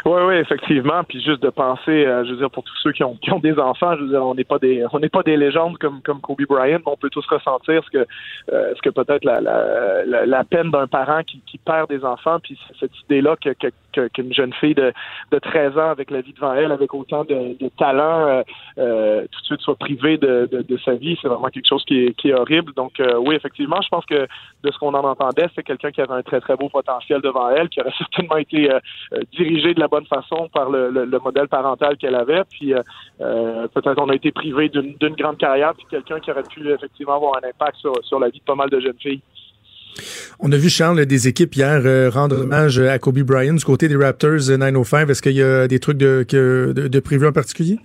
Oui, 0.05 0.21
oui, 0.25 0.35
effectivement. 0.35 1.03
Puis 1.03 1.21
juste 1.21 1.41
de 1.43 1.49
penser, 1.49 2.05
euh, 2.05 2.23
je 2.25 2.31
veux 2.31 2.37
dire, 2.37 2.49
pour 2.49 2.63
tous 2.63 2.75
ceux 2.81 2.91
qui 2.91 3.03
ont, 3.03 3.17
des 3.43 3.59
enfants, 3.59 3.95
je 3.95 4.03
veux 4.03 4.09
dire, 4.09 4.25
on 4.25 4.33
n'est 4.33 4.43
pas 4.43 4.57
des, 4.57 4.85
on 4.91 4.99
n'est 4.99 5.09
pas 5.09 5.23
des 5.23 5.37
légendes 5.37 5.77
comme 5.77 6.01
Kobe 6.01 6.41
Bryant, 6.47 6.79
mais 6.85 6.91
on 6.91 6.97
peut 6.97 7.09
tous 7.09 7.25
ressentir 7.27 7.83
ce 7.83 7.89
que, 7.89 8.07
euh, 8.51 8.73
ce 8.75 8.81
que 8.81 8.89
peut-être 8.89 9.23
la, 9.25 10.43
peine 10.45 10.71
d'un 10.71 10.87
parent 10.87 11.21
qui, 11.23 11.57
perd 11.63 11.89
des 11.89 12.03
enfants, 12.03 12.39
puis 12.41 12.57
cette 12.79 12.97
idée-là 13.05 13.35
que- 13.35 13.53
qu'une 13.91 14.33
jeune 14.33 14.53
fille 14.53 14.75
de, 14.75 14.93
de 15.31 15.39
13 15.39 15.77
ans 15.77 15.89
avec 15.89 16.11
la 16.11 16.21
vie 16.21 16.33
devant 16.33 16.53
elle, 16.53 16.71
avec 16.71 16.93
autant 16.93 17.23
de, 17.23 17.55
talent, 17.77 18.27
euh, 18.27 18.43
euh, 18.77 19.21
tout 19.31 19.39
de 19.41 19.45
suite 19.45 19.61
soit 19.61 19.75
privée 19.75 20.17
de, 20.17 20.47
de, 20.51 20.77
sa 20.77 20.93
vie, 20.93 21.17
c'est 21.21 21.27
vraiment 21.27 21.49
quelque 21.49 21.67
chose 21.67 21.83
qui 21.85 22.13
est, 22.23 22.33
horrible. 22.33 22.73
Donc 22.73 22.99
euh, 22.99 23.17
oui, 23.17 23.35
effectivement, 23.35 23.81
je 23.81 23.89
pense 23.89 24.05
que 24.05 24.27
de 24.63 24.71
ce 24.71 24.77
qu'on 24.77 24.93
en 24.93 25.03
entendait, 25.03 25.47
c'est 25.55 25.63
quelqu'un 25.63 25.91
qui 25.91 26.01
avait 26.01 26.13
un 26.13 26.21
très 26.21 26.39
très 26.39 26.55
beau 26.55 26.69
potentiel 26.69 27.21
devant 27.21 27.49
elle, 27.49 27.69
qui 27.69 27.81
aurait 27.81 27.93
certainement 27.97 28.37
été 28.37 28.71
euh, 28.71 28.79
euh, 29.13 29.21
dirigé 29.35 29.73
de 29.73 29.79
la 29.79 29.87
bonne 29.87 30.05
façon 30.05 30.49
par 30.53 30.69
le, 30.69 30.89
le, 30.89 31.05
le 31.05 31.19
modèle 31.19 31.47
parental 31.47 31.97
qu'elle 31.97 32.15
avait. 32.15 32.43
Puis 32.49 32.73
peut-être 33.17 34.01
on 34.01 34.09
a 34.09 34.15
été 34.15 34.31
privé 34.31 34.69
d'une 34.69 35.15
grande 35.15 35.37
carrière, 35.37 35.73
puis 35.75 35.85
quelqu'un 35.89 36.19
qui 36.19 36.31
aurait 36.31 36.43
pu 36.43 36.71
effectivement 36.71 37.15
avoir 37.15 37.37
un 37.37 37.47
impact 37.47 37.77
sur, 37.77 37.93
sur 38.03 38.19
la 38.19 38.29
vie 38.29 38.39
de 38.39 38.43
pas 38.43 38.55
mal 38.55 38.69
de 38.69 38.79
jeunes 38.79 38.99
filles. 38.99 39.21
On 40.39 40.51
a 40.51 40.57
vu, 40.57 40.69
Charles, 40.69 41.05
des 41.05 41.27
équipes 41.27 41.55
hier 41.55 41.81
euh, 41.85 42.09
rendre 42.09 42.41
hommage 42.41 42.79
à 42.79 42.97
Kobe 42.99 43.19
Bryant 43.19 43.53
du 43.53 43.65
côté 43.65 43.87
des 43.87 43.95
Raptors 43.95 44.49
euh, 44.49 44.57
905. 44.57 45.09
Est-ce 45.09 45.21
qu'il 45.21 45.33
y 45.33 45.43
a 45.43 45.67
des 45.67 45.79
trucs 45.79 45.97
de, 45.97 46.25
de, 46.29 46.87
de 46.87 46.99
prévus 46.99 47.27
en 47.27 47.31
particulier? 47.31 47.79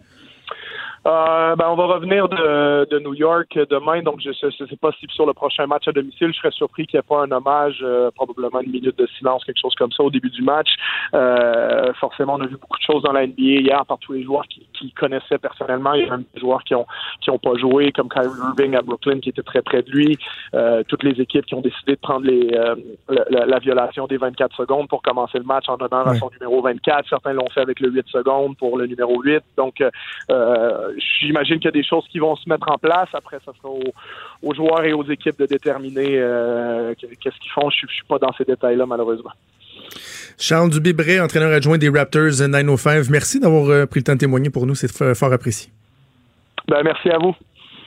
Euh, 1.07 1.55
ben, 1.57 1.67
on 1.69 1.75
va 1.77 1.85
revenir 1.85 2.29
de, 2.29 2.87
de 2.91 2.99
New 2.99 3.13
York 3.15 3.59
demain, 3.69 4.01
donc 4.03 4.21
je 4.21 4.31
ne 4.31 4.67
sais 4.67 4.77
pas 4.77 4.91
si 4.99 5.07
sur 5.11 5.27
le 5.27 5.35
prochain 5.35 5.67
match 5.67 5.87
à 5.87 5.93
domicile, 5.93 6.29
je 6.33 6.39
serais 6.39 6.51
surpris 6.51 6.87
qu'il 6.87 6.97
n'y 6.97 7.01
ait 7.01 7.09
pas 7.09 7.23
un 7.25 7.31
hommage, 7.31 7.81
euh, 7.83 8.11
probablement 8.15 8.61
une 8.61 8.71
minute 8.73 8.97
de 8.97 9.07
silence, 9.19 9.45
quelque 9.45 9.61
chose 9.61 9.75
comme 9.75 9.93
ça 9.93 10.03
au 10.03 10.11
début 10.11 10.31
du 10.31 10.43
match. 10.43 10.69
Euh, 11.15 11.93
forcément, 12.01 12.35
on 12.35 12.41
a 12.41 12.47
vu 12.47 12.57
beaucoup 12.57 12.79
de 12.79 12.83
choses 12.85 13.03
dans 13.03 13.13
la 13.13 13.27
NBA 13.27 13.35
hier 13.61 13.85
par 13.87 13.99
tous 13.99 14.15
les 14.15 14.23
joueurs 14.23 14.47
qui, 14.49 14.67
qui 14.73 14.93
connaissaient 14.93 15.37
personnellement. 15.39 15.93
Il 15.93 16.05
y 16.05 16.09
a 16.09 16.11
même 16.13 16.25
des 16.35 16.41
joueurs 16.41 16.65
qui 16.65 16.75
ont 16.75 16.87
qui 17.21 17.31
ont 17.31 17.39
pas 17.39 17.55
joué, 17.57 17.93
comme 17.93 18.09
Kyrie 18.09 18.29
Irving 18.59 18.75
à 18.75 18.81
Brooklyn 18.83 19.21
qui 19.21 19.29
était 19.29 19.43
très 19.43 19.61
près 19.63 19.83
de 19.83 19.91
lui. 19.91 20.17
Euh, 20.55 20.83
toutes 20.89 21.03
les 21.03 21.21
équipes 21.21 21.45
qui 21.47 21.55
ont 21.55 21.61
décidé 21.61 21.93
de 21.97 22.01
prendre 22.01 22.25
les, 22.27 22.51
euh, 22.55 22.75
la, 23.09 23.25
la- 23.31 23.47
la 23.47 23.59
violation 23.59 24.07
des 24.07 24.17
24 24.17 24.57
secondes 24.57 24.89
pour 24.89 25.03
commencer 25.03 25.39
le 25.39 25.45
match 25.45 25.69
en 25.69 25.75
honneur 25.77 26.09
à 26.09 26.15
son 26.15 26.31
numéro 26.31 26.63
24. 26.63 27.09
Certains 27.09 27.33
l'ont 27.35 27.49
fait 27.51 27.61
avec 27.61 27.81
le 27.81 27.91
8 27.91 28.07
secondes 28.09 28.57
pour 28.57 28.79
le 28.79 28.87
numéro 28.87 29.21
8. 29.23 29.43
Donc, 29.57 29.83
euh, 30.31 30.93
j'imagine 31.21 31.57
qu'il 31.57 31.67
y 31.67 31.69
a 31.69 31.73
des 31.73 31.85
choses 31.85 32.05
qui 32.11 32.19
vont 32.19 32.37
se 32.37 32.49
mettre 32.49 32.71
en 32.71 32.79
place. 32.79 33.09
Après, 33.13 33.39
ça 33.45 33.53
sera 33.57 33.71
aux, 33.71 33.93
aux 34.43 34.55
joueurs 34.55 34.85
et 34.85 34.93
aux 34.93 35.05
équipes 35.05 35.39
de 35.39 35.47
déterminer 35.47 36.19
euh, 36.19 36.95
qu'est-ce 36.99 37.39
qu'ils 37.39 37.53
font. 37.53 37.71
Je 37.71 37.87
ne 37.87 37.91
suis 37.91 38.05
pas 38.09 38.19
dans 38.19 38.33
ces 38.37 38.45
détails-là, 38.45 38.87
malheureusement. 38.87 39.33
Charles 40.39 40.71
Dubé-Bray, 40.71 41.21
entraîneur 41.21 41.53
adjoint 41.53 41.79
des 41.79 41.89
Raptors 41.89 42.41
euh, 42.41 42.49
905. 42.49 43.09
Merci 43.11 43.41
d'avoir 43.41 43.69
euh, 43.69 43.87
pris 43.87 44.01
le 44.01 44.05
temps 44.05 44.15
de 44.15 44.19
témoigner 44.19 44.51
pour 44.51 44.67
nous. 44.67 44.75
C'est 44.75 44.91
fort 45.15 45.33
apprécié. 45.33 45.71
Ben, 46.69 46.83
merci 46.83 47.11
à 47.11 47.19
vous. 47.19 47.35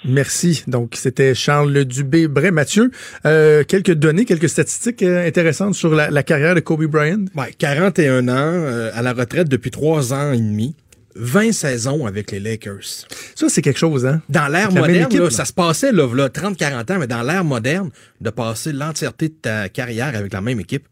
Merci. 0.06 0.64
Donc, 0.68 0.96
c'était 0.96 1.34
Charles 1.36 1.86
Dubé-Bray. 1.86 2.52
Mathieu, 2.52 2.92
euh, 3.26 3.64
quelques 3.64 3.94
données, 3.94 4.26
quelques 4.26 4.50
statistiques 4.50 5.04
euh, 5.04 5.28
intéressantes 5.28 5.76
sur 5.76 5.94
la, 5.94 6.10
la 6.10 6.24
carrière 6.24 6.56
de 6.56 6.60
Kobe 6.60 6.86
Bryant? 6.86 7.26
Ouais, 7.36 7.54
41 7.58 8.28
ans, 8.28 8.32
euh, 8.36 8.90
à 8.94 9.02
la 9.02 9.14
retraite 9.14 9.50
depuis 9.50 9.72
3 9.72 10.14
ans 10.14 10.32
et 10.32 10.38
demi. 10.38 10.76
20 11.20 11.52
saisons 11.52 12.06
avec 12.06 12.32
les 12.32 12.40
Lakers. 12.40 13.06
Ça, 13.36 13.50
c'est 13.50 13.62
quelque 13.62 13.80
chose, 13.80 14.06
hein? 14.06 14.22
Dans 14.30 14.48
l'ère 14.48 14.72
moderne, 14.72 15.06
équipe, 15.08 15.20
là, 15.20 15.26
là. 15.26 15.32
ça 15.32 15.46
se 15.46 15.54
passait 15.54 15.92
là, 15.92 16.08
là, 16.14 16.30
30-40 16.30 16.94
ans, 16.94 17.00
mais 17.00 17.08
dans 17.08 17.24
l'ère 17.24 17.44
moderne, 17.44 17.90
de 18.22 18.30
passer 18.30 18.72
l'entièreté 18.74 19.30
de 19.30 19.34
ta 19.42 19.70
carrière 19.70 20.16
avec 20.16 20.34
la 20.34 20.42
même 20.42 20.60
équipe, 20.60 20.88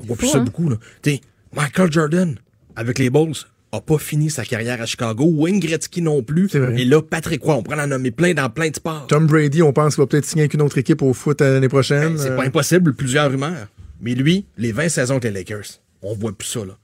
on 0.00 0.06
voit 0.06 0.16
plus 0.16 0.28
ça 0.28 0.38
hein? 0.38 0.44
beaucoup. 0.44 0.68
Là. 0.68 0.76
T'sais, 1.02 1.20
Michael 1.54 1.92
Jordan, 1.92 2.34
avec 2.76 2.98
les 2.98 3.10
Bulls, 3.10 3.34
a 3.72 3.80
pas 3.80 3.98
fini 3.98 4.30
sa 4.30 4.44
carrière 4.44 4.80
à 4.80 4.86
Chicago. 4.86 5.24
Wayne 5.26 5.58
Gretzky 5.60 6.00
non 6.00 6.22
plus. 6.22 6.48
Et 6.76 6.84
là, 6.84 7.02
Patrick 7.02 7.42
Roy, 7.42 7.56
on 7.56 7.62
prend 7.62 7.78
en 7.78 7.86
nommer 7.88 8.12
plein 8.12 8.32
dans 8.32 8.48
plein 8.48 8.70
de 8.70 8.76
sports. 8.76 9.06
Tom 9.08 9.26
Brady, 9.26 9.62
on 9.62 9.72
pense 9.72 9.94
qu'il 9.96 10.02
va 10.02 10.06
peut-être 10.06 10.24
signer 10.24 10.42
avec 10.42 10.54
une 10.54 10.62
autre 10.62 10.78
équipe 10.78 11.02
au 11.02 11.12
foot 11.12 11.40
euh, 11.42 11.54
l'année 11.54 11.68
prochaine. 11.68 12.14
Ben, 12.14 12.18
c'est 12.18 12.30
Euh, 12.30 12.36
pas 12.36 12.44
impossible, 12.44 12.94
plusieurs 12.94 13.30
rumeurs. 13.30 13.66
Mais 14.00 14.14
lui, 14.14 14.46
les 14.58 14.70
20 14.72 14.88
saisons 14.88 15.14
avec 15.14 15.24
les 15.24 15.30
Lakers, 15.32 15.80
on 16.02 16.14
voit 16.14 16.32
plus 16.32 16.46
ça, 16.48 16.60
là. 16.60 16.76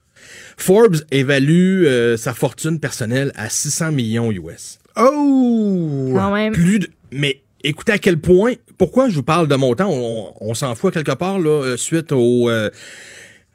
Forbes 0.56 0.98
évalue 1.10 1.84
euh, 1.84 2.16
sa 2.16 2.34
fortune 2.34 2.80
personnelle 2.80 3.32
à 3.34 3.48
600 3.48 3.92
millions 3.92 4.30
US. 4.30 4.78
Oh! 4.96 6.12
Quand 6.14 6.32
même. 6.32 6.52
Plus 6.52 6.80
de... 6.80 6.88
Mais 7.12 7.42
écoutez 7.62 7.92
à 7.92 7.98
quel 7.98 8.18
point... 8.18 8.54
Pourquoi 8.78 9.08
je 9.08 9.16
vous 9.16 9.22
parle 9.22 9.48
de 9.48 9.54
montant? 9.56 9.90
On, 9.90 10.32
on 10.40 10.54
s'en 10.54 10.74
fout 10.74 10.94
quelque 10.94 11.12
part, 11.12 11.38
là, 11.38 11.50
euh, 11.50 11.76
suite 11.76 12.12
au, 12.12 12.48
euh, 12.48 12.70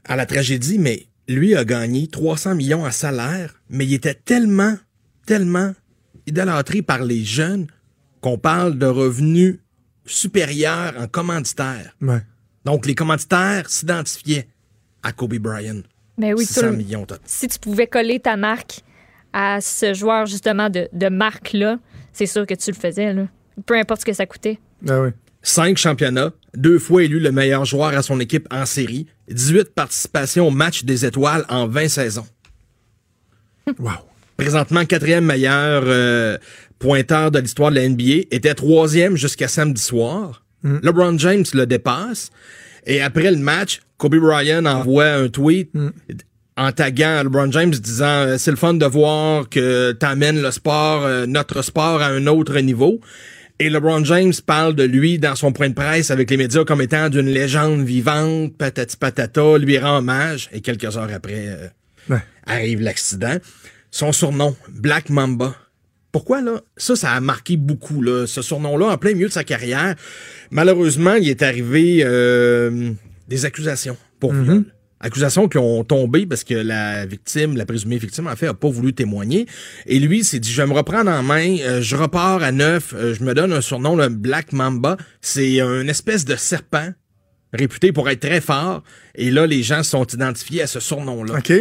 à 0.04 0.16
la 0.16 0.26
tragédie, 0.26 0.78
mais 0.78 1.08
lui 1.28 1.56
a 1.56 1.66
gagné 1.66 2.08
300 2.08 2.56
millions 2.56 2.86
en 2.86 2.92
salaire, 2.92 3.56
mais 3.70 3.86
il 3.86 3.94
était 3.94 4.14
tellement, 4.14 4.76
tellement 5.26 5.74
idolâtré 6.28 6.82
par 6.82 7.04
les 7.04 7.24
jeunes 7.24 7.68
qu'on 8.22 8.38
parle 8.38 8.78
de 8.78 8.86
revenus 8.86 9.60
supérieurs 10.06 10.94
en 10.98 11.08
commanditaires. 11.08 11.96
Ouais. 12.02 12.22
Donc, 12.66 12.86
les 12.86 12.96
commanditaires 12.96 13.70
s'identifiaient 13.70 14.48
à 15.04 15.12
Kobe 15.12 15.36
Bryant. 15.36 15.82
Mais 16.18 16.30
Ben 16.32 16.36
oui, 16.38 16.46
600 16.46 16.62
tout 16.62 16.68
le- 16.68 16.76
millions. 16.78 17.06
t'as- 17.06 17.18
si 17.26 17.48
tu 17.48 17.60
pouvais 17.60 17.88
coller 17.88 18.20
ta 18.20 18.38
marque 18.38 18.82
à 19.34 19.60
ce 19.62 19.94
joueur 19.94 20.26
justement 20.26 20.70
de, 20.70 20.88
de 20.94 21.10
marque-là, 21.10 21.78
c'est 22.14 22.26
sûr 22.26 22.46
que 22.46 22.54
tu 22.54 22.72
le 22.72 22.76
faisais. 22.78 23.14
Là. 23.14 23.28
Peu 23.66 23.76
importe 23.78 24.02
ce 24.02 24.06
que 24.06 24.14
ça 24.14 24.26
coûtait. 24.26 24.60
Ah 24.88 25.02
oui. 25.02 25.10
Cinq 25.42 25.78
championnats, 25.78 26.32
deux 26.56 26.80
fois 26.80 27.04
élu 27.04 27.20
le 27.20 27.32
meilleur 27.32 27.66
joueur 27.66 27.96
à 27.96 28.02
son 28.02 28.20
équipe 28.20 28.48
en 28.52 28.66
série, 28.66 29.06
18 29.30 29.76
participations 29.76 30.48
au 30.48 30.52
match 30.52 30.84
des 30.86 31.06
étoiles 31.06 31.46
en 31.50 31.68
20 31.68 31.88
saisons. 31.90 32.26
Wow. 33.80 33.92
Présentement 34.38 34.86
quatrième 34.86 35.26
meilleur 35.26 35.84
euh, 35.86 36.38
pointeur 36.78 37.32
de 37.32 37.40
l'histoire 37.40 37.72
de 37.72 37.76
la 37.76 37.88
NBA, 37.90 38.28
était 38.32 38.54
troisième 38.54 39.16
jusqu'à 39.16 39.48
samedi 39.48 39.82
soir. 39.82 40.44
LeBron 40.64 41.18
James 41.20 41.46
le 41.54 41.66
dépasse. 41.66 42.32
Et 42.86 43.02
après 43.02 43.32
le 43.32 43.38
match, 43.38 43.82
Kobe 43.98 44.16
Bryant 44.18 44.66
envoie 44.66 45.08
un 45.14 45.28
tweet 45.30 45.72
en 46.58 46.72
taguant 46.72 47.24
LeBron 47.24 47.52
James 47.52 47.72
disant 47.72 48.06
euh, 48.06 48.38
c'est 48.38 48.52
le 48.52 48.58
fun 48.58 48.74
de 48.76 48.86
voir 48.86 49.50
que 49.50 49.92
t'amènes 49.94 50.42
le 50.42 50.52
sport, 50.52 51.04
euh, 51.06 51.26
notre 51.26 51.62
sport 51.62 52.02
à 52.02 52.08
un 52.08 52.28
autre 52.28 52.58
niveau. 52.60 53.02
Et 53.60 53.70
LeBron 53.70 54.04
James 54.06 54.34
parle 54.46 54.76
de 54.76 54.84
lui 54.84 55.18
dans 55.18 55.36
son 55.36 55.52
point 55.54 55.70
de 55.70 55.74
presse 55.74 56.12
avec 56.12 56.30
les 56.30 56.38
médias 56.38 56.64
comme 56.66 56.82
étant 56.82 57.10
d'une 57.10 57.28
légende 57.30 57.84
vivante, 57.86 58.56
patati 58.58 58.98
patata, 58.98 59.58
lui 59.58 59.78
rend 59.80 59.98
hommage. 60.00 60.50
Et 60.54 60.62
quelques 60.62 60.96
heures 60.98 61.10
après, 61.14 61.48
euh, 61.48 61.68
Ouais. 62.10 62.22
arrive 62.46 62.82
l'accident. 62.82 63.38
Son 63.92 64.12
surnom, 64.12 64.56
Black 64.70 65.10
Mamba. 65.10 65.56
Pourquoi 66.16 66.40
là? 66.42 66.62
Ça, 66.78 66.96
ça 66.96 67.12
a 67.12 67.20
marqué 67.20 67.58
beaucoup, 67.58 68.02
là. 68.02 68.26
Ce 68.26 68.42
surnom-là, 68.42 68.86
en 68.86 68.98
plein 68.98 69.14
milieu 69.14 69.28
de 69.28 69.34
sa 69.34 69.44
carrière. 69.44 69.96
Malheureusement, 70.50 71.16
il 71.16 71.28
est 71.28 71.44
arrivé 71.44 72.04
euh, 72.06 72.92
des 73.28 73.44
accusations 73.44 73.98
pour 74.22 74.32
viol. 74.32 74.64
Accusations 75.02 75.50
qui 75.50 75.58
ont 75.58 75.84
tombé 75.84 76.26
parce 76.26 76.46
que 76.46 76.54
la 76.54 77.06
victime, 77.06 77.58
la 77.58 77.66
présumée 77.66 77.98
victime, 77.98 78.28
en 78.28 78.36
fait, 78.38 78.48
a 78.48 78.54
pas 78.54 78.70
voulu 78.70 78.94
témoigner. 78.94 79.46
Et 79.88 80.00
lui, 80.00 80.24
s'est 80.24 80.40
dit, 80.40 80.50
je 80.50 80.62
vais 80.62 80.68
me 80.70 80.74
reprendre 80.74 81.12
en 81.12 81.22
main, 81.22 81.58
euh, 81.60 81.82
je 81.82 81.98
repars 81.98 82.42
à 82.42 82.54
neuf, 82.54 82.94
euh, 82.96 83.14
je 83.14 83.22
me 83.22 83.34
donne 83.34 83.52
un 83.52 83.60
surnom, 83.60 83.98
le 83.98 84.08
Black 84.08 84.54
Mamba. 84.54 84.96
C'est 85.20 85.60
une 85.60 85.90
espèce 85.90 86.24
de 86.24 86.38
serpent 86.38 86.94
réputé 87.52 87.92
pour 87.92 88.08
être 88.08 88.22
très 88.22 88.40
fort. 88.40 88.84
Et 89.16 89.32
là, 89.32 89.48
les 89.48 89.64
gens 89.64 89.84
sont 89.84 90.06
identifiés 90.06 90.62
à 90.62 90.68
ce 90.68 90.80
surnom-là. 90.80 91.40
OK. 91.40 91.52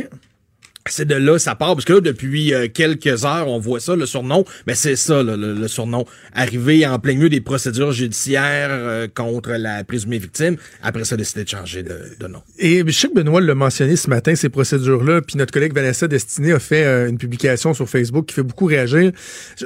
C'est 0.87 1.07
de 1.07 1.15
là 1.15 1.39
ça 1.39 1.55
part 1.55 1.75
parce 1.75 1.87
que 1.87 1.95
là 1.95 2.01
depuis 2.03 2.53
euh, 2.53 2.69
quelques 2.69 3.25
heures 3.25 3.49
on 3.49 3.59
voit 3.59 3.81
ça 3.81 3.97
le 3.97 4.05
surnom 4.05 4.45
mais 4.67 4.75
c'est 4.75 4.97
ça 4.97 5.23
là, 5.23 5.35
le, 5.35 5.55
le 5.55 5.67
surnom 5.69 6.05
arrivé 6.35 6.87
en 6.87 6.99
plein 6.99 7.15
milieu 7.15 7.31
des 7.31 7.41
procédures 7.41 7.93
judiciaires 7.93 8.69
euh, 8.71 9.09
contre 9.13 9.53
la 9.53 9.83
présumée 9.85 10.19
victime 10.19 10.57
après 10.83 11.05
ça 11.05 11.17
décidé 11.17 11.45
de 11.45 11.49
changer 11.49 11.83
de, 11.83 11.99
de 12.21 12.27
nom. 12.27 12.43
Et 12.59 12.83
je 12.87 12.93
sais 12.93 13.09
que 13.09 13.15
Benoît 13.15 13.41
l'a 13.41 13.55
mentionné 13.55 13.97
ce 13.97 14.11
matin, 14.11 14.35
ces 14.35 14.51
procédures-là, 14.51 15.23
puis 15.23 15.39
notre 15.39 15.53
collègue 15.55 15.73
Vanessa 15.75 16.07
Destiné 16.07 16.53
a 16.53 16.59
fait 16.59 16.85
euh, 16.85 17.09
une 17.09 17.17
publication 17.17 17.73
sur 17.73 17.89
Facebook 17.89 18.27
qui 18.27 18.35
fait 18.35 18.43
beaucoup 18.43 18.67
réagir. 18.67 19.11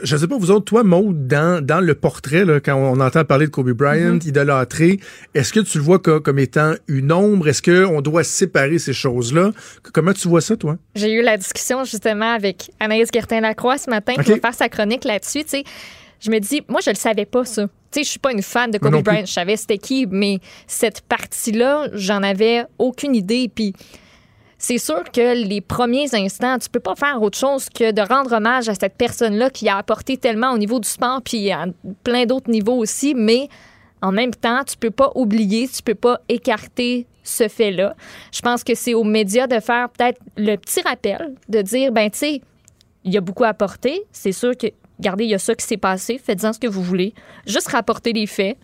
Je 0.04 0.14
ne 0.14 0.20
sais 0.20 0.26
pas, 0.28 0.38
vous 0.38 0.50
autres, 0.52 0.66
toi, 0.66 0.84
Maud, 0.84 1.26
dans, 1.26 1.64
dans 1.64 1.80
le 1.80 1.94
portrait, 1.94 2.44
là, 2.44 2.60
quand 2.60 2.74
on 2.76 3.00
entend 3.00 3.24
parler 3.24 3.46
de 3.46 3.50
Kobe 3.50 3.70
Bryant, 3.72 4.14
Mm-hmm. 4.18 4.28
idolâtré, 4.28 5.00
est-ce 5.34 5.52
que 5.52 5.60
tu 5.60 5.78
le 5.78 5.84
vois 5.84 5.98
co- 5.98 6.20
comme 6.20 6.38
étant 6.38 6.74
une 6.86 7.10
ombre? 7.10 7.48
Est-ce 7.48 7.62
qu'on 7.62 8.00
doit 8.00 8.22
séparer 8.24 8.78
ces 8.78 8.92
choses-là? 8.92 9.52
Comment 9.92 10.12
tu 10.12 10.28
vois 10.28 10.40
ça, 10.40 10.56
toi? 10.56 10.78
J'ai 11.08 11.14
eu 11.14 11.22
la 11.22 11.38
discussion 11.38 11.84
justement 11.84 12.34
avec 12.34 12.70
Anaïs 12.78 13.08
Gertin-Lacroix 13.10 13.78
ce 13.78 13.88
matin 13.88 14.12
OK. 14.18 14.24
qui 14.24 14.30
va 14.32 14.40
faire 14.40 14.54
sa 14.54 14.68
chronique 14.68 15.04
là-dessus. 15.04 15.42
tu 15.44 15.48
sais. 15.48 15.64
Je 16.20 16.30
me 16.30 16.38
dis, 16.38 16.62
moi, 16.68 16.80
je 16.84 16.90
le 16.90 16.96
savais 16.96 17.24
pas, 17.24 17.46
ça. 17.46 17.62
Tu 17.62 17.70
sais, 17.92 18.04
je 18.04 18.10
suis 18.10 18.18
pas 18.18 18.32
une 18.32 18.42
fan 18.42 18.70
de 18.70 18.76
Kobe. 18.76 19.02
Bryant. 19.02 19.24
Je 19.24 19.32
savais 19.32 19.56
c'était 19.56 19.78
qui, 19.78 20.06
mais 20.06 20.38
cette 20.66 21.00
partie-là, 21.00 21.86
j'en 21.94 22.22
avais 22.22 22.66
aucune 22.78 23.14
idée. 23.14 23.50
Puis 23.54 23.72
c'est 24.58 24.76
sûr 24.76 25.02
que 25.10 25.34
les 25.34 25.62
premiers 25.62 26.14
instants, 26.14 26.58
tu 26.58 26.68
peux 26.68 26.80
pas 26.80 26.94
faire 26.94 27.22
autre 27.22 27.38
chose 27.38 27.70
que 27.70 27.90
de 27.90 28.02
rendre 28.02 28.32
hommage 28.32 28.68
à 28.68 28.74
cette 28.74 28.96
personne-là 28.98 29.48
qui 29.48 29.70
a 29.70 29.78
apporté 29.78 30.18
tellement 30.18 30.50
au 30.52 30.58
niveau 30.58 30.78
du 30.78 30.88
sport, 30.88 31.22
puis 31.24 31.50
à 31.50 31.64
plein 32.04 32.26
d'autres 32.26 32.50
niveaux 32.50 32.76
aussi, 32.76 33.14
mais 33.14 33.48
en 34.02 34.12
même 34.12 34.34
temps, 34.34 34.62
tu 34.64 34.76
peux 34.76 34.90
pas 34.90 35.10
oublier, 35.14 35.68
tu 35.68 35.82
peux 35.82 35.94
pas 35.94 36.20
écarter 36.28 37.06
ce 37.28 37.48
fait-là. 37.48 37.94
Je 38.32 38.40
pense 38.40 38.64
que 38.64 38.74
c'est 38.74 38.94
aux 38.94 39.04
médias 39.04 39.46
de 39.46 39.60
faire 39.60 39.88
peut-être 39.90 40.20
le 40.36 40.56
petit 40.56 40.80
rappel, 40.82 41.34
de 41.48 41.62
dire, 41.62 41.92
ben 41.92 42.10
tu 42.10 42.18
sais, 42.18 42.42
il 43.04 43.12
y 43.12 43.16
a 43.16 43.20
beaucoup 43.20 43.44
à 43.44 43.48
apporter. 43.48 44.02
C'est 44.12 44.32
sûr 44.32 44.56
que, 44.56 44.66
regardez, 44.98 45.24
il 45.24 45.30
y 45.30 45.34
a 45.34 45.38
ça 45.38 45.54
qui 45.54 45.64
s'est 45.64 45.76
passé, 45.76 46.20
faites-en 46.22 46.52
ce 46.52 46.58
que 46.58 46.66
vous 46.66 46.82
voulez. 46.82 47.14
Juste 47.46 47.68
rapporter 47.68 48.12
les 48.12 48.26
faits. 48.26 48.56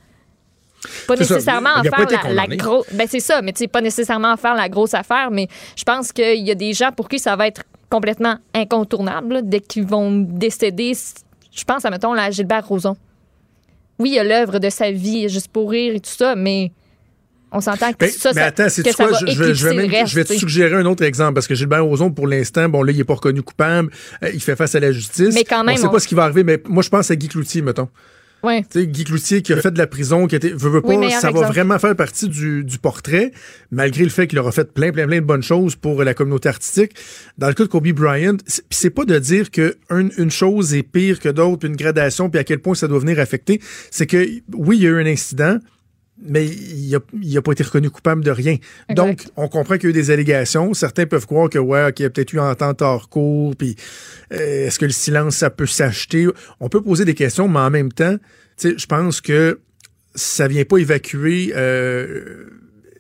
Pas 1.07 1.17
ça. 1.17 1.23
nécessairement 1.23 1.71
Il 1.83 1.89
en 1.89 1.97
faire 1.97 2.31
la, 2.31 2.47
grosse. 2.47 2.87
Ben 2.93 3.07
c'est 3.09 3.21
ça, 3.21 3.41
mais 3.41 3.53
tu 3.53 3.61
sais, 3.61 3.69
pas 3.69 3.81
nécessairement 3.81 4.33
en 4.33 4.37
faire 4.37 4.55
la 4.55 4.69
grosse 4.69 4.93
affaire, 4.93 5.31
mais 5.31 5.49
je 5.77 5.85
pense 5.85 6.13
qu'il 6.13 6.47
y 6.47 6.51
a 6.51 6.55
des 6.55 6.75
gens 6.75 6.93
pour 6.93 7.09
qui 7.09 7.19
ça 7.19 7.37
va 7.37 7.47
être 7.47 7.63
complètement 7.89 8.37
incontournable 8.55 9.35
là, 9.35 9.43
dès 9.43 9.61
qu'ils 9.61 9.87
vont 9.87 10.11
décéder. 10.11 10.93
Je 11.53 11.65
pense 11.65 11.85
à, 11.85 11.91
mettons, 11.91 12.13
la 12.13 12.31
Gilbert 12.31 12.67
Rozon. 12.67 12.97
Oui, 13.99 14.11
il 14.11 14.15
y 14.15 14.19
a 14.19 14.25
l'œuvre 14.25 14.59
de 14.59 14.69
sa 14.69 14.91
vie, 14.91 15.29
juste 15.29 15.49
pour 15.49 15.71
rire 15.71 15.95
et 15.95 16.01
tout 16.01 16.11
ça, 16.11 16.35
mais 16.35 16.73
on 17.55 17.61
s'entend 17.61 17.93
que 17.93 18.07
ça, 18.09 18.31
mais 18.35 18.41
ça, 18.41 18.47
attends, 18.47 18.69
c'est 18.69 18.83
que 18.83 18.91
ça 18.91 19.07
quoi? 19.09 19.13
va 19.13 19.27
Je, 19.27 19.55
je 19.55 19.67
vais- 19.69 19.75
même- 19.75 19.91
reste, 19.91 20.09
je 20.11 20.15
vais 20.17 20.25
te 20.25 20.33
suggérer 20.35 20.75
un 20.75 20.85
autre 20.87 21.03
exemple 21.05 21.35
parce 21.35 21.47
que 21.47 21.55
Gilbert 21.55 21.85
Rozon, 21.85 22.11
pour 22.11 22.27
l'instant, 22.27 22.69
bon, 22.69 22.83
là, 22.83 22.93
il 22.93 23.01
est 23.01 23.05
pas 23.05 23.15
reconnu 23.15 23.43
coupable. 23.43 23.91
euh, 24.23 24.31
il 24.35 24.41
fait 24.41 24.57
face 24.57 24.75
à 24.75 24.81
la 24.81 24.93
justice. 24.93 25.35
Mais 25.35 25.45
quand 25.45 25.65
même, 25.65 25.75
On 25.77 25.79
sait 25.79 25.87
on- 25.87 25.91
pas 25.91 26.01
ce 26.01 26.09
qui 26.09 26.15
va 26.15 26.25
arriver, 26.25 26.45
mais 26.45 26.61
moi, 26.69 26.83
je 26.83 26.89
pense 26.91 27.11
à 27.11 27.17
Guy 27.17 27.29
Cloutier, 27.29 27.63
mettons. 27.63 27.89
Ouais. 28.43 28.63
Guy 28.77 29.05
Cloutier 29.05 29.41
qui 29.41 29.55
a 29.55 29.57
fait 29.57 29.71
de 29.71 29.79
la 29.79 29.87
prison, 29.87 30.27
qui 30.27 30.35
a 30.35 30.37
été, 30.37 30.51
veut, 30.51 30.69
veut 30.69 30.83
pas, 30.83 30.89
Oui, 30.95 31.11
ça 31.11 31.31
va 31.31 31.47
vraiment 31.49 31.79
faire 31.79 31.97
partie 31.97 32.29
du, 32.29 32.63
du 32.63 32.79
portrait, 32.79 33.33
malgré 33.71 34.05
le 34.05 34.11
fait 34.11 34.27
qu'il 34.27 34.39
aura 34.39 34.53
fait 34.53 34.71
plein, 34.71 34.93
plein, 34.93 35.07
plein 35.07 35.21
de 35.23 35.25
bonnes 35.25 35.43
choses 35.43 35.77
pour 35.77 36.05
la 36.05 36.13
communauté 36.13 36.51
artistique. 36.51 36.93
Dans 37.39 37.49
le 37.49 37.55
cas 37.55 37.63
de 37.65 37.69
Kobe 37.71 37.89
Bryant, 37.93 38.37
c'est 38.69 38.91
pas 38.91 39.07
de 39.07 39.19
dire 39.19 39.51
que 39.51 39.77
un- 39.89 40.11
une 40.19 40.31
chose 40.31 40.75
est 40.75 40.83
pire 40.83 41.21
que 41.21 41.31
d'autres, 41.31 41.67
une 41.67 41.77
gradation, 41.77 42.29
puis 42.29 42.39
à 42.39 42.45
quel 42.45 42.59
point 42.59 42.75
ça 42.75 42.87
doit 42.87 42.99
venir 42.99 43.19
affecter. 43.19 43.63
C'est 43.91 44.07
que, 44.07 44.27
oui, 44.53 44.77
il 44.77 44.83
y 44.83 44.87
a 44.87 44.91
eu 44.91 45.01
un 45.01 45.07
incident, 45.07 45.57
mais 46.23 46.47
il 46.47 46.95
a, 46.95 47.01
il 47.21 47.37
a 47.37 47.43
pas 47.43 47.53
été 47.53 47.65
reconnu 47.65 47.91
coupable 47.91 48.25
de 48.25 48.31
rien. 48.31 48.57
Exact. 48.89 48.95
Donc, 48.95 49.25
on 49.37 49.49
comprend 49.49 49.75
qu'il 49.77 49.85
y 49.85 49.87
a 49.87 49.91
eu 49.91 49.93
des 49.93 50.11
allégations. 50.11 50.73
Certains 50.75 51.07
peuvent 51.07 51.27
croire 51.27 51.51
que, 51.51 51.59
ouais, 51.59 51.93
qu'il 51.95 52.05
y 52.05 52.07
a 52.07 52.11
peut-être 52.11 52.33
eu 52.33 52.39
entente 52.39 52.83
hors 52.83 53.09
cours, 53.09 53.57
puis 53.57 53.77
euh, 54.33 54.67
est-ce 54.67 54.79
que 54.79 54.85
le 54.85 54.93
silence, 54.93 55.37
ça 55.37 55.51
peut 55.51 55.67
s'acheter? 55.67 56.27
On 56.61 56.69
peut 56.69 56.83
poser 56.83 57.05
des 57.05 57.15
questions, 57.15 57.49
mais 57.49 57.61
en 57.61 57.71
même 57.71 57.93
temps, 57.93 58.17
je 58.63 58.87
pense 58.87 59.21
que 59.21 59.61
ça 60.15 60.47
vient 60.47 60.65
pas 60.65 60.79
évacuer 60.79 61.53
euh, 61.57 62.47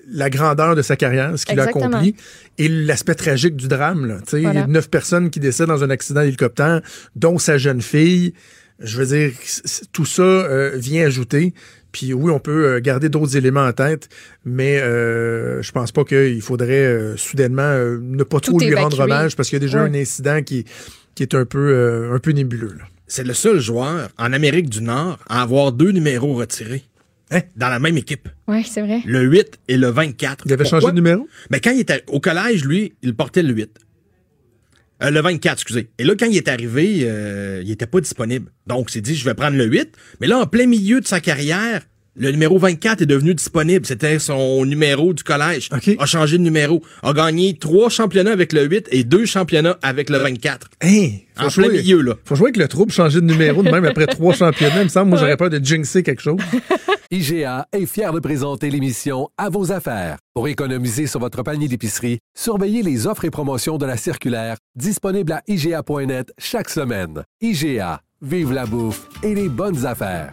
la 0.09 0.29
grandeur 0.29 0.75
de 0.75 0.83
sa 0.83 0.97
carrière, 0.97 1.39
ce 1.39 1.47
qu'il 1.47 1.61
a 1.61 1.65
accompli, 1.65 2.17
et 2.59 2.69
l'aspect 2.69 3.15
tragique 3.15 3.57
du 3.57 3.69
drame. 3.69 4.07
Là. 4.07 4.19
Voilà. 4.29 4.51
Il 4.51 4.55
y 4.55 4.59
a 4.59 4.67
neuf 4.67 4.91
personnes 4.91 5.31
qui 5.31 5.41
décèdent 5.41 5.69
dans 5.69 5.85
un 5.85 5.91
accident 5.91 6.21
d'hélicoptère, 6.21 6.83
dont 7.15 7.39
sa 7.39 7.59
jeune 7.59 7.81
fille. 7.81 8.35
Je 8.81 8.99
veux 8.99 9.07
dire, 9.07 9.33
tout 9.93 10.05
ça 10.05 10.23
euh, 10.23 10.73
vient 10.75 11.07
ajouter. 11.07 11.55
Puis 11.95 12.13
oui, 12.13 12.31
on 12.33 12.41
peut 12.41 12.67
euh, 12.67 12.81
garder 12.81 13.09
d'autres 13.09 13.37
éléments 13.37 13.65
en 13.65 13.73
tête, 13.73 14.09
mais 14.45 14.81
euh, 14.81 15.63
je 15.63 15.71
pense 15.71 15.93
pas 15.93 16.03
qu'il 16.05 16.43
faudrait 16.43 16.69
euh, 16.85 17.17
soudainement 17.17 17.63
euh, 17.63 17.99
ne 18.03 18.25
pas 18.25 18.41
trop 18.41 18.59
Tout 18.59 18.67
lui 18.67 18.75
rendre 18.75 18.99
hommage 18.99 19.37
parce 19.37 19.49
qu'il 19.49 19.57
y 19.57 19.63
a 19.63 19.65
déjà 19.65 19.83
Ouais. 19.85 19.89
un 19.91 19.95
incident 19.95 20.43
qui, 20.43 20.65
qui 21.15 21.23
est 21.23 21.35
un 21.37 21.45
peu, 21.45 21.59
euh, 21.73 22.13
un 22.15 22.19
peu 22.19 22.33
nébuleux. 22.33 22.75
là. 22.77 22.85
C'est 23.07 23.23
le 23.25 23.33
seul 23.33 23.61
joueur 23.61 24.09
en 24.19 24.33
Amérique 24.33 24.69
du 24.69 24.83
Nord 24.83 25.19
à 25.29 25.43
avoir 25.43 25.71
deux 25.71 25.93
numéros 25.93 26.35
retirés. 26.35 26.83
Hein? 27.31 27.41
Dans 27.57 27.69
la 27.69 27.79
même 27.79 27.97
équipe. 27.97 28.29
Oui, 28.49 28.65
c'est 28.65 28.83
vrai. 28.83 29.01
Le 29.07 29.23
8 29.23 29.59
et 29.69 29.77
le 29.77 29.87
24. 29.89 30.45
Il 30.47 30.53
avait 30.53 30.65
Pourquoi? 30.65 30.81
changé 30.81 30.91
de 30.91 30.97
numéro? 30.97 31.29
Mais 31.51 31.61
quand 31.61 31.71
il 31.71 31.81
était 31.81 32.03
au 32.09 32.19
collège, 32.19 32.65
lui, 32.65 32.93
il 33.03 33.15
portait 33.15 33.43
le 33.45 33.55
8. 33.55 33.71
Euh, 35.03 35.11
le 35.11 35.21
24, 35.21 35.55
excusez. 35.55 35.91
Et 35.99 36.05
là, 36.05 36.15
quand 36.19 36.27
il 36.27 36.37
est 36.37 36.49
arrivé, 36.49 37.01
euh, 37.03 37.63
il 37.65 37.71
était 37.71 37.87
pas 37.87 38.01
disponible. 38.01 38.53
Donc, 38.67 38.91
il 38.91 38.93
s'est 38.93 39.01
dit, 39.01 39.15
je 39.15 39.25
vais 39.25 39.35
prendre 39.35 39.57
le 39.57 39.65
8. 39.65 39.93
Mais 40.21 40.27
là, 40.27 40.39
en 40.39 40.47
plein 40.47 40.67
milieu 40.67 41.01
de 41.01 41.07
sa 41.07 41.21
carrière, 41.21 41.83
le 42.17 42.31
numéro 42.31 42.59
24 42.59 43.03
est 43.03 43.07
devenu 43.07 43.35
disponible. 43.35 43.85
C'était 43.87 44.19
son 44.19 44.65
numéro 44.65 45.13
du 45.13 45.23
collège. 45.25 45.69
OK. 45.73 45.97
A 45.99 46.07
changé 46.07 46.39
de 46.39 46.43
numéro. 46.43 46.83
A 47.03 47.13
gagné 47.13 47.57
trois 47.59 47.89
championnats 47.89 48.33
avec 48.33 48.53
le 48.53 48.65
8 48.65 48.89
et 48.93 49.05
deux 49.05 49.27
championnats 49.27 49.79
avec 49.83 50.11
le 50.11 50.19
24. 50.19 50.69
Hey, 50.81 51.27
En 51.39 51.49
plein 51.49 51.69
milieu, 51.69 52.01
là. 52.01 52.15
Faut 52.25 52.37
jouer 52.37 52.47
avec 52.47 52.57
le 52.57 52.69
trouble, 52.69 52.93
changer 52.93 53.21
de 53.21 53.27
numéro 53.27 53.63
de 53.63 53.71
même 53.71 53.85
après 53.85 54.07
trois 54.07 54.33
championnats. 54.37 54.81
Il 54.81 54.85
me 54.85 54.89
semble, 54.89 55.11
moi, 55.11 55.19
j'aurais 55.19 55.37
peur 55.37 55.51
de 55.51 55.59
jinxer 55.59 56.03
quelque 56.03 56.23
chose. 56.23 56.39
IGA 57.11 57.67
est 57.73 57.87
fier 57.87 58.13
de 58.13 58.21
présenter 58.21 58.71
l'émission 58.71 59.29
À 59.37 59.51
vos 59.51 59.73
affaires. 59.73 60.19
Pour 60.35 60.49
économiser 60.49 61.07
sur 61.07 61.21
votre 61.21 61.43
panier 61.43 61.69
d'épicerie, 61.69 62.19
surveillez 62.35 62.83
les 62.83 63.07
offres 63.07 63.25
et 63.25 63.31
promotions 63.31 63.77
de 63.79 63.87
la 63.87 63.97
circulaire 63.97 64.57
disponible 64.77 65.33
à 65.33 65.43
IGA.net 65.47 66.33
chaque 66.39 66.71
semaine. 66.71 67.23
IGA, 67.41 68.01
vive 68.23 68.53
la 68.53 68.67
bouffe 68.67 69.09
et 69.23 69.35
les 69.35 69.49
bonnes 69.49 69.85
affaires. 69.85 70.33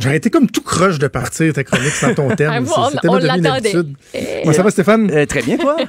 J'aurais 0.00 0.16
été 0.16 0.30
comme 0.30 0.48
tout 0.50 0.62
croche 0.62 0.98
de 0.98 1.06
partir 1.06 1.52
ta 1.52 1.62
chronique 1.64 1.90
sans 1.92 2.14
ton 2.14 2.28
Ah, 2.30 2.36
terme. 2.36 2.66
on- 2.76 2.90
C'était 2.90 3.08
on 3.08 3.16
devenu 3.18 3.28
une 3.36 3.42
l'attendait. 3.42 3.76
habitude. 3.76 3.94
Eh. 4.14 4.52
Ça 4.52 4.62
va, 4.62 4.70
Stéphane? 4.70 5.10
Euh, 5.12 5.26
très 5.26 5.42
bien, 5.42 5.56
toi? 5.56 5.76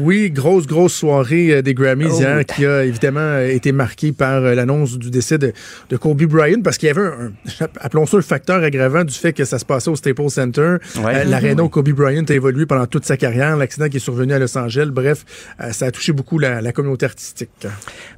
Oui, 0.00 0.32
grosse, 0.32 0.66
grosse 0.66 0.92
soirée 0.92 1.52
euh, 1.54 1.62
des 1.62 1.72
Grammys 1.72 2.08
Oh. 2.10 2.18
hier 2.18 2.44
qui 2.44 2.66
a 2.66 2.82
évidemment 2.84 3.20
euh, 3.20 3.48
été 3.48 3.70
marquée 3.70 4.10
par 4.10 4.40
l'annonce 4.40 4.98
du 4.98 5.08
décès 5.08 5.38
de, 5.38 5.52
de 5.88 5.96
Kobe 5.96 6.24
Bryant 6.24 6.62
parce 6.64 6.78
qu'il 6.78 6.88
y 6.88 6.90
avait 6.90 7.00
un, 7.06 7.30
un- 7.60 7.66
appelons 7.80 8.04
ça 8.04 8.16
un 8.16 8.22
facteur 8.22 8.60
aggravant 8.64 9.04
du 9.04 9.14
fait 9.14 9.32
que 9.32 9.44
ça 9.44 9.56
se 9.60 9.64
passait 9.64 9.88
au 9.88 9.94
Staples 9.94 10.30
Center. 10.30 10.78
Ouais. 10.96 11.18
Euh, 11.18 11.24
L'aréna 11.24 11.62
où 11.62 11.68
Kobe 11.68 11.90
Bryant 11.90 12.24
a 12.28 12.32
évolué 12.32 12.66
pendant 12.66 12.86
toute 12.86 13.04
sa 13.04 13.16
carrière, 13.16 13.56
l'accident 13.56 13.88
qui 13.88 13.98
est 13.98 14.00
survenu 14.00 14.32
à 14.32 14.40
Los 14.40 14.58
Angeles. 14.58 14.88
Bref, 14.90 15.24
euh, 15.60 15.70
ça 15.70 15.86
a 15.86 15.90
touché 15.92 16.10
beaucoup 16.12 16.40
la, 16.40 16.60
la 16.60 16.72
communauté 16.72 17.06
artistique. 17.06 17.50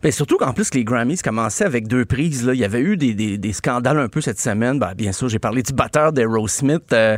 Ben, 0.03 0.11
surtout 0.13 0.39
qu'en 0.39 0.55
plus, 0.55 0.73
les 0.73 0.83
Grammys 0.85 1.19
commençaient 1.23 1.67
avec 1.67 1.87
deux 1.89 2.07
prises. 2.07 2.47
Là. 2.47 2.55
Il 2.55 2.61
y 2.61 2.65
avait 2.65 2.81
eu 2.81 2.97
des, 2.97 3.13
des- 3.13 3.37
des 3.37 3.53
scandales 3.53 3.99
un 3.99 4.09
peu 4.09 4.23
cette 4.23 4.41
semaine. 4.41 4.79
Ben, 4.79 4.93
bien 4.97 5.13
sûr, 5.13 5.29
j'ai 5.31 5.39
parlé 5.39 5.63
du 5.63 5.73
batteur 5.73 6.13
d'Aerosmith 6.13 6.93
euh, 6.93 7.17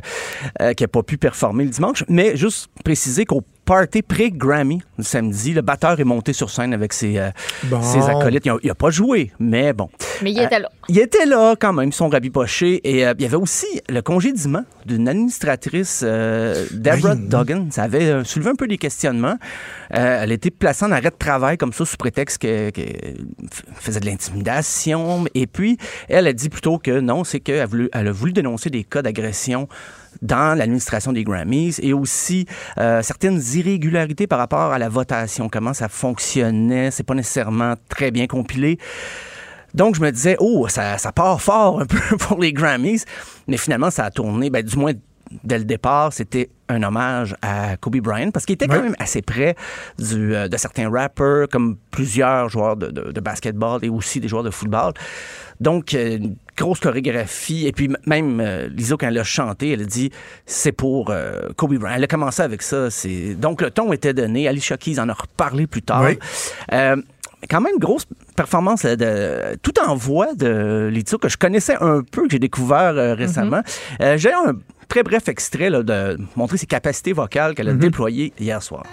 euh, 0.60 0.74
qui 0.74 0.84
n'a 0.84 0.88
pas 0.88 1.02
pu 1.02 1.18
performer 1.18 1.64
le 1.64 1.70
dimanche. 1.70 2.04
Mais 2.08 2.36
juste 2.36 2.68
préciser 2.84 3.24
qu'au 3.24 3.42
party 3.64 4.02
pré-Grammy, 4.02 4.82
le 4.98 5.04
samedi, 5.04 5.52
le 5.54 5.60
batteur 5.62 5.98
est 6.00 6.04
monté 6.04 6.32
sur 6.32 6.50
scène 6.50 6.74
avec 6.74 6.92
ses, 6.92 7.18
euh, 7.18 7.30
Bon. 7.64 7.80
ses 7.82 8.00
acolytes. 8.00 8.44
Il 8.62 8.68
n'a 8.68 8.74
pas 8.74 8.90
joué, 8.90 9.30
mais 9.38 9.72
bon. 9.72 9.88
Mais 10.22 10.32
il 10.32 10.40
était 10.40 10.58
là. 10.58 10.68
Il 10.88 10.98
était 10.98 11.26
là 11.26 11.54
quand 11.58 11.72
même, 11.72 11.88
ils 11.88 11.94
sont 11.94 12.08
rabipochés. 12.08 12.80
Et 12.88 13.06
euh, 13.06 13.14
il 13.18 13.22
y 13.22 13.26
avait 13.26 13.36
aussi 13.36 13.66
le 13.88 14.00
congédiement 14.02 14.64
d'une 14.84 15.08
administratrice, 15.08 16.02
euh, 16.04 16.66
Deborah. 16.72 17.14
Duggan. 17.14 17.68
Ça 17.70 17.84
avait 17.84 18.04
euh, 18.04 18.24
soulevé 18.24 18.50
un 18.50 18.54
peu 18.56 18.66
des 18.66 18.78
questionnements. 18.78 19.36
Euh, 19.94 20.22
elle 20.22 20.30
a 20.30 20.34
été 20.34 20.50
placée 20.50 20.84
en 20.84 20.90
arrêt 20.92 21.10
de 21.10 21.16
travail 21.16 21.56
comme 21.56 21.72
ça 21.72 21.84
sous 21.84 21.96
prétexte 21.96 22.38
qu'elle 22.38 22.72
faisait 23.74 24.00
de 24.00 24.06
l'intimidation. 24.06 25.24
Et 25.34 25.46
puis, 25.46 25.78
elle 26.08 26.26
a 26.26 26.32
dit 26.32 26.48
plutôt 26.48 26.78
que 26.78 27.00
non, 27.00 27.24
c'est 27.24 27.40
qu'elle 27.40 27.60
a 27.60 27.66
voulu, 27.66 27.88
elle 27.92 28.08
a 28.08 28.12
voulu 28.12 28.32
dénoncer 28.32 28.70
des 28.70 28.84
cas 28.84 29.02
d'agression 29.02 29.68
dans 30.22 30.56
l'administration 30.56 31.12
des 31.12 31.24
Grammys 31.24 31.74
et 31.82 31.92
aussi 31.92 32.46
euh, 32.78 33.02
certaines 33.02 33.40
irrégularités 33.54 34.26
par 34.26 34.38
rapport 34.38 34.72
à 34.72 34.78
la 34.78 34.88
votation, 34.88 35.48
comment 35.48 35.74
ça 35.74 35.88
fonctionnait. 35.88 36.90
C'est 36.90 37.02
pas 37.02 37.14
nécessairement 37.14 37.74
très 37.88 38.10
bien 38.10 38.26
compilé. 38.26 38.78
Donc, 39.74 39.94
je 39.96 40.00
me 40.00 40.10
disais, 40.12 40.36
oh, 40.38 40.68
ça, 40.68 40.98
ça 40.98 41.12
part 41.12 41.40
fort 41.40 41.80
un 41.80 41.86
peu 41.86 42.16
pour 42.18 42.38
les 42.40 42.52
Grammys. 42.52 43.04
Mais 43.48 43.56
finalement, 43.56 43.90
ça 43.90 44.04
a 44.04 44.10
tourné, 44.10 44.48
ben, 44.50 44.62
du 44.62 44.76
moins 44.76 44.92
dès 45.44 45.56
le 45.58 45.64
départ, 45.64 46.12
c'était 46.12 46.50
un 46.68 46.82
hommage 46.82 47.34
à 47.40 47.78
Kobe 47.78 47.96
Bryant 48.00 48.30
parce 48.32 48.44
qu'il 48.44 48.52
était 48.52 48.66
quand 48.68 48.82
même 48.82 48.94
assez 48.98 49.22
près 49.22 49.54
du, 49.98 50.34
euh, 50.34 50.46
de 50.46 50.56
certains 50.58 50.90
rappers, 50.90 51.48
comme 51.50 51.76
plusieurs 51.90 52.50
joueurs 52.50 52.76
de, 52.76 52.88
de- 52.88 53.12
de 53.12 53.20
basketball 53.20 53.80
et 53.82 53.88
aussi 53.88 54.20
des 54.20 54.28
joueurs 54.28 54.42
de 54.42 54.50
football. 54.50 54.92
Donc, 55.58 55.94
euh, 55.94 56.18
grosse 56.56 56.80
chorégraphie. 56.80 57.66
Et 57.66 57.72
puis, 57.72 57.90
même 58.06 58.40
euh, 58.40 58.68
Lizzo, 58.68 58.96
quand 58.96 59.08
elle 59.08 59.18
a 59.18 59.24
chanté, 59.24 59.72
elle 59.72 59.82
a 59.82 59.84
dit 59.84 60.10
c'est 60.46 60.72
pour 60.72 61.10
euh, 61.10 61.48
Kobe 61.56 61.74
Bryant. 61.74 61.96
Elle 61.96 62.04
a 62.04 62.08
commencé 62.08 62.42
avec 62.42 62.62
ça. 62.62 62.90
C'est... 62.90 63.34
Donc, 63.34 63.62
le 63.62 63.70
ton 63.70 63.92
était 63.92 64.14
donné. 64.14 64.48
Alicia 64.48 64.76
Keys 64.76 64.98
en 65.00 65.08
a 65.08 65.14
reparlé 65.14 65.66
plus 65.66 65.82
tard. 65.82 66.02
Oui. 66.04 66.18
Euh, 66.72 66.96
quand 67.48 67.60
même 67.60 67.78
grosse 67.78 68.06
performance 68.36 68.84
euh, 68.84 68.96
de 68.96 69.56
tout 69.62 69.74
en 69.80 69.94
voix 69.94 70.34
de 70.34 70.88
Lizzo 70.92 71.18
que 71.18 71.28
je 71.28 71.36
connaissais 71.36 71.76
un 71.80 72.02
peu 72.02 72.22
que 72.22 72.30
j'ai 72.30 72.38
découvert 72.38 72.96
euh, 72.96 73.14
récemment. 73.14 73.62
Euh, 74.00 74.16
j'ai 74.16 74.32
un 74.32 74.54
très 74.88 75.02
bref 75.02 75.28
extrait 75.28 75.70
là, 75.70 75.82
de 75.82 76.18
montrer 76.36 76.58
ses 76.58 76.66
capacités 76.66 77.12
vocales 77.12 77.54
qu'elle 77.54 77.68
a 77.68 77.74
déployées 77.74 78.32
hier 78.38 78.62
soir. 78.62 78.84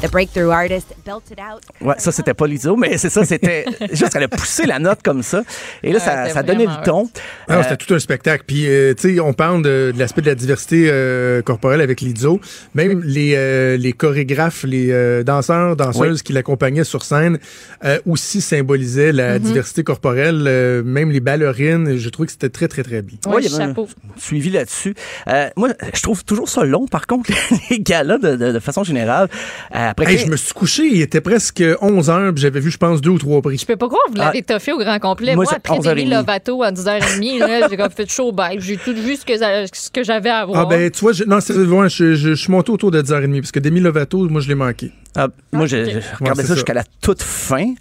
The 0.00 0.10
breakthrough 0.10 0.50
artist 0.52 0.94
belted 1.06 1.38
out. 1.40 1.62
Ouais, 1.80 1.94
ça 1.98 2.12
c'était 2.12 2.34
pas 2.34 2.46
Lizzo, 2.46 2.76
mais 2.76 2.98
c'est 2.98 3.08
ça, 3.08 3.24
c'était 3.24 3.64
juste 3.92 4.12
qu'elle 4.12 4.24
a 4.24 4.28
poussé 4.28 4.66
la 4.66 4.78
note 4.78 4.98
comme 5.02 5.22
ça 5.22 5.42
et 5.82 5.90
là 5.92 5.98
Ah, 6.06 6.28
ça, 6.28 6.42
donnait 6.42 6.66
du 6.66 6.72
ton. 6.84 7.08
Euh, 7.50 7.62
c'était 7.62 7.76
tout 7.78 7.94
un 7.94 7.98
spectacle. 7.98 8.44
Puis, 8.46 8.68
euh, 8.68 8.92
tu 8.94 9.14
sais, 9.14 9.20
on 9.20 9.32
parle 9.32 9.62
de, 9.62 9.92
de 9.94 9.98
l'aspect 9.98 10.20
de 10.20 10.26
la 10.26 10.34
diversité 10.34 10.88
euh, 10.90 11.40
corporelle 11.40 11.80
avec 11.80 12.02
Lizzo. 12.02 12.40
Même 12.74 13.02
les, 13.04 13.32
euh, 13.36 13.76
les 13.78 13.92
chorégraphes, 13.94 14.64
les 14.64 14.90
euh, 14.90 15.22
danseurs, 15.24 15.76
danseuses 15.76 16.22
qui 16.22 16.32
l'accompagnaient 16.34 16.84
sur 16.84 17.02
scène 17.02 17.38
euh, 17.84 17.98
aussi 18.06 18.40
symbolisaient 18.42 19.12
la 19.12 19.38
Mhm. 19.38 19.44
diversité 19.44 19.82
corporelle. 19.82 20.44
Euh, 20.46 20.82
même 20.84 21.10
les 21.10 21.20
ballerines, 21.20 21.96
je 21.96 22.08
trouve 22.10 22.26
que 22.26 22.32
c'était 22.32 22.50
très, 22.50 22.68
très, 22.68 22.82
très 22.82 23.00
bien. 23.02 23.18
Ouais, 23.26 23.36
Ouais, 23.36 23.42
chapeau. 23.48 23.88
suivi 24.18 24.50
là-dessus. 24.50 24.94
Euh, 25.28 25.48
moi, 25.56 25.70
je 25.94 26.02
trouve 26.02 26.22
toujours 26.24 26.48
ça 26.50 26.64
long, 26.64 26.86
par 26.86 27.06
contre, 27.06 27.30
les 27.70 27.80
galas, 27.80 28.18
de, 28.18 28.36
de- 28.36 28.52
de 28.52 28.58
façon 28.60 28.84
générale. 28.84 29.28
Euh, 29.74 29.85
après 29.86 30.06
Hey, 30.10 30.16
que- 30.18 30.24
je 30.26 30.30
me 30.30 30.36
suis 30.36 30.52
couché, 30.52 30.86
il 30.86 31.00
était 31.00 31.20
presque 31.20 31.62
11 31.80 32.10
heures, 32.10 32.32
puis 32.32 32.42
j'avais 32.42 32.60
vu, 32.60 32.70
je 32.70 32.76
pense, 32.78 33.00
deux 33.00 33.10
ou 33.10 33.18
trois 33.18 33.40
prix. 33.42 33.58
Je 33.58 33.66
peux 33.66 33.76
pas 33.76 33.86
croire 33.88 34.02
que 34.06 34.12
vous 34.12 34.18
l'avez 34.18 34.44
Ah. 34.48 34.54
toffé 34.54 34.72
au 34.72 34.78
grand 34.78 34.98
complet. 34.98 35.34
Moi, 35.34 35.44
Moi, 35.44 35.54
après 35.56 35.74
11h30. 35.74 35.96
Demi 35.96 36.10
Lovato 36.10 36.62
à 36.62 36.70
10h30, 36.72 37.38
là, 37.38 37.68
j'ai 37.70 37.76
comme 37.76 37.90
fait 37.90 38.10
chaud 38.10 38.32
bye. 38.32 38.58
J'ai 38.60 38.76
tout 38.76 38.94
vu 38.94 39.16
ce 39.16 39.24
que, 39.24 39.36
ça- 39.36 39.66
ce 39.72 39.90
que 39.90 40.02
j'avais 40.04 40.30
à 40.30 40.44
voir. 40.44 40.62
Ah 40.62 40.66
ben, 40.66 40.90
tu 40.90 41.00
vois, 41.00 41.12
je, 41.12 41.24
non, 41.24 41.38
je, 41.40 41.52
je, 41.88 42.14
je 42.14 42.34
suis 42.34 42.50
monté 42.50 42.70
autour 42.72 42.90
de 42.90 43.00
10h30, 43.02 43.40
parce 43.40 43.52
que 43.52 43.60
Demi 43.60 43.80
Lovato, 43.80 44.28
moi, 44.28 44.40
je 44.40 44.48
l'ai 44.48 44.54
manqué. 44.54 44.92
Ah, 45.14 45.28
moi, 45.52 45.66
je, 45.66 45.76
ok. 45.78 45.84
je 45.90 45.94
Ouais, 45.96 46.02
regardais 46.20 46.42
ça. 46.44 46.54
jusqu'à 46.54 46.74
la 46.74 46.84
toute 47.00 47.22
fin. 47.22 47.74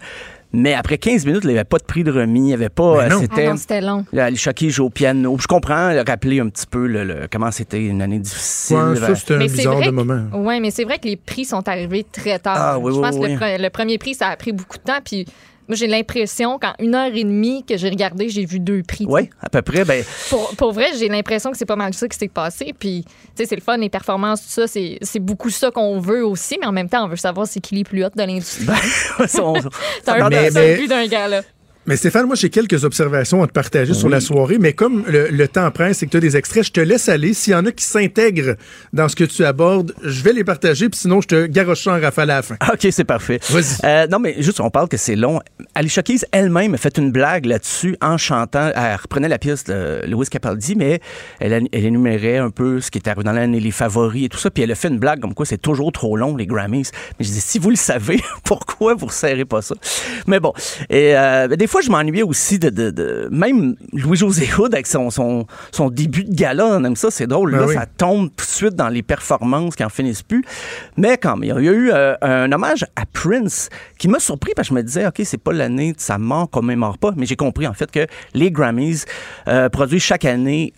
Mais 0.56 0.74
après 0.74 0.98
15 0.98 1.26
minutes, 1.26 1.42
il 1.44 1.50
n'y 1.50 1.56
avait 1.56 1.64
pas 1.64 1.78
de 1.78 1.84
prix 1.84 2.04
de 2.04 2.12
remis. 2.12 2.40
Il 2.40 2.44
n'y 2.44 2.54
avait 2.54 2.70
pas. 2.70 2.84
Euh, 3.06 3.10
non. 3.10 3.16
Ah 3.18 3.22
c'était. 3.22 3.48
non, 3.48 3.58
c'était 3.58 3.82
long. 3.82 4.06
Là, 4.14 4.26
Ali 4.26 4.38
Shaki 4.38 4.70
joue 4.70 4.86
au 4.86 4.90
piano. 4.90 5.36
Je 5.40 5.48
comprends, 5.48 5.90
il 5.90 5.98
a 5.98 6.04
rappelé 6.04 6.40
un 6.40 6.50
petit 6.50 6.66
peu 6.66 6.88
le, 6.88 7.04
le- 7.04 7.28
comment 7.32 7.52
c'était 7.52 7.84
une 7.86 8.02
année 8.02 8.20
difficile. 8.20 8.76
Ouais, 8.78 8.96
ça, 8.96 9.16
c'était 9.16 9.34
un 9.36 9.40
bizarre 9.40 9.82
de 9.82 9.92
moment. 9.92 10.22
Oui, 10.34 10.60
mais 10.60 10.72
c'est 10.72 10.84
vrai 10.84 10.98
que 11.00 11.08
les 11.08 11.18
prix 11.18 11.46
sont 11.46 11.68
arrivés 11.68 12.06
très 12.12 12.40
tard. 12.40 12.56
Ah, 12.58 12.80
oui, 12.80 12.92
Je 12.94 12.98
oui, 12.98 13.02
pense 13.04 13.18
que 13.20 13.26
le, 13.26 13.36
pre- 13.36 13.62
le 13.62 13.70
premier 13.70 13.98
prix, 13.98 14.14
ça 14.16 14.28
a 14.30 14.36
pris 14.38 14.52
beaucoup 14.54 14.78
de 14.78 14.84
temps. 14.84 15.00
Puis 15.04 15.26
moi, 15.68 15.76
j'ai 15.76 15.88
l'impression 15.88 16.60
qu'en 16.60 16.74
une 16.80 16.96
heure 16.96 17.12
et 17.14 17.24
demie 17.24 17.64
que 17.64 17.78
j'ai 17.78 17.90
regardé, 17.90 18.30
j'ai 18.30 18.46
vu 18.46 18.60
deux 18.60 18.84
prix. 18.84 19.06
oui, 19.08 19.30
à 19.42 19.50
peu 19.50 19.62
près. 19.62 19.84
Ben, 19.86 20.04
Pour, 20.30 20.56
pour 20.56 20.72
vrai, 20.74 20.88
j'ai 20.98 21.08
l'impression 21.10 21.52
que 21.52 21.58
c'est 21.58 21.66
pas 21.66 21.76
mal 21.76 21.94
ça 21.94 22.08
qui 22.08 22.18
s'est 22.18 22.28
passé. 22.28 22.74
Puis, 22.78 23.04
tu 23.06 23.12
sais, 23.36 23.46
c'est 23.46 23.56
le 23.56 23.62
fun, 23.62 23.78
les 23.78 23.90
performances, 23.90 24.42
tout 24.42 24.50
ça, 24.50 24.68
c'est 24.68 24.98
c'est 25.02 25.20
beaucoup 25.20 25.50
ça 25.50 25.72
qu'on 25.72 26.00
veut 26.00 26.26
aussi. 26.26 26.58
Mais 26.60 26.68
en 26.68 26.72
même 26.72 26.90
temps, 26.90 27.06
on 27.06 27.08
veut 27.08 27.16
savoir 27.16 27.48
c'est 27.48 27.60
qui 27.60 27.76
les 27.76 27.84
plus 27.84 28.04
hautes 28.06 28.16
de 28.18 28.24
l'industrie. 28.24 28.66
ça, 29.28 29.44
on- 29.44 29.56
C'est 29.62 30.10
un, 30.10 30.30
Mais- 30.30 30.48
un 30.48 30.52
mais- 30.52 30.76
but 30.78 30.88
d'un 30.88 31.08
gars, 31.08 31.28
là. 31.28 31.42
Mais 31.88 31.98
Stéphane, 31.98 32.26
moi, 32.26 32.36
j'ai 32.36 32.50
quelques 32.50 32.84
observations 32.84 33.44
à 33.44 33.48
te 33.48 33.52
partager 33.52 33.94
sur 33.94 34.10
la 34.10 34.20
soirée, 34.20 34.58
mais 34.60 34.74
comme 34.74 35.04
le, 35.08 35.30
le 35.30 35.48
temps 35.48 35.70
presse 35.72 36.02
et 36.02 36.08
que 36.08 36.12
tu 36.12 36.18
as 36.18 36.22
des 36.22 36.36
extraits, 36.36 36.64
je 36.64 36.72
te 36.72 36.80
laisse 36.80 37.10
aller. 37.10 37.34
S'il 37.34 37.54
y 37.54 37.56
en 37.56 37.66
a 37.66 37.72
qui 37.72 37.84
s'intègrent 37.84 38.56
dans 38.94 39.08
ce 39.08 39.16
que 39.16 39.24
tu 39.24 39.46
abordes, 39.46 39.94
je 40.04 40.24
vais 40.24 40.34
les 40.34 40.44
partager, 40.44 40.90
puis 40.90 41.00
sinon, 41.00 41.22
je 41.22 41.28
te 41.28 41.46
garoche 41.46 41.84
ça 41.84 41.94
en 41.94 42.02
rafale 42.02 42.32
à 42.32 42.38
la 42.38 42.42
fin. 42.42 42.56
OK, 42.74 42.88
c'est 42.90 43.04
parfait. 43.04 43.40
Vas-y. 43.50 43.86
Euh, 43.86 44.08
non, 44.08 44.20
mais 44.20 44.36
juste, 44.42 44.60
on 44.60 44.70
parle 44.70 44.88
que 44.88 44.98
c'est 44.98 45.16
long. 45.16 45.42
Alicia 45.76 46.04
Keys 46.04 46.22
elle-même 46.32 46.74
a 46.74 46.78
fait 46.78 46.98
une 46.98 47.12
blague 47.12 47.46
là-dessus 47.46 47.96
en 48.02 48.18
chantant. 48.18 48.72
Elle 48.76 48.96
reprenait 48.96 49.30
la 49.30 49.38
pièce 49.38 49.64
de 49.66 50.02
Louis 50.08 50.26
Capaldi, 50.28 50.76
mais 50.76 51.02
elle 51.40 51.68
énumérait 51.72 52.38
un 52.38 52.50
peu 52.50 52.82
ce 52.82 52.92
qui 52.92 52.98
était 52.98 53.10
arrivé 53.10 53.24
dans 53.24 53.32
l'année, 53.32 53.60
les 53.60 53.72
favoris 53.72 54.26
et 54.26 54.30
tout 54.30 54.38
ça. 54.38 54.50
Puis 54.50 54.64
elle 54.64 54.72
a 54.72 54.76
fait 54.76 54.88
une 54.88 55.00
blague 55.00 55.20
comme 55.20 55.34
quoi 55.34 55.46
c'est 55.46 55.62
toujours 55.62 55.92
trop 55.92 56.18
long, 56.18 56.36
les 56.36 56.48
Grammys. 56.48 56.90
Mais 57.20 57.26
je 57.26 57.32
dis, 57.32 57.42
si 57.42 57.60
vous 57.60 57.70
le 57.70 57.76
savez, 57.76 58.22
pourquoi 58.44 58.96
vous 58.96 59.08
ne 59.08 59.12
serrez 59.12 59.46
pas 59.46 59.62
ça? 59.62 59.76
Mais 60.28 60.40
bon. 60.40 60.54
Et 60.90 61.16
euh, 61.16 61.48
ben, 61.48 61.56
des 61.56 61.68
fois, 61.68 61.75
je 61.82 61.90
m'ennuyais 61.92 62.24
aussi 62.24 62.60
de, 62.60 62.70
de, 62.70 62.90
de- 62.92 63.28
Même 63.32 63.76
Louis-José 63.94 64.48
Hood 64.58 64.74
avec 64.74 64.88
son, 64.88 65.10
son, 65.10 65.46
son 65.72 65.90
début 65.90 66.24
de 66.24 66.34
gala, 66.34 66.66
on 66.66 66.84
aime 66.84 66.96
ça, 66.96 67.12
c'est 67.12 67.28
drôle. 67.28 67.52
Ben 67.52 67.60
là, 67.62 67.66
oui. 67.68 67.74
ça 67.74 67.86
tombe 67.86 68.30
tout 68.36 68.46
de 68.46 68.50
suite 68.50 68.76
dans 68.76 68.90
les 68.90 69.02
performances 69.04 69.76
qui 69.76 69.84
en 69.84 69.90
finissent 69.90 70.24
plus. 70.24 70.44
Mais 70.98 71.18
quand 71.18 71.38
même, 71.38 71.44
il 71.58 71.66
y 71.66 71.70
a 71.70 71.72
eu 71.74 71.92
euh, 71.92 72.16
un 72.22 72.52
hommage 72.52 72.86
à 72.96 73.06
Prince 73.12 73.70
qui 73.98 74.08
m'a 74.08 74.20
surpris 74.20 74.52
parce 74.56 74.70
que 74.70 74.74
je 74.76 74.80
me 74.80 74.84
disais, 74.84 75.08
OK, 75.08 75.22
c'est 75.24 75.38
pas 75.42 75.54
l'année 75.54 75.94
de 75.94 76.00
sa 76.00 76.18
mort 76.18 76.50
qu'on 76.50 76.60
commémore 76.62 76.98
pas, 76.98 77.12
mais 77.16 77.26
j'ai 77.26 77.36
compris 77.36 77.68
en 77.68 77.74
fait 77.74 77.92
que 77.92 78.08
les 78.34 78.50
Grammys 78.52 79.06
euh, 79.48 79.70
produisent 79.70 80.02
chaque 80.04 80.26
année 80.26 80.74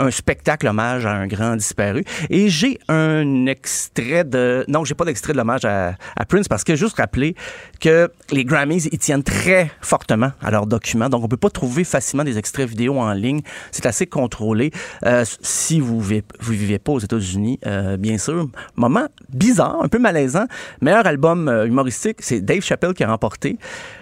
un 0.00 0.10
spectacle 0.10 0.66
hommage 0.66 1.06
à 1.06 1.12
un 1.12 1.26
grand 1.26 1.56
disparu. 1.56 2.04
Et 2.30 2.48
j'ai 2.48 2.78
un 2.88 3.46
extrait 3.46 4.24
de... 4.24 4.64
Non, 4.68 4.84
j'ai 4.84 4.94
pas 4.94 5.04
d'extrait 5.04 5.32
de 5.32 5.38
l'hommage 5.38 5.64
à, 5.64 5.94
Prince 6.28 6.48
parce 6.48 6.64
que 6.64 6.76
juste 6.76 6.96
rappeler 6.96 7.34
que 7.80 8.10
les 8.30 8.44
Grammys, 8.44 8.88
ils 8.92 8.98
tiennent 8.98 9.22
très 9.22 9.70
fortement 9.80 10.32
à 10.40 10.50
leurs 10.50 10.66
documents. 10.66 11.08
Donc, 11.08 11.24
on 11.24 11.28
peut 11.28 11.36
pas 11.36 11.50
trouver 11.50 11.84
facilement 11.84 12.24
des 12.24 12.38
extraits 12.38 12.68
vidéo 12.68 12.98
en 12.98 13.12
ligne. 13.12 13.40
C'est 13.72 13.86
assez 13.86 14.06
contrôlé. 14.06 14.70
Euh, 15.04 15.24
si 15.42 15.80
vous 15.80 16.00
vivez, 16.00 16.22
vous 16.40 16.52
vivez 16.52 16.78
pas 16.78 16.92
aux 16.92 16.98
États-Unis, 16.98 17.58
euh, 17.66 17.96
bien 17.96 18.18
sûr. 18.18 18.48
Moment 18.76 19.06
bizarre, 19.28 19.82
un 19.82 19.88
peu 19.88 19.98
malaisant. 19.98 20.46
Meilleur 20.80 21.06
album 21.06 21.48
euh, 21.48 21.66
humoristique, 21.66 22.18
c'est 22.20 22.40
Dave 22.40 22.62
Chappelle 22.62 22.94
qui 22.94 23.04
a 23.04 23.08
remporté. 23.08 23.58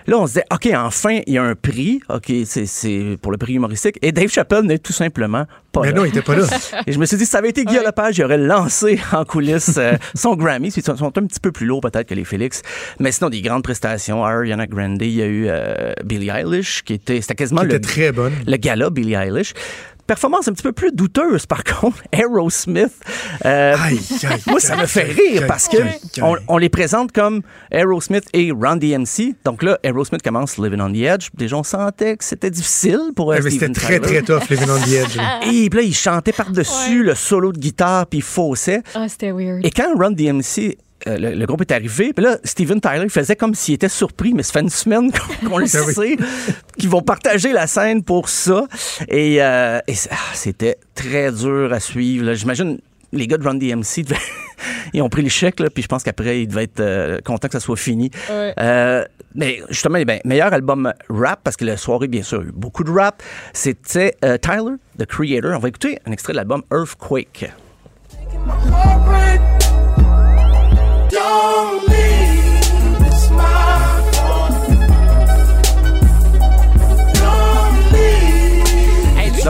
Là, 0.07 0.19
on 0.19 0.27
se 0.27 0.35
disait, 0.35 0.45
OK, 0.53 0.69
enfin, 0.75 1.21
il 1.27 1.35
y 1.35 1.39
a 1.39 1.43
un 1.43 1.55
prix. 1.55 2.01
OK, 2.09 2.33
c'est- 2.45 2.67
c'est 2.67 3.19
pour 3.21 3.33
le 3.33 3.39
prix 3.39 3.55
humoristique. 3.55 3.99
Et 4.03 4.13
Dave 4.13 4.29
Chappelle 4.29 4.63
n'est 4.65 4.79
tout 4.79 4.93
simplement 4.93 5.47
pas 5.81 5.87
Mais 5.87 5.93
là. 5.93 5.99
non, 5.99 6.05
il 6.05 6.09
était 6.09 6.23
pas 6.23 6.37
là. 6.37 6.47
Et 6.87 6.93
je 6.93 6.99
me 6.99 7.07
suis 7.07 7.17
dit, 7.17 7.25
si 7.25 7.31
ça 7.31 7.39
avait 7.39 7.51
été 7.51 7.65
Guy 7.65 7.77
Lepage, 7.85 8.19
il 8.19 8.25
aurait 8.25 8.39
lancé 8.39 9.01
en 9.13 9.25
coulisses 9.25 9.77
euh, 9.79 9.93
son 10.15 10.35
Grammy. 10.37 10.69
Ils 10.69 10.83
sont, 10.83 10.97
sont 10.97 11.17
un 11.19 11.27
petit 11.27 11.41
peu 11.41 11.53
plus 11.53 11.67
lourds 11.67 11.81
peut-être 11.81 12.07
que 12.09 12.15
les 12.15 12.25
Félix. 12.25 12.63
Mais 13.01 13.13
sinon, 13.13 13.31
des 13.31 13.41
grandes 13.43 13.63
prestations. 13.63 14.25
Ariana 14.25 14.67
Grande, 14.67 15.01
il 15.03 15.11
y 15.11 15.23
a 15.23 15.27
eu 15.27 15.47
euh, 15.49 15.93
Billie 16.05 16.31
Eilish, 16.31 16.83
qui 16.85 16.95
était, 16.95 17.21
c'était 17.21 17.35
quasiment 17.35 17.61
Qui 17.63 17.69
le, 17.69 17.75
était 17.75 17.89
très 17.89 18.13
bonne. 18.13 18.33
le 18.47 18.57
gala 18.57 18.91
Billie 18.91 19.15
Eilish. 19.15 19.55
Performance 20.09 20.49
un 20.49 20.53
petit 20.55 20.63
peu 20.65 20.73
plus 20.73 20.91
douteuse, 20.91 21.47
par 21.47 21.63
contre. 21.81 22.03
Aerosmith. 22.13 22.93
Euh, 23.45 23.77
Aïe, 23.79 24.01
aïe, 24.25 24.41
moi, 24.47 24.59
ça 24.59 24.75
me 24.75 24.87
fait 24.87 25.03
rire 25.05 25.45
parce 25.47 25.69
que 25.69 25.77
on, 26.23 26.37
on 26.49 26.57
les 26.59 26.69
présente 26.71 27.13
comme 27.13 27.43
Aerosmith 27.71 28.25
et 28.33 28.51
Run 28.51 28.77
DMC. 28.79 29.35
Donc 29.45 29.63
là, 29.63 29.79
Aerosmith 29.85 30.23
commence 30.23 30.59
Living 30.59 30.81
on 30.81 30.91
the 30.93 30.97
Edge. 31.03 31.29
Déjà, 31.35 31.57
on 31.57 31.63
sentait 31.63 32.17
que 32.17 32.25
c'était 32.25 32.51
difficile 32.51 33.13
pour 33.15 33.33
euh, 33.33 33.39
mais 33.45 33.51
Steven 33.51 33.75
C'était 33.75 34.01
très, 34.01 34.01
Tyler. 34.01 34.23
très 34.23 34.39
tough, 34.41 34.49
Living 34.51 34.71
on 34.71 34.79
the 34.81 34.89
Edge. 34.93 35.19
Et 35.53 35.69
puis 35.71 35.79
là, 35.81 35.83
il 35.83 35.95
chantait 35.95 36.33
par-dessus 36.33 37.03
le 37.05 37.15
solo 37.15 37.53
de 37.53 37.59
guitare, 37.59 38.07
puis 38.07 38.21
il 38.21 38.23
faussait. 38.23 38.83
Ah, 38.95 39.07
c'était 39.09 39.31
weird. 39.31 39.61
Et 39.65 39.71
quand 39.71 39.95
Run 39.95 40.13
DMC, 40.13 40.79
le, 41.07 41.35
le 41.35 41.47
groupe 41.47 41.61
est 41.63 41.73
arrivé, 41.73 42.13
puis 42.13 42.25
là, 42.25 42.39
Steven 42.45 42.81
Tyler 42.81 43.05
il 43.05 43.11
faisait 43.11 43.37
comme 43.37 43.55
s'il 43.55 43.75
était 43.75 43.89
surpris, 43.89 44.33
mais 44.35 44.43
ça 44.43 44.53
fait 44.55 44.61
une 44.61 44.69
semaine 44.71 45.11
qu'on 45.47 45.59
le 45.59 45.67
Ah 45.75 45.79
oui. 45.87 45.95
sait, 45.95 46.17
qu'ils 46.77 46.89
vont 46.89 47.03
partager 47.03 47.53
la 47.53 47.67
scène 47.67 48.03
pour 48.03 48.29
ça. 48.29 48.67
Et, 49.09 49.43
euh, 49.43 49.79
et 49.87 49.95
ah, 50.11 50.17
c'était 50.35 50.79
très 50.95 51.31
dur 51.33 51.73
à 51.73 51.81
suivre. 51.81 52.33
J'imagine 52.35 52.79
les 53.13 53.27
gars 53.27 53.39
de 53.39 53.45
Run 53.45 53.55
DMC, 53.55 54.03
devaient- 54.05 54.17
ils 54.93 55.01
ont 55.01 55.09
pris 55.09 55.23
le 55.23 55.29
chèque, 55.31 55.61
là, 55.61 55.71
puis 55.71 55.83
je 55.83 55.89
pense 55.89 56.03
qu'après, 56.03 56.43
ils 56.43 56.47
devaient 56.49 56.65
être 56.65 56.81
euh, 56.81 57.19
contents 57.25 57.49
que 57.49 57.55
ça 57.55 57.61
soit 57.61 57.77
fini. 57.77 58.11
Ouais. 58.29 58.53
Euh, 58.61 59.05
mais 59.35 59.63
justement, 59.71 59.97
eh 59.97 60.05
ben, 60.05 60.21
meilleur 60.25 60.53
album 60.53 60.93
rap, 61.09 61.41
parce 61.45 61.57
que 61.57 61.65
la 61.65 61.77
soirée, 61.79 62.09
bien 62.09 62.23
sûr, 62.23 62.41
a 62.41 62.43
eu 62.43 62.53
beaucoup 62.53 62.85
de 62.85 62.91
rap, 62.91 63.23
c'était 63.55 64.15
euh, 64.25 64.37
Tyler, 64.37 64.75
The 64.99 65.07
Creator. 65.07 65.53
On 65.57 65.59
va 65.59 65.69
écouter 65.69 65.99
un 66.07 66.13
extrait 66.13 66.33
de 66.35 66.39
l'album 66.39 66.63
Earthquake. 66.73 67.51
Hey, 71.29 72.18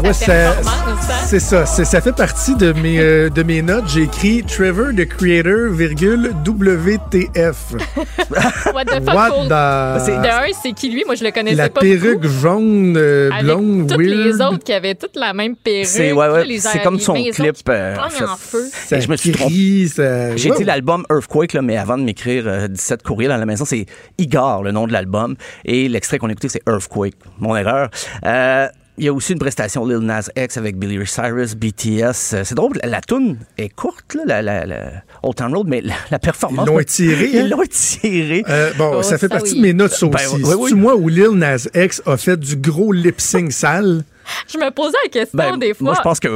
sa 0.06 0.12
ça- 0.12 0.32
performance, 0.54 1.04
C'est 1.26 1.40
ça. 1.40 1.66
c'est- 1.66 1.84
Ça 1.84 2.00
fait 2.00 2.12
partie 2.12 2.54
de 2.56 2.72
mes, 2.72 2.98
euh, 3.00 3.28
de 3.30 3.42
mes 3.42 3.62
notes. 3.62 3.84
J'ai 3.88 4.02
écrit 4.02 4.42
Trevor, 4.44 4.88
the 4.96 5.06
creator, 5.06 5.70
virgule, 5.70 6.32
WTF. 6.44 7.72
What 8.74 8.84
the 8.86 9.04
fuck? 9.04 9.14
What 9.14 9.30
the- 9.46 9.48
De 9.48 10.28
un, 10.28 10.52
c'est 10.62 10.72
qui 10.72 10.90
lui? 10.90 11.04
Moi, 11.06 11.14
je 11.14 11.24
le 11.24 11.30
connaissais 11.30 11.56
La 11.56 11.68
pas 11.70 11.80
perruque 11.80 12.26
jaune, 12.26 12.94
euh, 12.96 13.30
Avec 13.32 13.44
blonde, 13.44 13.88
toutes 13.88 13.98
weird. 13.98 14.10
les 14.26 14.40
autres 14.40 14.64
qui 14.64 14.72
avaient 14.72 14.94
toutes 14.94 15.16
la 15.16 15.32
même 15.32 15.56
perruque. 15.56 15.86
C'est 15.86 16.12
ouais, 16.12 16.28
ouais, 16.28 16.44
les 16.44 16.58
c'est 16.60 16.78
airs- 16.78 16.82
comme 16.84 16.98
son 17.00 17.14
clip. 17.14 17.56
euh, 17.68 17.96
en 17.96 18.36
feu. 18.36 18.64
Ça 18.72 19.00
je 19.00 19.08
me 19.08 19.16
suis 19.16 19.32
trompé. 19.32 19.52
crie, 19.52 19.88
ça- 19.88 20.36
J'ai 20.36 20.50
Wow. 20.50 20.56
dit 20.58 20.64
l'album 20.64 21.04
Earthquake, 21.10 21.52
là, 21.52 21.62
mais 21.62 21.76
avant 21.76 21.98
de 21.98 22.02
m'écrire 22.02 22.44
euh, 22.46 22.68
17 22.68 23.02
courriels 23.02 23.32
à 23.32 23.36
la 23.38 23.46
maison, 23.46 23.64
c'est 23.64 23.86
Igor, 24.18 24.62
le 24.62 24.72
nom 24.72 24.86
de 24.86 24.92
l'album. 24.92 25.36
Et 25.64 25.88
l'extrait 25.88 26.18
qu'on 26.18 26.28
a 26.28 26.32
écouté, 26.32 26.48
c'est 26.48 26.62
Earthquake. 26.68 27.14
Mon 27.38 27.56
erreur. 27.56 27.88
Euh, 28.24 28.68
il 28.98 29.04
y 29.04 29.08
a 29.08 29.12
aussi 29.12 29.32
une 29.32 29.38
prestation 29.38 29.86
Lil 29.86 29.98
Nas 29.98 30.28
X 30.36 30.56
avec 30.56 30.76
Billy 30.78 30.98
Ray 30.98 31.06
Cyrus, 31.06 31.54
BTS. 31.54 32.34
Euh, 32.34 32.42
C'est 32.44 32.54
drôle, 32.54 32.72
la, 32.82 32.88
la 32.88 33.00
tune 33.00 33.38
est 33.56 33.68
courte, 33.68 34.14
là, 34.14 34.24
la, 34.26 34.42
la, 34.42 34.66
la 34.66 34.90
Old 35.22 35.36
Town 35.36 35.54
Road, 35.54 35.66
mais 35.68 35.80
la, 35.80 35.94
la 36.10 36.18
performance... 36.18 36.66
Ils 36.66 36.72
l'ont 36.72 36.78
étiré, 36.80 37.24
hein? 37.26 37.30
Ils 37.44 37.48
l'ont 37.50 37.62
étiré. 37.62 38.44
Euh, 38.48 38.72
bon, 38.76 38.90
Oh, 38.98 39.02
ça 39.02 39.18
fait 39.18 39.28
ça, 39.28 39.36
partie 39.36 39.52
oui. 39.52 39.58
de 39.58 39.62
mes 39.62 39.72
notes, 39.72 39.92
ça 39.92 40.06
Ben, 40.06 40.14
aussi. 40.26 40.42
oui, 40.42 40.54
oui. 40.56 40.68
C'est-tu 40.70 40.80
moi 40.80 40.96
où 40.96 41.08
Lil 41.08 41.30
Nas 41.34 41.66
X 41.74 42.02
a 42.06 42.16
fait 42.16 42.38
du 42.38 42.56
gros 42.56 42.92
lip-sync 42.92 43.52
sale? 43.52 44.04
Je 44.52 44.58
me 44.58 44.70
posais 44.70 44.96
la 45.04 45.08
question 45.10 45.36
Ben, 45.38 45.56
des 45.56 45.74
fois. 45.74 45.84
moi, 45.86 45.94
je 45.96 46.02
pense 46.02 46.20
que... 46.20 46.28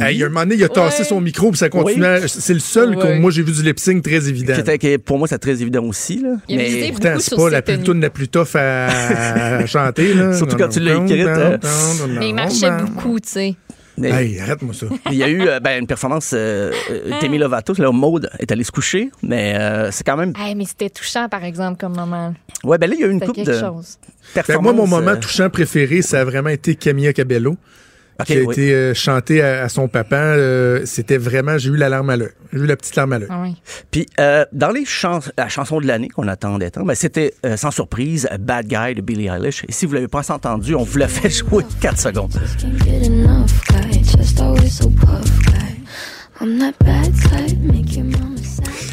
Hey, 0.00 0.14
il 0.16 0.18
y 0.18 0.22
a 0.22 0.26
un 0.26 0.28
moment 0.28 0.40
donné, 0.40 0.56
il 0.56 0.64
a 0.64 0.68
tassé 0.68 1.02
Ouais. 1.02 1.08
son 1.08 1.20
micro 1.20 1.50
puis 1.50 1.58
ça 1.58 1.68
continuait. 1.68 2.26
C'est 2.26 2.54
le 2.54 2.60
seul 2.60 2.96
que 2.96 3.18
moi 3.18 3.30
j'ai 3.30 3.42
vu 3.42 3.52
du 3.52 3.62
lip-sync 3.62 4.02
très 4.02 4.28
évident. 4.28 4.54
Qui 4.54 4.60
était- 4.60 4.78
qui- 4.78 4.98
pour 4.98 5.18
moi, 5.18 5.28
c'est 5.28 5.38
très 5.38 5.60
évident 5.62 5.84
aussi. 5.84 6.20
Là. 6.22 6.30
Il 6.48 6.56
mais... 6.58 6.88
Pourtant, 6.90 7.08
beaucoup 7.10 7.20
c'est 7.20 7.28
sur 7.28 7.36
pas 7.38 7.50
la 7.50 7.62
plus 7.62 7.78
tune 7.82 8.00
la 8.00 8.10
plus 8.10 8.28
tough 8.28 8.54
à 8.56 9.66
chanter. 9.66 10.14
Là. 10.14 10.36
Surtout 10.36 10.56
Non, 10.56 10.64
quand 10.64 10.68
tu 10.70 10.80
l'as 10.80 10.94
écrite, 10.94 11.26
non, 11.26 11.58
Mais 12.18 12.28
il 12.30 12.34
marchait 12.34 12.70
beaucoup, 12.70 13.18
tu 13.20 13.28
sais. 13.28 13.54
Mais- 13.98 14.10
Hey, 14.10 14.40
arrête-moi 14.40 14.74
ça. 14.74 14.86
Il 15.10 15.16
y 15.16 15.22
a 15.22 15.28
eu 15.28 15.42
euh, 15.42 15.60
ben, 15.60 15.80
une 15.80 15.86
performance 15.86 16.32
euh, 16.34 16.72
euh, 16.90 17.10
Ah. 17.12 17.18
Demi 17.22 17.38
Lovato, 17.38 17.74
là, 17.78 17.90
Maude 17.92 18.30
est 18.38 18.50
allée 18.52 18.64
se 18.64 18.72
coucher, 18.72 19.10
mais 19.22 19.54
euh, 19.58 19.90
c'est 19.90 20.04
quand 20.04 20.16
même... 20.16 20.32
Hey, 20.38 20.54
mais 20.54 20.64
c'était 20.64 20.90
touchant, 20.90 21.28
par 21.28 21.44
exemple, 21.44 21.78
comme 21.78 21.94
moment. 21.94 22.34
Ouais, 22.64 22.78
ben 22.78 22.88
là, 22.88 22.94
il 22.96 23.00
y 23.00 23.04
a 23.04 23.06
eu 23.06 23.10
une 23.10 23.20
coupe 23.20 23.34
quelque 23.34 23.50
de 23.50 23.58
chose. 23.60 23.98
Ben, 24.34 24.42
performances. 24.42 24.62
moi, 24.62 24.72
mon 24.72 24.86
moment 24.86 25.10
euh, 25.12 25.16
touchant 25.16 25.48
préféré, 25.50 26.02
ça 26.02 26.20
a 26.20 26.24
vraiment 26.24 26.50
été 26.50 26.74
Camilla 26.74 27.12
Cabello. 27.12 27.56
Ok, 28.20 28.26
qui 28.26 28.36
a 28.36 28.40
oui. 28.42 28.52
été 28.52 28.72
euh, 28.74 28.94
chanté 28.94 29.42
à, 29.42 29.62
à 29.64 29.68
son 29.68 29.88
papa. 29.88 30.16
Euh, 30.16 30.82
C'était 30.84 31.18
vraiment, 31.18 31.58
j'ai 31.58 31.70
eu 31.70 31.76
la 31.76 31.88
larme 31.88 32.10
à 32.10 32.16
l'œil. 32.16 32.30
J'ai 32.52 32.60
eu 32.60 32.66
la 32.66 32.76
petite 32.76 32.96
larme 32.96 33.12
à 33.12 33.18
l'œil. 33.18 33.28
Ah 33.30 33.40
oui. 33.42 33.54
Puis 33.90 34.06
euh, 34.20 34.44
dans 34.52 34.70
les 34.70 34.84
chans 34.84 35.20
la 35.36 35.48
chanson 35.48 35.80
de 35.80 35.86
l'année 35.86 36.08
qu'on 36.08 36.28
attendait 36.28 36.70
tant, 36.70 36.84
ben, 36.84 36.94
c'était 36.94 37.34
euh, 37.44 37.56
sans 37.56 37.70
surprise 37.70 38.28
Bad 38.40 38.66
Guy 38.66 38.94
de 38.94 39.00
Billie 39.02 39.28
Eilish. 39.28 39.64
Et 39.68 39.72
si 39.72 39.86
vous 39.86 39.94
l'avez 39.94 40.08
pas 40.08 40.30
entendu, 40.30 40.74
on 40.74 40.82
vous 40.82 40.98
l'a 40.98 41.08
fait 41.08 41.30
jouer 41.48 41.64
4 41.80 41.98
secondes. 41.98 42.32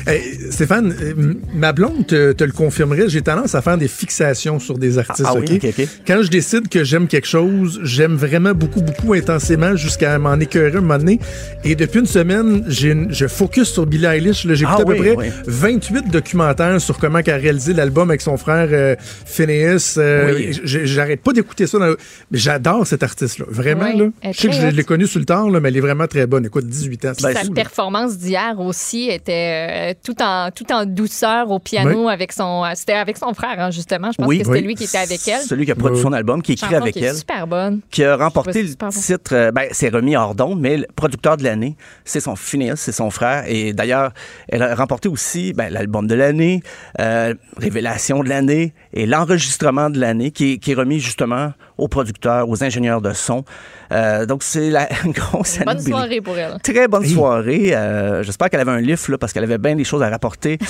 Hey, 0.07 0.22
Stéphane, 0.51 0.93
euh, 1.01 1.34
ma 1.55 1.73
blonde 1.73 2.05
te, 2.05 2.31
te 2.31 2.43
le 2.43 2.51
confirmerait, 2.51 3.09
j'ai 3.09 3.23
tendance 3.23 3.55
à 3.55 3.61
faire 3.63 3.77
des 3.77 3.88
fixations 3.88 4.59
sur 4.59 4.77
des 4.77 4.99
artistes. 4.99 5.27
Ah, 5.27 5.34
ah 5.35 5.39
oui. 5.39 5.59
Quand 6.05 6.22
je 6.22 6.30
décide 6.30 6.69
que 6.69 6.84
j'aime 6.84 7.07
quelque 7.07 7.27
chose, 7.27 7.80
j'aime 7.84 8.13
vraiment 8.15 8.53
beaucoup, 8.53 8.81
beaucoup 8.81 9.13
intensément 9.13 9.76
jusqu'à 9.76 10.19
m'en 10.19 10.39
écœurer 10.39 10.77
un 10.77 10.81
moment 10.81 10.99
donné. 10.99 11.19
Et 11.63 11.73
depuis 11.76 11.99
une 12.01 12.05
semaine, 12.05 12.63
j'ai 12.67 12.91
une- 12.91 13.11
je 13.11 13.26
focus 13.27 13.69
sur 13.69 13.88
Billie 13.88 14.05
Eilish. 14.05 14.45
là. 14.45 14.53
J'écoute 14.53 14.76
Ah 14.77 14.81
à 14.84 14.85
peu 14.85 14.95
près 14.95 15.15
oui. 15.15 15.26
28 15.47 16.09
documentaires 16.11 16.80
sur 16.80 16.99
comment 16.99 17.19
elle 17.26 17.34
a 17.34 17.38
réalisé 17.38 17.73
l'album 17.73 18.09
avec 18.11 18.22
son 18.22 18.38
frère 18.38 18.69
euh, 18.72 18.95
Phineas. 19.26 19.95
Euh, 19.97 20.51
J'arrête 20.63 21.22
pas 21.22 21.34
d'écouter 21.34 21.65
ça. 21.65 21.80
dans 21.80 21.88
le- 21.88 21.97
Mais 22.30 22.38
j'adore 22.38 22.85
cet 22.85 23.01
artiste-là. 23.01 23.45
Vraiment, 23.49 23.85
là. 23.97 24.09
Je 24.34 24.39
sais 24.39 24.47
que 24.49 24.53
je 24.53 24.67
l'ai 24.67 24.84
connue 24.84 25.07
sur 25.07 25.19
le 25.19 25.26
tard, 25.26 25.49
là, 25.49 25.59
mais 25.59 25.69
elle 25.69 25.77
est 25.77 25.81
vraiment 25.81 26.05
très 26.07 26.27
bonne. 26.27 26.45
Écoute, 26.45 26.67
18 26.67 27.05
ans. 27.05 27.11
Sa 27.40 27.45
fou, 27.45 27.53
performance 27.53 28.18
d'hier 28.18 28.60
aussi 28.60 29.10
était 29.10 29.91
euh, 29.91 29.99
tout, 30.03 30.22
en, 30.22 30.49
tout 30.52 30.72
en 30.72 30.86
douceur 30.86 31.49
au 31.52 31.60
piano 31.60 32.07
avec 32.10 32.32
son. 32.32 32.64
euh, 32.66 32.70
C'était 32.76 32.94
avec 32.94 33.18
son 33.18 33.34
frère, 33.34 33.56
hein, 33.60 33.72
justement. 33.72 34.12
Je 34.12 34.18
pense 34.18 34.28
Oui. 34.28 34.40
que 34.40 34.45
c'était 34.45 34.57
Oui. 34.60 34.64
lui 34.66 34.76
qui 34.76 34.86
était 34.86 34.98
avec 34.98 35.28
elle. 35.28 35.41
Celui 35.41 35.66
qui 35.66 35.72
a 35.72 35.76
produit 35.76 35.99
son 36.02 36.14
album, 36.14 36.41
qui 36.41 36.53
écrit 36.53 36.68
Chanson 36.68 36.82
avec 36.82 36.94
qui 36.94 36.99
est 37.03 37.07
elle. 37.07 37.16
super 37.16 37.48
bonne. 37.48 37.82
qui 37.91 38.03
a 38.03 38.16
remporté 38.16 38.64
le 38.64 38.70
bon. 38.80 38.90
titre, 38.90 39.34
euh, 39.34 39.52
ben, 39.52 39.68
c'est 39.72 39.90
remis 39.90 40.16
hors 40.16 40.36
d'onde, 40.36 40.60
mais 40.60 40.78
le 40.78 40.88
producteur 40.95 41.38
de 41.38 41.44
l'année, 41.44 41.76
c'est 42.03 42.20
son 42.20 42.36
Phineas, 42.36 42.76
c'est 42.78 42.91
son 42.91 43.10
frère. 43.10 43.44
Et 43.48 43.74
d'ailleurs, 43.74 44.12
elle 44.49 44.62
a 44.64 44.76
remporté 44.76 45.07
aussi 45.10 45.53
ben, 45.53 45.72
l'album 45.72 46.07
de 46.07 46.16
l'année, 46.16 46.62
euh, 46.99 47.34
Révélation 47.57 48.22
de 48.24 48.30
l'année 48.30 48.74
et 48.94 49.06
l'enregistrement 49.06 49.90
de 49.90 49.99
l'année, 49.99 50.32
qui 50.32 50.60
est 50.66 50.74
remis 50.74 50.99
justement 50.99 51.53
aux 51.78 51.88
producteurs, 51.88 52.48
aux 52.49 52.64
ingénieurs 52.64 53.02
de 53.02 53.14
son. 53.14 53.44
Euh, 53.91 54.26
donc, 54.26 54.44
c'est 54.44 54.70
la 54.70 54.88
une 55.03 55.12
grosse 55.14 55.60
Bonne 55.66 55.80
soirée 55.80 56.22
pour 56.22 56.38
elle. 56.38 56.57
Très 56.64 56.88
bonne 56.88 57.06
soirée. 57.06 57.76
Euh, 57.76 58.24
J'espère 58.24 58.49
qu'elle 58.49 58.60
avait 58.62 58.72
un 58.72 58.82
livre, 58.82 59.02
là, 59.10 59.18
parce 59.18 59.34
qu'elle 59.34 59.44
avait 59.44 59.57
bien 59.57 59.76
des 59.76 59.84
choses 59.84 60.02
à 60.03 60.10
rapporter. 60.10 60.57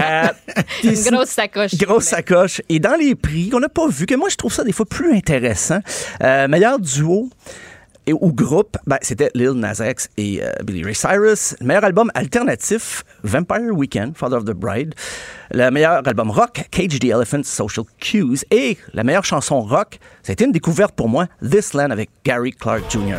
Euh, 0.00 0.28
Une 0.84 0.92
grosse 1.16 1.30
sacoche. 1.30 1.74
Grosse 1.76 2.04
sacoche. 2.04 2.60
Et 2.68 2.78
dans 2.78 2.94
les 2.94 3.14
prix 3.14 3.50
qu'on 3.50 3.60
n'a 3.60 3.68
pas 3.68 3.86
vu, 3.88 4.06
que 4.06 4.14
moi 4.14 4.28
je 4.28 4.36
trouve 4.36 4.52
ça 4.52 4.64
des 4.64 4.72
fois 4.72 4.86
plus 4.86 5.14
intéressant, 5.14 5.80
euh, 6.22 6.48
meilleur 6.48 6.78
duo 6.78 7.28
et, 8.10 8.12
ou 8.12 8.32
groupe, 8.32 8.76
ben, 8.86 8.98
c'était 9.02 9.30
Lil 9.34 9.52
Nas 9.52 9.80
X 9.80 10.08
et 10.16 10.42
euh, 10.42 10.50
Billy 10.64 10.82
Ray 10.82 10.94
Cyrus. 10.94 11.56
Le 11.60 11.66
meilleur 11.66 11.84
album 11.84 12.10
alternatif, 12.14 13.04
Vampire 13.22 13.72
Weekend, 13.72 14.16
Father 14.16 14.36
of 14.36 14.44
the 14.44 14.52
Bride. 14.52 14.94
Le 15.52 15.70
meilleur 15.70 16.06
album 16.06 16.30
rock, 16.30 16.64
Cage 16.70 16.98
the 16.98 17.04
Elephant, 17.06 17.42
Social 17.44 17.84
Cues. 18.00 18.44
Et 18.50 18.76
la 18.92 19.04
meilleure 19.04 19.24
chanson 19.24 19.60
rock, 19.60 19.98
ça 20.22 20.30
a 20.30 20.32
été 20.32 20.44
une 20.44 20.52
découverte 20.52 20.94
pour 20.94 21.08
moi, 21.08 21.26
This 21.40 21.74
Land 21.74 21.90
avec 21.90 22.10
Gary 22.24 22.52
Clark 22.52 22.82
Jr. 22.90 23.16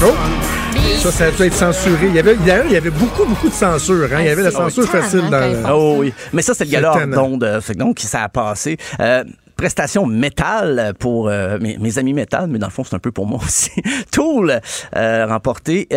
Oh! 0.00 0.47
Ça, 0.96 1.12
ça 1.12 1.24
a 1.26 1.30
dû 1.30 1.42
être 1.44 1.54
censuré. 1.54 2.06
Il 2.08 2.14
y 2.14 2.18
avait, 2.18 2.34
d'ailleurs, 2.36 2.64
il 2.66 2.72
y 2.72 2.76
avait 2.76 2.90
beaucoup, 2.90 3.24
beaucoup 3.24 3.48
de 3.48 3.54
censure. 3.54 4.08
Hein? 4.12 4.18
Il 4.20 4.26
y 4.26 4.30
avait 4.30 4.42
la 4.42 4.50
c'est 4.50 4.56
censure 4.56 4.84
facile 4.88 5.22
hein, 5.26 5.30
dans 5.30 5.50
il 5.50 5.66
Oh 5.72 5.94
oui. 5.98 6.12
Mais 6.32 6.42
ça, 6.42 6.54
c'est 6.54 6.64
le 6.64 6.70
tannant. 6.72 7.28
d'onde. 7.28 7.44
euh, 7.44 7.60
Donc, 7.76 8.00
ça 8.00 8.24
a 8.24 8.28
passé. 8.28 8.76
Euh, 9.00 9.22
prestation 9.56 10.06
métal 10.06 10.94
pour 10.98 11.28
euh, 11.28 11.58
mes, 11.60 11.78
mes 11.78 11.98
amis 11.98 12.14
métal, 12.14 12.46
mais 12.48 12.58
dans 12.58 12.66
le 12.66 12.72
fond, 12.72 12.84
c'est 12.84 12.94
un 12.96 13.00
peu 13.00 13.12
pour 13.12 13.26
moi 13.26 13.40
aussi. 13.44 13.70
Tool 14.10 14.60
euh, 14.96 15.26
remporté. 15.26 15.88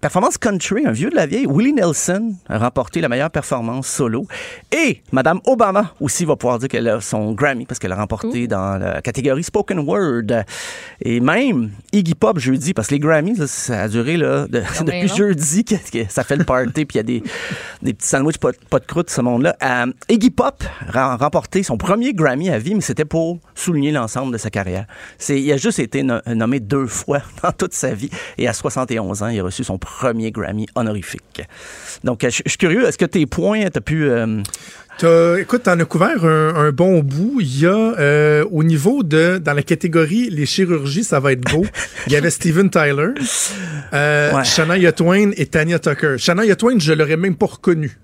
Performance 0.00 0.38
country, 0.38 0.86
un 0.86 0.92
vieux 0.92 1.10
de 1.10 1.16
la 1.16 1.26
vieille, 1.26 1.46
Willie 1.48 1.72
Nelson 1.72 2.34
a 2.48 2.56
remporté 2.58 3.00
la 3.00 3.08
meilleure 3.08 3.32
performance 3.32 3.88
solo. 3.88 4.28
Et 4.70 5.02
Madame 5.10 5.40
Obama 5.44 5.92
aussi 6.00 6.24
va 6.24 6.36
pouvoir 6.36 6.60
dire 6.60 6.68
qu'elle 6.68 6.86
a 6.88 7.00
son 7.00 7.32
Grammy 7.32 7.66
parce 7.66 7.80
qu'elle 7.80 7.90
a 7.90 7.96
remporté 7.96 8.46
dans 8.46 8.78
la 8.78 9.02
catégorie 9.02 9.42
Spoken 9.42 9.80
Word. 9.80 10.44
Et 11.02 11.18
même 11.18 11.72
Iggy 11.92 12.14
Pop 12.14 12.38
jeudi, 12.38 12.74
parce 12.74 12.86
que 12.86 12.94
les 12.94 13.00
Grammys, 13.00 13.38
là, 13.38 13.48
ça 13.48 13.82
a 13.82 13.88
duré 13.88 14.16
là, 14.16 14.46
de- 14.46 14.62
Ah 14.64 14.70
ben 14.78 14.84
depuis 14.84 15.08
non. 15.08 15.16
jeudi 15.16 15.64
que, 15.64 15.74
que 15.90 16.08
ça 16.08 16.22
fait 16.22 16.36
le 16.36 16.44
party, 16.44 16.84
puis 16.84 16.94
il 16.94 16.96
y 16.96 17.00
a 17.00 17.02
des, 17.02 17.22
des 17.82 17.92
petits 17.92 18.06
sandwichs 18.06 18.38
pas, 18.38 18.50
pas 18.70 18.78
de 18.78 18.86
croûte, 18.86 19.10
ce 19.10 19.20
monde-là. 19.20 19.56
Euh, 19.64 19.92
Iggy 20.08 20.30
Pop 20.30 20.62
a 20.94 21.16
remporté 21.16 21.64
son 21.64 21.76
premier 21.76 22.14
Grammy 22.14 22.50
à 22.50 22.58
vie, 22.60 22.76
mais 22.76 22.82
c'était 22.82 23.04
pour 23.04 23.40
souligner 23.56 23.90
l'ensemble 23.90 24.32
de 24.32 24.38
sa 24.38 24.50
carrière. 24.50 24.86
Il 25.28 25.50
a 25.50 25.56
juste 25.56 25.80
été 25.80 26.04
no- 26.04 26.20
nommé 26.28 26.60
deux 26.60 26.86
fois 26.86 27.20
dans 27.42 27.50
toute 27.50 27.74
sa 27.74 27.92
vie, 27.94 28.10
et 28.38 28.46
à 28.46 28.52
71 28.52 29.24
ans, 29.24 29.28
il 29.28 29.40
a 29.40 29.42
reçu 29.42 29.64
son 29.64 29.76
premier 29.76 29.87
Grammy 30.30 30.66
honorifique. 30.74 31.42
Donc, 32.04 32.20
je 32.22 32.28
je 32.28 32.50
suis 32.50 32.58
curieux, 32.58 32.86
est-ce 32.86 32.98
que 32.98 33.04
tes 33.04 33.26
points, 33.26 33.68
t'as 33.70 33.80
pu... 33.80 34.04
euh, 34.08 34.42
T'as- 34.98 35.38
écoute, 35.38 35.62
t'en 35.62 35.78
as 35.78 35.84
couvert 35.84 36.24
un, 36.24 36.54
un 36.56 36.72
bon 36.72 36.98
bout. 37.00 37.38
Il 37.40 37.60
y 37.60 37.66
a, 37.66 37.70
euh, 37.70 38.44
au 38.50 38.64
niveau 38.64 39.04
de, 39.04 39.38
dans 39.38 39.52
la 39.52 39.62
catégorie 39.62 40.28
les 40.28 40.44
chirurgies, 40.46 41.04
ça 41.04 41.20
va 41.20 41.32
être 41.32 41.42
beau. 41.52 41.64
Il 42.08 42.12
y 42.12 42.16
avait 42.16 42.30
Steven 42.30 42.68
Tyler, 42.68 43.10
euh, 43.92 44.32
Ouais. 44.32 44.44
Shania 44.44 44.90
Twain 44.92 45.30
et 45.36 45.46
Tanya 45.46 45.78
Tucker. 45.78 46.16
Shania 46.18 46.56
Twain, 46.56 46.78
je 46.78 46.92
l'aurais 46.92 47.16
même 47.16 47.36
pas 47.36 47.46
reconnu. 47.46 47.96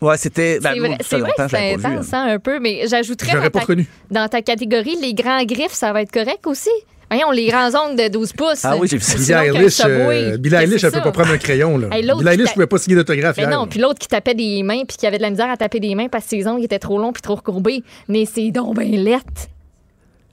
Ouais, 0.00 0.16
c'était... 0.16 0.60
ben, 0.60 0.74
C'est 0.74 0.78
vrai, 0.78 0.88
ça 0.90 0.96
c'est 1.00 1.04
fait 1.08 1.18
vrai 1.18 1.28
longtemps 1.30 1.44
que 1.44 1.50
c'est 1.50 1.82
pas 1.82 1.88
intense 1.88 2.14
hein, 2.14 2.26
un 2.28 2.38
peu, 2.38 2.60
mais 2.60 2.86
j'ajouterais 2.88 3.32
dans, 3.32 3.40
pas 3.42 3.50
ta- 3.50 3.60
reconnu. 3.60 3.86
dans 4.12 4.28
ta 4.28 4.40
catégorie, 4.42 4.96
les 5.02 5.14
grands 5.14 5.42
griffes, 5.44 5.72
ça 5.72 5.92
va 5.92 6.02
être 6.02 6.12
correct 6.12 6.46
aussi? 6.46 6.70
Voyons, 7.10 7.30
les 7.30 7.46
grands 7.46 7.70
ongles 7.74 7.96
de 7.96 8.08
12 8.08 8.32
pouces. 8.34 8.64
Ah 8.64 8.76
oui, 8.78 8.86
j'ai 8.90 8.98
vu 8.98 9.02
ça. 9.02 9.12
C'est 9.18 9.34
Billie 9.34 9.58
Eilish, 9.58 9.80
euh, 9.84 10.36
Billie 10.36 10.54
Eilish, 10.56 10.84
elle 10.84 10.90
peut 10.90 10.98
ça. 10.98 11.02
pas 11.02 11.12
prendre 11.12 11.30
un 11.32 11.38
crayon. 11.38 11.78
Là. 11.78 11.88
Hey, 11.90 12.02
Billie 12.02 12.28
Eilish 12.28 12.46
t'a- 12.48 12.52
pouvait 12.52 12.66
pas 12.66 12.78
signer 12.78 12.96
d'autographe. 12.96 13.36
Mais 13.38 13.46
non, 13.46 13.62
là. 13.62 13.66
puis 13.70 13.78
l'autre 13.80 13.98
qui 13.98 14.08
tapait 14.08 14.34
des 14.34 14.62
mains, 14.62 14.82
puis 14.86 14.96
qui 14.96 15.06
avait 15.06 15.16
de 15.16 15.22
la 15.22 15.30
misère 15.30 15.48
à 15.50 15.56
taper 15.56 15.80
des 15.80 15.94
mains 15.94 16.08
parce 16.08 16.24
que 16.24 16.30
ses 16.30 16.46
ongles 16.46 16.64
étaient 16.64 16.78
trop 16.78 16.98
longs 16.98 17.12
puis 17.12 17.22
trop 17.22 17.36
recourbés. 17.36 17.82
Mais 18.08 18.24
c'est 18.26 18.50
donc 18.50 18.76
lettre. 18.78 19.48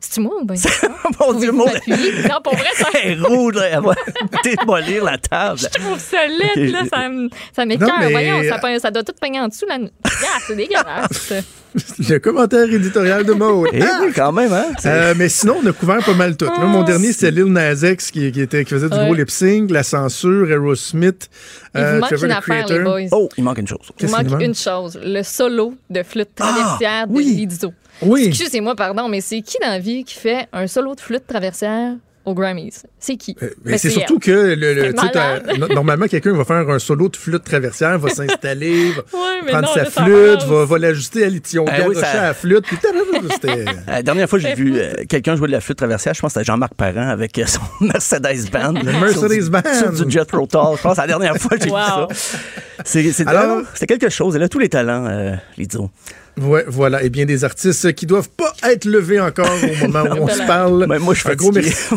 C'est 0.10 0.22
moi 0.22 0.34
ou 0.41 0.45
bien? 0.45 0.56
Mon 1.19 1.34
Dieu, 1.34 1.52
mon 1.52 1.65
Non, 1.65 2.41
pour 2.44 2.53
vrai, 2.56 2.68
ça. 2.76 2.88
Elle 3.03 3.23
rouge, 3.26 3.53
là, 3.56 3.65
elle 3.68 3.82
va 3.84 3.94
démolir 4.44 5.03
la 5.03 5.18
table. 5.18 5.60
Je 5.60 5.68
trouve 5.80 5.99
ça 5.99 6.26
laid, 6.27 6.68
Ok, 6.68 6.72
là. 6.73 6.82
Ça, 6.91 7.10
me- 7.10 7.30
ça 7.56 7.65
m'écoeure. 7.65 7.90
Mais- 7.99 8.11
Voyons, 8.11 8.44
ça, 8.49 8.57
pe- 8.60 8.80
ça 8.80 8.91
doit 8.91 9.03
tout 9.03 9.14
peigner 9.19 9.40
en 9.40 9.48
dessous. 9.48 9.65
Là. 9.68 9.77
Yeah, 9.77 9.90
c'est 10.48 10.56
dégueulasse. 10.56 11.34
Le 12.10 12.18
commentaire 12.19 12.72
éditorial 12.72 13.26
de 13.26 13.34
Maud. 13.34 13.68
Eh 13.73 13.82
oui, 13.82 14.11
quand 14.15 14.32
même, 14.32 14.52
hein? 14.53 14.65
Euh, 14.86 15.14
mais 15.18 15.27
sinon, 15.30 15.57
on 15.64 15.68
a 15.68 15.73
couvert 15.73 16.03
pas 16.03 16.14
mal 16.14 16.38
tout. 16.38 16.45
Là, 16.45 16.60
mon 16.65 16.82
Ah, 16.84 16.86
dernier, 16.86 17.11
c'était 17.11 17.32
Lil 17.32 17.45
Nas 17.45 17.73
X 17.84 18.11
qui, 18.11 18.32
qui, 18.32 18.41
était, 18.41 18.64
qui 18.64 18.69
faisait 18.73 18.90
du 18.90 18.95
Ouais. 18.98 19.06
gros 19.06 19.14
lip 19.14 19.30
sync, 19.30 19.69
la 19.72 19.84
censure, 19.84 20.49
Aerosmith. 20.49 21.30
Il 21.76 21.82
vous 21.84 21.99
manque 21.99 22.11
une 22.11 22.18
the 22.18 22.32
affaire, 22.32 22.68
les 22.68 22.80
boys. 22.80 23.02
Oh, 23.11 23.30
il 23.38 23.44
manque 23.44 23.57
une 23.60 23.68
chose. 23.68 23.80
Il 23.90 23.95
Qu'est-ce 23.98 24.14
qu'il 24.15 24.23
manque 24.23 24.32
manque? 24.32 24.41
une 24.44 24.56
chose, 24.56 24.98
le 25.03 25.22
solo 25.23 25.73
de 25.90 26.03
flûte 26.03 26.34
traversière 26.36 27.07
de 27.07 27.14
oui. 27.14 27.45
Lizzo. 27.49 27.73
Oui. 28.02 28.26
Excusez-moi, 28.28 28.76
pardon, 28.76 29.08
mais 29.08 29.22
c'est 29.22 29.42
qui 29.42 29.58
dans 29.62 29.70
la 29.70 29.80
vie 29.80 30.04
qui 30.04 30.16
fait 30.16 30.48
un 30.54 30.68
solo 30.68 30.96
de 30.96 31.02
flûte 31.02 31.26
traversière 31.28 31.94
aux 32.26 32.34
Grammys? 32.34 32.84
C'est 33.00 33.18
qui? 33.18 33.38
Mais 33.40 33.50
Ben, 33.74 33.78
c'est 33.78 33.92
surtout 33.92 34.18
que 34.20 34.32
le, 34.32 34.74
le- 34.74 34.94
C'est 34.98 35.74
normalement, 35.74 36.08
quelqu'un 36.08 36.34
va 36.34 36.44
faire 36.44 36.68
un 36.70 36.80
solo 36.80 37.08
de 37.08 37.16
flûte 37.16 37.44
traversière, 37.44 38.00
va 38.00 38.10
s'installer, 38.10 38.90
va 38.92 39.02
Ouais, 39.18 39.52
prendre 39.52 39.68
non, 39.68 39.74
sa 39.76 39.86
flûte, 39.86 40.44
va, 40.48 40.66
va 40.66 40.78
l'ajuster 40.80 41.24
à 41.24 41.28
Ah 41.28 41.30
oui, 41.30 41.62
garoché 41.78 42.00
ça- 42.02 42.22
à 42.22 42.24
la 42.28 42.34
flûte. 42.34 42.66
Puis 42.66 42.78
La 43.88 44.02
dernière 44.04 44.28
fois 44.28 44.40
j'ai 44.40 44.56
vu 44.56 44.74
euh, 44.76 44.94
quelqu'un 45.08 45.36
jouer 45.36 45.48
de 45.48 45.52
la 45.54 45.62
flûte 45.62 45.78
traversière, 45.78 46.14
je 46.16 46.22
pense 46.22 46.34
que 46.34 46.40
c'était 46.40 46.52
Jean-Marc 46.52 46.74
Parent 46.74 47.10
avec 47.10 47.38
euh, 47.38 47.46
son 47.46 47.62
Mercedes-Benz. 47.82 48.84
Le 48.84 48.92
Mercedes 48.92 49.14
Sur 49.20 49.30
du- 49.30 49.50
Benz. 49.50 49.80
Sur 49.80 50.06
du 50.06 50.12
Jethro 50.12 50.48
Tull. 50.48 50.60
Je 50.78 50.82
pense 50.82 50.82
que 50.82 50.90
c'est 50.96 51.02
la 51.02 51.08
dernière 51.08 51.38
fois 51.38 51.58
que 51.58 51.64
j'ai 51.64 51.70
Wow. 51.70 51.78
vu 52.10 52.16
ça. 52.16 52.38
C'est, 52.84 53.12
c'est, 53.12 53.88
quelque 53.88 54.10
chose. 54.10 54.36
Elle 54.36 54.44
a 54.44 54.50
tous 54.50 54.60
les 54.60 54.70
talents, 54.70 55.06
euh, 55.08 55.36
Ouais, 56.41 56.66
voilà. 56.68 57.03
Et 57.03 57.10
bien 57.10 57.26
des 57.26 57.44
artistes 57.44 57.94
qui 57.94 58.06
doivent 58.06 58.30
pas 58.30 58.52
être 58.64 58.86
levés 58.86 59.20
encore 59.20 59.49
au 59.64 59.88
moment 59.88 60.03
où 60.16 60.18
on 60.24 60.28
se 60.28 60.45
parle. 60.45 60.86
Ben, 60.88 60.99
moi, 60.99 61.14
je 61.14 61.20
suis 61.22 61.30
un 61.30 61.36
gros 61.36 61.52
merci. 61.52 61.94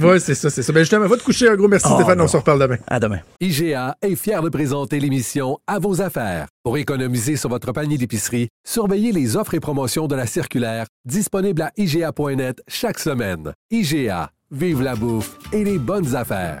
ouais, 0.00 0.20
c'est 0.20 0.34
ça, 0.34 0.50
c'est 0.50 0.62
ça. 0.62 0.72
Ben 0.72 0.80
justement, 0.80 1.06
va 1.06 1.16
te 1.16 1.22
coucher. 1.24 1.48
Un 1.48 1.56
gros 1.56 1.68
merci, 1.68 1.86
Oh, 1.90 1.94
Stéphane. 1.96 2.18
non. 2.18 2.24
On 2.24 2.28
se 2.28 2.36
reparle 2.36 2.60
demain. 2.60 2.76
À 2.86 3.00
demain. 3.00 3.18
IGA 3.40 3.96
est 4.02 4.14
fier 4.16 4.40
de 4.42 4.48
présenter 4.48 5.00
l'émission 5.00 5.58
À 5.66 5.78
vos 5.78 6.00
affaires. 6.00 6.46
Pour 6.62 6.76
économiser 6.78 7.36
sur 7.36 7.48
votre 7.48 7.72
panier 7.72 7.98
d'épicerie, 7.98 8.48
surveillez 8.64 9.12
les 9.12 9.36
offres 9.36 9.54
et 9.54 9.60
promotions 9.60 10.06
de 10.06 10.14
la 10.14 10.26
circulaire 10.26 10.86
disponible 11.04 11.62
à 11.62 11.70
IGA.net 11.76 12.62
chaque 12.68 12.98
semaine. 12.98 13.52
IGA, 13.70 14.30
vive 14.50 14.82
la 14.82 14.94
bouffe 14.94 15.36
et 15.52 15.64
les 15.64 15.78
bonnes 15.78 16.14
affaires. 16.14 16.60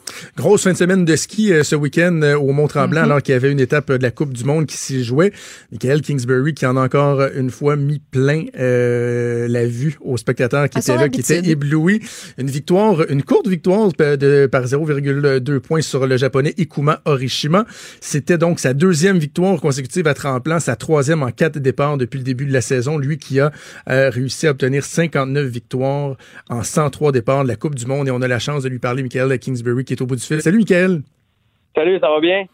Grosse 0.37 0.63
fin 0.63 0.71
de 0.71 0.77
semaine 0.77 1.03
de 1.03 1.15
ski 1.17 1.51
euh, 1.51 1.61
ce 1.63 1.75
week-end 1.75 2.21
euh, 2.23 2.37
au 2.37 2.53
Mont-Tremblant, 2.53 3.01
alors 3.03 3.21
qu'il 3.21 3.33
y 3.33 3.35
avait 3.35 3.51
une 3.51 3.59
étape 3.59 3.89
euh, 3.89 3.97
de 3.97 4.03
la 4.03 4.11
Coupe 4.11 4.31
du 4.31 4.45
Monde 4.45 4.65
qui 4.65 4.77
s'y 4.77 5.03
jouait. 5.03 5.33
Michael 5.73 6.01
Kingsbury 6.01 6.53
qui 6.53 6.65
en 6.65 6.77
a 6.77 6.81
encore 6.81 7.21
une 7.35 7.49
fois 7.49 7.75
mis 7.75 7.99
plein 7.99 8.45
euh, 8.57 9.49
la 9.49 9.65
vue 9.65 9.97
aux 9.99 10.15
spectateurs 10.15 10.69
qui 10.69 10.77
À 10.77 10.81
étaient 10.81 10.95
là, 10.95 11.09
qui 11.09 11.19
étaient 11.19 11.45
éblouis. 11.49 11.99
Une 12.37 12.49
victoire, 12.49 13.09
une 13.09 13.23
courte 13.23 13.49
victoire 13.49 13.89
de, 13.91 14.45
par 14.45 14.63
0,2 14.63 15.59
points 15.59 15.81
sur 15.81 16.07
le 16.07 16.15
japonais 16.15 16.53
Ikuma 16.57 17.01
Orishima. 17.03 17.65
C'était 17.99 18.37
donc 18.37 18.61
sa 18.61 18.73
deuxième 18.73 19.17
victoire 19.17 19.59
consécutive 19.59 20.07
à 20.07 20.13
tremplin, 20.13 20.61
sa 20.61 20.77
troisième 20.77 21.23
en 21.23 21.31
quatre 21.31 21.59
départs 21.59 21.97
depuis 21.97 22.19
le 22.19 22.23
début 22.23 22.45
de 22.45 22.53
la 22.53 22.61
saison. 22.61 22.97
Lui 22.97 23.17
qui 23.17 23.41
a 23.41 23.51
réussi 23.85 24.47
à 24.47 24.51
obtenir 24.51 24.85
59 24.85 25.45
victoires 25.45 26.15
en 26.49 26.63
103 26.63 27.11
départs 27.11 27.43
de 27.43 27.49
la 27.49 27.57
Coupe 27.57 27.75
du 27.75 27.85
Monde. 27.85 28.07
Et 28.07 28.11
on 28.11 28.21
a 28.21 28.29
la 28.29 28.39
chance 28.39 28.63
de 28.63 28.69
lui 28.69 28.79
parler, 28.79 29.03
Michael 29.03 29.37
Kingsbury, 29.37 29.83
qui 29.83 29.93
est 29.93 30.01
au 30.01 30.05
bout 30.05 30.15
du 30.15 30.21
fil. 30.35 30.41
Salut, 30.41 30.57
Michael. 30.57 31.01
Salut, 31.75 31.99
ça 31.99 32.09
va 32.09 32.19
bien? 32.19 32.45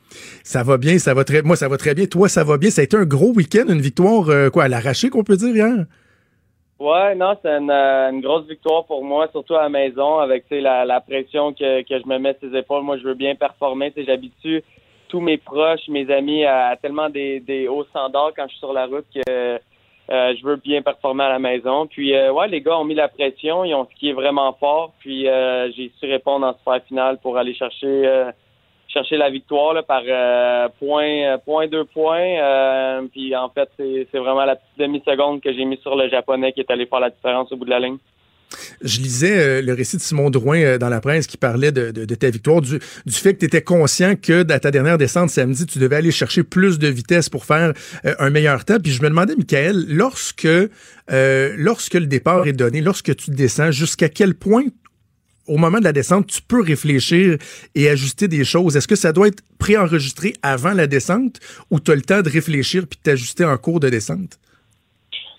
Ça 0.43 0.63
va 0.63 0.77
bien, 0.77 0.99
ça 0.99 1.13
va 1.13 1.23
très 1.23 1.41
Moi, 1.41 1.55
ça 1.55 1.67
va 1.67 1.77
très 1.77 1.95
bien. 1.95 2.05
Toi, 2.05 2.29
ça 2.29 2.43
va 2.43 2.57
bien? 2.57 2.69
Ça 2.69 2.81
a 2.81 2.83
été 2.83 2.97
un 2.97 3.05
gros 3.05 3.33
week-end, 3.33 3.65
une 3.67 3.81
victoire, 3.81 4.29
euh, 4.29 4.49
quoi, 4.49 4.65
à 4.65 4.67
l'arraché, 4.67 5.09
qu'on 5.09 5.23
peut 5.23 5.37
dire 5.37 5.55
hier? 5.55 5.85
Ouais, 6.79 7.15
non, 7.15 7.35
c'est 7.41 7.49
une, 7.49 7.71
euh, 7.71 8.11
une 8.11 8.21
grosse 8.21 8.47
victoire 8.47 8.85
pour 8.85 9.03
moi, 9.03 9.27
surtout 9.31 9.55
à 9.55 9.63
la 9.63 9.69
maison, 9.69 10.19
avec 10.19 10.45
la, 10.51 10.85
la 10.85 11.01
pression 11.01 11.51
que, 11.51 11.81
que 11.81 11.99
je 11.99 12.07
me 12.07 12.19
mets 12.19 12.35
sur 12.39 12.49
les 12.51 12.59
épaules. 12.59 12.83
Moi, 12.83 12.97
je 12.99 13.03
veux 13.03 13.15
bien 13.15 13.33
performer. 13.33 13.91
J'habitue 13.97 14.63
tous 15.09 15.19
mes 15.19 15.37
proches, 15.37 15.87
mes 15.87 16.11
amis 16.11 16.45
à 16.45 16.77
tellement 16.79 17.09
des, 17.09 17.39
des 17.39 17.67
hauts 17.67 17.85
standards 17.85 18.33
quand 18.35 18.43
je 18.45 18.51
suis 18.51 18.59
sur 18.59 18.73
la 18.73 18.85
route 18.85 19.05
que 19.15 19.57
euh, 20.09 20.34
je 20.39 20.45
veux 20.45 20.55
bien 20.55 20.81
performer 20.81 21.25
à 21.25 21.29
la 21.29 21.39
maison. 21.39 21.88
Puis, 21.88 22.15
euh, 22.15 22.31
ouais, 22.31 22.47
les 22.47 22.61
gars 22.61 22.77
ont 22.79 22.85
mis 22.85 22.95
la 22.95 23.09
pression, 23.09 23.65
ils 23.65 23.73
ont 23.73 23.88
skié 23.95 24.13
vraiment 24.13 24.53
fort. 24.53 24.93
Puis, 24.99 25.27
euh, 25.27 25.69
j'ai 25.73 25.91
su 25.99 26.05
répondre 26.05 26.45
en 26.45 26.53
super 26.53 26.81
finale 26.88 27.17
pour 27.21 27.38
aller 27.38 27.53
chercher 27.53 28.07
euh, 28.07 28.31
chercher 28.88 29.17
la 29.17 29.29
victoire 29.29 29.73
là, 29.73 29.84
par 29.84 30.01
euh, 30.07 30.69
point, 30.79 31.34
euh, 31.34 31.38
point 31.38 31.67
deux 31.67 31.84
points. 31.85 33.05
Puis 33.11 33.35
en 33.35 33.49
fait, 33.49 33.69
c'est 33.77 34.17
vraiment 34.17 34.45
la 34.45 34.55
petite 34.55 34.77
demi-seconde 34.77 35.41
que 35.41 35.53
j'ai 35.53 35.65
mis 35.65 35.77
sur 35.77 35.95
le 35.95 36.07
japonais 36.09 36.53
qui 36.53 36.61
est 36.61 36.71
allé 36.71 36.85
faire 36.85 37.01
la 37.01 37.09
différence 37.09 37.51
au 37.51 37.57
bout 37.57 37.65
de 37.65 37.69
la 37.69 37.79
ligne. 37.79 37.97
Je 38.81 38.99
lisais 38.99 39.37
euh, 39.37 39.61
le 39.61 39.73
récit 39.73 39.97
de 39.97 40.01
Simon 40.01 40.29
Drouin 40.29 40.59
euh, 40.59 40.77
dans 40.77 40.89
la 40.89 41.01
presse 41.01 41.27
qui 41.27 41.37
parlait 41.37 41.71
de, 41.71 41.91
ta 42.15 42.29
victoire, 42.29 42.61
du, 42.61 42.79
fait 43.09 43.33
que 43.33 43.39
tu 43.39 43.45
étais 43.45 43.61
conscient 43.61 44.15
que 44.15 44.43
dans 44.43 44.59
ta 44.59 44.71
dernière 44.71 44.97
descente 44.97 45.29
samedi, 45.29 45.65
tu 45.65 45.79
devais 45.79 45.97
aller 45.97 46.11
chercher 46.11 46.43
plus 46.43 46.79
de 46.79 46.87
vitesse 46.87 47.29
pour 47.29 47.45
faire 47.45 47.73
euh, 48.05 48.15
un 48.19 48.29
meilleur 48.29 48.63
temps. 48.65 48.79
Puis 48.79 48.91
je 48.91 49.01
me 49.01 49.09
demandais, 49.09 49.35
Michael, 49.35 49.85
lorsque, 49.89 50.47
lorsque 51.09 51.93
le 51.93 52.07
départ 52.07 52.47
est 52.47 52.53
donné, 52.53 52.81
lorsque 52.81 53.15
tu 53.15 53.31
descends, 53.31 53.71
jusqu'à 53.71 54.09
quel 54.09 54.35
point 54.35 54.65
au 55.47 55.57
moment 55.57 55.79
de 55.79 55.83
la 55.85 55.93
descente, 55.93 56.27
tu 56.27 56.41
peux 56.41 56.61
réfléchir 56.61 57.37
et 57.73 57.89
ajuster 57.89 58.27
des 58.27 58.43
choses? 58.43 58.75
Est-ce 58.75 58.87
que 58.87 58.97
ça 58.97 59.13
doit 59.13 59.29
être 59.29 59.41
préenregistré 59.57 60.33
avant 60.41 60.73
la 60.73 60.87
descente 60.87 61.39
ou 61.71 61.79
tu 61.79 61.91
as 61.91 61.95
le 61.95 62.01
temps 62.01 62.21
de 62.21 62.29
réfléchir 62.29 62.85
puis 62.85 62.97
de 62.97 63.03
t'ajuster 63.03 63.45
en 63.45 63.57
cours 63.57 63.79
de 63.79 63.89
descente? 63.89 64.37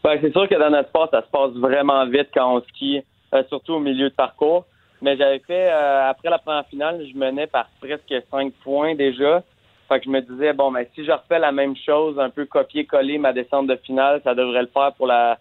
Ben, 0.08 0.18
c'est 0.22 0.32
sûr 0.32 0.48
que 0.48 0.54
dans 0.54 0.70
notre 0.70 0.88
sport, 0.88 1.10
ça 1.10 1.20
se 1.20 1.28
passe 1.28 1.50
vraiment 1.50 2.06
vite 2.06 2.28
quand 2.32 2.56
on 2.56 2.62
skie, 2.62 3.02
euh, 3.34 3.42
surtout 3.50 3.74
au 3.74 3.78
milieu 3.78 4.08
de 4.08 4.14
parcours. 4.14 4.64
Mais 5.02 5.18
j'avais 5.18 5.38
fait, 5.40 5.68
euh, 5.70 6.08
après 6.08 6.30
la 6.30 6.38
première 6.38 6.64
finale, 6.64 7.04
je 7.06 7.14
menais 7.14 7.46
par 7.46 7.68
presque 7.78 8.14
cinq 8.30 8.54
points 8.64 8.94
déjà. 8.94 9.42
Fait 9.86 9.98
que 9.98 10.06
je 10.06 10.10
me 10.10 10.22
disais, 10.22 10.54
bon, 10.54 10.72
ben, 10.72 10.86
si 10.94 11.04
je 11.04 11.12
refais 11.12 11.38
la 11.38 11.52
même 11.52 11.76
chose, 11.76 12.18
un 12.18 12.30
peu 12.30 12.46
copier-coller 12.46 13.18
ma 13.18 13.34
descente 13.34 13.66
de 13.66 13.76
finale, 13.76 14.22
ça 14.24 14.34
devrait 14.34 14.62
le 14.62 14.68
faire 14.68 14.94
pour 14.94 15.06
la, 15.06 15.36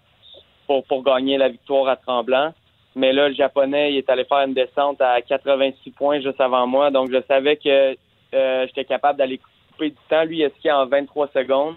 pour, 0.65 0.83
pour 0.83 1.01
gagner 1.01 1.37
la 1.37 1.47
victoire 1.47 1.87
à 1.87 1.95
Tremblant. 1.95 2.53
Mais 2.93 3.13
là, 3.13 3.29
le 3.29 3.35
japonais, 3.35 3.93
il 3.93 3.97
est 3.99 4.09
allé 4.09 4.25
faire 4.25 4.45
une 4.45 4.53
descente 4.53 4.99
à 4.99 5.21
86 5.21 5.91
points 5.91 6.19
juste 6.19 6.41
avant 6.41 6.67
moi. 6.67 6.91
Donc, 6.91 7.09
je 7.09 7.21
savais 7.25 7.55
que 7.55 7.95
euh, 8.33 8.67
j'étais 8.67 8.83
capable 8.83 9.17
d'aller 9.17 9.39
couper 9.71 9.91
du 9.91 9.97
temps. 10.09 10.25
Lui, 10.25 10.39
il 10.39 10.69
a 10.69 10.77
en 10.77 10.87
23 10.87 11.29
secondes, 11.29 11.75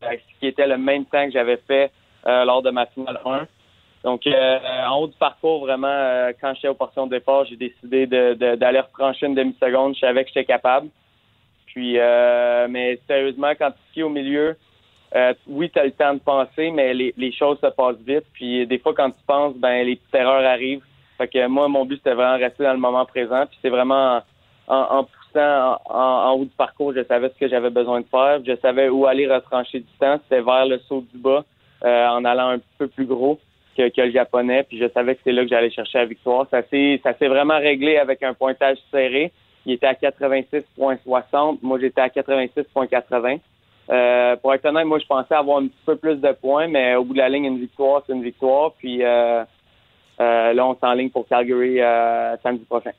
ce 0.00 0.38
qui 0.38 0.46
était 0.46 0.68
le 0.68 0.78
même 0.78 1.04
temps 1.06 1.24
que 1.24 1.32
j'avais 1.32 1.56
fait 1.66 1.90
lors 2.26 2.62
de 2.62 2.70
ma 2.70 2.86
finale 2.86 3.20
1. 3.24 3.46
Donc, 4.02 4.26
euh, 4.26 4.58
en 4.88 4.96
haut 5.00 5.06
du 5.08 5.16
parcours, 5.18 5.60
vraiment, 5.60 5.86
euh, 5.88 6.32
quand 6.40 6.54
j'étais 6.54 6.68
aux 6.68 6.74
portions 6.74 7.06
de 7.06 7.10
départ, 7.10 7.44
j'ai 7.44 7.56
décidé 7.56 8.06
de- 8.06 8.32
de- 8.34 8.54
d'aller 8.54 8.80
retrancher 8.80 9.26
une 9.26 9.34
demi-seconde. 9.34 9.94
Je 9.94 10.00
savais 10.00 10.22
que 10.24 10.28
j'étais 10.28 10.44
capable. 10.46 10.88
Puis, 11.66 11.98
euh, 11.98 12.66
mais 12.68 12.98
sérieusement, 13.06 13.52
quand 13.58 13.70
tu 13.70 13.78
skis 13.90 14.02
au 14.02 14.08
milieu, 14.08 14.56
euh, 15.14 15.34
oui, 15.46 15.70
tu 15.70 15.78
as 15.78 15.84
le 15.84 15.90
temps 15.92 16.14
de 16.14 16.18
penser, 16.20 16.70
mais 16.70 16.94
les, 16.94 17.12
les 17.16 17.32
choses 17.32 17.58
se 17.60 17.66
passent 17.66 18.00
vite. 18.06 18.24
Puis, 18.32 18.66
des 18.66 18.78
fois, 18.78 18.94
quand 18.94 19.10
tu 19.10 19.22
penses, 19.26 19.54
ben 19.56 19.84
les 19.86 19.96
petites 19.96 20.14
erreurs 20.14 20.44
arrivent. 20.44 20.82
Fait 21.18 21.28
que 21.28 21.46
moi, 21.46 21.68
mon 21.68 21.84
but, 21.84 21.96
c'était 21.98 22.14
vraiment 22.14 22.38
rester 22.38 22.64
dans 22.64 22.72
le 22.72 22.78
moment 22.78 23.04
présent. 23.04 23.44
Puis, 23.46 23.58
c'est 23.60 23.68
vraiment 23.68 24.20
en, 24.66 24.74
en- 24.76 25.04
poussant 25.04 25.78
en- 25.90 25.94
en 25.94 26.32
haut 26.32 26.44
du 26.44 26.50
parcours, 26.56 26.92
je 26.94 27.04
savais 27.04 27.28
ce 27.28 27.38
que 27.38 27.48
j'avais 27.48 27.70
besoin 27.70 28.00
de 28.00 28.06
faire. 28.06 28.40
Je 28.46 28.56
savais 28.56 28.88
où 28.88 29.06
aller 29.06 29.26
retrancher 29.32 29.80
du 29.80 29.92
temps. 30.00 30.18
C'était 30.22 30.40
vers 30.42 30.64
le 30.66 30.78
saut 30.88 31.04
du 31.12 31.18
bas, 31.18 31.44
euh, 31.84 32.08
en 32.08 32.24
allant 32.24 32.50
un 32.50 32.60
peu 32.78 32.88
plus 32.88 33.06
gros 33.06 33.38
que, 33.76 33.88
que 33.88 34.00
le 34.00 34.10
japonais. 34.10 34.64
Puis, 34.64 34.78
je 34.78 34.88
savais 34.88 35.14
que 35.14 35.20
c'est 35.24 35.32
là 35.32 35.42
que 35.42 35.48
j'allais 35.48 35.70
chercher 35.70 35.98
la 35.98 36.06
victoire. 36.06 36.46
Ça 36.50 36.62
s'est 36.70 37.28
vraiment 37.28 37.58
réglé 37.58 37.96
avec 37.96 38.22
un 38.22 38.34
pointage 38.34 38.78
serré. 38.90 39.32
Il 39.66 39.72
était 39.72 39.86
à 39.86 39.94
86,60. 39.94 41.58
Moi, 41.62 41.78
j'étais 41.80 42.00
à 42.00 42.08
86,80. 42.08 43.40
Euh, 43.90 44.36
pour 44.36 44.54
être 44.54 44.64
honnête, 44.66 44.86
moi, 44.86 44.98
je 44.98 45.06
pensais 45.06 45.34
avoir 45.34 45.58
un 45.58 45.66
petit 45.66 45.82
peu 45.84 45.96
plus 45.96 46.16
de 46.16 46.32
points, 46.32 46.68
mais 46.68 46.94
au 46.94 47.04
bout 47.04 47.14
de 47.14 47.18
la 47.18 47.28
ligne, 47.28 47.46
une 47.46 47.58
victoire, 47.58 48.02
c'est 48.06 48.12
une 48.12 48.22
victoire. 48.22 48.72
Puis 48.78 49.02
euh, 49.02 49.42
euh, 50.20 50.52
là, 50.52 50.66
on 50.66 50.76
s'enligne 50.76 51.10
pour 51.10 51.26
Calgary 51.26 51.80
euh, 51.80 52.36
samedi 52.42 52.64
prochain. 52.64 52.92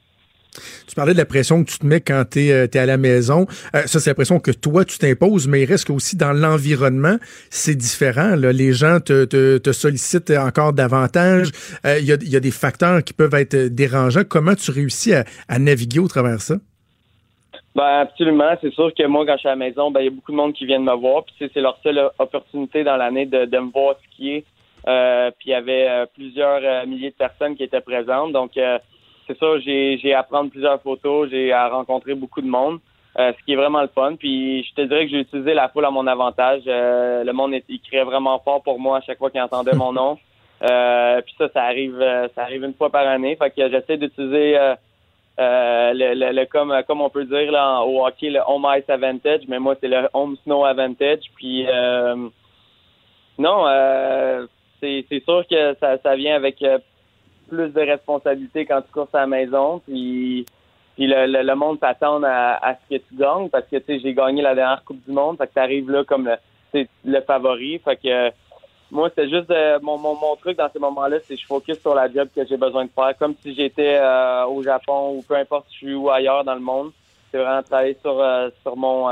Tu 0.87 0.95
parlais 0.95 1.13
de 1.13 1.17
la 1.17 1.25
pression 1.25 1.63
que 1.63 1.71
tu 1.71 1.79
te 1.79 1.85
mets 1.85 2.01
quand 2.01 2.23
tu 2.31 2.49
es, 2.49 2.77
à 2.77 2.85
la 2.85 2.97
maison. 2.97 3.47
Euh, 3.75 3.83
ça, 3.85 3.99
c'est 3.99 4.09
la 4.09 4.15
pression 4.15 4.39
que 4.39 4.51
toi, 4.51 4.83
tu 4.83 4.97
t'imposes, 4.97 5.47
mais 5.47 5.61
il 5.61 5.65
reste 5.65 5.87
qu'aussi 5.87 6.17
dans 6.17 6.33
l'environnement, 6.33 7.17
c'est 7.49 7.75
différent. 7.75 8.35
là. 8.35 8.51
Les 8.51 8.73
gens 8.73 8.99
te, 8.99 9.23
te- 9.25 9.57
te 9.57 9.71
sollicitent 9.71 10.31
encore 10.31 10.73
davantage. 10.73 11.51
Euh, 11.85 11.99
Il 11.99 12.05
y, 12.05 12.11
a, 12.11 12.17
y 12.21 12.35
a 12.35 12.39
des 12.41 12.51
facteurs 12.51 13.03
qui 13.03 13.13
peuvent 13.13 13.33
être 13.35 13.55
dérangeants. 13.55 14.23
Comment 14.27 14.55
tu 14.55 14.71
réussis 14.71 15.13
à, 15.13 15.23
à 15.47 15.57
naviguer 15.59 15.99
au 15.99 16.07
travers 16.07 16.35
de 16.35 16.41
ça? 16.41 16.55
Ben 17.73 18.01
absolument. 18.01 18.51
C'est 18.61 18.73
sûr 18.73 18.91
que 18.93 19.07
moi, 19.07 19.25
quand 19.25 19.35
je 19.35 19.39
suis 19.39 19.47
à 19.47 19.51
la 19.51 19.55
maison, 19.55 19.91
ben 19.91 20.01
il 20.01 20.05
y 20.05 20.07
a 20.07 20.11
beaucoup 20.11 20.33
de 20.33 20.37
monde 20.37 20.53
qui 20.53 20.65
viennent 20.65 20.83
me 20.83 20.95
voir. 20.95 21.23
Puis 21.23 21.49
c'est 21.53 21.61
leur 21.61 21.77
seule 21.81 22.01
opportunité 22.19 22.83
dans 22.83 22.97
l'année 22.97 23.25
de, 23.25 23.45
de 23.45 23.57
me 23.59 23.71
voir 23.71 23.95
skier. 24.11 24.43
Euh, 24.87 25.31
puis 25.39 25.49
il 25.49 25.51
y 25.51 25.55
avait 25.55 25.87
euh, 25.87 26.05
plusieurs 26.13 26.59
euh, 26.63 26.85
milliers 26.85 27.11
de 27.11 27.15
personnes 27.15 27.55
qui 27.55 27.63
étaient 27.63 27.79
présentes. 27.81 28.33
Donc, 28.33 28.57
euh, 28.57 28.77
c'est 29.31 29.39
ça, 29.39 29.59
j'ai, 29.59 30.13
à 30.13 30.23
prendre 30.23 30.49
plusieurs 30.49 30.81
photos, 30.81 31.29
j'ai 31.29 31.51
à 31.51 31.69
rencontrer 31.69 32.13
beaucoup 32.15 32.41
de 32.41 32.47
monde, 32.47 32.79
euh, 33.17 33.31
ce 33.37 33.45
qui 33.45 33.53
est 33.53 33.55
vraiment 33.55 33.81
le 33.81 33.87
fun. 33.87 34.15
Puis 34.17 34.63
je 34.63 34.73
te 34.73 34.81
dirais 34.81 35.05
que 35.05 35.11
j'ai 35.11 35.19
utilisé 35.19 35.53
la 35.53 35.69
foule 35.69 35.85
à 35.85 35.91
mon 35.91 36.07
avantage. 36.07 36.63
Euh, 36.67 37.23
le 37.23 37.33
monde, 37.33 37.53
il 37.67 37.79
criait 37.81 38.03
vraiment 38.03 38.39
fort 38.39 38.61
pour 38.63 38.79
moi 38.79 38.97
à 38.97 39.01
chaque 39.01 39.17
fois 39.17 39.29
qu'il 39.31 39.41
entendait 39.41 39.75
mon 39.75 39.93
nom. 40.01 40.17
Euh, 40.63 41.21
puis 41.21 41.33
ça, 41.37 41.49
ça 41.53 41.63
arrive, 41.63 41.97
ça 42.35 42.43
arrive 42.43 42.63
une 42.63 42.73
fois 42.73 42.89
par 42.89 43.07
année. 43.07 43.35
Fait 43.35 43.49
que 43.51 43.69
j'essaie 43.69 43.97
d'utiliser 43.97 44.57
le, 45.37 46.13
le, 46.13 46.31
le- 46.33 46.45
comme, 46.45 46.73
comme 46.87 47.01
on 47.01 47.09
peut 47.09 47.25
dire 47.25 47.51
là, 47.51 47.81
au 47.81 48.05
hockey, 48.05 48.29
le 48.29 48.41
home 48.45 48.67
ice 48.77 48.89
advantage, 48.89 49.41
mais 49.47 49.59
moi 49.59 49.75
c'est 49.81 49.87
le 49.87 50.07
home 50.13 50.35
snow 50.43 50.65
advantage. 50.65 51.19
Puis 51.35 51.65
non, 53.39 53.65
c'est 54.79 55.23
sûr 55.25 55.43
que 55.49 55.75
ça, 55.79 55.97
ça 55.97 56.15
vient 56.15 56.35
avec 56.35 56.63
plus 57.51 57.69
de 57.69 57.81
responsabilités 57.81 58.65
quand 58.65 58.81
tu 58.81 58.91
courses 58.91 59.13
à 59.13 59.21
la 59.21 59.27
maison. 59.27 59.81
Puis, 59.85 60.45
puis 60.95 61.07
le, 61.07 61.53
monde 61.55 61.79
s'attend 61.79 62.21
à, 62.23 62.75
ce 62.75 62.95
que 62.95 63.01
tu 63.01 63.15
gagnes 63.15 63.49
parce 63.49 63.65
que 63.65 63.77
tu 63.77 63.85
sais 63.85 63.99
j'ai 63.99 64.13
gagné 64.13 64.41
la 64.41 64.55
dernière 64.55 64.83
Coupe 64.85 65.03
du 65.05 65.11
Monde. 65.11 65.37
Fait 65.37 65.47
que 65.47 65.53
t'arrives 65.53 65.89
là 65.89 66.03
comme 66.03 66.29
le, 66.73 66.85
le 67.05 67.21
favori. 67.21 67.79
Fait 67.79 67.97
que 67.97 68.31
moi, 68.89 69.09
c'est 69.15 69.29
juste 69.29 69.49
euh, 69.51 69.79
mon, 69.81 69.97
mon, 69.97 70.35
truc 70.35 70.57
dans 70.57 70.69
ces 70.71 70.79
moments-là, 70.79 71.17
c'est 71.23 71.35
que 71.35 71.41
je 71.41 71.45
focus 71.45 71.79
sur 71.79 71.95
la 71.95 72.11
job 72.11 72.27
que 72.35 72.45
j'ai 72.45 72.57
besoin 72.57 72.85
de 72.85 72.91
faire, 72.93 73.17
comme 73.17 73.35
si 73.41 73.55
j'étais 73.55 73.97
euh, 74.01 74.45
au 74.45 74.61
Japon 74.63 75.15
ou 75.15 75.21
peu 75.21 75.35
importe 75.35 75.67
je 75.71 75.77
suis 75.77 75.93
où 75.93 76.09
ailleurs 76.09 76.43
dans 76.43 76.55
le 76.55 76.61
monde. 76.61 76.91
C'est 77.31 77.37
vraiment 77.37 77.63
travailler 77.63 77.97
sur 78.01 78.19
euh, 78.19 78.49
sur 78.61 78.75
mon 78.75 79.07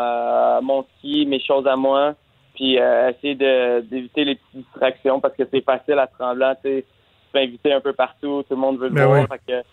mon 0.61 0.83
ski, 0.97 1.25
mes 1.25 1.39
choses 1.39 1.65
à 1.65 1.77
moi, 1.77 2.13
puis 2.55 2.75
essayer 2.75 3.35
d'éviter 3.35 4.25
les 4.25 4.35
petites 4.35 4.65
distractions 4.65 5.21
parce 5.21 5.35
que 5.35 5.43
c'est 5.49 5.63
facile 5.63 5.97
à 5.97 6.09
sais, 6.61 6.83
peux 7.31 7.39
inviter 7.39 7.73
un 7.73 7.81
peu 7.81 7.93
partout, 7.93 8.43
tout 8.47 8.55
le 8.55 8.61
monde 8.61 8.77
veut 8.79 8.89
le 8.89 8.93
Ben 8.95 9.05
voir. 9.05 9.21
oui. 9.21 9.27
Fait 9.29 9.41
que, 9.51 9.63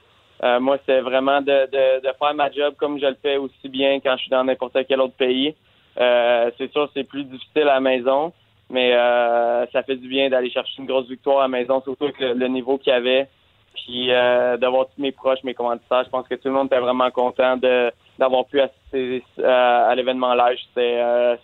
euh, 0.44 0.60
moi, 0.60 0.78
c'est 0.86 1.00
vraiment 1.00 1.40
de, 1.40 1.66
de, 1.70 2.00
de 2.00 2.12
faire 2.18 2.34
ma 2.34 2.50
job 2.50 2.74
comme 2.76 2.98
je 3.00 3.06
le 3.06 3.16
fais 3.22 3.36
aussi 3.36 3.68
bien 3.68 4.00
quand 4.00 4.16
je 4.16 4.22
suis 4.22 4.30
dans 4.30 4.44
n'importe 4.44 4.76
quel 4.86 5.00
autre 5.00 5.14
pays. 5.16 5.54
Euh, 5.98 6.50
c'est 6.58 6.70
sûr, 6.72 6.90
c'est 6.92 7.04
plus 7.04 7.24
difficile 7.24 7.62
à 7.62 7.74
la 7.74 7.80
maison, 7.80 8.32
mais 8.68 8.92
euh, 8.94 9.64
ça 9.72 9.82
fait 9.82 9.96
du 9.96 10.08
bien 10.08 10.28
d'aller 10.28 10.50
chercher 10.50 10.74
une 10.82 10.86
grosse 10.86 11.08
victoire 11.08 11.38
à 11.38 11.42
la 11.42 11.48
maison, 11.48 11.80
surtout 11.80 12.04
avec 12.04 12.20
le, 12.20 12.34
le 12.34 12.48
niveau 12.48 12.76
qu'il 12.76 12.92
y 12.92 12.96
avait. 12.96 13.28
Puis 13.74 14.10
euh, 14.10 14.56
d'avoir 14.56 14.86
tous 14.86 15.00
mes 15.00 15.12
proches, 15.12 15.42
mes 15.44 15.54
commanditaires, 15.54 16.04
je 16.04 16.10
pense 16.10 16.26
que 16.28 16.34
tout 16.34 16.48
le 16.48 16.54
monde 16.54 16.66
était 16.66 16.80
vraiment 16.80 17.10
content 17.10 17.56
de 17.56 17.90
d'avoir 18.18 18.46
pu 18.46 18.60
assister 18.60 19.22
à 19.44 19.94
l'événement 19.94 20.34
live. 20.34 20.58
C'était 20.68 20.98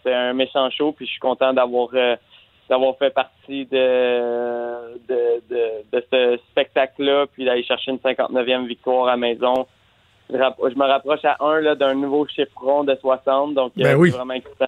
un 0.07 0.33
méchant 0.33 0.71
show, 0.71 0.93
puis 0.93 1.05
je 1.05 1.11
suis 1.11 1.21
content 1.21 1.53
d'avoir 1.53 1.89
d'avoir 2.69 2.97
fait 2.97 3.11
partie 3.11 3.67
de 3.67 4.97
de, 5.09 5.43
de, 5.51 5.61
de 5.93 6.05
ce 6.11 6.39
spectacle-là, 6.51 7.27
puis 7.33 7.45
d'aller 7.45 7.65
chercher 7.65 7.91
une 7.91 7.99
59e 7.99 8.67
victoire 8.67 9.09
à 9.09 9.17
maison. 9.17 9.67
Je, 10.31 10.37
me 10.37 10.87
rapproche 10.87 11.25
à 11.25 11.37
un 11.41 11.61
là, 11.61 11.75
d'un 11.75 11.95
nouveau 11.95 12.27
chiffre 12.27 12.53
rond 12.57 12.85
de 12.85 12.95
60, 12.95 13.55
donc 13.55 13.73
Ben 13.77 13.87
euh, 13.87 13.95
oui. 13.97 14.11
c'est 14.11 14.17
vraiment 14.17 14.35
excitant. 14.35 14.67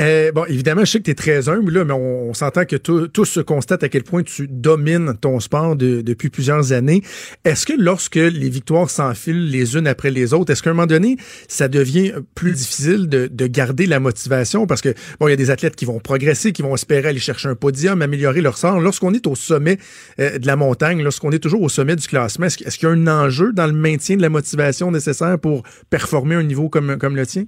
Euh, 0.00 0.32
bon, 0.32 0.44
évidemment, 0.46 0.84
je 0.84 0.90
sais 0.90 0.98
que 0.98 1.04
tu 1.04 1.12
es 1.12 1.14
très 1.14 1.48
humble, 1.48 1.72
là, 1.72 1.84
mais 1.84 1.92
on, 1.92 2.34
s'entend 2.34 2.64
que 2.64 2.74
tous 2.74 3.24
se 3.24 3.38
constatent 3.38 3.84
à 3.84 3.88
quel 3.88 4.02
point 4.02 4.24
tu 4.24 4.48
domines 4.48 5.14
ton 5.20 5.38
sport 5.38 5.76
de- 5.76 6.00
depuis 6.00 6.30
plusieurs 6.30 6.72
années. 6.72 7.02
Est-ce 7.44 7.64
que 7.64 7.74
lorsque 7.78 8.16
les 8.16 8.48
victoires 8.48 8.90
s'enfilent 8.90 9.48
les 9.50 9.76
unes 9.76 9.86
après 9.86 10.10
les 10.10 10.34
autres, 10.34 10.50
est-ce 10.52 10.64
qu'à 10.64 10.70
un 10.70 10.72
moment 10.72 10.88
donné, 10.88 11.16
ça 11.46 11.68
devient 11.68 12.12
plus 12.34 12.50
difficile 12.52 13.08
de, 13.08 13.28
de 13.28 13.46
garder 13.46 13.86
la 13.86 14.00
motivation? 14.00 14.66
Parce 14.66 14.80
que, 14.80 14.92
bon, 15.20 15.28
il 15.28 15.30
y 15.30 15.34
a 15.34 15.36
des 15.36 15.50
athlètes 15.50 15.76
qui 15.76 15.84
vont 15.84 16.00
progresser, 16.00 16.50
qui 16.52 16.62
vont 16.62 16.74
espérer 16.74 17.10
aller 17.10 17.20
chercher 17.20 17.48
un 17.48 17.54
podium, 17.54 18.02
améliorer 18.02 18.40
leur 18.40 18.58
sort. 18.58 18.80
Lorsqu'on 18.80 19.14
est 19.14 19.28
au 19.28 19.36
sommet 19.36 19.78
euh, 20.18 20.38
de 20.38 20.46
la 20.48 20.56
montagne, 20.56 21.04
lorsqu'on 21.04 21.30
est 21.30 21.38
toujours 21.38 21.62
au 21.62 21.68
sommet 21.68 21.94
du 21.94 22.06
classement, 22.08 22.46
est-ce, 22.46 22.58
qu'il- 22.58 22.66
y 22.82 22.86
a 22.86 22.90
un 22.90 23.06
enjeu 23.06 23.52
dans 23.52 23.66
le 23.68 23.72
maintien 23.72 24.16
de 24.16 24.22
la 24.22 24.28
motivation 24.28 24.90
nécessaire 24.90 25.38
pour 25.38 25.62
performer 25.88 26.34
un 26.34 26.42
niveau 26.42 26.68
comme 26.68 26.96
le 27.16 27.26
tien? 27.26 27.44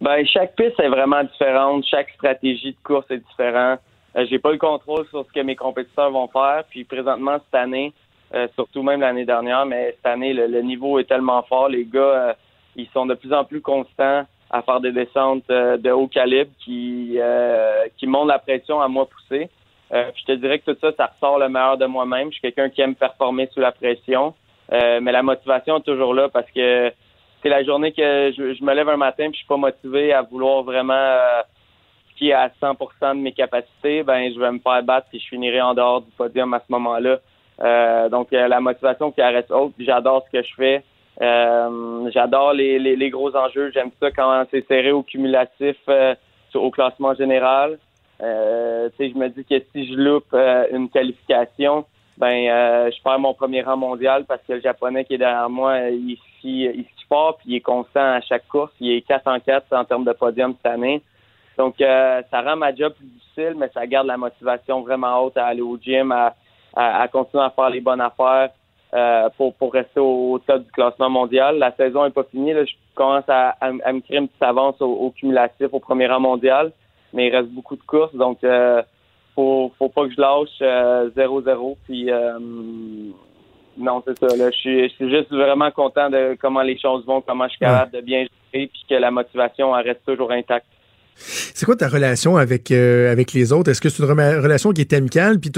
Ben, 0.00 0.24
chaque 0.26 0.54
piste 0.54 0.78
est 0.78 0.88
vraiment 0.88 1.24
différente. 1.24 1.84
Chaque 1.84 2.10
stratégie 2.10 2.72
de 2.72 2.78
course 2.84 3.10
est 3.10 3.18
différente. 3.18 3.80
Euh, 4.16 4.26
j'ai 4.30 4.38
pas 4.38 4.52
le 4.52 4.58
contrôle 4.58 5.06
sur 5.08 5.24
ce 5.26 5.32
que 5.32 5.40
mes 5.40 5.56
compétiteurs 5.56 6.10
vont 6.10 6.28
faire. 6.28 6.64
Puis 6.70 6.84
présentement, 6.84 7.38
cette 7.44 7.60
année, 7.60 7.92
euh, 8.34 8.46
surtout 8.54 8.82
même 8.82 9.00
l'année 9.00 9.24
dernière, 9.24 9.64
mais 9.64 9.94
cette 9.96 10.06
année, 10.06 10.32
le, 10.34 10.60
niveau 10.60 10.98
est 10.98 11.04
tellement 11.04 11.42
fort. 11.42 11.68
Les 11.68 11.84
gars, 11.84 12.00
euh, 12.00 12.32
ils 12.76 12.88
sont 12.88 13.06
de 13.06 13.14
plus 13.14 13.32
en 13.32 13.44
plus 13.44 13.60
constants 13.60 14.24
à 14.50 14.62
faire 14.62 14.80
des 14.80 14.92
descentes 14.92 15.44
euh, 15.50 15.76
de 15.78 15.90
haut 15.90 16.08
calibre 16.08 16.50
qui, 16.64 17.18
qui 17.96 18.06
montent 18.06 18.28
la 18.28 18.38
pression 18.38 18.80
à 18.80 18.88
moi 18.88 19.06
pousser. 19.06 19.48
Je 19.90 20.24
te 20.26 20.32
dirais 20.32 20.58
que 20.58 20.70
tout 20.70 20.78
ça, 20.82 20.92
ça 20.96 21.06
ressort 21.06 21.38
le 21.38 21.48
meilleur 21.48 21.78
de 21.78 21.86
moi-même. 21.86 22.28
Je 22.28 22.32
suis 22.32 22.42
quelqu'un 22.42 22.68
qui 22.68 22.82
aime 22.82 22.94
performer 22.94 23.48
sous 23.54 23.60
la 23.60 23.72
pression. 23.72 24.34
Mais 24.70 25.12
la 25.12 25.22
motivation 25.22 25.78
est 25.78 25.82
toujours 25.82 26.12
là 26.12 26.28
parce 26.28 26.50
que 26.50 26.92
c'est 27.42 27.48
la 27.48 27.62
journée 27.64 27.92
que 27.92 28.32
je, 28.36 28.54
je 28.54 28.64
me 28.64 28.74
lève 28.74 28.88
un 28.88 28.96
matin 28.96 29.24
puis 29.30 29.34
je 29.34 29.38
suis 29.38 29.46
pas 29.46 29.56
motivé 29.56 30.12
à 30.12 30.22
vouloir 30.22 30.62
vraiment 30.62 30.94
euh, 30.94 31.42
skier 32.12 32.34
à 32.34 32.48
100% 32.60 33.16
de 33.16 33.20
mes 33.20 33.32
capacités, 33.32 34.02
ben 34.02 34.32
je 34.32 34.38
vais 34.38 34.52
me 34.52 34.58
faire 34.58 34.82
battre 34.82 35.08
et 35.12 35.18
je 35.18 35.28
finirai 35.28 35.60
en 35.60 35.74
dehors 35.74 36.02
du 36.02 36.10
podium 36.12 36.52
à 36.54 36.58
ce 36.60 36.72
moment-là. 36.72 37.18
Euh, 37.60 38.08
donc 38.08 38.32
euh, 38.32 38.48
la 38.48 38.60
motivation 38.60 39.10
qui 39.10 39.22
reste 39.22 39.50
haute, 39.50 39.74
j'adore 39.78 40.24
ce 40.26 40.38
que 40.38 40.44
je 40.44 40.54
fais. 40.54 40.84
Euh, 41.20 42.10
j'adore 42.12 42.52
les, 42.52 42.78
les, 42.78 42.96
les 42.96 43.10
gros 43.10 43.34
enjeux. 43.34 43.70
J'aime 43.72 43.90
ça 44.00 44.10
quand 44.10 44.44
c'est 44.50 44.66
serré 44.68 44.92
au 44.92 45.02
cumulatif 45.02 45.76
euh, 45.88 46.14
au 46.54 46.70
classement 46.70 47.14
général. 47.14 47.78
Euh, 48.20 48.88
je 48.98 49.16
me 49.16 49.28
dis 49.28 49.44
que 49.44 49.60
si 49.72 49.92
je 49.92 49.94
loupe 49.94 50.34
une 50.72 50.88
qualification, 50.88 51.84
ben 52.16 52.90
je 52.90 53.02
perds 53.02 53.20
mon 53.20 53.32
premier 53.32 53.62
rang 53.62 53.76
mondial 53.76 54.24
parce 54.26 54.42
que 54.42 54.54
le 54.54 54.60
japonais 54.60 55.04
qui 55.04 55.14
est 55.14 55.18
derrière 55.18 55.48
moi, 55.48 55.78
il 55.90 56.18
il 56.42 56.86
fort 57.08 57.38
puis 57.38 57.50
il 57.50 57.56
est 57.56 57.60
constant 57.60 58.12
à 58.12 58.20
chaque 58.20 58.46
course. 58.48 58.72
Il 58.80 58.92
est 58.92 59.02
4 59.02 59.26
en 59.26 59.40
4 59.40 59.72
en 59.72 59.84
termes 59.84 60.04
de 60.04 60.12
podium 60.12 60.54
cette 60.56 60.72
année. 60.72 61.02
Donc 61.56 61.80
euh, 61.80 62.22
ça 62.30 62.42
rend 62.42 62.56
ma 62.56 62.74
job 62.74 62.92
plus 62.94 63.06
difficile, 63.06 63.54
mais 63.56 63.68
ça 63.74 63.86
garde 63.86 64.06
la 64.06 64.16
motivation 64.16 64.82
vraiment 64.82 65.24
haute 65.24 65.36
à 65.36 65.46
aller 65.46 65.62
au 65.62 65.76
gym, 65.76 66.12
à, 66.12 66.34
à, 66.74 67.02
à 67.02 67.08
continuer 67.08 67.44
à 67.44 67.50
faire 67.50 67.70
les 67.70 67.80
bonnes 67.80 68.00
affaires 68.00 68.50
euh, 68.94 69.28
pour, 69.36 69.54
pour 69.54 69.72
rester 69.72 70.00
au, 70.00 70.38
top 70.46 70.62
du 70.62 70.70
classement 70.70 71.10
mondial. 71.10 71.58
La 71.58 71.72
saison 71.72 72.04
est 72.04 72.10
pas 72.10 72.24
finie. 72.24 72.52
Là. 72.52 72.64
Je 72.64 72.72
commence 72.94 73.28
à, 73.28 73.50
à, 73.60 73.66
à 73.84 73.92
me 73.92 74.00
créer 74.00 74.18
une 74.18 74.28
petite 74.28 74.42
avance 74.42 74.80
au, 74.80 74.86
au 74.86 75.10
cumulatif 75.10 75.68
au 75.72 75.80
premier 75.80 76.06
rang 76.06 76.20
mondial, 76.20 76.72
mais 77.12 77.26
il 77.26 77.36
reste 77.36 77.50
beaucoup 77.50 77.76
de 77.76 77.82
courses, 77.82 78.14
donc 78.14 78.42
euh, 78.44 78.82
faut, 79.38 79.72
faut 79.78 79.88
pas 79.88 80.04
que 80.06 80.14
je 80.14 80.20
lâche 80.20 80.48
euh, 80.62 81.10
0-0. 81.10 81.76
Puis 81.84 82.10
euh, 82.10 82.38
non, 83.78 84.02
c'est 84.06 84.18
ça. 84.18 84.36
Là, 84.36 84.50
je 84.50 84.56
suis, 84.56 84.88
je 84.88 84.94
suis 84.94 85.10
juste 85.10 85.30
vraiment 85.30 85.70
content 85.70 86.10
de 86.10 86.36
comment 86.40 86.62
les 86.62 86.78
choses 86.78 87.04
vont, 87.06 87.20
comment 87.20 87.44
je 87.44 87.50
suis 87.50 87.60
capable 87.60 87.92
de 87.92 88.00
bien 88.00 88.26
gérer, 88.52 88.66
puis 88.66 88.84
que 88.88 88.94
la 88.94 89.10
motivation 89.10 89.76
elle 89.76 89.86
reste 89.86 90.04
toujours 90.06 90.32
intacte. 90.32 90.66
C'est 91.20 91.64
quoi 91.66 91.74
ta 91.74 91.88
relation 91.88 92.36
avec, 92.36 92.70
euh, 92.70 93.10
avec 93.10 93.32
les 93.32 93.52
autres? 93.52 93.70
Est-ce 93.70 93.80
que 93.80 93.88
c'est 93.88 94.02
une 94.04 94.08
rela- 94.08 94.40
relation 94.40 94.70
qui 94.72 94.82
est 94.82 94.92
amicale? 94.92 95.40
Puis 95.40 95.50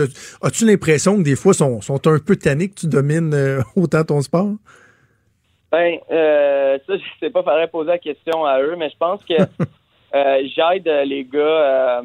as-tu 0.42 0.64
l'impression 0.64 1.18
que 1.18 1.22
des 1.22 1.36
fois, 1.36 1.52
sont, 1.52 1.80
sont 1.82 2.06
un 2.06 2.18
peu 2.18 2.36
tannés 2.36 2.68
que 2.68 2.80
tu 2.80 2.86
domines 2.86 3.34
euh, 3.34 3.60
autant 3.76 4.04
ton 4.04 4.22
sport? 4.22 4.52
Ben, 5.70 5.98
euh, 6.10 6.78
ça, 6.86 6.96
je 6.96 7.02
sais 7.20 7.30
pas, 7.30 7.42
faudrait 7.42 7.68
poser 7.68 7.90
la 7.90 7.98
question 7.98 8.44
à 8.44 8.60
eux, 8.62 8.74
mais 8.78 8.88
je 8.90 8.96
pense 8.96 9.20
que 9.24 9.34
euh, 10.14 10.42
j'aide 10.54 10.88
euh, 10.88 11.04
les 11.04 11.24
gars 11.24 11.38
euh, 11.40 12.02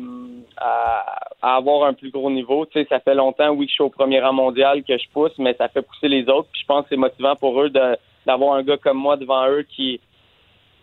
à, 0.57 1.19
à 1.41 1.55
avoir 1.55 1.87
un 1.87 1.93
plus 1.93 2.11
gros 2.11 2.29
niveau. 2.29 2.65
Tu 2.65 2.79
sais, 2.79 2.87
ça 2.89 2.99
fait 2.99 3.15
longtemps, 3.15 3.49
oui, 3.49 3.65
que 3.65 3.71
je 3.71 3.75
suis 3.75 3.83
au 3.83 3.89
premier 3.89 4.21
rang 4.21 4.33
mondial, 4.33 4.83
que 4.83 4.97
je 4.97 5.09
pousse, 5.13 5.33
mais 5.37 5.55
ça 5.55 5.67
fait 5.69 5.81
pousser 5.81 6.07
les 6.07 6.27
autres. 6.29 6.47
Puis 6.51 6.61
je 6.61 6.67
pense 6.67 6.83
que 6.83 6.89
c'est 6.89 6.97
motivant 6.97 7.35
pour 7.35 7.61
eux 7.61 7.69
d'avoir 7.69 8.55
un 8.55 8.63
gars 8.63 8.77
comme 8.77 8.97
moi 8.97 9.17
devant 9.17 9.47
eux 9.47 9.63
qui 9.63 9.99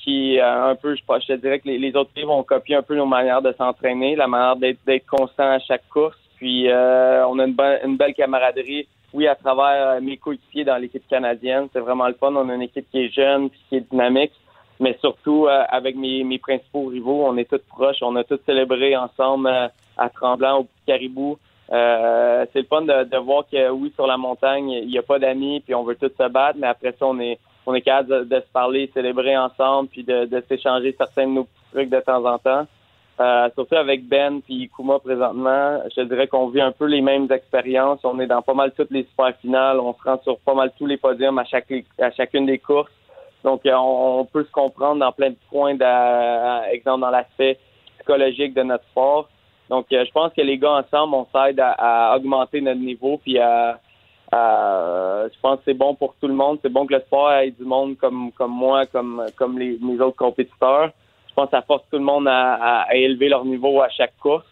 qui 0.03 0.39
euh, 0.41 0.71
un 0.71 0.75
peu, 0.75 0.95
je, 0.97 1.03
je 1.21 1.27
te 1.27 1.33
dirais 1.35 1.61
que 1.61 1.69
les, 1.69 1.97
autres 1.97 2.11
pays 2.11 2.25
vont 2.25 2.43
copier 2.43 2.77
un 2.77 2.83
peu 2.83 2.97
nos 2.97 3.07
manières 3.07 3.41
de 3.41 3.53
s'entraîner, 3.53 4.17
la 4.17 4.27
manière 4.27 4.57
d'être 4.57 5.07
constant 5.07 5.51
à 5.51 5.59
chaque 5.61 5.89
course. 5.89 6.19
Puis 6.37 6.69
euh, 6.69 7.25
on 7.29 7.39
a 7.39 7.45
une, 7.47 7.57
une 7.85 7.97
belle 7.97 8.15
camaraderie, 8.15 8.89
oui, 9.13 9.29
à 9.29 9.37
travers 9.37 9.91
euh, 9.91 10.01
mes 10.01 10.17
coéquipiers 10.17 10.65
dans 10.65 10.77
l'équipe 10.77 11.07
canadienne. 11.09 11.69
C'est 11.73 11.79
vraiment 11.79 12.09
le 12.09 12.15
fun. 12.15 12.35
On 12.35 12.49
a 12.49 12.55
une 12.55 12.63
équipe 12.63 12.91
qui 12.91 13.05
est 13.05 13.15
jeune, 13.15 13.49
puis 13.49 13.61
qui 13.69 13.77
est 13.77 13.91
dynamique, 13.91 14.33
mais 14.83 14.99
surtout 15.01 15.47
euh, 15.47 15.63
avec 15.69 15.97
mes, 15.97 16.25
mes 16.25 16.39
principaux 16.39 16.87
rivaux, 16.87 17.25
on 17.25 17.37
est 17.37 17.49
tous 17.49 17.63
proches. 17.69 18.03
On 18.03 18.17
a 18.17 18.25
tous 18.25 18.41
célébré 18.45 18.97
ensemble 18.97 19.47
euh, 19.47 19.69
à 19.97 20.11
Tremblant, 20.11 20.59
au 20.59 20.65
Petit 20.65 20.85
Caribou. 20.87 21.39
Euh, 21.73 22.45
c'est 22.53 22.61
le 22.61 22.67
fun 22.67 22.83
de, 22.83 23.05
de 23.05 23.17
voir 23.17 23.45
que 23.51 23.71
oui, 23.71 23.93
sur 23.95 24.07
la 24.09 24.17
montagne, 24.17 24.71
il 24.71 24.89
n'y 24.89 24.99
a 24.99 25.03
pas 25.03 25.21
d'amis, 25.21 25.61
puis 25.61 25.75
on 25.75 25.85
veut 25.85 25.95
tous 25.95 26.11
se 26.19 26.29
battre, 26.29 26.59
mais 26.61 26.67
après 26.67 26.93
ça, 26.99 27.07
on 27.07 27.19
est 27.21 27.39
on 27.65 27.75
est 27.75 27.81
capable 27.81 28.09
de, 28.09 28.35
de 28.35 28.41
se 28.41 28.53
parler, 28.53 28.91
célébrer 28.93 29.37
ensemble, 29.39 29.89
puis 29.89 30.03
de, 30.03 30.25
de 30.25 30.43
s'échanger 30.49 30.93
certains 30.99 31.29
de 31.29 31.33
nos 31.33 31.45
petits 31.45 31.71
trucs 31.73 31.91
de 31.91 32.01
temps 32.01 32.25
en 32.25 32.37
temps. 32.39 32.67
Euh, 33.21 33.49
surtout 33.55 33.77
avec 33.77 34.09
Ben 34.09 34.41
puis 34.41 34.69
Kuma 34.75 34.99
présentement, 34.99 35.81
je 35.97 36.03
dirais 36.03 36.27
qu'on 36.27 36.49
vit 36.49 36.61
un 36.61 36.73
peu 36.73 36.87
les 36.87 37.01
mêmes 37.01 37.31
expériences. 37.31 38.01
On 38.03 38.19
est 38.19 38.27
dans 38.27 38.43
pas 38.43 38.55
mal 38.55 38.73
toutes 38.73 38.91
les 38.91 39.05
super 39.05 39.33
finales. 39.37 39.79
On 39.79 39.95
se 39.95 40.03
rend 40.03 40.19
sur 40.25 40.39
pas 40.41 40.55
mal 40.55 40.73
tous 40.77 40.87
les 40.87 40.97
podiums 40.97 41.39
à 41.39 41.45
chaque 41.45 41.73
à 42.01 42.11
chacune 42.11 42.47
des 42.47 42.59
courses. 42.59 42.91
Donc 43.45 43.67
euh, 43.67 43.75
on, 43.77 44.25
peut 44.25 44.45
se 44.45 44.51
comprendre 44.53 45.01
dans 45.01 45.13
plein 45.13 45.31
de 45.31 45.37
points, 45.51 45.75
d'à- 45.75 46.65
exemple 46.73 47.01
dans 47.01 47.11
l'aspect 47.11 47.59
psychologique 47.99 48.55
de 48.55 48.63
notre 48.63 48.85
sport. 48.85 49.29
Donc, 49.69 49.87
euh, 49.93 50.05
je 50.05 50.11
pense 50.13 50.33
que 50.35 50.43
les 50.43 50.59
gars 50.59 50.73
ensemble, 50.85 51.15
on 51.15 51.27
s'aide 51.33 51.59
à, 51.61 51.73
à 52.13 52.17
augmenter 52.17 52.61
notre 52.61 52.81
niveau, 52.81 53.17
puis 53.19 53.39
à, 53.39 53.79
à- 54.31 55.25
je 55.33 55.41
pense 55.41 55.57
que 55.59 55.63
c'est 55.67 55.75
bon 55.75 55.95
pour 55.95 56.15
tout 56.21 56.29
le 56.29 56.35
monde. 56.35 56.59
C'est 56.63 56.69
bon 56.73 56.87
que 56.87 56.95
le 56.95 57.01
sport 57.01 57.33
ait 57.33 57.51
du 57.51 57.65
monde 57.65 57.97
comme 57.97 58.33
comme 58.33 58.53
moi, 58.53 58.87
comme 58.87 59.25
comme 59.37 59.59
les, 59.59 59.79
mes 59.81 60.01
autres 60.01 60.17
compétiteurs. 60.17 60.91
Je 61.29 61.35
pense 61.35 61.47
que 61.47 61.53
ça 61.57 61.63
force 61.63 61.83
tout 61.91 61.99
le 61.99 62.05
monde 62.05 62.29
à, 62.29 62.83
à- 62.83 62.95
élever 62.95 63.29
leur 63.29 63.45
niveau 63.45 63.81
à 63.81 63.89
chaque 63.89 64.17
course. 64.19 64.45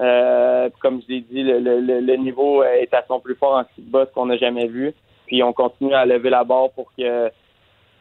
Euh, 0.00 0.68
comme 0.80 1.00
je 1.02 1.12
l'ai 1.14 1.20
dit, 1.22 1.42
le, 1.42 1.58
le, 1.58 2.00
le- 2.00 2.16
niveau 2.16 2.62
est 2.62 2.92
à 2.94 3.02
son 3.08 3.18
plus 3.20 3.34
fort 3.34 3.54
en 3.56 3.64
boss 3.78 4.08
qu'on 4.14 4.26
n'a 4.26 4.36
jamais 4.36 4.66
vu. 4.66 4.94
Puis 5.26 5.42
on 5.42 5.52
continue 5.52 5.94
à 5.94 6.04
lever 6.06 6.30
la 6.30 6.44
barre 6.44 6.70
pour 6.70 6.92
que 6.96 7.30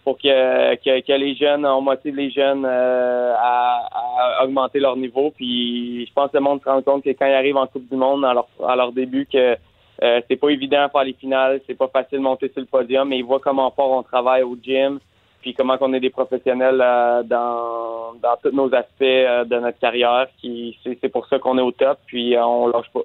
pour 0.07 0.17
que, 0.17 0.75
que, 0.75 1.01
que 1.01 1.11
les 1.11 1.35
jeunes, 1.35 1.65
on 1.65 1.81
motive 1.81 2.15
les 2.15 2.31
jeunes 2.31 2.63
euh, 2.65 3.34
à, 3.38 3.89
à 3.91 4.45
augmenter 4.45 4.79
leur 4.79 4.95
niveau. 4.95 5.34
Puis 5.35 6.05
je 6.05 6.13
pense 6.13 6.31
que 6.31 6.38
le 6.38 6.43
monde 6.43 6.61
se 6.63 6.69
rend 6.69 6.81
compte 6.81 7.03
que 7.03 7.09
quand 7.09 7.25
ils 7.25 7.34
arrivent 7.34 7.57
en 7.57 7.67
Coupe 7.67 7.89
du 7.89 7.97
Monde, 7.97 8.23
à 8.23 8.34
leur, 8.34 8.47
à 8.65 8.77
leur 8.77 8.93
début, 8.93 9.25
que 9.25 9.57
euh, 10.03 10.21
c'est 10.25 10.38
pas 10.38 10.47
évident 10.47 10.84
à 10.84 10.88
faire 10.88 11.03
les 11.03 11.11
finales, 11.11 11.59
c'est 11.67 11.77
pas 11.77 11.89
facile 11.89 12.19
de 12.19 12.23
monter 12.23 12.47
sur 12.53 12.61
le 12.61 12.67
podium, 12.67 13.09
mais 13.09 13.17
ils 13.17 13.25
voient 13.25 13.41
comment 13.41 13.69
fort 13.71 13.91
on 13.91 14.01
travaille 14.01 14.43
au 14.43 14.55
gym, 14.55 14.99
puis 15.41 15.53
comment 15.53 15.77
qu'on 15.77 15.91
est 15.91 15.99
des 15.99 16.09
professionnels 16.09 16.81
euh, 16.81 17.23
dans, 17.23 18.13
dans 18.23 18.38
tous 18.41 18.55
nos 18.55 18.73
aspects 18.73 19.01
euh, 19.01 19.43
de 19.43 19.59
notre 19.59 19.77
carrière. 19.77 20.27
Qui 20.39 20.77
c'est, 20.85 20.97
c'est 21.01 21.09
pour 21.09 21.27
ça 21.27 21.38
qu'on 21.38 21.57
est 21.57 21.61
au 21.61 21.73
top, 21.73 21.97
puis 22.05 22.34
euh, 22.34 22.45
on 22.45 22.67
lâche 22.67 22.89
pas. 22.93 23.01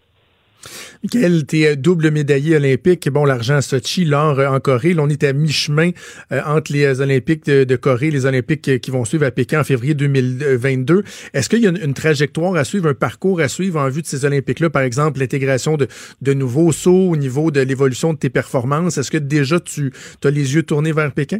Michael, 1.02 1.46
tu 1.46 1.62
es 1.62 1.76
double 1.76 2.10
médaillé 2.10 2.56
olympique. 2.56 3.08
Bon, 3.10 3.24
l'argent 3.24 3.56
à 3.56 3.62
Sochi, 3.62 4.04
l'or 4.04 4.38
euh, 4.38 4.48
en 4.48 4.60
Corée. 4.60 4.94
On 4.98 5.08
est 5.08 5.24
à 5.24 5.32
mi-chemin 5.32 5.90
euh, 6.30 6.40
entre 6.46 6.72
les 6.72 7.00
Olympiques 7.00 7.46
de, 7.46 7.76
Corée 7.76 8.08
et 8.08 8.10
les 8.10 8.26
Olympiques 8.26 8.68
euh, 8.68 8.78
qui 8.78 8.90
vont 8.90 9.04
suivre 9.04 9.26
à 9.26 9.30
Pékin 9.30 9.60
en 9.60 9.64
février 9.64 9.94
2022. 9.94 11.02
Est-ce 11.34 11.48
qu'il 11.48 11.60
y 11.60 11.66
a 11.66 11.70
une, 11.70 11.94
trajectoire 11.94 12.54
à 12.56 12.64
suivre, 12.64 12.88
un 12.88 12.94
parcours 12.94 13.40
à 13.40 13.48
suivre 13.48 13.80
en 13.80 13.88
vue 13.88 14.02
de 14.02 14.06
ces 14.06 14.24
Olympiques-là? 14.24 14.70
Par 14.70 14.82
exemple, 14.82 15.20
l'intégration 15.20 15.76
de, 15.76 15.88
de 16.20 16.34
nouveaux 16.34 16.72
sauts 16.72 17.10
au 17.10 17.16
niveau 17.16 17.50
de 17.50 17.60
l'évolution 17.60 18.12
de 18.12 18.18
tes 18.18 18.30
performances. 18.30 18.98
Est-ce 18.98 19.10
que 19.10 19.18
déjà 19.18 19.58
tu 19.60 19.92
as 20.24 20.30
les 20.30 20.54
yeux 20.54 20.62
tournés 20.62 20.92
vers 20.92 21.12
Pékin? 21.12 21.38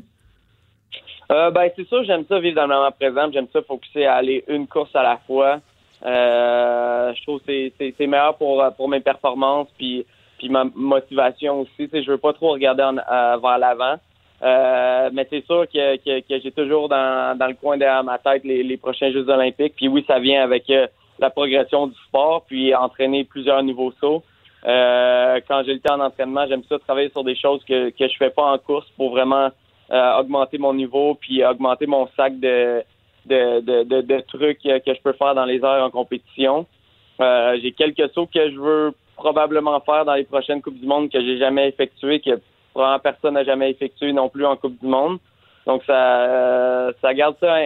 Euh, 1.33 1.51
ben, 1.51 1.71
c'est 1.75 1.89
sûr, 1.89 2.05
j'aime 2.05 2.25
ça 2.29 2.39
vivre 2.41 2.57
dans 2.57 2.67
le 2.67 2.75
moment 2.75 2.93
présent. 2.93 3.31
J'aime 3.33 3.47
ça 3.53 3.63
focuser 3.63 4.05
à 4.05 4.17
aller 4.17 4.45
une 4.49 4.67
course 4.67 4.95
à 4.95 5.03
la 5.03 5.19
fois. 5.27 5.61
Euh, 6.05 7.13
je 7.15 7.23
trouve 7.23 7.41
que 7.41 7.71
c'est- 7.79 8.07
meilleur 8.07 8.37
pour, 8.37 8.65
pour 8.77 8.89
mes 8.89 9.01
performances 9.01 9.69
puis, 9.79 10.05
puis 10.39 10.49
ma 10.49 10.65
motivation 10.75 11.61
aussi. 11.61 11.89
Je 11.93 12.11
veux 12.11 12.19
pas 12.19 12.33
trop 12.33 12.53
regarder 12.53 12.83
en, 12.83 12.97
euh, 12.99 13.37
vers 13.39 13.59
l'avant. 13.59 13.97
Euh, 14.43 15.11
mais 15.13 15.27
c'est 15.31 15.45
sûr 15.47 15.67
que, 15.73 15.97
que, 15.99 16.21
que 16.21 16.41
j'ai 16.43 16.51
toujours 16.51 16.89
dans, 16.89 17.39
dans 17.39 17.47
le 17.47 17.55
coin 17.55 17.77
de 17.77 18.03
ma 18.05 18.19
tête 18.19 18.43
les, 18.43 18.65
les 18.65 18.77
prochains 18.77 19.13
Jeux 19.13 19.29
olympiques. 19.29 19.75
Puis 19.77 19.87
oui, 19.87 20.05
ça 20.09 20.19
vient 20.19 20.43
avec 20.43 20.69
euh, 20.71 20.89
la 21.21 21.31
progression 21.31 21.87
du 21.87 21.95
sport, 22.09 22.45
puis 22.49 22.75
entraîner 22.75 23.23
plusieurs 23.23 23.63
nouveaux 23.63 23.93
sauts. 24.01 24.25
Euh, 24.67 25.41
quand 25.47 25.63
j'ai 25.65 25.75
le 25.75 25.81
temps 25.81 25.97
d'entraînement, 25.99 26.47
j'aime 26.49 26.63
ça 26.69 26.79
travailler 26.81 27.11
sur 27.11 27.23
des 27.23 27.37
choses 27.37 27.63
que, 27.65 27.91
que 27.91 28.09
je 28.09 28.17
fais 28.17 28.31
pas 28.31 28.45
en 28.53 28.59
course 28.59 28.89
pour 28.97 29.11
vraiment 29.11 29.51
euh, 29.93 30.19
augmenter 30.19 30.59
mon 30.59 30.75
niveau 30.75 31.15
puis 31.21 31.45
augmenter 31.45 31.87
mon 31.87 32.09
sac 32.17 32.39
de, 32.41 32.83
de, 33.27 33.61
de, 33.61 33.83
de, 33.85 34.01
de 34.01 34.21
trucs 34.21 34.61
que, 34.63 34.81
je 34.87 35.03
peux 35.03 35.13
faire 35.13 35.35
dans 35.35 35.45
les 35.45 35.63
heures 35.65 35.85
en 35.85 35.91
compétition. 35.91 36.67
Euh, 37.21 37.57
j'ai 37.63 37.73
quelques 37.73 38.11
sauts 38.13 38.27
que 38.27 38.51
je 38.51 38.59
veux 38.59 38.93
probablement 39.17 39.81
faire 39.81 40.05
dans 40.05 40.15
les 40.15 40.25
prochaines 40.25 40.63
Coupes 40.63 40.79
du 40.79 40.87
Monde 40.87 41.11
que 41.11 41.21
j'ai 41.21 41.39
jamais 41.39 41.69
effectué, 41.69 42.21
que 42.21 42.41
probablement 42.73 43.01
personne 43.01 43.35
n'a 43.35 43.45
jamais 43.45 43.71
effectué 43.71 44.13
non 44.13 44.29
plus 44.29 44.47
en 44.47 44.57
Coupe 44.57 44.79
du 44.81 44.87
Monde. 44.87 45.19
Donc 45.67 45.83
ça 45.87 46.23
euh, 46.23 46.93
ça 47.01 47.15
garde 47.15 47.37
ça 47.39 47.57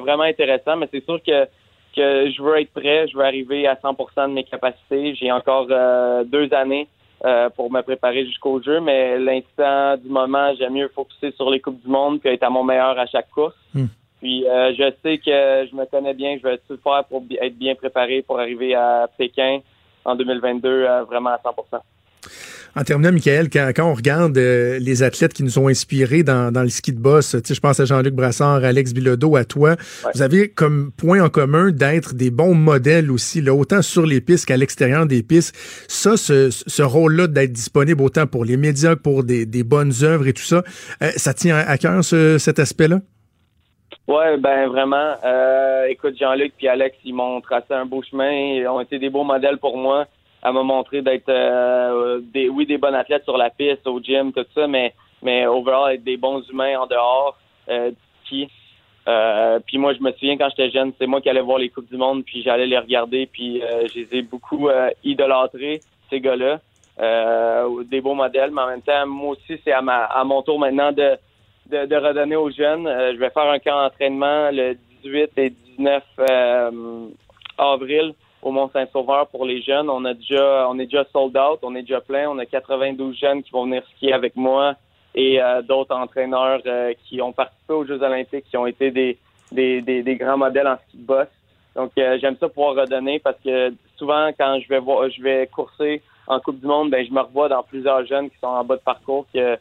vraiment 0.00 0.24
intéressant, 0.24 0.76
mais 0.76 0.88
c'est 0.92 1.04
sûr 1.04 1.22
que 1.22 1.46
que 1.94 2.30
je 2.30 2.42
veux 2.42 2.60
être 2.60 2.72
prêt, 2.72 3.08
je 3.08 3.16
veux 3.16 3.24
arriver 3.24 3.66
à 3.66 3.74
100% 3.74 4.28
de 4.28 4.34
mes 4.34 4.44
capacités. 4.44 5.14
J'ai 5.14 5.32
encore 5.32 5.66
euh, 5.70 6.24
deux 6.24 6.52
années 6.54 6.88
euh, 7.24 7.50
pour 7.50 7.70
me 7.70 7.82
préparer 7.82 8.24
jusqu'au 8.26 8.62
jeu, 8.62 8.80
mais 8.80 9.18
l'instant 9.18 9.96
du 9.96 10.08
moment, 10.08 10.52
j'aime 10.58 10.74
mieux 10.74 10.88
focuser 10.88 11.32
sur 11.32 11.50
les 11.50 11.60
Coupes 11.60 11.82
du 11.82 11.88
Monde 11.88 12.20
puis 12.20 12.30
être 12.30 12.42
à 12.42 12.50
mon 12.50 12.64
meilleur 12.64 12.98
à 12.98 13.06
chaque 13.06 13.30
course. 13.30 13.56
Hmm. 13.74 13.86
Puis 14.20 14.46
euh, 14.46 14.72
je 14.78 14.92
sais 15.02 15.18
que 15.18 15.68
je 15.70 15.74
me 15.76 15.84
connais 15.90 16.14
bien, 16.14 16.36
je 16.42 16.46
vais 16.48 16.58
tout 16.68 16.78
faire 16.82 17.04
pour 17.08 17.24
être 17.40 17.58
bien 17.58 17.74
préparé 17.74 18.22
pour 18.26 18.38
arriver 18.38 18.74
à 18.74 19.08
Pékin 19.18 19.60
en 20.04 20.14
2022 20.16 20.68
euh, 20.68 21.04
vraiment 21.04 21.30
à 21.30 21.36
100%. 21.38 21.80
En 22.76 22.84
terminant, 22.84 23.10
Michael, 23.12 23.48
quand, 23.50 23.70
quand 23.74 23.90
on 23.90 23.94
regarde 23.94 24.36
euh, 24.38 24.78
les 24.78 25.02
athlètes 25.02 25.32
qui 25.32 25.42
nous 25.42 25.58
ont 25.58 25.66
inspirés 25.66 26.22
dans, 26.22 26.52
dans 26.52 26.62
le 26.62 26.68
ski 26.68 26.92
de 26.92 27.00
boss, 27.00 27.34
je 27.44 27.58
pense 27.58 27.80
à 27.80 27.84
Jean-Luc 27.84 28.14
Brassard, 28.14 28.62
Alex 28.62 28.92
Bilodeau, 28.92 29.34
à 29.34 29.44
toi, 29.44 29.74
vous 30.14 30.22
avez 30.22 30.50
comme 30.50 30.92
point 30.96 31.20
en 31.20 31.28
commun 31.30 31.72
d'être 31.72 32.14
des 32.14 32.30
bons 32.30 32.54
modèles 32.54 33.10
aussi, 33.10 33.40
là, 33.40 33.54
autant 33.54 33.82
sur 33.82 34.06
les 34.06 34.20
pistes 34.20 34.46
qu'à 34.46 34.56
l'extérieur 34.56 35.06
des 35.06 35.24
pistes. 35.24 35.56
Ça, 35.88 36.16
ce, 36.16 36.50
ce 36.50 36.82
rôle-là 36.82 37.26
d'être 37.26 37.52
disponible 37.52 38.02
autant 38.02 38.26
pour 38.28 38.44
les 38.44 38.56
médias 38.56 38.94
que 38.94 39.00
pour 39.00 39.24
des, 39.24 39.46
des 39.46 39.64
bonnes 39.64 39.92
œuvres 40.02 40.28
et 40.28 40.32
tout 40.32 40.42
ça, 40.44 40.62
euh, 41.02 41.10
ça 41.16 41.34
tient 41.34 41.56
à 41.56 41.76
cœur 41.76 42.04
ce- 42.04 42.38
cet 42.38 42.60
aspect-là? 42.60 43.00
Ouais, 44.10 44.36
ben 44.38 44.66
vraiment. 44.66 45.14
Euh, 45.24 45.86
écoute, 45.86 46.18
Jean-Luc 46.18 46.54
puis 46.56 46.66
Alex, 46.66 46.96
ils 47.04 47.14
m'ont 47.14 47.40
tracé 47.40 47.72
un 47.72 47.86
beau 47.86 48.02
chemin. 48.02 48.32
Ils 48.32 48.66
ont 48.66 48.80
été 48.80 48.98
des 48.98 49.08
beaux 49.08 49.22
modèles 49.22 49.58
pour 49.58 49.76
moi 49.76 50.04
à 50.42 50.50
me 50.50 50.62
montrer 50.62 51.00
d'être 51.00 51.28
euh, 51.28 52.20
des 52.20 52.48
oui 52.48 52.66
des 52.66 52.76
bons 52.76 52.92
athlètes 52.92 53.22
sur 53.22 53.36
la 53.36 53.50
piste, 53.50 53.86
au 53.86 54.00
gym, 54.00 54.32
tout 54.32 54.44
ça, 54.52 54.66
mais 54.66 54.94
mais 55.22 55.46
overall 55.46 55.94
être 55.94 56.02
des 56.02 56.16
bons 56.16 56.42
humains 56.50 56.80
en 56.80 56.88
dehors 56.88 57.38
euh. 57.68 57.92
Euh, 59.08 59.60
puis 59.64 59.78
moi, 59.78 59.94
je 59.94 60.00
me 60.00 60.10
souviens 60.12 60.36
quand 60.36 60.48
j'étais 60.50 60.70
jeune, 60.70 60.92
c'est 60.98 61.06
moi 61.06 61.20
qui 61.20 61.28
allais 61.28 61.40
voir 61.40 61.58
les 61.58 61.68
coupes 61.68 61.88
du 61.88 61.96
monde, 61.96 62.24
puis 62.24 62.42
j'allais 62.42 62.66
les 62.66 62.78
regarder, 62.78 63.26
puis 63.26 63.62
euh, 63.62 63.86
je 63.88 64.00
les 64.00 64.18
ai 64.18 64.22
beaucoup 64.22 64.68
idolâtrés 65.04 65.82
ces 66.10 66.20
gars-là. 66.20 66.58
Des 67.84 68.00
beaux 68.00 68.14
modèles, 68.14 68.50
mais 68.50 68.62
en 68.62 68.66
même 68.66 68.82
temps, 68.82 69.06
moi 69.06 69.30
aussi, 69.30 69.60
c'est 69.64 69.72
à 69.72 69.82
ma 69.82 70.04
à 70.04 70.24
mon 70.24 70.42
tour 70.42 70.58
maintenant 70.58 70.90
de 70.90 71.16
de, 71.70 71.96
redonner 71.96 72.36
aux 72.36 72.50
jeunes. 72.50 72.86
Euh, 72.86 73.12
je 73.14 73.18
vais 73.18 73.30
faire 73.30 73.48
un 73.48 73.58
camp 73.58 73.82
d'entraînement 73.82 74.50
le 74.50 74.76
18 75.02 75.30
et 75.36 75.50
19 75.78 76.02
euh, 76.18 77.06
avril 77.58 78.14
au 78.42 78.50
Mont-Saint-Sauveur 78.50 79.28
pour 79.28 79.44
les 79.44 79.62
jeunes. 79.62 79.88
On 79.88 80.04
a 80.04 80.14
déjà 80.14 80.66
on 80.68 80.78
est 80.78 80.86
déjà 80.86 81.04
sold 81.12 81.36
out, 81.36 81.60
on 81.62 81.74
est 81.74 81.82
déjà 81.82 82.00
plein. 82.00 82.28
On 82.28 82.38
a 82.38 82.46
92 82.46 83.16
jeunes 83.16 83.42
qui 83.42 83.50
vont 83.50 83.64
venir 83.64 83.82
skier 83.96 84.12
avec 84.12 84.36
moi 84.36 84.74
et 85.14 85.40
euh, 85.40 85.62
d'autres 85.62 85.94
entraîneurs 85.94 86.62
qui 87.04 87.20
ont 87.20 87.32
participé 87.32 87.74
aux 87.74 87.84
Jeux 87.84 88.02
olympiques, 88.02 88.44
qui 88.48 88.56
ont 88.56 88.66
été 88.66 88.90
des, 88.90 89.18
des, 89.50 89.80
des, 89.80 90.16
grands 90.16 90.38
modèles 90.38 90.68
en 90.68 90.76
ski 90.88 90.98
de 90.98 91.06
boss. 91.06 91.28
Donc 91.74 91.92
j'aime 91.96 92.36
ça 92.38 92.48
pouvoir 92.48 92.74
redonner 92.74 93.18
parce 93.20 93.38
que 93.44 93.72
souvent 93.96 94.30
quand 94.38 94.58
je 94.60 94.68
vais 94.68 94.80
voir 94.80 95.08
je 95.10 95.22
vais 95.22 95.46
courser 95.46 96.02
en 96.26 96.40
Coupe 96.40 96.60
du 96.60 96.66
Monde, 96.66 96.90
ben 96.90 97.04
je 97.04 97.12
me 97.12 97.20
revois 97.20 97.48
dans 97.48 97.62
plusieurs 97.62 98.06
jeunes 98.06 98.30
qui 98.30 98.38
sont 98.38 98.46
en 98.46 98.64
bas 98.64 98.76
de 98.76 98.82
parcours 98.82 99.26
que 99.32 99.56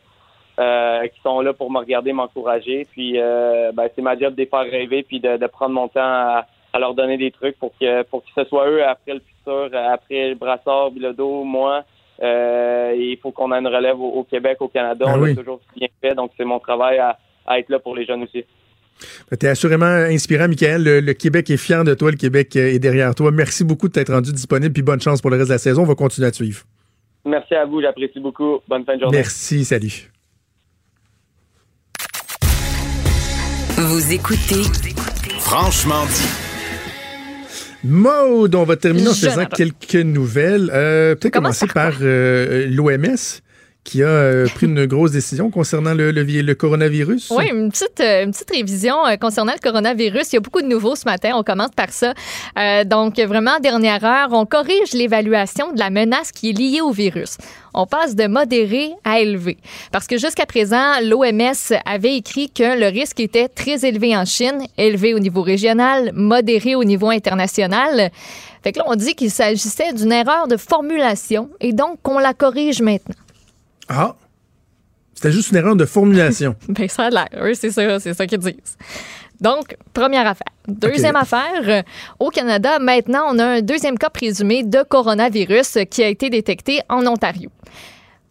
euh, 0.59 1.07
qui 1.07 1.19
sont 1.21 1.39
là 1.41 1.53
pour 1.53 1.71
me 1.71 1.79
regarder, 1.79 2.11
m'encourager. 2.13 2.85
Puis 2.91 3.13
euh, 3.17 3.71
ben, 3.73 3.87
c'est 3.95 4.01
ma 4.01 4.17
job 4.19 4.35
de 4.35 4.41
les 4.41 4.45
faire 4.45 4.69
rêver 4.69 5.03
puis 5.03 5.19
de, 5.19 5.37
de 5.37 5.47
prendre 5.47 5.73
mon 5.73 5.87
temps 5.87 6.01
à, 6.01 6.45
à 6.73 6.79
leur 6.79 6.93
donner 6.93 7.17
des 7.17 7.31
trucs 7.31 7.57
pour 7.57 7.71
que 7.79 8.03
pour 8.03 8.23
que 8.23 8.29
ce 8.35 8.43
soit 8.45 8.69
eux 8.69 8.83
après 8.83 9.13
le 9.13 9.21
futur, 9.21 9.69
après 9.73 10.29
le 10.29 10.35
Brassard, 10.35 10.91
Bilodeau, 10.91 11.43
moi. 11.43 11.83
Euh, 12.21 12.93
il 12.97 13.17
faut 13.21 13.31
qu'on 13.31 13.53
ait 13.53 13.59
une 13.59 13.67
relève 13.67 13.97
au, 13.97 14.09
au 14.09 14.23
Québec, 14.25 14.57
au 14.59 14.67
Canada. 14.67 15.05
Ben 15.05 15.13
On 15.15 15.21
oui. 15.21 15.29
l'a 15.29 15.35
toujours 15.37 15.61
bien 15.77 15.87
fait, 16.01 16.13
donc 16.13 16.31
c'est 16.35 16.43
mon 16.43 16.59
travail 16.59 16.97
à, 16.97 17.17
à 17.47 17.59
être 17.59 17.69
là 17.69 17.79
pour 17.79 17.95
les 17.95 18.05
jeunes 18.05 18.23
aussi. 18.23 18.43
Tu 19.39 19.45
es 19.45 19.49
assurément 19.49 19.85
inspirant, 19.85 20.49
Michael. 20.49 20.83
Le, 20.83 20.99
le 20.99 21.13
Québec 21.13 21.49
est 21.49 21.55
fier 21.55 21.85
de 21.85 21.93
toi, 21.93 22.11
le 22.11 22.17
Québec 22.17 22.53
est 22.57 22.79
derrière 22.79 23.15
toi. 23.15 23.31
Merci 23.31 23.63
beaucoup 23.63 23.87
de 23.87 23.93
t'être 23.93 24.11
rendu 24.11 24.33
disponible, 24.33 24.73
puis 24.73 24.83
bonne 24.83 24.99
chance 24.99 25.21
pour 25.21 25.29
le 25.29 25.37
reste 25.37 25.47
de 25.47 25.53
la 25.53 25.59
saison. 25.59 25.83
On 25.83 25.85
va 25.85 25.95
continuer 25.95 26.27
à 26.27 26.31
te 26.31 26.35
suivre. 26.35 26.63
Merci 27.23 27.55
à 27.55 27.63
vous, 27.65 27.81
j'apprécie 27.81 28.19
beaucoup. 28.19 28.59
Bonne 28.67 28.83
fin 28.83 28.95
de 28.95 28.99
journée. 29.01 29.17
Merci, 29.17 29.63
salut. 29.63 30.11
Vous 33.81 34.11
écoutez 34.11 34.63
Franchement 35.39 36.05
dit. 36.05 36.27
Maude, 37.85 38.53
on 38.55 38.65
va 38.65 38.75
terminer 38.75 39.07
en 39.07 39.13
faisant 39.13 39.45
quelques 39.45 39.95
nouvelles. 39.95 40.69
Euh, 40.73 41.15
Peut-être 41.15 41.31
Commence 41.35 41.59
commencer 41.59 41.73
par 41.73 41.93
euh, 42.01 42.67
l'OMS 42.69 43.39
qui 43.89 44.03
a 44.03 44.07
euh, 44.07 44.47
pris 44.53 44.67
une 44.67 44.85
grosse 44.85 45.11
décision 45.11 45.49
concernant 45.49 45.93
le, 45.95 46.11
le, 46.11 46.23
vi- 46.23 46.43
le 46.43 46.53
coronavirus? 46.53 47.31
Oui, 47.35 47.45
une 47.51 47.71
petite, 47.71 47.99
euh, 48.01 48.31
révision 48.51 48.95
euh, 49.07 49.15
concernant 49.17 49.53
le 49.53 49.59
coronavirus. 49.59 50.31
Il 50.31 50.35
y 50.35 50.37
a 50.37 50.41
beaucoup 50.41 50.61
de 50.61 50.67
nouveaux 50.67 50.95
ce 50.95 51.05
matin. 51.05 51.31
On 51.35 51.43
commence 51.43 51.71
par 51.75 51.89
ça. 51.89 52.13
Donc, 52.85 53.19
vraiment, 53.19 53.59
dernière 53.59 54.03
heure, 54.05 54.29
on 54.31 54.45
corrige 54.45 54.93
l'évaluation 54.93 55.71
de 55.73 55.79
la 55.79 55.89
menace 55.89 56.31
qui 56.31 56.49
est 56.51 56.53
liée 56.53 56.81
au 56.81 56.91
virus. 56.91 57.37
On 57.73 57.85
passe 57.85 58.15
de 58.15 58.27
modéré 58.27 58.91
à 59.03 59.19
élevé. 59.19 59.57
Parce 59.91 60.07
que 60.07 60.17
jusqu'à 60.17 60.45
présent, 60.45 60.99
l'OMS 61.03 61.73
avait 61.85 62.15
écrit 62.15 62.49
que 62.49 62.79
le 62.79 62.87
risque 62.87 63.19
était 63.19 63.47
très 63.47 63.85
élevé 63.85 64.15
en 64.15 64.25
Chine, 64.25 64.59
élevé 64.77 65.13
au 65.13 65.19
niveau 65.19 65.41
régional, 65.41 66.11
modéré 66.13 66.75
au 66.75 66.83
niveau 66.83 67.09
international. 67.09 68.11
Fait 68.63 68.71
que 68.73 68.79
là, 68.79 68.85
on 68.87 68.95
dit 68.95 69.15
qu'il 69.15 69.31
s'agissait 69.31 69.93
d'une 69.93 70.11
erreur 70.11 70.47
de 70.47 70.57
formulation 70.57 71.49
et 71.61 71.71
donc 71.73 71.99
qu'on 72.03 72.19
la 72.19 72.33
corrige 72.33 72.81
maintenant. 72.81 73.15
Ah, 73.89 74.15
c'était 75.15 75.31
juste 75.31 75.51
une 75.51 75.57
erreur 75.57 75.75
de 75.75 75.85
formulation. 75.85 76.55
Ben, 76.69 76.87
ça 76.87 77.05
a 77.05 77.09
l'air. 77.09 77.27
Oui, 77.41 77.55
c'est 77.55 77.71
ça, 77.71 77.99
c'est 77.99 78.13
ça 78.13 78.25
qu'ils 78.25 78.39
disent. 78.39 78.77
Donc, 79.41 79.75
première 79.93 80.27
affaire. 80.27 80.53
Deuxième 80.67 81.15
affaire, 81.15 81.63
euh, 81.67 81.81
au 82.19 82.29
Canada, 82.29 82.79
maintenant, 82.79 83.23
on 83.29 83.39
a 83.39 83.45
un 83.45 83.61
deuxième 83.61 83.97
cas 83.97 84.09
présumé 84.09 84.63
de 84.63 84.83
coronavirus 84.83 85.79
qui 85.89 86.03
a 86.03 86.07
été 86.07 86.29
détecté 86.29 86.81
en 86.89 87.05
Ontario. 87.07 87.49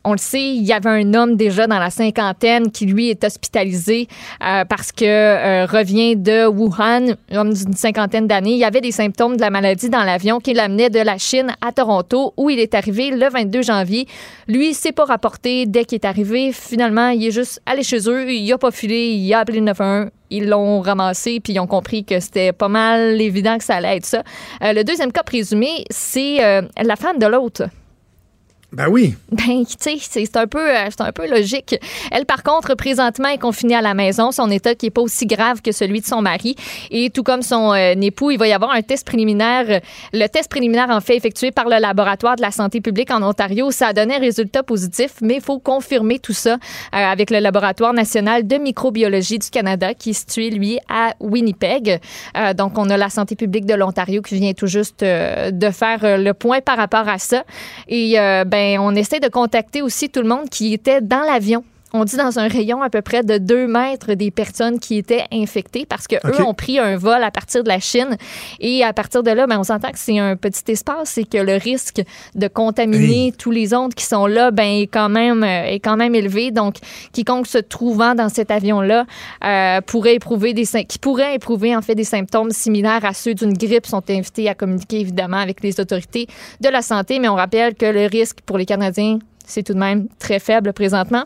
On 0.05 0.13
le 0.13 0.19
sait, 0.19 0.55
il 0.55 0.63
y 0.63 0.73
avait 0.73 0.89
un 0.89 1.13
homme 1.13 1.37
déjà 1.37 1.67
dans 1.67 1.79
la 1.79 1.91
cinquantaine 1.91 2.71
qui, 2.71 2.87
lui, 2.87 3.11
est 3.11 3.25
hospitalisé 3.25 4.07
euh, 4.43 4.65
parce 4.65 4.93
que 4.93 5.05
euh, 5.05 5.67
revient 5.67 6.15
de 6.17 6.47
Wuhan, 6.47 7.17
homme 7.33 7.53
d'une 7.53 7.75
cinquantaine 7.75 8.29
d'années. 8.29 8.53
Il 8.53 8.59
y 8.59 8.65
avait 8.65 8.81
des 8.81 8.93
symptômes 8.93 9.37
de 9.37 9.41
la 9.41 9.51
maladie 9.51 9.91
dans 9.91 10.05
l'avion 10.05 10.39
qui 10.39 10.55
l'amenait 10.55 10.89
de 10.89 11.01
la 11.01 11.19
Chine 11.19 11.55
à 11.61 11.73
Toronto, 11.73 12.33
où 12.37 12.49
il 12.49 12.61
est 12.61 12.75
arrivé 12.75 13.11
le 13.11 13.29
22 13.29 13.63
janvier. 13.63 14.07
Lui, 14.47 14.73
c'est 14.73 14.93
pas 14.93 15.05
rapporté 15.05 15.67
dès 15.67 15.85
qu'il 15.85 15.97
est 15.97 16.07
arrivé. 16.07 16.53
Finalement, 16.53 17.09
il 17.09 17.27
est 17.27 17.33
juste 17.33 17.61
allé 17.67 17.83
chez 17.83 18.09
eux, 18.09 18.33
il 18.33 18.53
a 18.53 18.57
pas 18.57 18.71
filé, 18.71 19.09
il 19.11 19.35
a 19.35 19.41
appelé 19.41 19.59
le 19.59 19.67
911 19.67 20.11
ils 20.31 20.47
l'ont 20.47 20.83
ramassé 20.83 21.41
puis 21.41 21.55
ils 21.55 21.59
ont 21.59 21.67
compris 21.67 22.05
que 22.05 22.21
c'était 22.21 22.53
pas 22.53 22.69
mal 22.69 23.19
évident 23.19 23.57
que 23.57 23.65
ça 23.65 23.77
allait 23.77 23.97
être 23.97 24.05
ça. 24.05 24.23
Euh, 24.63 24.75
le 24.75 24.85
deuxième 24.85 25.11
cas 25.11 25.23
présumé, 25.23 25.87
c'est 25.91 26.39
la 26.77 26.97
femme 26.97 27.19
de 27.19 27.27
l'autre. 27.27 27.63
Ben 28.71 28.87
oui. 28.89 29.15
Ben, 29.33 29.65
tu 29.65 29.77
sais, 29.79 29.97
c'est 29.99 30.37
un 30.37 30.47
peu, 30.47 30.71
euh, 30.71 30.91
un 30.99 31.13
peu 31.13 31.27
logique. 31.27 31.77
Elle, 32.11 32.27
par 32.27 32.43
contre, 32.43 32.75
présentement, 32.75 33.29
est 33.29 33.39
confinée 33.39 33.75
à 33.75 33.81
la 33.81 33.95
maison. 33.95 34.31
Son 34.31 34.51
état 34.51 34.75
qui 34.75 34.87
est 34.87 34.91
pas 34.91 35.01
aussi 35.01 35.25
grave 35.25 35.63
que 35.63 35.73
celui 35.73 36.03
de 36.03 36.07
son 36.07 36.21
mari. 36.21 36.55
Et 36.91 37.09
tout 37.09 37.23
comme 37.23 37.41
son 37.41 37.73
euh, 37.73 37.95
époux, 38.01 38.31
il 38.31 38.39
va 38.39 38.47
y 38.47 38.53
avoir 38.53 38.73
un 38.73 38.83
test 38.83 39.07
préliminaire. 39.07 39.81
Le 40.13 40.27
test 40.27 40.51
préliminaire, 40.51 40.91
en 40.91 41.01
fait, 41.01 41.17
effectué 41.17 41.51
par 41.51 41.65
le 41.67 41.79
laboratoire 41.79 42.37
de 42.37 42.43
la 42.43 42.51
santé 42.51 42.83
publique 42.83 43.11
en 43.11 43.23
Ontario, 43.23 43.71
ça 43.71 43.89
a 43.89 43.93
donné 43.95 44.17
un 44.17 44.21
résultat 44.21 44.63
positif, 44.63 45.13
mais 45.23 45.37
il 45.37 45.41
faut 45.41 45.59
confirmer 45.59 46.19
tout 46.19 46.35
ça 46.35 46.55
euh, 46.55 46.57
avec 46.93 47.31
le 47.31 47.39
laboratoire 47.39 47.95
national 47.95 48.47
de 48.47 48.57
microbiologie 48.57 49.39
du 49.39 49.49
Canada, 49.49 49.95
qui 49.95 50.11
est 50.11 50.13
situé, 50.13 50.51
lui, 50.51 50.79
à 50.91 51.15
Winnipeg. 51.21 52.01
Euh, 52.37 52.53
donc, 52.53 52.77
on 52.77 52.91
a 52.91 52.99
la 52.99 53.09
santé 53.09 53.35
publique 53.35 53.65
de 53.65 53.75
l'Ontario 53.75 54.21
qui 54.21 54.35
vient 54.35 54.53
tout 54.53 54.67
juste 54.67 55.03
euh, 55.03 55.51
de 55.53 55.71
faire 55.71 56.05
euh, 56.05 56.17
le 56.19 56.35
point 56.35 56.61
par 56.61 56.77
rapport 56.77 57.09
à 57.09 57.19
ça. 57.19 57.45
Et 57.89 58.21
euh, 58.21 58.45
ben, 58.59 58.81
on 58.81 58.93
essaie 58.97 59.21
de 59.21 59.29
contacter 59.29 59.83
aussi 59.83 60.09
tout 60.09 60.21
le 60.21 60.29
monde 60.29 60.49
qui 60.49 60.75
était 60.75 61.01
dans 61.01 61.21
l'avion. 61.21 61.63
On 61.95 62.05
dit 62.05 62.17
dans 62.17 62.39
un 62.39 62.49
rayon 62.49 62.83
à 62.83 62.91
peu 62.91 63.01
près 63.01 63.23
de 63.23 63.39
deux 63.39 63.67
mètres 63.67 64.13
des 64.13 64.31
personnes 64.31 64.79
qui 64.79 64.99
étaient 64.99 65.25
infectées 65.33 65.87
parce 65.87 66.07
que 66.07 66.17
eux 66.27 66.43
ont 66.45 66.53
pris 66.53 66.79
un 66.79 66.99
vol 66.99 67.23
à 67.23 67.31
partir 67.31 67.65
de 67.65 67.69
la 67.69 67.81
Chine 67.81 68.19
et 68.61 68.85
à 68.85 68.93
partir 68.93 69.23
de 69.23 69.31
là, 69.31 69.47
ben, 69.47 69.59
on 69.59 69.65
s'entend 69.65 69.91
que 69.91 69.99
c'est 69.99 70.19
un 70.19 70.37
petit 70.37 70.71
espace 70.71 71.17
et 71.17 71.25
que 71.25 71.39
le 71.39 71.55
risque 71.55 72.03
de 72.35 72.47
contaminer 72.47 73.33
tous 73.39 73.51
les 73.51 73.73
autres 73.73 73.95
qui 73.95 74.05
sont 74.05 74.27
là, 74.27 74.51
ben, 74.51 74.83
est 74.83 74.87
quand 74.87 75.09
même 75.09 75.43
euh, 75.43 75.65
est 75.65 75.81
quand 75.81 75.97
même 75.97 76.15
élevé. 76.15 76.51
Donc, 76.51 76.77
quiconque 77.13 77.47
se 77.47 77.59
trouvant 77.59 78.15
dans 78.15 78.29
cet 78.29 78.51
avion-là 78.51 79.07
euh, 79.45 79.81
pourrait 79.81 80.17
éprouver 80.17 80.53
des 80.53 80.67
qui 80.85 80.99
pourrait 80.99 81.37
éprouver 81.37 81.75
en 81.75 81.81
fait 81.81 81.95
des 81.95 82.05
symptômes 82.05 82.51
similaires 82.51 83.05
à 83.05 83.15
ceux 83.15 83.33
d'une 83.33 83.55
grippe 83.55 83.87
sont 83.87 84.03
invités 84.11 84.49
à 84.51 84.55
communiquer 84.55 85.01
évidemment 85.01 85.39
avec 85.39 85.63
les 85.63 85.81
autorités 85.81 86.27
de 86.61 86.69
la 86.69 86.83
santé. 86.83 87.19
Mais 87.19 87.29
on 87.29 87.35
rappelle 87.35 87.75
que 87.75 87.87
le 87.87 88.07
risque 88.07 88.41
pour 88.45 88.59
les 88.59 88.67
Canadiens 88.67 89.19
c'est 89.47 89.63
tout 89.63 89.73
de 89.73 89.79
même 89.79 90.09
très 90.19 90.39
faible 90.39 90.73
présentement. 90.75 91.25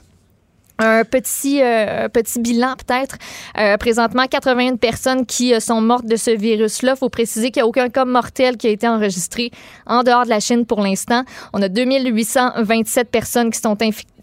Un 0.79 1.05
petit, 1.05 1.63
euh, 1.63 2.09
petit 2.09 2.41
bilan 2.41 2.75
peut-être. 2.77 3.17
Euh, 3.59 3.77
présentement, 3.77 4.27
81 4.27 4.77
personnes 4.77 5.27
qui 5.27 5.55
euh, 5.55 5.61
sont 5.61 5.81
mortes 5.81 6.07
de 6.07 6.17
ce 6.17 6.31
virus-là. 6.31 6.95
Il 6.97 6.99
faut 6.99 7.09
préciser 7.09 7.51
qu'il 7.51 7.63
n'y 7.63 7.67
a 7.67 7.69
aucun 7.69 7.89
cas 7.89 8.05
mortel 8.05 8.57
qui 8.57 8.67
a 8.67 8.71
été 8.71 8.89
enregistré 8.89 9.51
en 9.87 10.03
dehors 10.03 10.25
de 10.25 10.31
la 10.31 10.41
Chine 10.41 10.65
pour 10.65 10.81
l'instant. 10.81 11.25
On 11.53 11.61
a 11.63 11.69
2827 11.69 13.11
personnes 13.11 13.51
qui 13.51 13.61
sont 13.61 13.77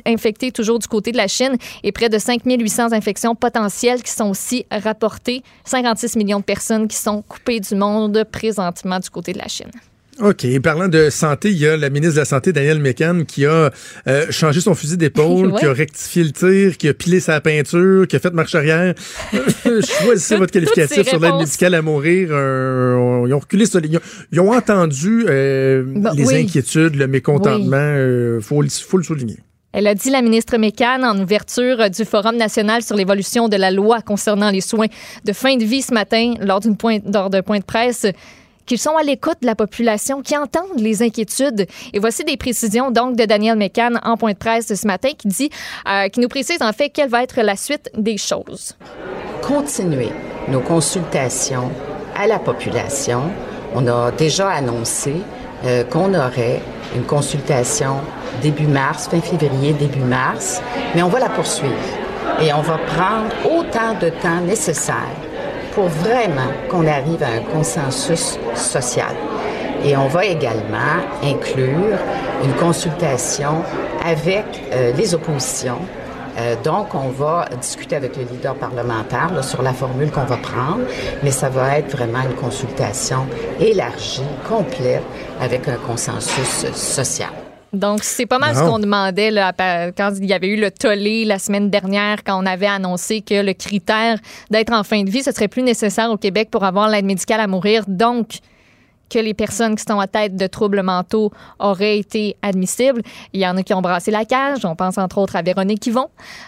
infectées 0.05 0.51
toujours 0.51 0.80
du 0.80 0.88
côté 0.88 1.11
de 1.11 1.17
la 1.17 1.27
Chine 1.27 1.55
et 1.84 1.91
près 1.91 2.09
de 2.09 2.17
5800 2.17 2.93
infections 2.93 3.35
potentielles 3.35 4.01
qui 4.01 4.11
sont 4.11 4.30
aussi 4.30 4.65
rapportées. 4.71 5.43
56 5.65 6.15
millions 6.15 6.39
de 6.39 6.45
personnes 6.45 6.88
qui 6.88 6.97
sont 6.97 7.21
coupées 7.21 7.59
du 7.59 7.76
monde 7.76 8.26
présentement 8.31 8.99
du 8.99 9.09
côté 9.09 9.34
de 9.34 9.39
la 9.39 9.47
Chine. 9.47 9.71
OK. 10.21 10.45
Parlant 10.61 10.87
de 10.87 11.09
santé, 11.09 11.49
il 11.51 11.57
y 11.57 11.67
a 11.67 11.77
la 11.77 11.89
ministre 11.89 12.15
de 12.15 12.19
la 12.19 12.25
Santé, 12.25 12.51
Danielle 12.51 12.79
Mécan, 12.79 13.23
qui 13.27 13.45
a 13.45 13.71
euh, 14.07 14.25
changé 14.29 14.59
son 14.61 14.75
fusil 14.75 14.97
d'épaule, 14.97 15.47
Ouais. 15.53 15.59
qui 15.59 15.65
a 15.65 15.73
rectifié 15.73 16.23
le 16.23 16.31
tir, 16.31 16.77
qui 16.77 16.87
a 16.89 16.93
pilé 16.93 17.19
sa 17.19 17.39
peinture, 17.41 18.07
qui 18.07 18.15
a 18.15 18.19
fait 18.19 18.33
marche 18.33 18.53
arrière. 18.55 18.93
Choisissez 19.63 20.35
votre 20.37 20.51
qualificatif 20.51 21.07
sur 21.07 21.19
l'aide 21.19 21.35
médicale 21.35 21.73
à 21.75 21.81
mourir. 21.81 22.29
Euh, 22.31 23.23
ils 23.27 23.33
ont 23.33 23.39
reculé 23.39 23.65
ça. 23.65 23.79
Ils 23.83 23.97
ont, 23.97 24.01
ils 24.31 24.39
ont 24.39 24.51
entendu 24.51 25.25
euh, 25.27 25.83
Bah, 25.87 26.11
les 26.15 26.25
oui. 26.25 26.35
inquiétudes, 26.43 26.95
le 26.95 27.07
mécontentement. 27.07 27.77
euh, 27.77 28.41
faut, 28.41 28.61
le- 28.61 28.69
faut 28.69 28.97
le 28.97 29.03
souligner. 29.03 29.37
Elle 29.71 29.85
a 29.85 29.93
dit, 29.93 30.09
la 30.09 30.23
ministre 30.23 30.57
Mécan, 30.57 31.03
en 31.03 31.19
ouverture 31.21 31.79
euh, 31.79 31.89
du 31.89 32.03
Forum 32.03 32.35
national 32.37 32.81
sur 32.81 32.95
l'évolution 32.95 33.47
de 33.49 33.55
la 33.55 33.69
loi 33.69 34.01
concernant 34.01 34.49
les 34.49 34.61
soins 34.61 34.87
de 35.25 35.31
fin 35.33 35.55
de 35.57 35.63
vie 35.63 35.83
ce 35.83 35.93
matin, 35.93 36.33
lors 36.41 36.59
d'une 36.59 36.75
point, 36.75 36.97
lors 37.05 37.29
d'un 37.29 37.43
point 37.43 37.59
de 37.59 37.63
presse, 37.63 38.07
qu'ils 38.69 38.77
sont 38.79 38.95
à 38.95 39.03
l'écoute 39.03 39.37
de 39.41 39.47
la 39.47 39.55
population, 39.55 40.21
qui 40.21 40.37
entendent 40.37 40.77
les 40.77 41.01
inquiétudes. 41.01 41.65
Et 41.91 41.99
voici 41.99 42.23
des 42.23 42.37
précisions 42.37 42.91
donc 42.91 43.17
de 43.17 43.25
Daniel 43.25 43.57
Mécan 43.57 43.93
en 44.03 44.15
point 44.15 44.33
de 44.33 44.37
presse 44.37 44.67
de 44.67 44.75
ce 44.75 44.85
matin 44.85 45.09
qui 45.17 45.27
dit, 45.27 45.49
euh, 45.89 46.07
qui 46.07 46.19
nous 46.19 46.27
précise 46.27 46.61
en 46.61 46.71
fait 46.71 46.89
quelle 46.89 47.09
va 47.09 47.23
être 47.23 47.41
la 47.41 47.55
suite 47.55 47.89
des 47.97 48.17
choses. 48.17 48.75
continuer 49.41 50.11
nos 50.47 50.59
consultations 50.59 51.71
à 52.15 52.27
la 52.27 52.37
population. 52.37 53.23
On 53.73 53.87
a 53.87 54.11
déjà 54.11 54.49
annoncé 54.49 55.15
euh, 55.65 55.83
qu'on 55.85 56.13
aurait 56.13 56.61
une 56.95 57.03
consultation 57.03 57.95
début 58.43 58.67
mars, 58.67 59.07
fin 59.09 59.21
février, 59.21 59.73
début 59.73 59.99
mars, 59.99 60.61
mais 60.93 61.01
on 61.01 61.09
va 61.09 61.19
la 61.19 61.29
poursuivre 61.29 61.73
et 62.39 62.53
on 62.53 62.61
va 62.61 62.77
prendre 62.77 63.57
autant 63.57 63.97
de 63.99 64.09
temps 64.09 64.41
nécessaire 64.41 65.15
pour 65.73 65.85
vraiment 65.85 66.51
qu'on 66.69 66.85
arrive 66.87 67.23
à 67.23 67.27
un 67.27 67.41
consensus 67.53 68.37
social. 68.55 69.15
Et 69.83 69.95
on 69.95 70.07
va 70.07 70.25
également 70.25 70.97
inclure 71.23 71.97
une 72.43 72.53
consultation 72.53 73.63
avec 74.03 74.45
euh, 74.73 74.91
les 74.97 75.13
oppositions 75.13 75.79
euh, 76.39 76.55
donc, 76.63 76.95
on 76.95 77.09
va 77.09 77.47
discuter 77.59 77.95
avec 77.95 78.15
le 78.15 78.23
leader 78.23 78.55
parlementaire 78.55 79.43
sur 79.43 79.61
la 79.61 79.73
formule 79.73 80.11
qu'on 80.11 80.23
va 80.23 80.37
prendre, 80.37 80.81
mais 81.23 81.31
ça 81.31 81.49
va 81.49 81.79
être 81.79 81.95
vraiment 81.95 82.21
une 82.21 82.35
consultation 82.35 83.25
élargie, 83.59 84.21
complète, 84.47 85.03
avec 85.41 85.67
un 85.67 85.75
consensus 85.75 86.65
social. 86.73 87.48
Donc, 87.73 88.03
c'est 88.03 88.25
pas 88.25 88.39
mal 88.39 88.55
ce 88.55 88.61
qu'on 88.61 88.79
demandait 88.79 89.31
là, 89.31 89.53
quand 89.95 90.11
il 90.17 90.25
y 90.25 90.33
avait 90.33 90.47
eu 90.47 90.59
le 90.59 90.71
tollé 90.71 91.25
la 91.25 91.37
semaine 91.37 91.69
dernière, 91.69 92.23
quand 92.23 92.41
on 92.41 92.45
avait 92.45 92.67
annoncé 92.67 93.21
que 93.21 93.41
le 93.41 93.53
critère 93.53 94.17
d'être 94.49 94.73
en 94.73 94.83
fin 94.83 95.03
de 95.03 95.09
vie, 95.09 95.23
ce 95.23 95.31
serait 95.31 95.47
plus 95.47 95.63
nécessaire 95.63 96.09
au 96.09 96.17
Québec 96.17 96.49
pour 96.51 96.63
avoir 96.63 96.89
l'aide 96.89 97.05
médicale 97.05 97.39
à 97.39 97.47
mourir. 97.47 97.83
Donc, 97.87 98.39
que 99.09 99.19
les 99.19 99.33
personnes 99.33 99.75
qui 99.75 99.83
sont 99.83 99.99
à 99.99 100.07
tête 100.07 100.35
de 100.35 100.47
troubles 100.47 100.83
mentaux 100.83 101.31
auraient 101.57 101.97
été 101.97 102.37
admissibles. 102.41 103.01
Il 103.33 103.41
y 103.41 103.47
en 103.47 103.57
a 103.57 103.63
qui 103.63 103.73
ont 103.73 103.81
brassé 103.81 104.11
la 104.11 104.23
cage. 104.23 104.63
On 104.65 104.75
pense 104.75 104.97
entre 104.97 105.17
autres 105.17 105.35
à 105.35 105.41
Véronique 105.41 105.85
Yvon. 105.87 106.07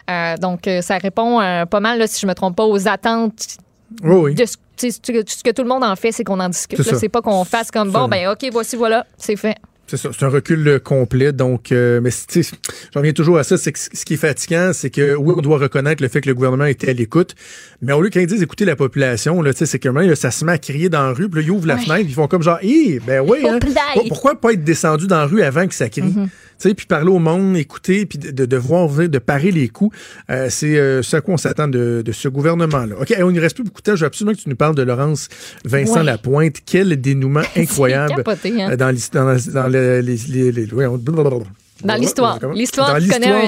Euh, 0.09 0.37
donc, 0.37 0.67
euh, 0.67 0.81
ça 0.81 0.97
répond 0.97 1.41
euh, 1.41 1.65
pas 1.65 1.79
mal, 1.79 1.99
là, 1.99 2.07
si 2.07 2.21
je 2.21 2.27
me 2.27 2.33
trompe 2.33 2.55
pas, 2.55 2.65
aux 2.65 2.87
attentes 2.87 3.57
Oui, 4.03 4.15
oui. 4.15 4.35
de 4.35 4.45
ce, 4.45 4.57
ce 4.77 5.43
que 5.43 5.51
tout 5.51 5.63
le 5.63 5.69
monde 5.69 5.83
en 5.83 5.95
fait, 5.95 6.11
c'est 6.11 6.23
qu'on 6.23 6.39
en 6.39 6.49
discute. 6.49 6.81
C'est 6.81 7.09
pas 7.09 7.21
qu'on 7.21 7.43
fasse 7.43 7.71
comme 7.71 7.91
bon, 7.91 8.07
ben 8.07 8.29
OK, 8.29 8.47
voici, 8.51 8.75
voilà, 8.75 9.05
c'est 9.17 9.35
fait. 9.35 9.57
C'est 9.91 9.97
ça, 9.97 10.09
c'est 10.17 10.23
un 10.23 10.29
recul 10.29 10.65
euh, 10.69 10.79
complet. 10.79 11.33
Donc, 11.33 11.73
euh, 11.73 11.99
mais 12.01 12.11
tu 12.11 12.43
sais, 12.43 12.51
j'en 12.93 13.01
reviens 13.01 13.11
toujours 13.11 13.37
à 13.37 13.43
ça. 13.43 13.57
C'est 13.57 13.73
que 13.73 13.79
ce 13.79 14.05
qui 14.05 14.13
est 14.13 14.17
fatigant, 14.17 14.71
c'est 14.73 14.89
que 14.89 15.15
oui, 15.15 15.33
on 15.35 15.41
doit 15.41 15.57
reconnaître 15.57 16.01
le 16.01 16.07
fait 16.07 16.21
que 16.21 16.29
le 16.29 16.33
gouvernement 16.33 16.63
était 16.63 16.91
à 16.91 16.93
l'écoute, 16.93 17.35
mais 17.81 17.91
au 17.91 18.01
lieu 18.01 18.07
qu'ils 18.07 18.25
disent 18.25 18.41
écouter 18.41 18.63
la 18.63 18.77
population, 18.77 19.41
là, 19.41 19.51
tu 19.51 19.59
sais, 19.59 19.65
c'est 19.65 19.79
que 19.79 19.89
là, 19.89 20.15
ça 20.15 20.31
se 20.31 20.45
met 20.45 20.53
à 20.53 20.57
crier 20.57 20.87
dans 20.87 21.03
la 21.03 21.11
rue, 21.11 21.27
puis 21.27 21.41
là, 21.41 21.45
ils 21.47 21.51
ouvrent 21.51 21.67
la 21.67 21.75
Ouais. 21.75 21.81
fenêtre, 21.81 22.03
puis 22.03 22.11
ils 22.11 22.15
font 22.15 22.27
comme 22.29 22.41
genre, 22.41 22.59
hé, 22.61 23.01
ben 23.05 23.19
oui, 23.19 23.39
hein? 23.45 23.59
Pourquoi 24.07 24.39
pas 24.39 24.53
être 24.53 24.63
descendu 24.63 25.07
dans 25.07 25.17
la 25.17 25.25
rue 25.25 25.41
avant 25.41 25.67
que 25.67 25.75
ça 25.75 25.89
crie? 25.89 26.01
Mm-hmm. 26.03 26.27
Sais, 26.61 26.73
puis 26.73 26.85
parler 26.85 27.09
au 27.11 27.19
monde, 27.19 27.55
écouter, 27.57 28.05
puis 28.05 28.17
de, 28.17 28.31
de, 28.31 28.45
de 28.45 28.57
voir 28.57 28.87
de 28.89 29.17
parer 29.19 29.51
les 29.51 29.67
coups. 29.69 29.95
Euh, 30.29 30.47
c'est 30.49 30.77
euh, 30.77 31.01
ce 31.01 31.17
à 31.17 31.21
quoi 31.21 31.33
on 31.35 31.37
s'attend 31.37 31.67
de, 31.67 32.01
de 32.05 32.11
ce 32.11 32.27
gouvernement-là. 32.27 32.95
OK, 33.01 33.13
on 33.19 33.31
ne 33.31 33.39
reste 33.41 33.55
plus 33.55 33.63
beaucoup 33.63 33.81
de 33.81 33.85
temps. 33.91 33.95
Je 33.95 34.01
veux 34.01 34.07
absolument 34.07 34.35
que 34.35 34.41
tu 34.41 34.49
nous 34.49 34.55
parles 34.55 34.75
de 34.75 34.83
Laurence 34.83 35.27
Vincent 35.65 35.95
Ouais. 35.99 36.03
Lapointe. 36.03 36.57
Quel 36.65 36.99
dénouement 36.99 37.41
incroyable 37.57 38.15
capoté, 38.15 38.61
hein? 38.61 38.71
euh, 38.71 38.75
dans, 38.77 38.95
dans, 39.13 39.37
dans 39.53 39.67
les, 39.67 40.01
les, 40.01 40.51
les- 40.51 40.73
ouais, 40.73 40.85
on- 40.85 40.97
blablabla. 40.97 41.45
Dans 41.83 41.95
l'histoire. 41.95 42.39
L'histoire 42.53 42.93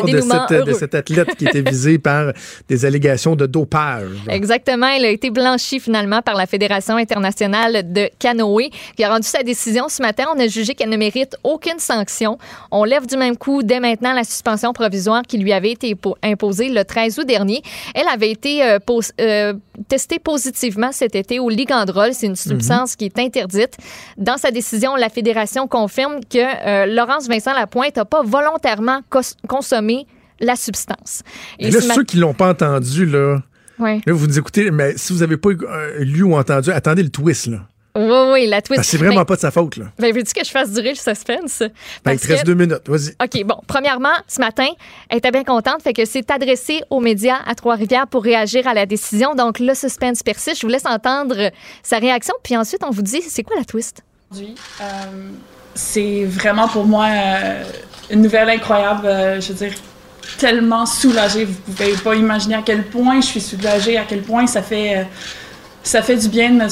de 0.02 0.18
cette, 0.50 0.66
de 0.66 0.74
cet 0.74 0.96
athlète 0.96 1.36
qui 1.38 1.46
était 1.46 1.62
visé 1.62 1.98
par 2.00 2.34
des 2.68 2.86
allégations 2.86 3.36
de 3.36 3.46
dopage. 3.46 4.10
Exactement. 4.30 4.88
Elle 4.88 5.06
a 5.06 5.10
été 5.10 5.30
blanchie 5.30 5.80
finalement 5.80 6.22
par 6.22 6.36
la 6.36 6.46
Fédération 6.46 6.96
internationale 6.98 7.92
de 7.94 8.10
canoë 8.20 8.70
qui 8.96 9.04
a 9.04 9.10
rendu 9.10 9.28
sa 9.28 9.44
décision 9.44 9.90
ce 9.90 10.02
matin. 10.02 10.26
On 10.36 10.40
a 10.40 10.48
jugé 10.48 10.74
qu'elle 10.74 10.90
ne 10.90 10.98
mérite 10.98 11.36
aucune 11.44 11.80
sanction. 11.80 12.38
On 12.72 12.84
lève 12.84 13.06
du 13.06 13.18
même 13.18 13.38
coup 13.38 13.64
dès 13.64 13.80
maintenant 13.80 14.14
la 14.14 14.24
suspension 14.24 14.74
provisoire 14.74 15.22
qui 15.24 15.38
lui 15.38 15.54
avait 15.54 15.72
été 15.72 15.96
po- 15.96 16.18
imposée 16.24 16.70
le 16.70 16.84
13 16.84 17.20
août 17.20 17.26
dernier. 17.28 17.62
Elle 17.96 18.08
avait 18.08 18.32
été 18.32 18.64
euh, 18.64 18.80
pos- 18.80 19.12
euh, 19.22 19.54
testée 19.88 20.20
positivement 20.20 20.92
cet 20.92 21.16
été 21.16 21.40
au 21.40 21.50
ligandrol. 21.50 22.10
C'est 22.14 22.28
une 22.28 22.36
substance 22.36 22.96
qui 22.96 23.06
est 23.06 23.20
interdite. 23.20 23.78
Dans 24.18 24.38
sa 24.38 24.52
décision, 24.52 24.96
la 24.96 25.10
Fédération 25.10 25.68
confirme 25.68 26.20
que 26.30 26.38
euh, 26.40 26.86
Laurence 26.86 27.28
Vincent 27.28 27.54
Lapointe 27.54 27.96
n'a 27.98 28.06
pas 28.06 28.23
volontairement 28.24 29.02
consommé 29.48 30.08
la 30.40 30.56
substance. 30.56 31.22
Et 31.60 31.70
là, 31.72 31.80
ceux 31.82 32.04
qui 32.04 32.18
l'ont 32.18 32.34
pas 32.34 32.50
entendu, 32.50 33.06
là, 33.06 33.40
Ouais. 33.80 34.02
Là, 34.06 34.14
vous 34.14 34.28
nous 34.28 34.38
écoutez, 34.38 34.70
mais 34.70 34.94
si 34.98 35.14
vous 35.14 35.20
n'avez 35.22 35.36
pas 35.36 35.50
euh, 35.50 35.98
lu 36.04 36.22
ou 36.22 36.36
entendu, 36.36 36.72
attendez 36.72 37.02
le 37.02 37.10
twist, 37.10 37.48
là. 37.48 37.58
Oui, 37.96 38.32
oui, 38.32 38.46
la 38.48 38.62
twist. 38.62 38.84
C'est 38.84 38.98
vraiment 38.98 39.22
Ben, 39.22 39.26
pas 39.26 39.36
de 39.36 39.42
sa 39.42 39.50
faute, 39.50 39.78
là. 39.78 39.86
Ben, 39.98 40.14
veux-tu 40.14 40.32
que 40.32 40.46
je 40.46 40.52
fasse 40.52 40.72
durer 40.74 40.90
le 40.90 40.96
suspense? 40.96 41.64
Ben, 42.06 42.14
il 42.14 42.20
te 42.20 42.28
reste 42.28 42.42
que- 42.42 42.46
deux 42.46 42.54
minutes, 42.54 42.88
vas-y. 42.88 43.10
OK, 43.22 43.44
bon. 43.46 43.56
Premièrement, 43.66 44.14
ce 44.28 44.40
matin, 44.40 44.68
elle 45.10 45.18
était 45.18 45.32
bien 45.32 45.44
contente, 45.44 45.82
fait 45.82 45.94
que 45.94 46.06
c'est 46.06 46.30
adressé 46.30 46.82
aux 46.92 47.00
médias 47.00 47.40
à 47.48 47.56
Trois-Rivières 47.56 48.06
pour 48.08 48.24
réagir 48.24 48.68
à 48.68 48.76
la 48.76 48.86
décision. 48.86 49.34
Donc, 49.34 49.58
le 49.60 49.74
suspense 49.74 50.22
persiste. 50.22 50.62
Je 50.62 50.68
vous 50.68 50.72
laisse 50.72 50.86
entendre 50.86 51.50
sa 51.82 51.98
réaction, 51.98 52.36
puis 52.44 52.56
ensuite, 52.56 52.84
on 52.86 52.92
vous 52.92 53.02
dit 53.02 53.22
c'est 53.28 53.42
quoi 53.44 53.56
la 53.58 53.66
twist? 53.66 54.04
Aujourd'hui, 54.32 54.54
euh, 54.82 54.84
c'est 55.74 56.26
vraiment 56.26 56.68
pour 56.68 56.86
moi 56.86 57.06
euh, 57.10 57.64
une 58.10 58.22
nouvelle 58.22 58.50
incroyable. 58.50 59.06
euh, 59.06 59.42
je 59.42 59.54
veux 59.54 59.68
dire, 59.68 59.74
tellement 60.38 60.86
soulagée. 60.86 61.46
Vous 61.46 61.54
pouvez 61.54 61.94
pas 61.94 62.16
imaginer 62.16 62.56
à 62.56 62.62
quel 62.62 62.84
point 62.86 63.22
je 63.22 63.28
suis 63.28 63.42
soulagée, 63.42 63.98
à 63.98 64.04
quel 64.04 64.22
point 64.22 64.48
ça 64.48 64.62
fait, 64.62 64.98
euh, 64.98 65.04
ça 65.84 66.02
fait 66.02 66.18
du 66.18 66.30
bien 66.30 66.52
de 66.52 66.68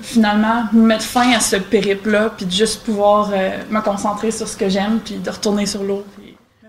finalement 0.00 0.64
mettre 0.72 1.04
fin 1.04 1.32
à 1.32 1.40
ce 1.40 1.56
périple-là, 1.56 2.30
puis 2.36 2.46
de 2.46 2.52
juste 2.52 2.84
pouvoir 2.84 3.30
euh, 3.32 3.50
me 3.70 3.80
concentrer 3.80 4.30
sur 4.30 4.48
ce 4.48 4.56
que 4.56 4.68
j'aime, 4.68 5.00
puis 5.04 5.16
de 5.16 5.30
retourner 5.30 5.66
sur 5.66 5.82
l'eau. 5.82 6.04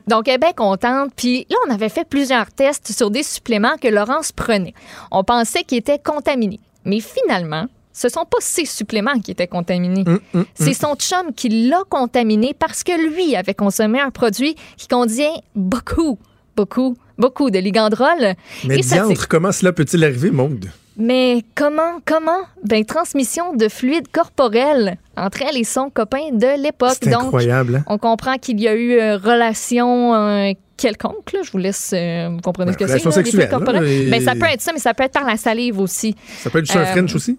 Donc, 0.07 0.27
elle 0.27 0.35
est 0.35 0.39
bien 0.39 0.53
contente. 0.53 1.11
Puis 1.15 1.45
là, 1.49 1.57
on 1.67 1.73
avait 1.73 1.89
fait 1.89 2.03
plusieurs 2.03 2.51
tests 2.51 2.91
sur 2.91 3.11
des 3.11 3.21
suppléments 3.21 3.77
que 3.80 3.88
Laurence 3.88 4.31
prenait. 4.31 4.73
On 5.11 5.23
pensait 5.23 5.63
qu'ils 5.63 5.77
étaient 5.77 5.99
contaminés. 5.99 6.59
Mais 6.84 6.99
finalement, 6.99 7.65
ce 7.94 8.07
sont 8.10 8.26
pas 8.26 8.38
ces 8.40 8.66
suppléments 8.66 9.20
qui 9.20 9.32
étaient 9.32 9.48
contaminés. 9.48 10.03
Hum, 10.34 10.45
C'est 10.53 10.74
son 10.74 10.95
chum 10.95 11.34
qui 11.36 11.49
l'a 11.68 11.82
contaminé 11.90 12.56
parce 12.57 12.84
que 12.84 12.91
lui 13.14 13.36
avait 13.36 13.53
consommé 13.56 13.99
un 13.99 14.11
produit 14.11 14.56
qui 14.78 14.88
contient 14.88 15.34
beaucoup, 15.56 16.18
beaucoup, 16.56 16.95
beaucoup 17.18 17.49
de 17.52 17.60
ligandrol. 17.60 18.36
Mais 18.66 18.80
Et 18.80 18.84
ça, 18.84 18.95
diantre, 19.06 19.28
comment 19.28 19.52
cela 19.52 19.74
peut-il 19.74 20.03
arriver, 20.03 20.32
Maude? 20.32 20.70
mais 21.02 21.44
comment, 21.56 21.99
comment? 22.06 22.41
Ben, 22.66 22.84
transmission 22.84 23.56
de 23.56 23.70
fluide 23.70 24.07
corporel 24.11 24.98
entre 25.16 25.44
elle 25.44 25.56
et 25.57 25.64
son 25.64 25.90
copain 25.90 26.32
de 26.34 26.61
l'époque. 26.61 26.98
C'est 27.02 27.14
incroyable, 27.14 27.78
hein? 27.78 27.84
on 27.88 27.98
comprend 27.98 28.36
qu'il 28.38 28.60
y 28.60 28.68
a 28.68 28.76
eu 28.76 28.99
euh, 28.99 29.16
relation 29.18 30.14
euh, 30.14 30.52
quelconque. 30.76 31.32
là. 31.34 31.40
Je 31.44 31.52
vous 31.52 31.57
laisse, 31.57 31.91
euh, 31.94 32.28
vous 32.34 32.41
comprenez 32.41 32.74
ce 32.74 32.78
que 32.78 32.86
c'est. 32.86 32.91
relation 32.94 33.10
là, 33.11 33.16
sexuelle, 33.16 33.49
là, 33.49 33.82
et- 33.86 34.10
Ben, 34.10 34.22
ça 34.22 34.36
peut 34.36 34.45
être 34.45 34.60
ça, 34.61 34.74
mais 34.74 34.80
ça 34.80 34.94
peut 34.94 35.03
être 35.03 35.14
par 35.14 35.26
la 35.26 35.38
salive 35.38 35.80
aussi. 35.80 36.16
Ça 36.40 36.49
peut 36.49 36.60
être 36.60 36.66
juste 36.66 36.78
un 36.78 36.82
Euh, 36.82 36.86
French 36.88 37.16
aussi? 37.16 37.38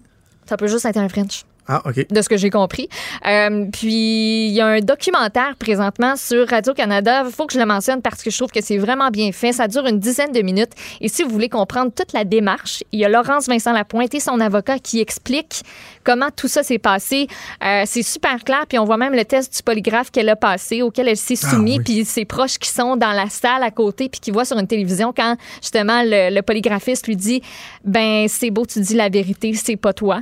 Ça 0.51 0.57
peut 0.57 0.67
juste 0.67 0.83
être 0.83 0.97
un 0.97 1.07
French 1.07 1.45
Ah, 1.65 1.81
OK. 1.85 2.07
de 2.11 2.21
ce 2.21 2.27
que 2.27 2.35
j'ai 2.35 2.49
compris. 2.49 2.89
Euh, 3.25 3.67
puis, 3.71 4.47
il 4.47 4.51
y 4.51 4.59
a 4.59 4.65
un 4.67 4.81
documentaire 4.81 5.55
présentement 5.57 6.17
sur 6.17 6.45
Radio-Canada. 6.49 7.23
Il 7.25 7.31
faut 7.31 7.45
que 7.45 7.53
je 7.53 7.57
le 7.59 7.65
mentionne 7.65 8.01
parce 8.01 8.21
que 8.21 8.29
je 8.29 8.37
trouve 8.37 8.51
que 8.51 8.59
c'est 8.61 8.77
vraiment 8.77 9.07
bien 9.11 9.31
fait. 9.31 9.53
Ça 9.53 9.69
dure 9.69 9.85
une 9.87 9.97
dizaine 9.97 10.33
de 10.33 10.41
minutes. 10.41 10.73
Et 10.99 11.07
si 11.07 11.23
vous 11.23 11.29
voulez 11.29 11.47
comprendre 11.47 11.89
toute 11.95 12.11
la 12.11 12.25
démarche, 12.25 12.83
il 12.91 12.99
y 12.99 13.05
a 13.05 13.07
Laurence 13.07 13.47
Vincent 13.47 13.71
Lapointe 13.71 14.13
et 14.13 14.19
son 14.19 14.41
avocat 14.41 14.77
qui 14.77 14.99
explique 14.99 15.61
comment 16.03 16.29
tout 16.35 16.47
ça 16.47 16.63
s'est 16.63 16.79
passé. 16.79 17.27
Euh, 17.63 17.83
c'est 17.85 18.03
super 18.03 18.43
clair. 18.43 18.65
Puis, 18.67 18.77
on 18.79 18.85
voit 18.85 18.97
même 18.97 19.13
le 19.13 19.25
test 19.25 19.55
du 19.55 19.63
polygraphe 19.63 20.11
qu'elle 20.11 20.29
a 20.29 20.35
passé, 20.35 20.81
auquel 20.81 21.07
elle 21.07 21.17
s'est 21.17 21.35
Ah, 21.43 21.49
soumise. 21.49 21.81
Puis, 21.83 22.05
ses 22.05 22.25
proches 22.25 22.57
qui 22.57 22.69
sont 22.69 22.95
dans 22.97 23.11
la 23.11 23.29
salle 23.29 23.63
à 23.63 23.71
côté, 23.71 24.09
puis 24.09 24.19
qui 24.19 24.31
voient 24.31 24.45
sur 24.45 24.57
une 24.57 24.67
télévision 24.67 25.13
quand, 25.15 25.35
justement, 25.61 26.03
le, 26.03 26.33
le 26.33 26.41
polygraphiste 26.41 27.07
lui 27.07 27.15
dit 27.15 27.41
Ben, 27.83 28.27
c'est 28.27 28.51
beau, 28.51 28.65
tu 28.65 28.79
dis 28.79 28.95
la 28.95 29.09
vérité, 29.09 29.53
c'est 29.53 29.77
pas 29.77 29.93
toi 29.93 30.21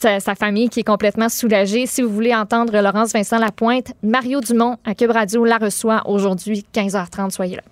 sa, 0.00 0.20
sa 0.20 0.34
famille 0.34 0.68
qui 0.68 0.80
est 0.80 0.84
complètement 0.84 1.28
soulagée. 1.28 1.86
Si 1.86 2.02
vous 2.02 2.10
voulez 2.10 2.34
entendre 2.34 2.78
Laurence 2.80 3.12
Vincent 3.12 3.38
Lapointe, 3.38 3.92
Mario 4.02 4.40
Dumont 4.40 4.76
à 4.84 4.94
Cube 4.94 5.10
Radio 5.10 5.44
la 5.44 5.58
reçoit 5.58 6.02
aujourd'hui, 6.06 6.64
15h30. 6.74 7.30
Soyez 7.30 7.56
là. 7.56 7.62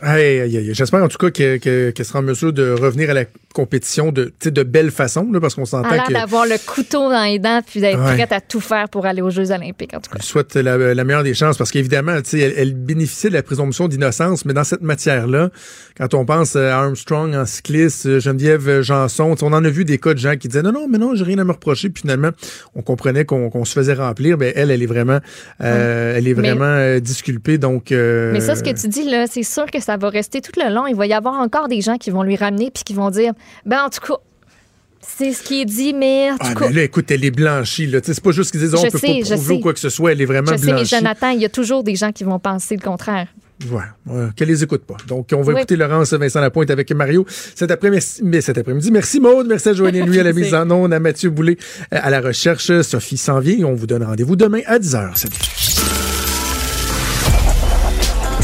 Aïe, 0.00 0.40
aïe, 0.40 0.56
aïe. 0.58 0.70
J'espère 0.74 1.02
en 1.02 1.08
tout 1.08 1.18
cas 1.18 1.30
que- 1.30 1.56
que- 1.56 1.90
qu'elle 1.90 2.06
sera 2.06 2.18
en 2.18 2.22
mesure 2.22 2.52
de 2.52 2.70
revenir 2.70 3.10
à 3.10 3.14
la 3.14 3.24
compétition 3.54 4.12
de, 4.12 4.30
de 4.44 4.62
belle 4.62 4.90
façon, 4.90 5.26
là, 5.32 5.40
parce 5.40 5.54
qu'on 5.54 5.62
Elle 5.62 5.66
s'entend 5.68 6.04
que. 6.06 6.12
d'avoir 6.12 6.44
le 6.44 6.56
couteau 6.66 7.08
dans 7.10 7.24
les 7.24 7.38
dents 7.38 7.60
puis 7.66 7.80
d'être 7.80 7.98
Ouais. 7.98 8.14
prête 8.14 8.32
à 8.32 8.42
tout 8.42 8.60
faire 8.60 8.90
pour 8.90 9.06
aller 9.06 9.22
aux 9.22 9.30
Jeux 9.30 9.50
olympiques, 9.50 9.94
en 9.94 10.00
tout 10.00 10.10
cas. 10.10 10.18
Je 10.20 10.26
souhaite 10.26 10.54
la, 10.56 10.76
la 10.92 11.04
meilleure 11.04 11.22
des 11.22 11.32
chances 11.32 11.56
parce 11.56 11.70
qu'évidemment, 11.70 12.12
elle, 12.34 12.52
elle 12.56 12.74
bénéficie 12.74 13.28
de 13.28 13.32
la 13.32 13.42
présomption 13.42 13.88
d'innocence, 13.88 14.44
mais 14.44 14.52
dans 14.52 14.64
cette 14.64 14.82
matière-là, 14.82 15.48
quand 15.96 16.12
on 16.12 16.26
pense 16.26 16.54
à 16.54 16.78
Armstrong 16.78 17.34
en 17.34 17.46
cycliste, 17.46 18.18
Geneviève 18.18 18.82
Janson, 18.82 19.34
on 19.40 19.52
en 19.54 19.64
a 19.64 19.70
vu 19.70 19.86
des 19.86 19.96
cas 19.96 20.12
de 20.12 20.18
gens 20.18 20.36
qui 20.36 20.48
disaient 20.48 20.60
non, 20.62 20.72
non, 20.72 20.86
mais 20.90 20.98
non, 20.98 21.14
j'ai 21.14 21.24
rien 21.24 21.38
à 21.38 21.44
me 21.44 21.52
reprocher, 21.52 21.88
puis 21.88 22.02
finalement, 22.02 22.30
on 22.74 22.82
comprenait 22.82 23.24
qu'on 23.24 23.48
qu'on 23.48 23.64
se 23.64 23.72
faisait 23.72 23.94
remplir, 23.94 24.36
mais 24.36 24.52
elle, 24.54 24.70
elle 24.70 24.82
est 24.82 24.86
vraiment, 24.86 25.20
euh, 25.62 26.14
elle 26.14 26.28
est 26.28 26.34
vraiment 26.34 26.64
euh, 26.66 27.00
disculpée, 27.00 27.56
donc. 27.56 27.90
euh, 27.90 28.32
Mais 28.32 28.40
ça, 28.40 28.54
ce 28.54 28.62
que 28.62 28.78
tu 28.78 28.88
dis, 28.88 29.08
là, 29.08 29.26
c'est 29.26 29.42
sûr 29.42 29.64
que 29.70 29.80
ça 29.86 29.96
va 29.96 30.08
rester 30.10 30.40
tout 30.40 30.52
le 30.56 30.74
long. 30.74 30.86
Il 30.86 30.96
va 30.96 31.06
y 31.06 31.12
avoir 31.14 31.34
encore 31.34 31.68
des 31.68 31.80
gens 31.80 31.96
qui 31.96 32.10
vont 32.10 32.22
lui 32.24 32.34
ramener 32.36 32.70
puis 32.72 32.82
qui 32.84 32.92
vont 32.92 33.10
dire 33.10 33.32
Ben, 33.64 33.84
en 33.84 33.88
tout 33.88 34.00
cas, 34.04 34.18
c'est 35.00 35.32
ce 35.32 35.42
qui 35.44 35.60
est 35.60 35.64
dit, 35.64 35.94
mais 35.94 36.32
en 36.32 36.36
tout 36.38 36.46
Ah, 36.50 36.54
cas. 36.54 36.68
mais 36.68 36.74
là, 36.74 36.82
écoute, 36.82 37.08
elle 37.12 37.24
est 37.24 37.30
blanchie, 37.30 37.86
là. 37.86 38.00
C'est 38.02 38.20
pas 38.20 38.32
juste 38.32 38.50
qu'ils 38.50 38.60
disent, 38.60 38.72
Je 38.72 38.76
on 38.76 38.82
peut 38.90 38.98
sais, 38.98 39.06
pas 39.20 39.34
prouver 39.36 39.54
ou 39.54 39.60
quoi 39.60 39.72
que 39.72 39.78
ce 39.78 39.88
soit, 39.88 40.10
elle 40.12 40.20
est 40.20 40.24
vraiment 40.26 40.50
Je 40.52 40.56
sais, 40.56 40.72
mais. 40.72 40.84
Jonathan, 40.84 41.28
il 41.30 41.40
y 41.40 41.44
a 41.44 41.48
toujours 41.48 41.84
des 41.84 41.94
gens 41.94 42.10
qui 42.10 42.24
vont 42.24 42.40
penser 42.40 42.74
le 42.74 42.82
contraire. 42.82 43.28
Ouais, 43.70 43.80
ouais, 44.12 44.26
qu'elle 44.36 44.48
les 44.48 44.64
écoute 44.64 44.82
pas. 44.84 44.96
Donc, 45.06 45.28
on 45.32 45.40
va 45.40 45.52
Oui. 45.52 45.58
écouter 45.60 45.76
Laurence 45.76 46.12
Vincent 46.12 46.40
Lapointe 46.40 46.70
avec 46.70 46.90
Mario 46.92 47.24
cet 47.54 47.70
après-midi. 47.70 48.04
mais 48.24 48.40
cet 48.42 48.58
après-midi. 48.58 48.90
Merci 48.90 49.18
Maude, 49.20 49.46
merci 49.46 49.68
à 49.70 49.72
Joanie 49.72 50.02
Nuit 50.02 50.18
à 50.20 50.24
la 50.24 50.32
mise 50.34 50.52
en 50.54 50.68
onde, 50.70 50.92
à 50.92 50.98
Mathieu 51.00 51.30
Boulay 51.30 51.56
euh, 51.94 51.98
à 52.02 52.10
la 52.10 52.20
recherche. 52.20 52.82
Sophie 52.82 53.16
s'en 53.16 53.38
vient. 53.38 53.64
On 53.66 53.74
vous 53.74 53.86
donne 53.86 54.02
rendez-vous 54.02 54.36
demain 54.36 54.60
à 54.66 54.78
10h. 54.78 55.16
Salut. 55.16 55.75